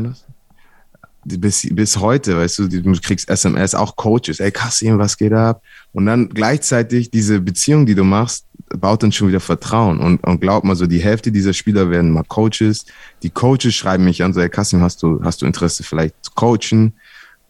Bis, 1.25 1.69
bis 1.73 1.99
heute, 1.99 2.37
weißt 2.37 2.59
du, 2.59 2.69
du 2.69 2.93
kriegst 3.01 3.29
SMS, 3.29 3.77
auch 3.77 3.95
Coaches, 3.95 4.41
ey 4.41 4.51
Kassim, 4.51 4.99
was 4.99 5.17
geht 5.17 5.33
ab? 5.33 5.63
Und 5.93 6.07
dann 6.07 6.29
gleichzeitig 6.29 7.11
diese 7.11 7.41
Beziehung, 7.41 7.87
die 7.87 7.95
du 7.95 8.03
machst, 8.03 8.47
baut 8.77 9.03
dann 9.03 9.13
schon 9.13 9.29
wieder 9.29 9.41
Vertrauen. 9.41 10.01
Und, 10.01 10.25
und 10.25 10.41
glaub 10.41 10.65
mal 10.65 10.75
so, 10.75 10.87
die 10.87 10.99
Hälfte 10.99 11.31
dieser 11.31 11.53
Spieler 11.53 11.91
werden 11.91 12.11
mal 12.11 12.25
Coaches. 12.25 12.87
Die 13.23 13.31
Coaches 13.31 13.75
schreiben 13.75 14.05
mich 14.05 14.23
an, 14.25 14.33
so, 14.33 14.41
hey 14.41 14.49
Kassim, 14.49 14.81
hast 14.81 15.03
du, 15.03 15.23
hast 15.23 15.43
du 15.43 15.47
Interesse 15.47 15.85
vielleicht 15.85 16.15
zu 16.23 16.33
coachen? 16.35 16.95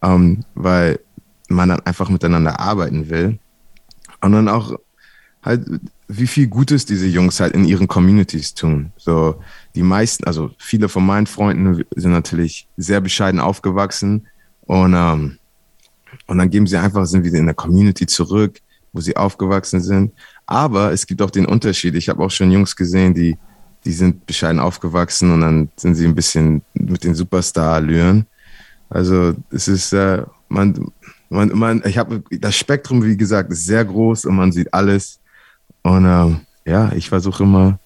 Ähm, 0.02 0.44
weil 0.54 0.98
man 1.48 1.68
dann 1.68 1.80
einfach 1.80 2.08
miteinander 2.08 2.58
arbeiten 2.60 3.08
will. 3.08 3.38
Und 4.20 4.32
dann 4.32 4.48
auch 4.48 4.76
halt, 5.42 5.66
wie 6.08 6.26
viel 6.26 6.46
Gutes 6.46 6.86
diese 6.86 7.06
Jungs 7.06 7.40
halt 7.40 7.54
in 7.54 7.64
ihren 7.64 7.88
Communities 7.88 8.54
tun. 8.54 8.92
So, 8.96 9.40
die 9.74 9.82
meisten, 9.82 10.24
also 10.24 10.50
viele 10.58 10.88
von 10.88 11.04
meinen 11.04 11.26
Freunden 11.26 11.84
sind 11.96 12.12
natürlich 12.12 12.68
sehr 12.76 13.00
bescheiden 13.00 13.40
aufgewachsen 13.40 14.26
und, 14.62 14.94
ähm, 14.94 15.38
und 16.26 16.38
dann 16.38 16.50
geben 16.50 16.66
sie 16.66 16.76
einfach, 16.76 17.06
sind 17.06 17.24
wieder 17.24 17.38
in 17.38 17.46
der 17.46 17.54
Community 17.54 18.06
zurück, 18.06 18.60
wo 18.92 19.00
sie 19.00 19.16
aufgewachsen 19.16 19.80
sind. 19.80 20.12
Aber 20.46 20.92
es 20.92 21.06
gibt 21.06 21.22
auch 21.22 21.30
den 21.30 21.46
Unterschied. 21.46 21.94
Ich 21.94 22.08
habe 22.08 22.22
auch 22.22 22.30
schon 22.30 22.50
Jungs 22.50 22.76
gesehen, 22.76 23.14
die 23.14 23.36
die 23.84 23.92
sind 23.92 24.26
bescheiden 24.26 24.60
aufgewachsen 24.60 25.32
und 25.32 25.40
dann 25.40 25.70
sind 25.76 25.94
sie 25.94 26.06
ein 26.06 26.14
bisschen 26.14 26.62
mit 26.74 27.04
den 27.04 27.14
Superstar-Allüren. 27.14 28.26
Also 28.88 29.34
es 29.50 29.68
ist, 29.68 29.92
äh, 29.92 30.22
man, 30.48 30.92
man, 31.28 31.48
man, 31.56 31.82
ich 31.84 31.98
habe 31.98 32.22
das 32.30 32.56
Spektrum, 32.56 33.02
wie 33.04 33.16
gesagt, 33.16 33.50
ist 33.50 33.66
sehr 33.66 33.84
groß 33.84 34.26
und 34.26 34.36
man 34.36 34.52
sieht 34.52 34.72
alles. 34.72 35.18
Und 35.82 36.04
ähm, 36.04 36.40
ja, 36.64 36.92
ich 36.92 37.08
versuche 37.08 37.42
immer 37.42 37.78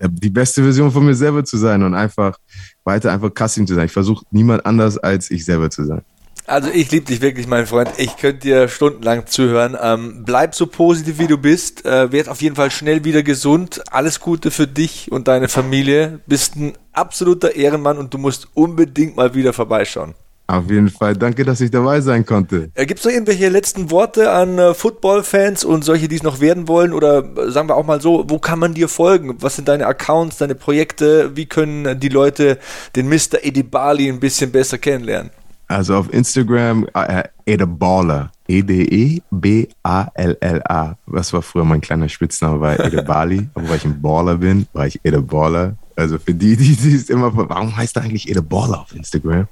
die 0.00 0.30
beste 0.30 0.62
Version 0.62 0.92
von 0.92 1.04
mir 1.04 1.14
selber 1.14 1.44
zu 1.44 1.56
sein 1.56 1.82
und 1.82 1.94
einfach 1.94 2.38
weiter 2.84 3.12
einfach 3.12 3.32
Kassim 3.34 3.66
zu 3.66 3.74
sein. 3.74 3.86
Ich 3.86 3.92
versuche 3.92 4.24
niemand 4.30 4.64
anders 4.64 4.96
als 4.98 5.30
ich 5.30 5.44
selber 5.44 5.70
zu 5.70 5.84
sein. 5.84 6.02
Also 6.46 6.70
ich 6.70 6.90
liebe 6.90 7.04
dich 7.04 7.20
wirklich, 7.20 7.46
mein 7.46 7.66
Freund. 7.66 7.90
Ich 7.98 8.16
könnte 8.16 8.40
dir 8.40 8.68
stundenlang 8.68 9.26
zuhören. 9.26 9.76
Ähm, 9.80 10.22
bleib 10.24 10.54
so 10.54 10.66
positiv, 10.66 11.18
wie 11.18 11.26
du 11.26 11.36
bist. 11.36 11.84
Äh, 11.84 12.10
werd 12.10 12.30
auf 12.30 12.40
jeden 12.40 12.56
Fall 12.56 12.70
schnell 12.70 13.04
wieder 13.04 13.22
gesund. 13.22 13.82
Alles 13.90 14.18
Gute 14.18 14.50
für 14.50 14.66
dich 14.66 15.12
und 15.12 15.28
deine 15.28 15.48
Familie. 15.48 16.20
Bist 16.26 16.56
ein 16.56 16.72
absoluter 16.92 17.54
Ehrenmann 17.54 17.98
und 17.98 18.14
du 18.14 18.18
musst 18.18 18.48
unbedingt 18.54 19.14
mal 19.14 19.34
wieder 19.34 19.52
vorbeischauen. 19.52 20.14
Auf 20.50 20.70
jeden 20.70 20.88
Fall. 20.88 21.14
Danke, 21.14 21.44
dass 21.44 21.60
ich 21.60 21.70
dabei 21.70 22.00
sein 22.00 22.24
konnte. 22.24 22.70
Äh, 22.74 22.86
Gibt 22.86 23.00
es 23.00 23.04
noch 23.04 23.12
irgendwelche 23.12 23.50
letzten 23.50 23.90
Worte 23.90 24.30
an 24.30 24.58
äh, 24.58 24.72
Football-Fans 24.72 25.62
und 25.62 25.84
solche, 25.84 26.08
die 26.08 26.16
es 26.16 26.22
noch 26.22 26.40
werden 26.40 26.68
wollen? 26.68 26.94
Oder 26.94 27.18
äh, 27.36 27.50
sagen 27.50 27.68
wir 27.68 27.76
auch 27.76 27.84
mal 27.84 28.00
so, 28.00 28.24
wo 28.28 28.38
kann 28.38 28.58
man 28.58 28.72
dir 28.72 28.88
folgen? 28.88 29.36
Was 29.40 29.56
sind 29.56 29.68
deine 29.68 29.86
Accounts, 29.86 30.38
deine 30.38 30.54
Projekte? 30.54 31.36
Wie 31.36 31.44
können 31.44 32.00
die 32.00 32.08
Leute 32.08 32.58
den 32.96 33.10
Mr. 33.10 33.42
Edibali 33.44 34.08
ein 34.08 34.20
bisschen 34.20 34.50
besser 34.50 34.78
kennenlernen? 34.78 35.30
Also 35.66 35.96
auf 35.96 36.10
Instagram, 36.14 36.88
äh, 36.94 37.24
Edeballer. 37.44 38.32
E-D-E-B-A-L-L-A. 38.48 39.26
Was 41.04 41.32
war 41.34 41.42
früher 41.42 41.64
mein 41.64 41.82
kleiner 41.82 42.08
Spitzname 42.08 42.58
bei 42.58 42.76
Edebali. 42.76 43.50
Aber 43.54 43.68
weil 43.68 43.76
ich 43.76 43.84
ein 43.84 44.00
Baller 44.00 44.36
bin, 44.38 44.66
war 44.72 44.86
ich 44.86 44.98
Edeballer. 45.04 45.76
Also 45.94 46.18
für 46.18 46.32
die, 46.32 46.56
die, 46.56 46.72
ist 46.72 47.10
immer, 47.10 47.36
warum 47.36 47.76
heißt 47.76 47.96
er 47.96 48.02
eigentlich 48.04 48.30
Edeballer 48.30 48.80
auf 48.80 48.94
Instagram? 48.94 49.46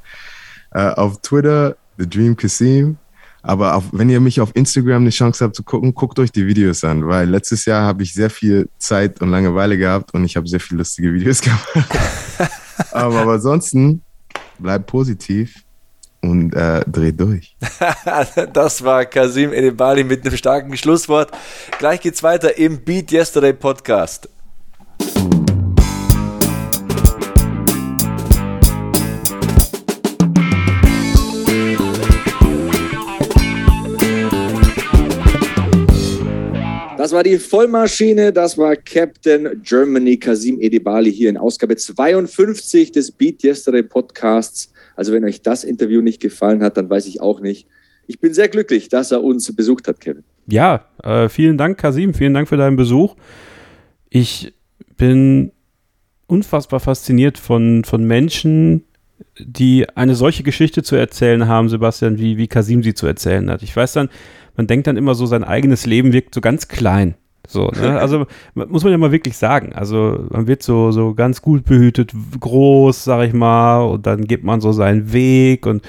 Uh, 0.77 0.93
auf 0.97 1.23
Twitter, 1.23 1.75
The 1.97 2.07
Dream 2.09 2.37
Kasim. 2.37 2.99
Aber 3.43 3.77
auf, 3.77 3.85
wenn 3.93 4.11
ihr 4.11 4.21
mich 4.21 4.41
auf 4.41 4.51
Instagram 4.55 5.03
eine 5.03 5.11
Chance 5.11 5.45
habt 5.45 5.55
zu 5.55 5.63
gucken, 5.63 5.95
guckt 5.95 6.19
euch 6.19 6.33
die 6.33 6.47
Videos 6.47 6.83
an, 6.83 7.07
weil 7.07 7.31
letztes 7.31 7.65
Jahr 7.65 7.87
habe 7.87 8.03
ich 8.03 8.13
sehr 8.13 8.29
viel 8.29 8.69
Zeit 8.77 9.21
und 9.23 9.31
Langeweile 9.31 9.79
gehabt 9.79 10.13
und 10.15 10.25
ich 10.25 10.37
habe 10.37 10.49
sehr 10.49 10.59
viele 10.59 10.79
lustige 10.79 11.15
Videos 11.15 11.41
gemacht. 11.43 11.69
aber, 12.91 13.21
aber 13.21 13.33
ansonsten 13.35 14.03
bleibt 14.59 14.87
positiv 14.89 15.63
und 16.23 16.55
äh, 16.55 16.85
dreht 16.87 17.21
durch. 17.21 17.57
das 18.53 18.83
war 18.83 19.07
Kasim 19.07 19.53
Edebali 19.53 20.05
mit 20.05 20.27
einem 20.27 20.37
starken 20.37 20.77
Schlusswort. 20.77 21.31
Gleich 21.79 22.01
geht's 22.01 22.23
weiter 22.23 22.59
im 22.59 22.85
Beat 22.85 23.13
Yesterday 23.13 23.53
Podcast. 23.53 24.29
War 37.17 37.23
die 37.23 37.39
Vollmaschine, 37.39 38.31
das 38.31 38.59
war 38.59 38.77
Captain 38.77 39.63
Germany 39.63 40.19
Kasim 40.19 40.61
Edebali 40.61 41.11
hier 41.11 41.31
in 41.31 41.39
Ausgabe 41.39 41.75
52 41.75 42.93
des 42.93 43.11
Beat 43.11 43.43
Yesterday 43.43 43.83
Podcasts. 43.83 44.71
Also 44.97 45.15
wenn 45.15 45.25
euch 45.25 45.41
das 45.41 45.65
Interview 45.65 46.03
nicht 46.03 46.21
gefallen 46.21 46.63
hat, 46.63 46.77
dann 46.77 46.91
weiß 46.91 47.07
ich 47.07 47.23
auch 47.23 47.41
nicht. 47.41 47.69
Ich 48.07 48.21
bin 48.21 48.35
sehr 48.35 48.49
glücklich, 48.49 48.91
dass 48.91 49.13
er 49.13 49.25
uns 49.25 49.51
besucht 49.57 49.89
hat, 49.89 49.99
Kevin. 49.99 50.25
Ja, 50.47 50.91
äh, 51.03 51.31
vielen 51.31 51.57
Dank, 51.57 51.79
Kasim. 51.79 52.13
Vielen 52.13 52.35
Dank 52.35 52.51
für 52.51 52.59
deinen 52.59 52.77
Besuch. 52.77 53.17
Ich 54.11 54.53
bin 54.99 55.53
unfassbar 56.27 56.81
fasziniert 56.81 57.39
von, 57.39 57.85
von 57.85 58.05
Menschen, 58.05 58.85
die 59.39 59.89
eine 59.95 60.17
solche 60.17 60.43
Geschichte 60.43 60.83
zu 60.83 60.97
erzählen 60.97 61.49
haben, 61.49 61.71
Sebastian, 61.71 62.19
wie, 62.19 62.37
wie 62.37 62.47
Kasim 62.47 62.83
sie 62.83 62.93
zu 62.93 63.07
erzählen 63.07 63.51
hat. 63.51 63.63
Ich 63.63 63.75
weiß 63.75 63.95
dann, 63.95 64.11
man 64.57 64.67
denkt 64.67 64.87
dann 64.87 64.97
immer 64.97 65.15
so, 65.15 65.27
sein 65.27 65.45
eigenes 65.45 65.87
Leben 65.87 66.13
wirkt 66.13 66.35
so 66.35 66.41
ganz 66.41 66.69
klein. 66.69 67.15
So, 67.47 67.69
ne? 67.69 68.01
Also 68.01 68.27
muss 68.55 68.83
man 68.83 68.93
ja 68.93 68.99
mal 68.99 69.13
wirklich 69.13 69.37
sagen. 69.37 69.73
Also 69.73 70.27
man 70.31 70.47
wird 70.47 70.63
so, 70.63 70.91
so 70.93 71.15
ganz 71.15 71.43
gut 71.43 71.65
behütet, 71.65 72.13
groß, 72.41 73.05
sag 73.05 73.27
ich 73.27 73.33
mal, 73.33 73.83
und 73.83 74.07
dann 74.07 74.25
geht 74.25 74.45
man 74.45 74.61
so 74.61 74.73
seinen 74.73 75.13
Weg 75.13 75.67
und 75.67 75.83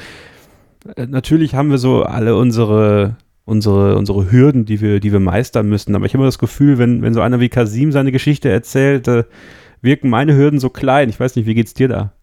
äh, 0.95 1.07
natürlich 1.07 1.55
haben 1.55 1.71
wir 1.71 1.77
so 1.77 2.03
alle 2.03 2.35
unsere, 2.35 3.17
unsere, 3.45 3.97
unsere 3.97 4.31
Hürden, 4.31 4.65
die 4.65 4.81
wir, 4.81 4.99
die 4.99 5.11
wir 5.11 5.19
meistern 5.19 5.67
müssen. 5.69 5.95
Aber 5.95 6.05
ich 6.05 6.13
habe 6.13 6.21
immer 6.21 6.27
das 6.27 6.39
Gefühl, 6.39 6.77
wenn, 6.77 7.01
wenn 7.01 7.13
so 7.13 7.21
einer 7.21 7.39
wie 7.39 7.49
Kasim 7.49 7.91
seine 7.91 8.11
Geschichte 8.11 8.49
erzählt, 8.49 9.07
äh, 9.07 9.23
wirken 9.81 10.09
meine 10.09 10.35
Hürden 10.35 10.59
so 10.59 10.69
klein. 10.69 11.09
Ich 11.09 11.19
weiß 11.19 11.35
nicht, 11.35 11.45
wie 11.45 11.55
geht's 11.55 11.73
dir 11.73 11.87
da? 11.87 12.13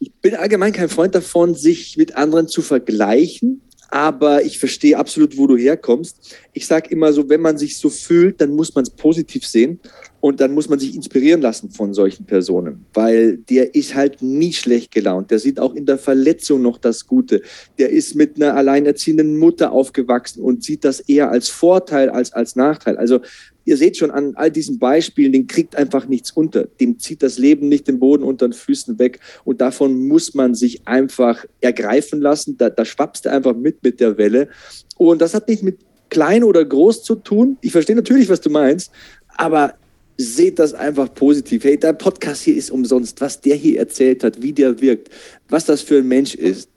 Ich 0.00 0.12
bin 0.20 0.36
allgemein 0.36 0.72
kein 0.72 0.88
Freund 0.88 1.14
davon, 1.14 1.54
sich 1.54 1.96
mit 1.96 2.16
anderen 2.16 2.46
zu 2.46 2.62
vergleichen 2.62 3.62
aber 3.88 4.44
ich 4.44 4.58
verstehe 4.58 4.98
absolut, 4.98 5.36
wo 5.36 5.46
du 5.46 5.56
herkommst. 5.56 6.36
Ich 6.52 6.66
sage 6.66 6.90
immer 6.90 7.12
so, 7.12 7.28
wenn 7.28 7.40
man 7.40 7.56
sich 7.56 7.78
so 7.78 7.88
fühlt, 7.88 8.40
dann 8.40 8.54
muss 8.54 8.74
man 8.74 8.82
es 8.82 8.90
positiv 8.90 9.46
sehen 9.46 9.80
und 10.20 10.40
dann 10.40 10.52
muss 10.52 10.68
man 10.68 10.78
sich 10.78 10.94
inspirieren 10.94 11.40
lassen 11.40 11.70
von 11.70 11.94
solchen 11.94 12.26
Personen, 12.26 12.84
weil 12.92 13.38
der 13.38 13.74
ist 13.74 13.94
halt 13.94 14.20
nie 14.20 14.52
schlecht 14.52 14.90
gelaunt. 14.90 15.30
Der 15.30 15.38
sieht 15.38 15.58
auch 15.58 15.74
in 15.74 15.86
der 15.86 15.98
Verletzung 15.98 16.60
noch 16.60 16.78
das 16.78 17.06
Gute. 17.06 17.40
Der 17.78 17.90
ist 17.90 18.14
mit 18.14 18.36
einer 18.36 18.54
alleinerziehenden 18.54 19.38
Mutter 19.38 19.72
aufgewachsen 19.72 20.42
und 20.42 20.64
sieht 20.64 20.84
das 20.84 21.00
eher 21.00 21.30
als 21.30 21.48
Vorteil 21.48 22.10
als 22.10 22.32
als 22.32 22.56
Nachteil. 22.56 22.98
Also 22.98 23.20
ihr 23.68 23.76
seht 23.76 23.98
schon 23.98 24.10
an 24.10 24.32
all 24.34 24.50
diesen 24.50 24.78
Beispielen, 24.78 25.32
den 25.32 25.46
kriegt 25.46 25.76
einfach 25.76 26.08
nichts 26.08 26.30
unter. 26.30 26.64
Dem 26.80 26.98
zieht 26.98 27.22
das 27.22 27.38
Leben 27.38 27.68
nicht 27.68 27.86
den 27.86 27.98
Boden 27.98 28.24
unter 28.24 28.48
den 28.48 28.54
Füßen 28.54 28.98
weg. 28.98 29.20
Und 29.44 29.60
davon 29.60 30.08
muss 30.08 30.34
man 30.34 30.54
sich 30.54 30.86
einfach 30.88 31.44
ergreifen 31.60 32.20
lassen. 32.20 32.56
Da, 32.56 32.70
da 32.70 32.84
schwappst 32.84 33.26
du 33.26 33.30
einfach 33.30 33.54
mit 33.54 33.82
mit 33.82 34.00
der 34.00 34.16
Welle. 34.16 34.48
Und 34.96 35.20
das 35.20 35.34
hat 35.34 35.48
nicht 35.48 35.62
mit 35.62 35.78
klein 36.08 36.44
oder 36.44 36.64
groß 36.64 37.02
zu 37.02 37.16
tun. 37.16 37.58
Ich 37.60 37.72
verstehe 37.72 37.94
natürlich, 37.94 38.30
was 38.30 38.40
du 38.40 38.48
meinst, 38.48 38.90
aber 39.36 39.74
seht 40.16 40.58
das 40.58 40.72
einfach 40.72 41.12
positiv. 41.12 41.64
Hey, 41.64 41.78
der 41.78 41.92
Podcast 41.92 42.42
hier 42.42 42.56
ist 42.56 42.70
umsonst. 42.70 43.20
Was 43.20 43.40
der 43.42 43.54
hier 43.54 43.78
erzählt 43.78 44.24
hat, 44.24 44.40
wie 44.42 44.52
der 44.52 44.80
wirkt, 44.80 45.10
was 45.48 45.66
das 45.66 45.82
für 45.82 45.98
ein 45.98 46.08
Mensch 46.08 46.34
ist, 46.34 46.70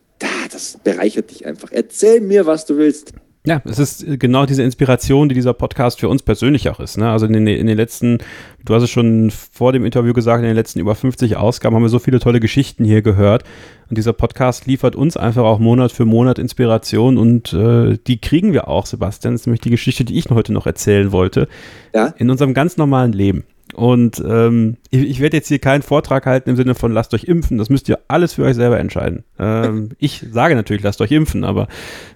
das 0.51 0.77
bereichert 0.83 1.31
dich 1.31 1.45
einfach. 1.45 1.71
Erzähl 1.71 2.19
mir, 2.19 2.45
was 2.45 2.65
du 2.65 2.77
willst. 2.77 3.13
Ja, 3.43 3.59
es 3.65 3.79
ist 3.79 4.05
genau 4.19 4.45
diese 4.45 4.61
Inspiration, 4.61 5.27
die 5.27 5.33
dieser 5.33 5.53
Podcast 5.53 5.99
für 5.99 6.07
uns 6.07 6.21
persönlich 6.21 6.69
auch 6.69 6.79
ist. 6.79 6.97
Ne? 6.97 7.09
Also 7.09 7.25
in 7.25 7.33
den, 7.33 7.47
in 7.47 7.65
den 7.65 7.75
letzten, 7.75 8.19
du 8.63 8.75
hast 8.75 8.83
es 8.83 8.91
schon 8.91 9.31
vor 9.31 9.73
dem 9.73 9.83
Interview 9.83 10.13
gesagt, 10.13 10.41
in 10.41 10.47
den 10.47 10.55
letzten 10.55 10.79
über 10.79 10.93
50 10.93 11.37
Ausgaben 11.37 11.75
haben 11.75 11.81
wir 11.81 11.89
so 11.89 11.97
viele 11.97 12.19
tolle 12.19 12.39
Geschichten 12.39 12.85
hier 12.85 13.01
gehört. 13.01 13.43
Und 13.89 13.97
dieser 13.97 14.13
Podcast 14.13 14.67
liefert 14.67 14.95
uns 14.95 15.17
einfach 15.17 15.43
auch 15.43 15.57
Monat 15.57 15.91
für 15.91 16.05
Monat 16.05 16.37
Inspiration 16.37 17.17
und 17.17 17.51
äh, 17.51 17.97
die 18.05 18.21
kriegen 18.21 18.53
wir 18.53 18.67
auch, 18.67 18.85
Sebastian. 18.85 19.33
Das 19.33 19.41
ist 19.41 19.47
nämlich 19.47 19.61
die 19.61 19.71
Geschichte, 19.71 20.05
die 20.05 20.19
ich 20.19 20.29
heute 20.29 20.53
noch 20.53 20.67
erzählen 20.67 21.11
wollte. 21.11 21.47
Ja? 21.95 22.13
In 22.17 22.29
unserem 22.29 22.53
ganz 22.53 22.77
normalen 22.77 23.11
Leben. 23.11 23.43
Und 23.73 24.21
ähm, 24.25 24.77
ich, 24.89 25.01
ich 25.01 25.19
werde 25.19 25.37
jetzt 25.37 25.47
hier 25.47 25.59
keinen 25.59 25.81
Vortrag 25.81 26.25
halten 26.25 26.49
im 26.49 26.55
Sinne 26.55 26.75
von 26.75 26.91
lasst 26.91 27.13
euch 27.13 27.25
impfen. 27.25 27.57
Das 27.57 27.69
müsst 27.69 27.87
ihr 27.89 27.99
alles 28.07 28.33
für 28.33 28.43
euch 28.43 28.55
selber 28.55 28.79
entscheiden. 28.79 29.23
Ähm, 29.39 29.89
ich 29.99 30.25
sage 30.31 30.55
natürlich, 30.55 30.83
lasst 30.83 31.01
euch 31.01 31.11
impfen, 31.11 31.43
aber 31.43 31.67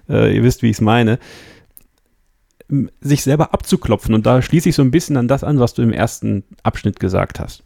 äh, 0.08 0.34
ihr 0.34 0.42
wisst, 0.42 0.62
wie 0.62 0.70
ich 0.70 0.76
es 0.76 0.80
meine. 0.80 1.18
Sich 3.00 3.22
selber 3.22 3.54
abzuklopfen, 3.54 4.12
und 4.14 4.26
da 4.26 4.42
schließe 4.42 4.68
ich 4.68 4.74
so 4.74 4.82
ein 4.82 4.90
bisschen 4.90 5.16
an 5.16 5.28
das 5.28 5.44
an, 5.44 5.60
was 5.60 5.74
du 5.74 5.82
im 5.82 5.92
ersten 5.92 6.42
Abschnitt 6.64 6.98
gesagt 6.98 7.38
hast, 7.38 7.62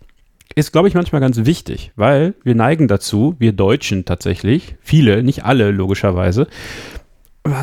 ist, 0.55 0.73
glaube 0.73 0.89
ich, 0.89 0.95
manchmal 0.95 1.23
ganz 1.23 1.45
wichtig, 1.47 1.93
weil 1.97 2.35
wir 2.43 2.55
neigen 2.55 2.87
dazu, 2.87 3.35
wir 3.39 3.53
Deutschen 3.53 4.05
tatsächlich, 4.05 4.77
viele, 4.83 5.23
nicht 5.23 5.45
alle 5.45 5.71
logischerweise, 5.71 6.49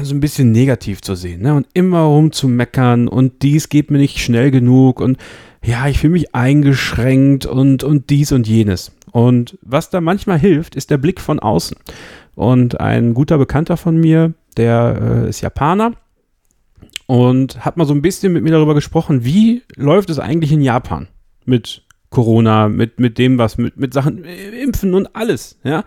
so 0.04 0.16
ein 0.16 0.20
bisschen 0.20 0.52
negativ 0.52 1.02
zu 1.02 1.16
sehen 1.16 1.42
ne? 1.42 1.54
und 1.54 1.68
immer 1.74 2.02
rumzumeckern 2.02 3.08
und 3.08 3.44
dies 3.44 3.70
geht 3.70 3.92
mir 3.92 4.00
nicht 4.00 4.20
schnell 4.20 4.52
genug 4.52 5.00
und 5.00 5.18
ja, 5.68 5.88
ich 5.88 6.00
fühle 6.00 6.14
mich 6.14 6.34
eingeschränkt 6.34 7.46
und, 7.46 7.84
und 7.84 8.10
dies 8.10 8.32
und 8.32 8.48
jenes. 8.48 8.94
Und 9.12 9.58
was 9.62 9.90
da 9.90 10.00
manchmal 10.00 10.40
hilft, 10.40 10.78
ist 10.78 10.90
der 10.90 10.98
Blick 10.98 11.20
von 11.20 11.40
außen. 11.40 11.76
Und 12.36 12.80
ein 12.80 13.14
guter 13.14 13.38
Bekannter 13.38 13.76
von 13.76 13.98
mir, 13.98 14.34
der 14.56 15.26
äh, 15.26 15.30
ist 15.30 15.42
Japaner 15.42 15.92
und 17.06 17.66
hat 17.66 17.76
mal 17.76 17.86
so 17.86 17.94
ein 17.94 18.02
bisschen 18.02 18.32
mit 18.32 18.44
mir 18.44 18.52
darüber 18.52 18.76
gesprochen, 18.76 19.26
wie 19.26 19.64
läuft 19.76 20.10
es 20.10 20.20
eigentlich 20.20 20.54
in 20.54 20.62
Japan 20.62 21.10
mit 21.44 21.84
Corona, 22.12 22.70
mit, 22.70 23.02
mit 23.02 23.18
dem, 23.18 23.38
was, 23.38 23.58
mit, 23.58 23.76
mit 23.76 23.94
Sachen, 23.94 24.24
äh, 24.24 24.62
Impfen 24.62 24.94
und 24.94 25.16
alles, 25.18 25.60
ja. 25.64 25.84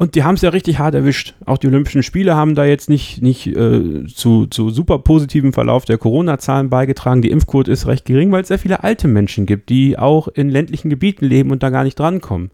Und 0.00 0.14
die 0.14 0.24
haben 0.24 0.36
es 0.36 0.40
ja 0.40 0.48
richtig 0.48 0.78
hart 0.78 0.94
erwischt. 0.94 1.34
Auch 1.44 1.58
die 1.58 1.66
Olympischen 1.66 2.02
Spiele 2.02 2.34
haben 2.34 2.54
da 2.54 2.64
jetzt 2.64 2.88
nicht, 2.88 3.20
nicht 3.20 3.46
äh, 3.48 4.06
zu, 4.06 4.46
zu 4.46 4.70
super 4.70 4.98
positivem 5.00 5.52
Verlauf 5.52 5.84
der 5.84 5.98
Corona-Zahlen 5.98 6.70
beigetragen. 6.70 7.20
Die 7.20 7.30
Impfquote 7.30 7.70
ist 7.70 7.86
recht 7.86 8.06
gering, 8.06 8.32
weil 8.32 8.40
es 8.40 8.48
sehr 8.48 8.58
viele 8.58 8.82
alte 8.82 9.08
Menschen 9.08 9.44
gibt, 9.44 9.68
die 9.68 9.98
auch 9.98 10.26
in 10.28 10.48
ländlichen 10.48 10.88
Gebieten 10.88 11.26
leben 11.26 11.50
und 11.50 11.62
da 11.62 11.68
gar 11.68 11.84
nicht 11.84 11.98
drankommen. 11.98 12.50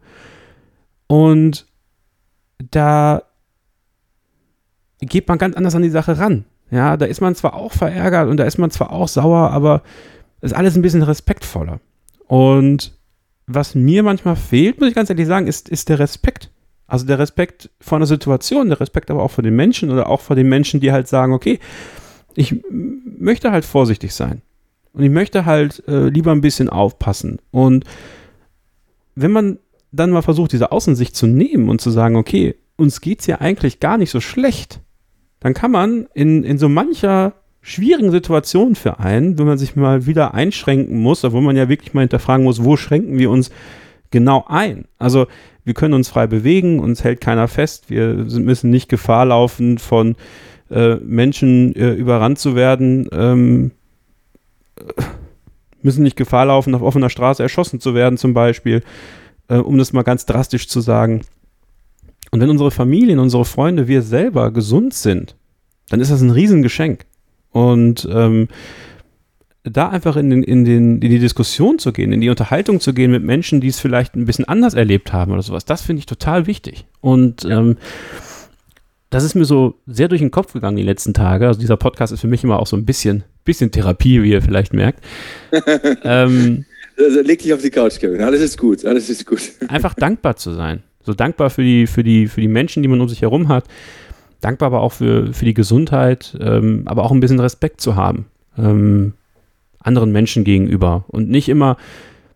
Und 1.06 1.68
da 2.59 3.23
geht 4.98 5.28
man 5.28 5.39
ganz 5.39 5.55
anders 5.55 5.77
an 5.77 5.82
die 5.82 5.89
Sache 5.89 6.18
ran. 6.18 6.47
Ja, 6.73 6.97
da 6.97 7.06
ist 7.06 7.20
man 7.20 7.36
zwar 7.36 7.55
auch 7.55 7.74
verärgert 7.74 8.28
und 8.28 8.39
da 8.39 8.44
ist 8.44 8.59
man 8.59 8.73
zwar 8.73 8.90
auch 8.90 9.06
sauer, 9.06 9.52
aber 9.52 9.85
ist 10.40 10.52
alles 10.52 10.74
ein 10.74 10.82
bisschen 10.82 11.05
respektvoller. 11.05 11.78
Und 12.27 12.98
was 13.47 13.77
mir 13.77 14.02
manchmal 14.02 14.35
fehlt, 14.35 14.81
muss 14.81 14.89
ich 14.89 14.97
ganz 14.97 15.10
ehrlich 15.10 15.28
sagen, 15.28 15.47
ist, 15.47 15.68
ist 15.68 15.89
der 15.89 16.01
Respekt. 16.01 16.51
Also 16.87 17.07
der 17.07 17.19
Respekt 17.19 17.71
vor 17.81 17.97
einer 17.97 18.07
Situation, 18.07 18.69
der 18.69 18.81
Respekt 18.81 19.11
aber 19.11 19.23
auch 19.23 19.31
vor 19.31 19.43
den 19.43 19.57
Menschen 19.57 19.91
oder 19.91 20.09
auch 20.09 20.21
vor 20.21 20.37
den 20.37 20.49
Menschen, 20.49 20.81
die 20.81 20.93
halt 20.93 21.09
sagen, 21.09 21.33
okay, 21.33 21.59
ich 22.35 22.55
möchte 22.71 23.51
halt 23.51 23.65
vorsichtig 23.65 24.15
sein. 24.15 24.43
Und 24.93 25.03
ich 25.03 25.11
möchte 25.11 25.45
halt 25.45 25.83
äh, 25.89 26.09
lieber 26.09 26.33
ein 26.33 26.41
bisschen 26.41 26.69
aufpassen. 26.69 27.39
Und 27.51 27.85
wenn 29.15 29.33
man 29.33 29.59
dann 29.93 30.11
mal 30.11 30.23
versucht, 30.23 30.53
diese 30.53 30.73
Außensicht 30.73 31.17
zu 31.17 31.27
nehmen 31.27 31.69
und 31.69 31.81
zu 31.81 31.91
sagen, 31.91 32.17
okay, 32.17 32.57
uns 32.77 33.01
geht 33.01 33.21
es 33.21 33.27
ja 33.27 33.41
eigentlich 33.41 33.81
gar 33.81 33.99
nicht 33.99 34.11
so 34.11 34.21
schlecht, 34.21 34.81
dann 35.41 35.55
kann 35.55 35.71
man 35.71 36.07
in, 36.15 36.45
in 36.45 36.59
so 36.59 36.69
mancher 36.69 37.35
schwierigen 37.61 38.11
Situation 38.11 38.75
für 38.75 39.01
einen, 39.01 39.39
wenn 39.39 39.47
man 39.47 39.59
sich 39.59 39.75
mal 39.75 40.07
wieder 40.07 40.35
einschränken 40.35 40.99
muss, 41.01 41.25
obwohl 41.25 41.43
man 41.43 41.57
ja 41.57 41.69
wirklich 41.69 41.95
mal 41.95 42.03
hinterfragen 42.03 42.45
muss, 42.45 42.63
wo 42.63 42.77
schränken 42.77 43.19
wir 43.19 43.31
uns 43.31 43.51
genau 44.11 44.45
ein? 44.49 44.87
Also 44.99 45.27
wir 45.67 45.75
können 45.75 45.95
uns 45.95 46.09
frei 46.09 46.29
bewegen, 46.29 46.79
uns 46.79 47.03
hält 47.03 47.21
keiner 47.21 47.49
fest, 47.49 47.91
wir 47.91 48.15
müssen 48.15 48.71
nicht 48.71 48.89
Gefahr 48.89 49.27
laufen, 49.27 49.79
von 49.79 50.15
äh, 50.71 50.95
Menschen 50.95 51.75
äh, 51.75 51.93
überrannt 51.93 52.39
zu 52.39 52.55
werden, 52.55 53.09
ähm, 53.13 53.73
müssen 55.83 56.05
nicht 56.05 56.17
Gefahr 56.17 56.47
laufen, 56.47 56.73
auf 56.77 56.83
offener 56.83 57.11
Straße 57.11 57.43
erschossen 57.43 57.81
zu 57.81 57.97
werden 57.97 58.17
zum 58.17 58.33
Beispiel, 58.33 58.85
äh, 59.49 59.57
um 59.57 59.77
das 59.77 59.93
mal 59.93 60.03
ganz 60.03 60.25
drastisch 60.25 60.69
zu 60.69 60.81
sagen. 60.81 61.23
Und 62.31 62.41
wenn 62.41 62.51
unsere 62.51 62.71
Familien, 62.71 63.19
unsere 63.19 63.45
Freunde, 63.45 63.89
wir 63.89 64.03
selber 64.03 64.53
gesund 64.53 64.95
sind, 64.95 65.35
dann 65.89 66.01
ist 66.01 66.13
das 66.13 66.21
ein 66.21 66.31
Riesengeschenk. 66.31 67.07
Und 67.51 68.09
ähm, 68.09 68.47
da 69.71 69.89
einfach 69.89 70.17
in, 70.17 70.31
den, 70.31 70.43
in, 70.43 70.65
den, 70.65 71.03
in 71.03 71.11
die 71.11 71.19
Diskussion 71.19 71.79
zu 71.79 71.93
gehen, 71.93 72.13
in 72.13 72.21
die 72.21 72.31
Unterhaltung 72.31 72.81
zu 72.81 72.95
gehen 72.95 73.11
mit 73.11 73.23
Menschen, 73.23 73.61
die 73.61 73.69
es 73.69 73.81
vielleicht 73.81 74.15
ein 74.15 74.25
bisschen 74.25 74.45
anders 74.45 74.75
erlebt 74.75 75.13
haben 75.13 75.33
oder 75.33 75.43
sowas, 75.43 75.65
das 75.65 75.83
finde 75.83 76.01
ich 76.01 76.07
total 76.07 76.47
wichtig. 76.47 76.87
Und 77.01 77.45
ja. 77.45 77.59
ähm, 77.59 77.77
das 79.11 79.25
ist 79.25 79.35
mir 79.35 79.45
so 79.45 79.75
sehr 79.87 80.09
durch 80.09 80.21
den 80.21 80.31
Kopf 80.31 80.53
gegangen 80.53 80.77
die 80.77 80.83
letzten 80.83 81.15
Tage. 81.15 81.47
Also 81.47 81.61
dieser 81.61 81.77
Podcast 81.77 82.13
ist 82.13 82.21
für 82.21 82.27
mich 82.27 82.45
immer 82.45 82.59
auch 82.59 82.67
so 82.67 82.77
ein 82.77 82.85
bisschen, 82.85 83.25
bisschen 83.45 83.71
Therapie, 83.71 84.23
wie 84.23 84.31
ihr 84.33 84.43
vielleicht 84.43 84.73
merkt. 84.73 85.03
ähm, 86.03 86.65
also 86.99 87.21
leg 87.21 87.41
dich 87.41 87.53
auf 87.53 87.63
die 87.63 87.71
Couch, 87.71 87.99
Kevin. 87.99 88.23
Alles 88.23 88.41
ist 88.41 88.59
gut, 88.59 88.85
alles 88.85 89.11
ist 89.11 89.27
gut. 89.27 89.41
einfach 89.69 89.95
dankbar 89.95 90.37
zu 90.37 90.53
sein. 90.53 90.83
So 91.03 91.15
dankbar 91.15 91.51
für 91.51 91.63
die, 91.63 91.87
für 91.87 92.03
die, 92.03 92.27
für 92.27 92.41
die 92.41 92.49
Menschen, 92.49 92.83
die 92.83 92.89
man 92.89 93.01
um 93.01 93.09
sich 93.09 93.23
herum 93.23 93.49
hat. 93.49 93.65
Dankbar 94.41 94.67
aber 94.67 94.81
auch 94.81 94.93
für, 94.93 95.33
für 95.33 95.45
die 95.45 95.55
Gesundheit, 95.55 96.37
ähm, 96.41 96.83
aber 96.87 97.05
auch 97.05 97.13
ein 97.13 97.21
bisschen 97.21 97.41
Respekt 97.41 97.81
zu 97.81 97.97
haben. 97.97 98.27
Ähm, 98.59 99.13
anderen 99.87 100.13
Menschen 100.13 100.45
gegenüber 100.45 101.05
und 101.09 101.29
nicht 101.29 101.49
immer, 101.49 101.77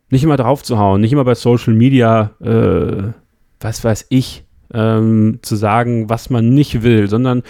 nicht 0.08 0.24
immer 0.24 0.36
drauf 0.36 0.62
zu 0.62 0.78
hauen, 0.78 1.00
nicht 1.00 1.12
immer 1.12 1.24
bei 1.24 1.34
Social 1.34 1.74
Media, 1.74 2.30
äh, 2.40 3.12
was 3.60 3.84
weiß 3.84 4.06
ich, 4.08 4.44
ähm, 4.72 5.40
zu 5.42 5.56
sagen, 5.56 6.08
was 6.08 6.30
man 6.30 6.50
nicht 6.50 6.82
will, 6.82 7.08
sondern 7.08 7.42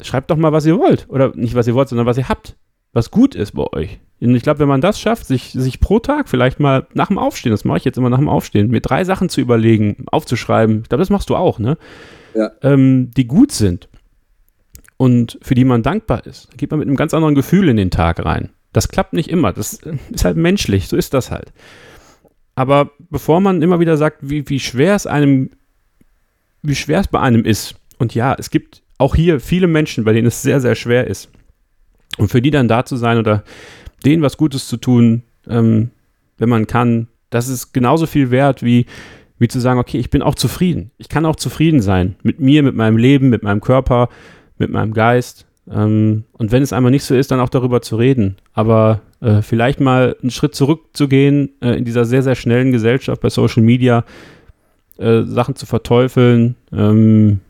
schreibt 0.00 0.30
doch 0.30 0.36
mal, 0.36 0.52
was 0.52 0.66
ihr 0.66 0.78
wollt. 0.78 1.06
Oder 1.08 1.32
nicht, 1.34 1.54
was 1.54 1.66
ihr 1.66 1.74
wollt, 1.74 1.88
sondern 1.88 2.06
was 2.06 2.18
ihr 2.18 2.28
habt. 2.28 2.56
Was 2.92 3.10
gut 3.10 3.34
ist 3.34 3.52
bei 3.52 3.64
euch. 3.72 4.00
Und 4.20 4.34
ich 4.34 4.42
glaube, 4.42 4.58
wenn 4.60 4.68
man 4.68 4.80
das 4.80 4.98
schafft, 4.98 5.26
sich, 5.26 5.52
sich 5.52 5.80
pro 5.80 5.98
Tag 6.00 6.28
vielleicht 6.28 6.58
mal 6.58 6.86
nach 6.92 7.08
dem 7.08 7.18
Aufstehen, 7.18 7.52
das 7.52 7.64
mache 7.64 7.78
ich 7.78 7.84
jetzt 7.84 7.98
immer 7.98 8.10
nach 8.10 8.18
dem 8.18 8.28
Aufstehen, 8.28 8.70
mir 8.70 8.80
drei 8.80 9.04
Sachen 9.04 9.28
zu 9.28 9.40
überlegen, 9.40 10.04
aufzuschreiben, 10.10 10.80
ich 10.82 10.88
glaube, 10.88 11.00
das 11.00 11.10
machst 11.10 11.30
du 11.30 11.36
auch, 11.36 11.58
ne? 11.58 11.78
Ja. 12.34 12.50
Ähm, 12.62 13.10
die 13.16 13.26
gut 13.26 13.52
sind 13.52 13.88
und 14.96 15.38
für 15.40 15.54
die 15.54 15.64
man 15.64 15.82
dankbar 15.82 16.26
ist, 16.26 16.56
geht 16.58 16.70
man 16.70 16.80
mit 16.80 16.88
einem 16.88 16.96
ganz 16.96 17.14
anderen 17.14 17.34
Gefühl 17.34 17.68
in 17.68 17.76
den 17.76 17.90
Tag 17.90 18.24
rein. 18.24 18.50
Das 18.72 18.88
klappt 18.88 19.12
nicht 19.12 19.28
immer. 19.28 19.52
Das 19.52 19.80
ist 20.10 20.24
halt 20.24 20.36
menschlich. 20.36 20.88
So 20.88 20.96
ist 20.96 21.14
das 21.14 21.30
halt. 21.30 21.52
Aber 22.54 22.90
bevor 23.10 23.40
man 23.40 23.62
immer 23.62 23.80
wieder 23.80 23.96
sagt, 23.96 24.18
wie, 24.20 24.48
wie 24.48 24.60
schwer 24.60 24.94
es 24.94 25.06
einem, 25.06 25.50
wie 26.62 26.74
schwer 26.74 27.00
es 27.00 27.08
bei 27.08 27.20
einem 27.20 27.44
ist. 27.44 27.74
Und 27.98 28.14
ja, 28.14 28.34
es 28.38 28.50
gibt 28.50 28.82
auch 28.98 29.14
hier 29.14 29.40
viele 29.40 29.66
Menschen, 29.66 30.04
bei 30.04 30.12
denen 30.12 30.28
es 30.28 30.42
sehr, 30.42 30.60
sehr 30.60 30.74
schwer 30.74 31.06
ist. 31.06 31.30
Und 32.18 32.28
für 32.28 32.42
die 32.42 32.50
dann 32.50 32.68
da 32.68 32.84
zu 32.84 32.96
sein 32.96 33.18
oder 33.18 33.44
denen 34.04 34.22
was 34.22 34.36
Gutes 34.36 34.68
zu 34.68 34.76
tun, 34.76 35.22
ähm, 35.48 35.90
wenn 36.38 36.48
man 36.48 36.66
kann, 36.66 37.08
das 37.30 37.48
ist 37.48 37.72
genauso 37.72 38.06
viel 38.06 38.30
wert 38.30 38.62
wie, 38.62 38.86
wie 39.38 39.48
zu 39.48 39.60
sagen, 39.60 39.80
okay, 39.80 39.98
ich 39.98 40.10
bin 40.10 40.22
auch 40.22 40.34
zufrieden. 40.34 40.90
Ich 40.98 41.08
kann 41.08 41.24
auch 41.24 41.36
zufrieden 41.36 41.80
sein 41.80 42.16
mit 42.22 42.40
mir, 42.40 42.62
mit 42.62 42.74
meinem 42.74 42.98
Leben, 42.98 43.30
mit 43.30 43.42
meinem 43.42 43.60
Körper, 43.60 44.10
mit 44.58 44.70
meinem 44.70 44.92
Geist. 44.92 45.46
Ähm, 45.70 46.24
und 46.32 46.52
wenn 46.52 46.62
es 46.62 46.72
einmal 46.72 46.90
nicht 46.90 47.04
so 47.04 47.14
ist, 47.14 47.30
dann 47.30 47.40
auch 47.40 47.48
darüber 47.48 47.80
zu 47.80 47.96
reden. 47.96 48.36
Aber 48.52 49.00
äh, 49.20 49.42
vielleicht 49.42 49.80
mal 49.80 50.16
einen 50.20 50.30
Schritt 50.30 50.54
zurückzugehen 50.54 51.50
äh, 51.60 51.76
in 51.76 51.84
dieser 51.84 52.04
sehr, 52.04 52.22
sehr 52.22 52.34
schnellen 52.34 52.72
Gesellschaft 52.72 53.20
bei 53.20 53.30
Social 53.30 53.62
Media, 53.62 54.04
äh, 54.98 55.22
Sachen 55.22 55.54
zu 55.54 55.66
verteufeln, 55.66 56.56
ähm, 56.72 57.40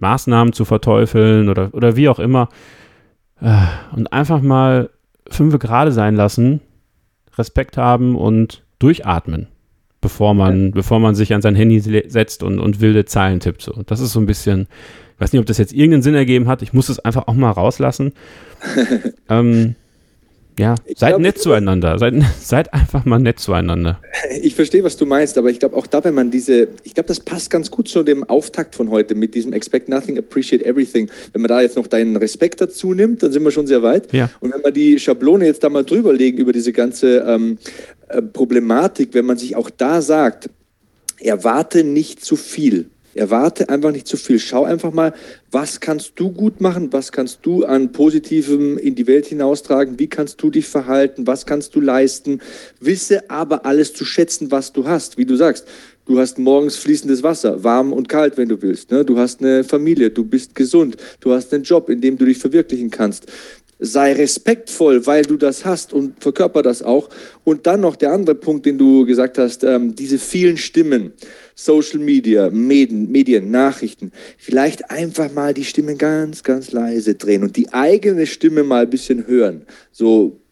Maßnahmen 0.00 0.52
zu 0.52 0.64
verteufeln 0.64 1.48
oder, 1.48 1.70
oder 1.72 1.96
wie 1.96 2.08
auch 2.08 2.18
immer. 2.18 2.48
Äh, 3.40 3.62
und 3.94 4.12
einfach 4.12 4.42
mal 4.42 4.90
fünf 5.28 5.58
gerade 5.58 5.92
sein 5.92 6.16
lassen, 6.16 6.60
Respekt 7.38 7.76
haben 7.76 8.16
und 8.16 8.62
durchatmen, 8.80 9.46
bevor 10.00 10.34
man, 10.34 10.66
ja. 10.66 10.70
bevor 10.74 10.98
man 10.98 11.14
sich 11.14 11.32
an 11.32 11.42
sein 11.42 11.54
Handy 11.54 11.80
setzt 11.80 12.42
und, 12.42 12.58
und 12.58 12.80
wilde 12.80 13.04
Zeilen 13.04 13.40
tippt. 13.40 13.62
So. 13.62 13.82
Das 13.86 14.00
ist 14.00 14.12
so 14.12 14.20
ein 14.20 14.26
bisschen 14.26 14.66
weiß 15.22 15.32
nicht, 15.32 15.40
ob 15.40 15.46
das 15.46 15.58
jetzt 15.58 15.72
irgendeinen 15.72 16.02
Sinn 16.02 16.14
ergeben 16.14 16.48
hat. 16.48 16.62
Ich 16.62 16.72
muss 16.72 16.88
es 16.88 16.98
einfach 16.98 17.28
auch 17.28 17.34
mal 17.34 17.50
rauslassen. 17.50 18.12
ähm, 19.28 19.76
ja, 20.58 20.74
ich 20.84 20.98
seid 20.98 21.10
glaub, 21.10 21.22
nett 21.22 21.38
zueinander. 21.38 21.98
Seid, 21.98 22.14
seid 22.40 22.74
einfach 22.74 23.04
mal 23.04 23.18
nett 23.18 23.38
zueinander. 23.38 24.00
Ich 24.42 24.54
verstehe, 24.54 24.82
was 24.82 24.96
du 24.96 25.06
meinst, 25.06 25.38
aber 25.38 25.48
ich 25.50 25.60
glaube 25.60 25.76
auch 25.76 25.86
da, 25.86 26.02
wenn 26.04 26.14
man 26.14 26.30
diese, 26.30 26.68
ich 26.82 26.94
glaube, 26.94 27.06
das 27.06 27.20
passt 27.20 27.50
ganz 27.50 27.70
gut 27.70 27.88
zu 27.88 28.02
dem 28.02 28.24
Auftakt 28.24 28.74
von 28.74 28.90
heute 28.90 29.14
mit 29.14 29.34
diesem 29.34 29.52
Expect 29.52 29.88
Nothing, 29.88 30.18
Appreciate 30.18 30.64
Everything. 30.64 31.08
Wenn 31.32 31.42
man 31.42 31.48
da 31.48 31.62
jetzt 31.62 31.76
noch 31.76 31.86
deinen 31.86 32.16
Respekt 32.16 32.60
dazu 32.60 32.92
nimmt, 32.92 33.22
dann 33.22 33.30
sind 33.32 33.44
wir 33.44 33.52
schon 33.52 33.68
sehr 33.68 33.82
weit. 33.82 34.12
Ja. 34.12 34.28
Und 34.40 34.52
wenn 34.52 34.62
wir 34.62 34.72
die 34.72 34.98
Schablone 34.98 35.46
jetzt 35.46 35.62
da 35.62 35.68
mal 35.68 35.84
drüber 35.84 36.12
legen 36.12 36.38
über 36.38 36.52
diese 36.52 36.72
ganze 36.72 37.18
ähm, 37.26 37.58
äh, 38.08 38.20
Problematik, 38.20 39.10
wenn 39.12 39.24
man 39.24 39.38
sich 39.38 39.54
auch 39.54 39.70
da 39.70 40.02
sagt, 40.02 40.50
erwarte 41.20 41.84
nicht 41.84 42.24
zu 42.24 42.34
viel. 42.34 42.86
Erwarte 43.14 43.68
einfach 43.68 43.92
nicht 43.92 44.06
zu 44.06 44.16
viel. 44.16 44.38
Schau 44.38 44.64
einfach 44.64 44.92
mal, 44.92 45.12
was 45.50 45.80
kannst 45.80 46.12
du 46.16 46.30
gut 46.30 46.60
machen, 46.60 46.92
was 46.92 47.12
kannst 47.12 47.40
du 47.42 47.64
an 47.64 47.92
Positivem 47.92 48.78
in 48.78 48.94
die 48.94 49.06
Welt 49.06 49.26
hinaustragen, 49.26 49.98
wie 49.98 50.08
kannst 50.08 50.42
du 50.42 50.50
dich 50.50 50.66
verhalten, 50.66 51.26
was 51.26 51.46
kannst 51.46 51.74
du 51.74 51.80
leisten. 51.80 52.40
Wisse 52.80 53.28
aber 53.30 53.66
alles 53.66 53.92
zu 53.92 54.04
schätzen, 54.04 54.50
was 54.50 54.72
du 54.72 54.86
hast. 54.86 55.18
Wie 55.18 55.26
du 55.26 55.36
sagst, 55.36 55.66
du 56.06 56.18
hast 56.18 56.38
morgens 56.38 56.76
fließendes 56.76 57.22
Wasser, 57.22 57.62
warm 57.62 57.92
und 57.92 58.08
kalt, 58.08 58.36
wenn 58.36 58.48
du 58.48 58.60
willst. 58.62 58.90
Ne? 58.90 59.04
Du 59.04 59.18
hast 59.18 59.40
eine 59.40 59.64
Familie, 59.64 60.10
du 60.10 60.24
bist 60.24 60.54
gesund, 60.54 60.96
du 61.20 61.32
hast 61.32 61.52
einen 61.52 61.64
Job, 61.64 61.88
in 61.90 62.00
dem 62.00 62.16
du 62.16 62.24
dich 62.24 62.38
verwirklichen 62.38 62.90
kannst 62.90 63.26
sei 63.84 64.12
respektvoll, 64.12 65.06
weil 65.06 65.22
du 65.22 65.36
das 65.36 65.64
hast 65.64 65.92
und 65.92 66.22
verkörper 66.22 66.62
das 66.62 66.82
auch. 66.82 67.08
Und 67.42 67.66
dann 67.66 67.80
noch 67.80 67.96
der 67.96 68.12
andere 68.12 68.36
Punkt, 68.36 68.64
den 68.64 68.78
du 68.78 69.04
gesagt 69.04 69.38
hast, 69.38 69.64
ähm, 69.64 69.96
diese 69.96 70.18
vielen 70.18 70.56
Stimmen, 70.56 71.12
Social 71.54 72.00
Media, 72.00 72.50
Medien, 72.50 73.10
Medien, 73.10 73.50
Nachrichten, 73.50 74.12
vielleicht 74.38 74.90
einfach 74.90 75.32
mal 75.32 75.54
die 75.54 75.64
Stimmen 75.64 75.98
ganz, 75.98 76.42
ganz 76.42 76.72
leise 76.72 77.14
drehen 77.14 77.42
und 77.42 77.56
die 77.56 77.72
eigene 77.72 78.26
Stimme 78.26 78.62
mal 78.62 78.84
ein 78.84 78.90
bisschen 78.90 79.26
hören. 79.26 79.62
So 79.90 80.42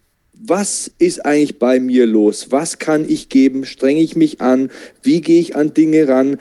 was 0.43 0.90
ist 0.98 1.24
eigentlich 1.27 1.59
bei 1.59 1.81
mir 1.81 2.06
los? 2.06 2.47
Was 2.51 2.78
kann 2.78 3.05
ich 3.06 3.28
geben? 3.28 3.66
Strenge 3.66 4.01
ich 4.01 4.16
mich 4.16 4.40
an? 4.40 4.70
Wie 5.02 5.20
gehe 5.20 5.40
ich 5.40 5.55
an 5.55 5.74
Dinge 5.74 6.09
ran? 6.09 6.39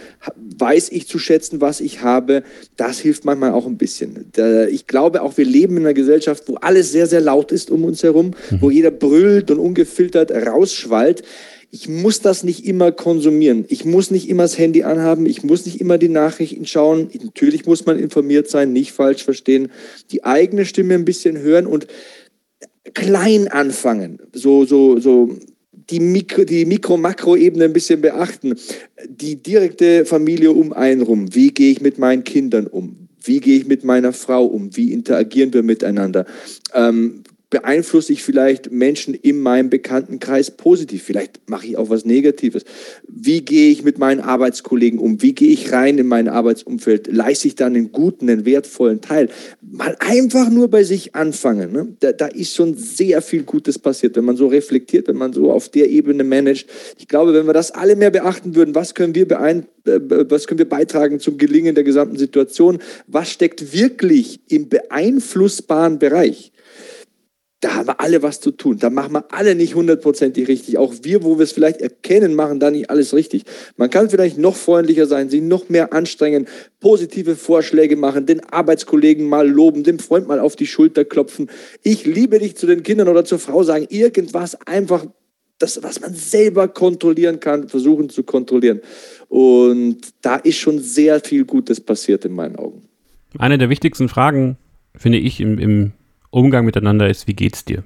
Weiß 0.57 0.89
ich 0.89 1.07
zu 1.07 1.19
schätzen, 1.19 1.59
was 1.59 1.81
ich 1.81 2.01
habe? 2.01 2.43
Das 2.77 2.99
hilft 2.99 3.25
manchmal 3.25 3.51
auch 3.51 3.65
ein 3.65 3.77
bisschen. 3.77 4.31
Ich 4.69 4.87
glaube 4.87 5.21
auch, 5.21 5.37
wir 5.37 5.45
leben 5.45 5.75
in 5.77 5.83
einer 5.83 5.93
Gesellschaft, 5.93 6.43
wo 6.47 6.55
alles 6.55 6.91
sehr, 6.91 7.07
sehr 7.07 7.21
laut 7.21 7.51
ist 7.51 7.71
um 7.71 7.83
uns 7.83 8.01
herum, 8.01 8.31
wo 8.51 8.67
mhm. 8.67 8.71
jeder 8.71 8.91
brüllt 8.91 9.51
und 9.51 9.59
ungefiltert 9.59 10.31
rausschwallt. 10.31 11.23
Ich 11.71 11.87
muss 11.87 12.19
das 12.21 12.43
nicht 12.43 12.65
immer 12.65 12.91
konsumieren. 12.91 13.65
Ich 13.67 13.85
muss 13.85 14.09
nicht 14.09 14.27
immer 14.27 14.43
das 14.43 14.57
Handy 14.57 14.83
anhaben. 14.83 15.25
Ich 15.25 15.43
muss 15.43 15.65
nicht 15.65 15.79
immer 15.79 15.97
die 15.97 16.09
Nachrichten 16.09 16.65
schauen. 16.65 17.09
Natürlich 17.23 17.65
muss 17.65 17.85
man 17.85 17.99
informiert 17.99 18.49
sein, 18.49 18.73
nicht 18.73 18.91
falsch 18.91 19.23
verstehen. 19.23 19.71
Die 20.11 20.23
eigene 20.23 20.65
Stimme 20.65 20.95
ein 20.95 21.05
bisschen 21.05 21.37
hören 21.37 21.67
und 21.67 21.85
klein 22.93 23.47
anfangen, 23.47 24.19
so, 24.33 24.65
so, 24.65 24.99
so 24.99 25.29
die 25.89 25.99
Mikro, 25.99 26.43
die 26.43 26.65
Mikro-Makro-Ebene 26.65 27.65
ein 27.65 27.73
bisschen 27.73 28.01
beachten. 28.01 28.55
Die 29.07 29.41
direkte 29.41 30.05
Familie 30.05 30.51
um 30.51 30.73
einen 30.73 31.01
rum. 31.01 31.33
Wie 31.33 31.51
gehe 31.51 31.71
ich 31.71 31.81
mit 31.81 31.97
meinen 31.97 32.23
Kindern 32.23 32.67
um? 32.67 33.09
Wie 33.23 33.39
gehe 33.39 33.57
ich 33.57 33.67
mit 33.67 33.83
meiner 33.83 34.13
Frau 34.13 34.45
um? 34.45 34.75
Wie 34.75 34.93
interagieren 34.93 35.53
wir 35.53 35.63
miteinander? 35.63 36.25
Ähm, 36.73 37.23
beeinflusse 37.49 38.13
ich 38.13 38.23
vielleicht 38.23 38.71
Menschen 38.71 39.13
in 39.13 39.41
meinem 39.41 39.69
Bekanntenkreis 39.69 40.51
positiv? 40.51 41.03
Vielleicht 41.03 41.49
mache 41.49 41.67
ich 41.67 41.77
auch 41.77 41.89
was 41.89 42.05
Negatives. 42.05 42.63
Wie 43.07 43.41
gehe 43.41 43.71
ich 43.71 43.83
mit 43.83 43.97
meinen 43.97 44.19
Arbeitskollegen 44.19 44.99
um? 44.99 45.21
Wie 45.21 45.33
gehe 45.33 45.49
ich 45.49 45.71
rein 45.71 45.97
in 45.97 46.07
mein 46.07 46.27
Arbeitsumfeld? 46.27 47.11
Leiste 47.11 47.47
ich 47.47 47.55
dann 47.55 47.75
einen 47.75 47.91
guten, 47.91 48.29
einen 48.29 48.45
wertvollen 48.45 49.01
Teil? 49.01 49.29
Mal 49.61 49.95
einfach 49.99 50.49
nur 50.49 50.67
bei 50.67 50.83
sich 50.83 51.15
anfangen. 51.15 51.71
Ne? 51.71 51.87
Da, 51.99 52.11
da 52.11 52.27
ist 52.27 52.55
schon 52.55 52.75
sehr 52.75 53.21
viel 53.21 53.43
Gutes 53.43 53.79
passiert, 53.79 54.15
wenn 54.15 54.25
man 54.25 54.37
so 54.37 54.47
reflektiert, 54.47 55.07
wenn 55.07 55.17
man 55.17 55.33
so 55.33 55.51
auf 55.51 55.69
der 55.69 55.89
Ebene 55.89 56.23
managt. 56.23 56.69
Ich 56.97 57.07
glaube, 57.07 57.33
wenn 57.33 57.47
wir 57.47 57.53
das 57.53 57.71
alle 57.71 57.95
mehr 57.95 58.11
beachten 58.11 58.55
würden, 58.55 58.75
was 58.75 58.93
können 58.93 59.15
wir 59.15 59.27
beeinflussen? 59.27 59.79
Äh, 59.85 59.99
was 60.29 60.47
können 60.47 60.59
wir 60.59 60.69
beitragen 60.69 61.19
zum 61.19 61.37
Gelingen 61.37 61.75
der 61.75 61.83
gesamten 61.83 62.17
Situation? 62.17 62.79
Was 63.07 63.31
steckt 63.31 63.73
wirklich 63.73 64.39
im 64.49 64.69
beeinflussbaren 64.69 65.99
Bereich? 65.99 66.51
Da 67.61 67.75
haben 67.75 67.87
wir 67.87 67.99
alle 67.99 68.23
was 68.23 68.39
zu 68.39 68.51
tun. 68.51 68.77
Da 68.79 68.89
machen 68.89 69.13
wir 69.13 69.25
alle 69.33 69.53
nicht 69.53 69.75
hundertprozentig 69.75 70.47
richtig. 70.47 70.77
Auch 70.77 70.93
wir, 71.03 71.23
wo 71.23 71.37
wir 71.37 71.43
es 71.43 71.51
vielleicht 71.51 71.81
erkennen, 71.81 72.33
machen 72.33 72.59
da 72.59 72.71
nicht 72.71 72.89
alles 72.89 73.13
richtig. 73.13 73.43
Man 73.75 73.89
kann 73.89 74.09
vielleicht 74.09 74.37
noch 74.37 74.55
freundlicher 74.55 75.07
sein, 75.07 75.29
sich 75.29 75.41
noch 75.41 75.67
mehr 75.67 75.91
anstrengen, 75.91 76.47
positive 76.79 77.35
Vorschläge 77.35 77.97
machen, 77.97 78.25
den 78.25 78.39
Arbeitskollegen 78.41 79.27
mal 79.27 79.47
loben, 79.47 79.83
dem 79.83 79.99
Freund 79.99 80.27
mal 80.27 80.39
auf 80.39 80.55
die 80.55 80.67
Schulter 80.67 81.03
klopfen. 81.03 81.49
Ich 81.83 82.05
liebe 82.05 82.39
dich 82.39 82.55
zu 82.55 82.65
den 82.65 82.83
Kindern 82.83 83.09
oder 83.09 83.25
zur 83.25 83.39
Frau 83.39 83.63
sagen, 83.63 83.87
irgendwas 83.89 84.55
einfach, 84.65 85.05
das, 85.57 85.83
was 85.83 85.99
man 85.99 86.13
selber 86.13 86.69
kontrollieren 86.69 87.41
kann, 87.41 87.67
versuchen 87.67 88.09
zu 88.09 88.23
kontrollieren. 88.23 88.79
Und 89.27 89.97
da 90.21 90.37
ist 90.37 90.55
schon 90.55 90.79
sehr 90.79 91.19
viel 91.19 91.43
Gutes 91.43 91.81
passiert 91.81 92.23
in 92.23 92.33
meinen 92.33 92.55
Augen. 92.55 92.83
Eine 93.37 93.57
der 93.57 93.69
wichtigsten 93.69 94.07
Fragen, 94.07 94.57
finde 94.95 95.17
ich, 95.17 95.41
im, 95.41 95.59
im 95.59 95.91
Umgang 96.31 96.65
miteinander 96.65 97.09
ist, 97.09 97.27
wie 97.27 97.33
geht's 97.33 97.65
dir? 97.65 97.83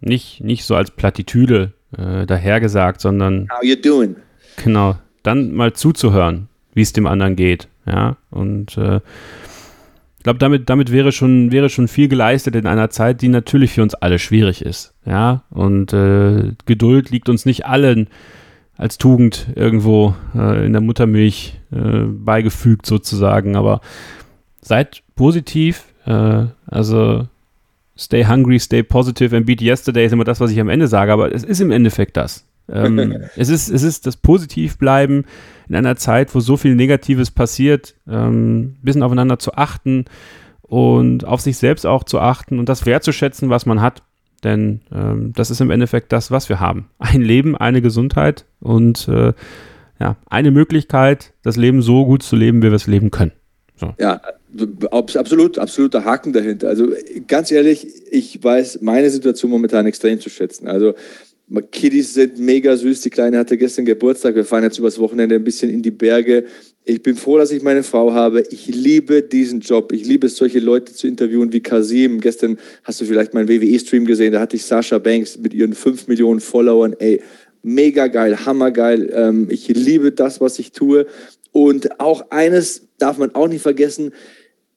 Nicht, 0.00 0.42
nicht 0.42 0.64
so 0.64 0.74
als 0.74 0.90
Plattitüde 0.90 1.72
äh, 1.96 2.26
dahergesagt, 2.26 3.00
sondern. 3.00 3.48
How 3.50 3.62
you 3.62 3.76
doing? 3.76 4.16
Genau. 4.62 4.96
Dann 5.22 5.52
mal 5.52 5.72
zuzuhören, 5.72 6.48
wie 6.74 6.82
es 6.82 6.92
dem 6.92 7.06
anderen 7.06 7.36
geht. 7.36 7.68
Ja. 7.86 8.16
Und 8.30 8.76
äh, 8.76 9.00
ich 10.18 10.22
glaube, 10.22 10.38
damit, 10.38 10.68
damit 10.68 10.90
wäre 10.92 11.12
schon, 11.12 11.52
wäre 11.52 11.68
schon 11.68 11.88
viel 11.88 12.08
geleistet 12.08 12.56
in 12.56 12.66
einer 12.66 12.90
Zeit, 12.90 13.22
die 13.22 13.28
natürlich 13.28 13.72
für 13.72 13.82
uns 13.82 13.94
alle 13.94 14.18
schwierig 14.18 14.62
ist. 14.62 14.94
Ja. 15.04 15.44
Und 15.50 15.92
äh, 15.92 16.52
Geduld 16.66 17.10
liegt 17.10 17.28
uns 17.28 17.46
nicht 17.46 17.66
allen 17.66 18.08
als 18.76 18.98
Tugend 18.98 19.46
irgendwo 19.54 20.14
äh, 20.34 20.66
in 20.66 20.72
der 20.72 20.82
Muttermilch 20.82 21.58
äh, 21.72 22.04
beigefügt, 22.06 22.86
sozusagen. 22.86 23.56
Aber 23.56 23.80
seid 24.60 25.02
positiv. 25.14 25.84
Äh, 26.04 26.46
also 26.66 27.26
Stay 27.98 28.24
hungry, 28.26 28.58
stay 28.58 28.82
positive 28.82 29.34
and 29.34 29.46
beat 29.46 29.62
yesterday 29.62 30.06
ist 30.06 30.12
immer 30.12 30.24
das, 30.24 30.40
was 30.40 30.50
ich 30.50 30.60
am 30.60 30.68
Ende 30.68 30.86
sage, 30.86 31.12
aber 31.12 31.32
es 31.32 31.44
ist 31.44 31.60
im 31.60 31.70
Endeffekt 31.70 32.16
das. 32.16 32.44
ähm, 32.70 33.24
es, 33.36 33.48
ist, 33.48 33.68
es 33.68 33.82
ist 33.82 34.06
das 34.06 34.16
Positivbleiben 34.16 35.24
in 35.68 35.74
einer 35.74 35.96
Zeit, 35.96 36.34
wo 36.34 36.40
so 36.40 36.56
viel 36.56 36.74
Negatives 36.74 37.30
passiert, 37.30 37.94
ähm, 38.08 38.76
bisschen 38.82 39.02
aufeinander 39.02 39.38
zu 39.38 39.54
achten 39.54 40.04
und 40.62 41.24
auf 41.24 41.40
sich 41.40 41.56
selbst 41.56 41.86
auch 41.86 42.04
zu 42.04 42.20
achten 42.20 42.58
und 42.58 42.68
das 42.68 42.86
wertzuschätzen, 42.86 43.50
was 43.50 43.66
man 43.66 43.80
hat. 43.80 44.02
Denn 44.44 44.82
ähm, 44.92 45.32
das 45.34 45.50
ist 45.50 45.60
im 45.60 45.70
Endeffekt 45.70 46.12
das, 46.12 46.30
was 46.30 46.48
wir 46.48 46.60
haben. 46.60 46.90
Ein 46.98 47.22
Leben, 47.22 47.56
eine 47.56 47.80
Gesundheit 47.80 48.44
und 48.60 49.08
äh, 49.08 49.32
ja, 49.98 50.16
eine 50.26 50.50
Möglichkeit, 50.50 51.32
das 51.42 51.56
Leben 51.56 51.80
so 51.82 52.04
gut 52.04 52.22
zu 52.22 52.36
leben, 52.36 52.58
wie 52.58 52.66
wir 52.66 52.74
es 52.74 52.86
leben 52.86 53.10
können. 53.10 53.32
So. 53.76 53.94
Ja, 53.98 54.20
absolut, 54.90 55.58
absoluter 55.58 56.04
Haken 56.04 56.32
dahinter. 56.32 56.68
Also 56.68 56.88
ganz 57.26 57.50
ehrlich, 57.50 57.86
ich 58.10 58.42
weiß 58.42 58.80
meine 58.82 59.10
Situation 59.10 59.50
momentan 59.50 59.86
extrem 59.86 60.20
zu 60.20 60.30
schätzen. 60.30 60.68
Also 60.68 60.94
Kiddies 61.70 62.14
sind 62.14 62.38
mega 62.38 62.76
süß. 62.76 63.02
Die 63.02 63.10
Kleine 63.10 63.38
hatte 63.38 63.56
gestern 63.56 63.84
Geburtstag. 63.84 64.34
Wir 64.34 64.44
fahren 64.44 64.64
jetzt 64.64 64.78
übers 64.78 64.98
Wochenende 64.98 65.36
ein 65.36 65.44
bisschen 65.44 65.70
in 65.70 65.80
die 65.80 65.92
Berge. 65.92 66.44
Ich 66.84 67.02
bin 67.02 67.16
froh, 67.16 67.38
dass 67.38 67.52
ich 67.52 67.62
meine 67.62 67.82
Frau 67.82 68.12
habe. 68.12 68.42
Ich 68.50 68.66
liebe 68.66 69.22
diesen 69.22 69.60
Job. 69.60 69.92
Ich 69.92 70.04
liebe 70.04 70.26
es, 70.26 70.36
solche 70.36 70.58
Leute 70.58 70.92
zu 70.92 71.06
interviewen 71.06 71.52
wie 71.52 71.60
Kasim. 71.60 72.20
Gestern 72.20 72.58
hast 72.82 73.00
du 73.00 73.04
vielleicht 73.04 73.32
meinen 73.32 73.48
WWE-Stream 73.48 74.06
gesehen. 74.06 74.32
Da 74.32 74.40
hatte 74.40 74.56
ich 74.56 74.64
Sascha 74.64 74.98
Banks 74.98 75.38
mit 75.38 75.54
ihren 75.54 75.74
5 75.74 76.08
Millionen 76.08 76.40
Followern. 76.40 76.96
Ey, 76.98 77.22
mega 77.62 78.08
geil, 78.08 78.44
hammergeil. 78.44 79.10
Ähm, 79.12 79.46
ich 79.50 79.68
liebe 79.68 80.12
das, 80.12 80.40
was 80.40 80.58
ich 80.58 80.72
tue. 80.72 81.06
Und 81.52 82.00
auch 82.00 82.30
eines 82.30 82.82
darf 82.98 83.18
man 83.18 83.34
auch 83.34 83.48
nicht 83.48 83.62
vergessen, 83.62 84.12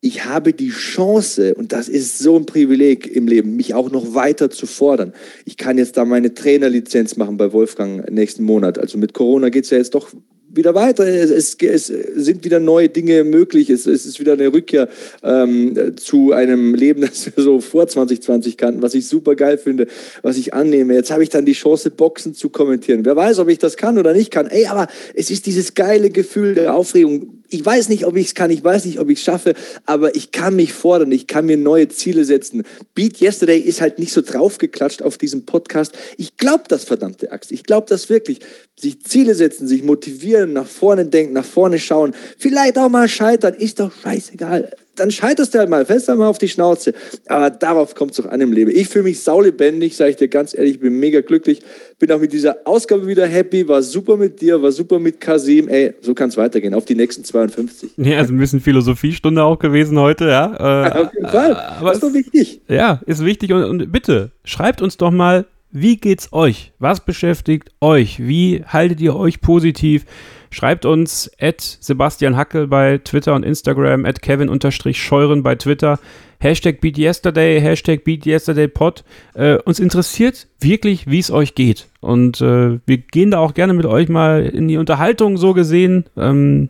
ich 0.01 0.26
habe 0.26 0.53
die 0.53 0.69
Chance, 0.69 1.55
und 1.55 1.73
das 1.73 1.89
ist 1.89 2.19
so 2.19 2.38
ein 2.38 2.45
Privileg 2.45 3.07
im 3.07 3.27
Leben, 3.27 3.57
mich 3.57 3.73
auch 3.73 3.91
noch 3.91 4.13
weiter 4.13 4.49
zu 4.49 4.65
fordern. 4.65 5.13
Ich 5.45 5.57
kann 5.57 5.77
jetzt 5.77 5.97
da 5.97 6.05
meine 6.05 6.34
Trainerlizenz 6.34 7.17
machen 7.17 7.35
bei 7.35 7.51
Wolfgang 7.51 8.09
nächsten 8.09 8.43
Monat. 8.43 8.77
Also 8.77 8.97
mit 8.97 9.13
Corona 9.13 9.49
geht 9.49 9.65
es 9.65 9.71
ja 9.71 9.77
jetzt 9.77 9.95
doch 9.95 10.09
wieder 10.53 10.76
weiter. 10.76 11.05
Es, 11.07 11.55
es, 11.55 11.88
sind 11.88 12.43
wieder 12.43 12.59
neue 12.59 12.89
Dinge 12.89 13.23
möglich. 13.23 13.69
Es, 13.69 13.85
es 13.85 14.05
ist 14.05 14.19
wieder 14.19 14.34
eine 14.34 14.51
Rückkehr 14.51 14.89
ähm, 15.23 15.95
zu 15.97 16.31
einem 16.31 16.76
Leben, 16.76 17.01
das 17.09 17.26
wir 17.26 17.43
so 17.43 17.61
vor 17.61 17.88
2020 17.88 18.57
kannten, 18.57 18.81
was 18.81 18.93
ich 18.93 19.07
super 19.07 19.35
geil 19.35 19.57
finde, 19.57 19.88
was 20.21 20.38
ich 20.38 20.53
annehme. 20.53 20.93
Jetzt 20.93 21.11
habe 21.11 21.23
ich 21.23 21.30
dann 21.30 21.45
die 21.45 21.53
Chance, 21.53 21.91
Boxen 21.91 22.34
zu 22.34 22.49
kommentieren. 22.49 23.05
Wer 23.05 23.15
weiß, 23.15 23.39
ob 23.39 23.49
ich 23.49 23.59
das 23.59 23.77
kann 23.77 23.97
oder 23.97 24.13
nicht 24.13 24.31
kann. 24.31 24.47
Ey, 24.47 24.65
aber 24.67 24.88
es 25.13 25.30
ist 25.30 25.45
dieses 25.45 25.73
geile 25.73 26.09
Gefühl 26.09 26.55
der 26.55 26.76
Aufregung. 26.76 27.39
Ich 27.51 27.65
weiß 27.65 27.89
nicht, 27.89 28.05
ob 28.05 28.15
ich 28.15 28.27
es 28.27 28.35
kann, 28.35 28.51
ich 28.51 28.63
weiß 28.63 28.85
nicht, 28.85 28.99
ob 28.99 29.09
ich 29.09 29.17
es 29.17 29.26
schaffe, 29.26 29.55
aber 29.85 30.15
ich 30.15 30.31
kann 30.31 30.55
mich 30.55 30.71
fordern, 30.71 31.11
ich 31.11 31.26
kann 31.26 31.47
mir 31.47 31.57
neue 31.57 31.88
Ziele 31.88 32.23
setzen. 32.23 32.63
Beat 32.93 33.21
Yesterday 33.21 33.59
ist 33.59 33.81
halt 33.81 33.97
nicht 33.97 34.13
so 34.13 34.21
draufgeklatscht 34.21 35.01
auf 35.01 35.17
diesem 35.17 35.45
Podcast. 35.45 35.93
Ich 36.17 36.38
glaube 36.38 36.65
das, 36.67 36.84
verdammte 36.84 37.31
Axt. 37.31 37.51
Ich 37.51 37.63
glaube 37.63 37.88
das 37.89 38.09
wirklich. 38.09 38.39
Sich 38.80 39.01
Ziele 39.01 39.35
setzen, 39.35 39.68
sich 39.68 39.84
motivieren, 39.84 40.53
nach 40.53 40.68
vorne 40.68 41.06
denken, 41.06 41.34
nach 41.34 41.45
vorne 41.45 41.80
schauen, 41.80 42.14
vielleicht 42.38 42.77
auch 42.77 42.89
mal 42.89 43.10
scheitern, 43.10 43.53
ist 43.56 43.80
doch 43.80 43.91
scheißegal 44.03 44.69
dann 44.99 45.11
scheiterst 45.11 45.53
du 45.53 45.60
halt 45.60 45.69
mal, 45.69 45.85
fällst 45.85 46.07
halt 46.07 46.19
mal 46.19 46.27
auf 46.27 46.38
die 46.38 46.47
Schnauze. 46.47 46.93
Aber 47.27 47.49
darauf 47.49 47.95
kommt 47.95 48.11
es 48.11 48.18
doch 48.18 48.26
an 48.26 48.41
im 48.41 48.51
Leben. 48.51 48.72
Ich 48.72 48.89
fühle 48.89 49.06
mich 49.06 49.22
saulebendig, 49.22 49.95
sage 49.95 50.11
ich 50.11 50.15
dir 50.18 50.27
ganz 50.27 50.53
ehrlich, 50.53 50.80
bin 50.80 50.99
mega 50.99 51.22
glücklich. 51.22 51.61
Bin 51.97 52.11
auch 52.11 52.19
mit 52.19 52.34
dieser 52.34 52.57
Ausgabe 52.65 53.07
wieder 53.07 53.26
happy, 53.26 53.68
war 53.68 53.81
super 53.81 54.18
mit 54.18 54.41
dir, 54.41 54.61
war 54.61 54.72
super 54.72 54.99
mit 54.99 55.19
Kasim. 55.19 55.68
Ey, 55.68 55.93
so 56.01 56.14
kann 56.14 56.30
es 56.30 56.38
weitergehen, 56.38 56.73
auf 56.73 56.85
die 56.85 56.95
nächsten 56.95 57.23
52. 57.23 57.91
Ja, 57.97 58.18
also 58.18 58.34
ein 58.34 58.39
bisschen 58.39 58.60
Philosophiestunde 58.60 59.43
auch 59.43 59.60
gewesen 59.60 59.97
heute, 59.99 60.27
ja. 60.27 60.88
Äh, 60.88 60.91
auf 61.03 61.14
jeden 61.14 61.27
Fall, 61.27 61.56
aber 61.56 61.89
das 61.89 61.97
ist 61.97 62.03
doch 62.03 62.14
wichtig. 62.14 62.61
Ja, 62.68 63.01
ist 63.06 63.23
wichtig 63.23 63.51
und, 63.53 63.64
und 63.64 63.91
bitte, 63.91 64.31
schreibt 64.43 64.81
uns 64.81 64.97
doch 64.97 65.11
mal, 65.11 65.45
wie 65.72 65.98
geht's 65.98 66.34
euch? 66.34 66.72
Was 66.80 67.06
beschäftigt 67.06 67.72
euch? 67.80 68.20
Wie 68.20 68.64
haltet 68.66 69.02
ihr 69.02 69.16
euch 69.16 69.40
positiv? 69.41 70.06
Schreibt 70.52 70.86
uns 70.86 71.30
at 71.40 71.62
Sebastian 71.62 72.36
Hackel 72.36 72.68
bei 72.68 72.98
Twitter 72.98 73.36
und 73.36 73.44
Instagram, 73.44 74.06
at 74.06 74.22
Kevin-Scheuren 74.24 75.44
bei 75.44 75.54
Twitter, 75.56 76.00
Hashtag 76.40 76.82
BeatYesterday, 76.82 77.62
Hashtag 77.62 78.04
BeatYesterdayPod. 78.04 79.04
Äh, 79.36 79.58
uns 79.58 79.80
interessiert 79.80 80.48
wirklich, 80.60 81.06
wie 81.06 81.20
es 81.20 81.30
euch 81.30 81.54
geht. 81.54 81.88
Und 82.00 82.41
äh, 82.41 82.80
wir 82.86 82.98
gehen 82.98 83.30
da 83.30 83.38
auch 83.38 83.54
gerne 83.54 83.74
mit 83.74 83.86
euch 83.86 84.10
mal 84.10 84.46
in 84.46 84.68
die 84.68 84.78
Unterhaltung 84.78 85.38
so 85.38 85.54
gesehen. 85.54 86.06
Ähm, 86.18 86.70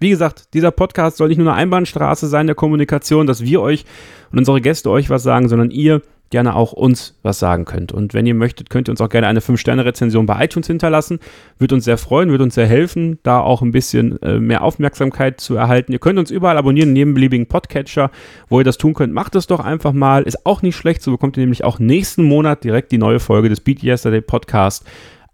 wie 0.00 0.10
gesagt, 0.10 0.54
dieser 0.54 0.70
Podcast 0.72 1.18
soll 1.18 1.28
nicht 1.28 1.38
nur 1.38 1.52
eine 1.52 1.60
Einbahnstraße 1.60 2.26
sein 2.26 2.46
der 2.46 2.56
Kommunikation, 2.56 3.26
dass 3.26 3.44
wir 3.44 3.60
euch 3.60 3.84
und 4.32 4.38
unsere 4.38 4.60
Gäste 4.60 4.90
euch 4.90 5.10
was 5.10 5.22
sagen, 5.22 5.48
sondern 5.48 5.70
ihr 5.70 6.02
gerne 6.30 6.54
auch 6.54 6.72
uns 6.72 7.18
was 7.22 7.38
sagen 7.38 7.64
könnt. 7.64 7.92
Und 7.92 8.14
wenn 8.14 8.26
ihr 8.26 8.34
möchtet, 8.34 8.70
könnt 8.70 8.88
ihr 8.88 8.92
uns 8.92 9.00
auch 9.00 9.08
gerne 9.08 9.26
eine 9.26 9.40
5-Sterne-Rezension 9.40 10.26
bei 10.26 10.44
iTunes 10.44 10.66
hinterlassen. 10.66 11.18
Würde 11.58 11.74
uns 11.74 11.84
sehr 11.84 11.98
freuen, 11.98 12.30
würde 12.30 12.44
uns 12.44 12.54
sehr 12.54 12.66
helfen, 12.66 13.18
da 13.22 13.40
auch 13.40 13.62
ein 13.62 13.72
bisschen 13.72 14.20
äh, 14.22 14.38
mehr 14.38 14.62
Aufmerksamkeit 14.62 15.40
zu 15.40 15.56
erhalten. 15.56 15.92
Ihr 15.92 15.98
könnt 15.98 16.18
uns 16.18 16.30
überall 16.30 16.58
abonnieren, 16.58 16.92
neben 16.92 17.14
beliebigen 17.14 17.46
Podcatcher, 17.46 18.10
wo 18.48 18.60
ihr 18.60 18.64
das 18.64 18.78
tun 18.78 18.94
könnt. 18.94 19.12
Macht 19.12 19.34
es 19.34 19.46
doch 19.46 19.60
einfach 19.60 19.92
mal. 19.92 20.22
Ist 20.22 20.46
auch 20.46 20.62
nicht 20.62 20.76
schlecht. 20.76 21.02
So 21.02 21.10
bekommt 21.12 21.36
ihr 21.36 21.42
nämlich 21.42 21.64
auch 21.64 21.78
nächsten 21.78 22.24
Monat 22.24 22.64
direkt 22.64 22.92
die 22.92 22.98
neue 22.98 23.20
Folge 23.20 23.48
des 23.48 23.60
Beat 23.60 23.82
Yesterday 23.82 24.20
Podcast 24.20 24.84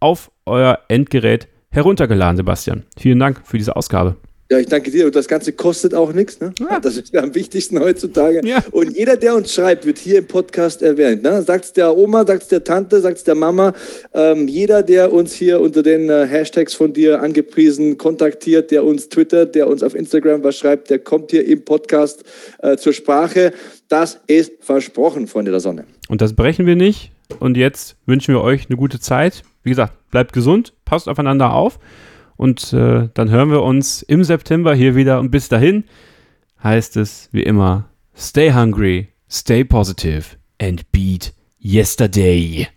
auf 0.01 0.31
euer 0.47 0.79
Endgerät 0.89 1.49
heruntergeladen, 1.71 2.37
Sebastian. 2.37 2.85
Vielen 2.97 3.19
Dank 3.19 3.41
für 3.45 3.59
diese 3.59 3.75
Ausgabe. 3.75 4.17
Ja, 4.51 4.59
ich 4.59 4.67
danke 4.67 4.91
dir. 4.91 5.07
Und 5.07 5.17
das 5.17 5.27
Ganze 5.27 5.53
kostet 5.53 5.95
auch 5.95 6.13
nichts. 6.13 6.39
Ne? 6.39 6.53
Ja. 6.61 6.79
Das 6.79 6.99
ist 6.99 7.15
ja 7.15 7.23
am 7.23 7.35
wichtigsten 7.35 7.81
heutzutage. 7.81 8.47
Ja. 8.47 8.63
Und 8.73 8.95
jeder, 8.95 9.17
der 9.17 9.35
uns 9.35 9.55
schreibt, 9.55 9.87
wird 9.87 9.97
hier 9.97 10.19
im 10.19 10.27
Podcast 10.27 10.83
erwähnt. 10.83 11.23
Ne? 11.23 11.43
Sagt 11.43 11.65
es 11.65 11.73
der 11.73 11.97
Oma, 11.97 12.27
sagt 12.27 12.43
es 12.43 12.49
der 12.49 12.63
Tante, 12.63 13.01
sagt 13.01 13.19
es 13.19 13.25
der 13.25 13.35
Mama. 13.35 13.73
Ähm, 14.13 14.47
jeder, 14.47 14.83
der 14.83 15.13
uns 15.15 15.33
hier 15.33 15.61
unter 15.61 15.83
den 15.83 16.11
äh, 16.11 16.27
Hashtags 16.27 16.75
von 16.75 16.93
dir 16.93 17.23
angepriesen 17.23 17.97
kontaktiert, 17.97 18.71
der 18.71 18.85
uns 18.85 19.09
twittert, 19.09 19.55
der 19.55 19.67
uns 19.67 19.83
auf 19.83 19.95
Instagram 19.95 20.45
was 20.45 20.59
schreibt, 20.59 20.91
der 20.91 20.99
kommt 20.99 21.31
hier 21.31 21.47
im 21.47 21.65
Podcast 21.65 22.23
äh, 22.59 22.77
zur 22.77 22.93
Sprache. 22.93 23.53
Das 23.89 24.21
ist 24.27 24.53
versprochen, 24.61 25.27
Freunde 25.27 25.53
der 25.53 25.61
Sonne. 25.61 25.87
Und 26.09 26.21
das 26.21 26.35
brechen 26.35 26.67
wir 26.67 26.77
nicht. 26.77 27.13
Und 27.41 27.57
jetzt 27.57 27.97
wünschen 28.05 28.35
wir 28.35 28.43
euch 28.43 28.67
eine 28.69 28.77
gute 28.77 29.01
Zeit. 29.01 29.43
Wie 29.63 29.71
gesagt, 29.71 29.95
bleibt 30.11 30.35
gesund, 30.35 30.75
passt 30.85 31.09
aufeinander 31.09 31.55
auf. 31.55 31.79
Und 32.37 32.73
äh, 32.73 33.09
dann 33.15 33.31
hören 33.31 33.51
wir 33.51 33.63
uns 33.63 34.03
im 34.03 34.25
September 34.25 34.75
hier 34.75 34.97
wieder. 34.97 35.21
Und 35.21 35.31
bis 35.31 35.49
dahin 35.49 35.85
heißt 36.63 36.97
es 36.97 37.29
wie 37.33 37.43
immer, 37.43 37.89
stay 38.17 38.53
hungry, 38.53 39.09
stay 39.31 39.65
positive 39.65 40.37
and 40.61 40.91
beat 40.93 41.33
yesterday. 41.61 42.69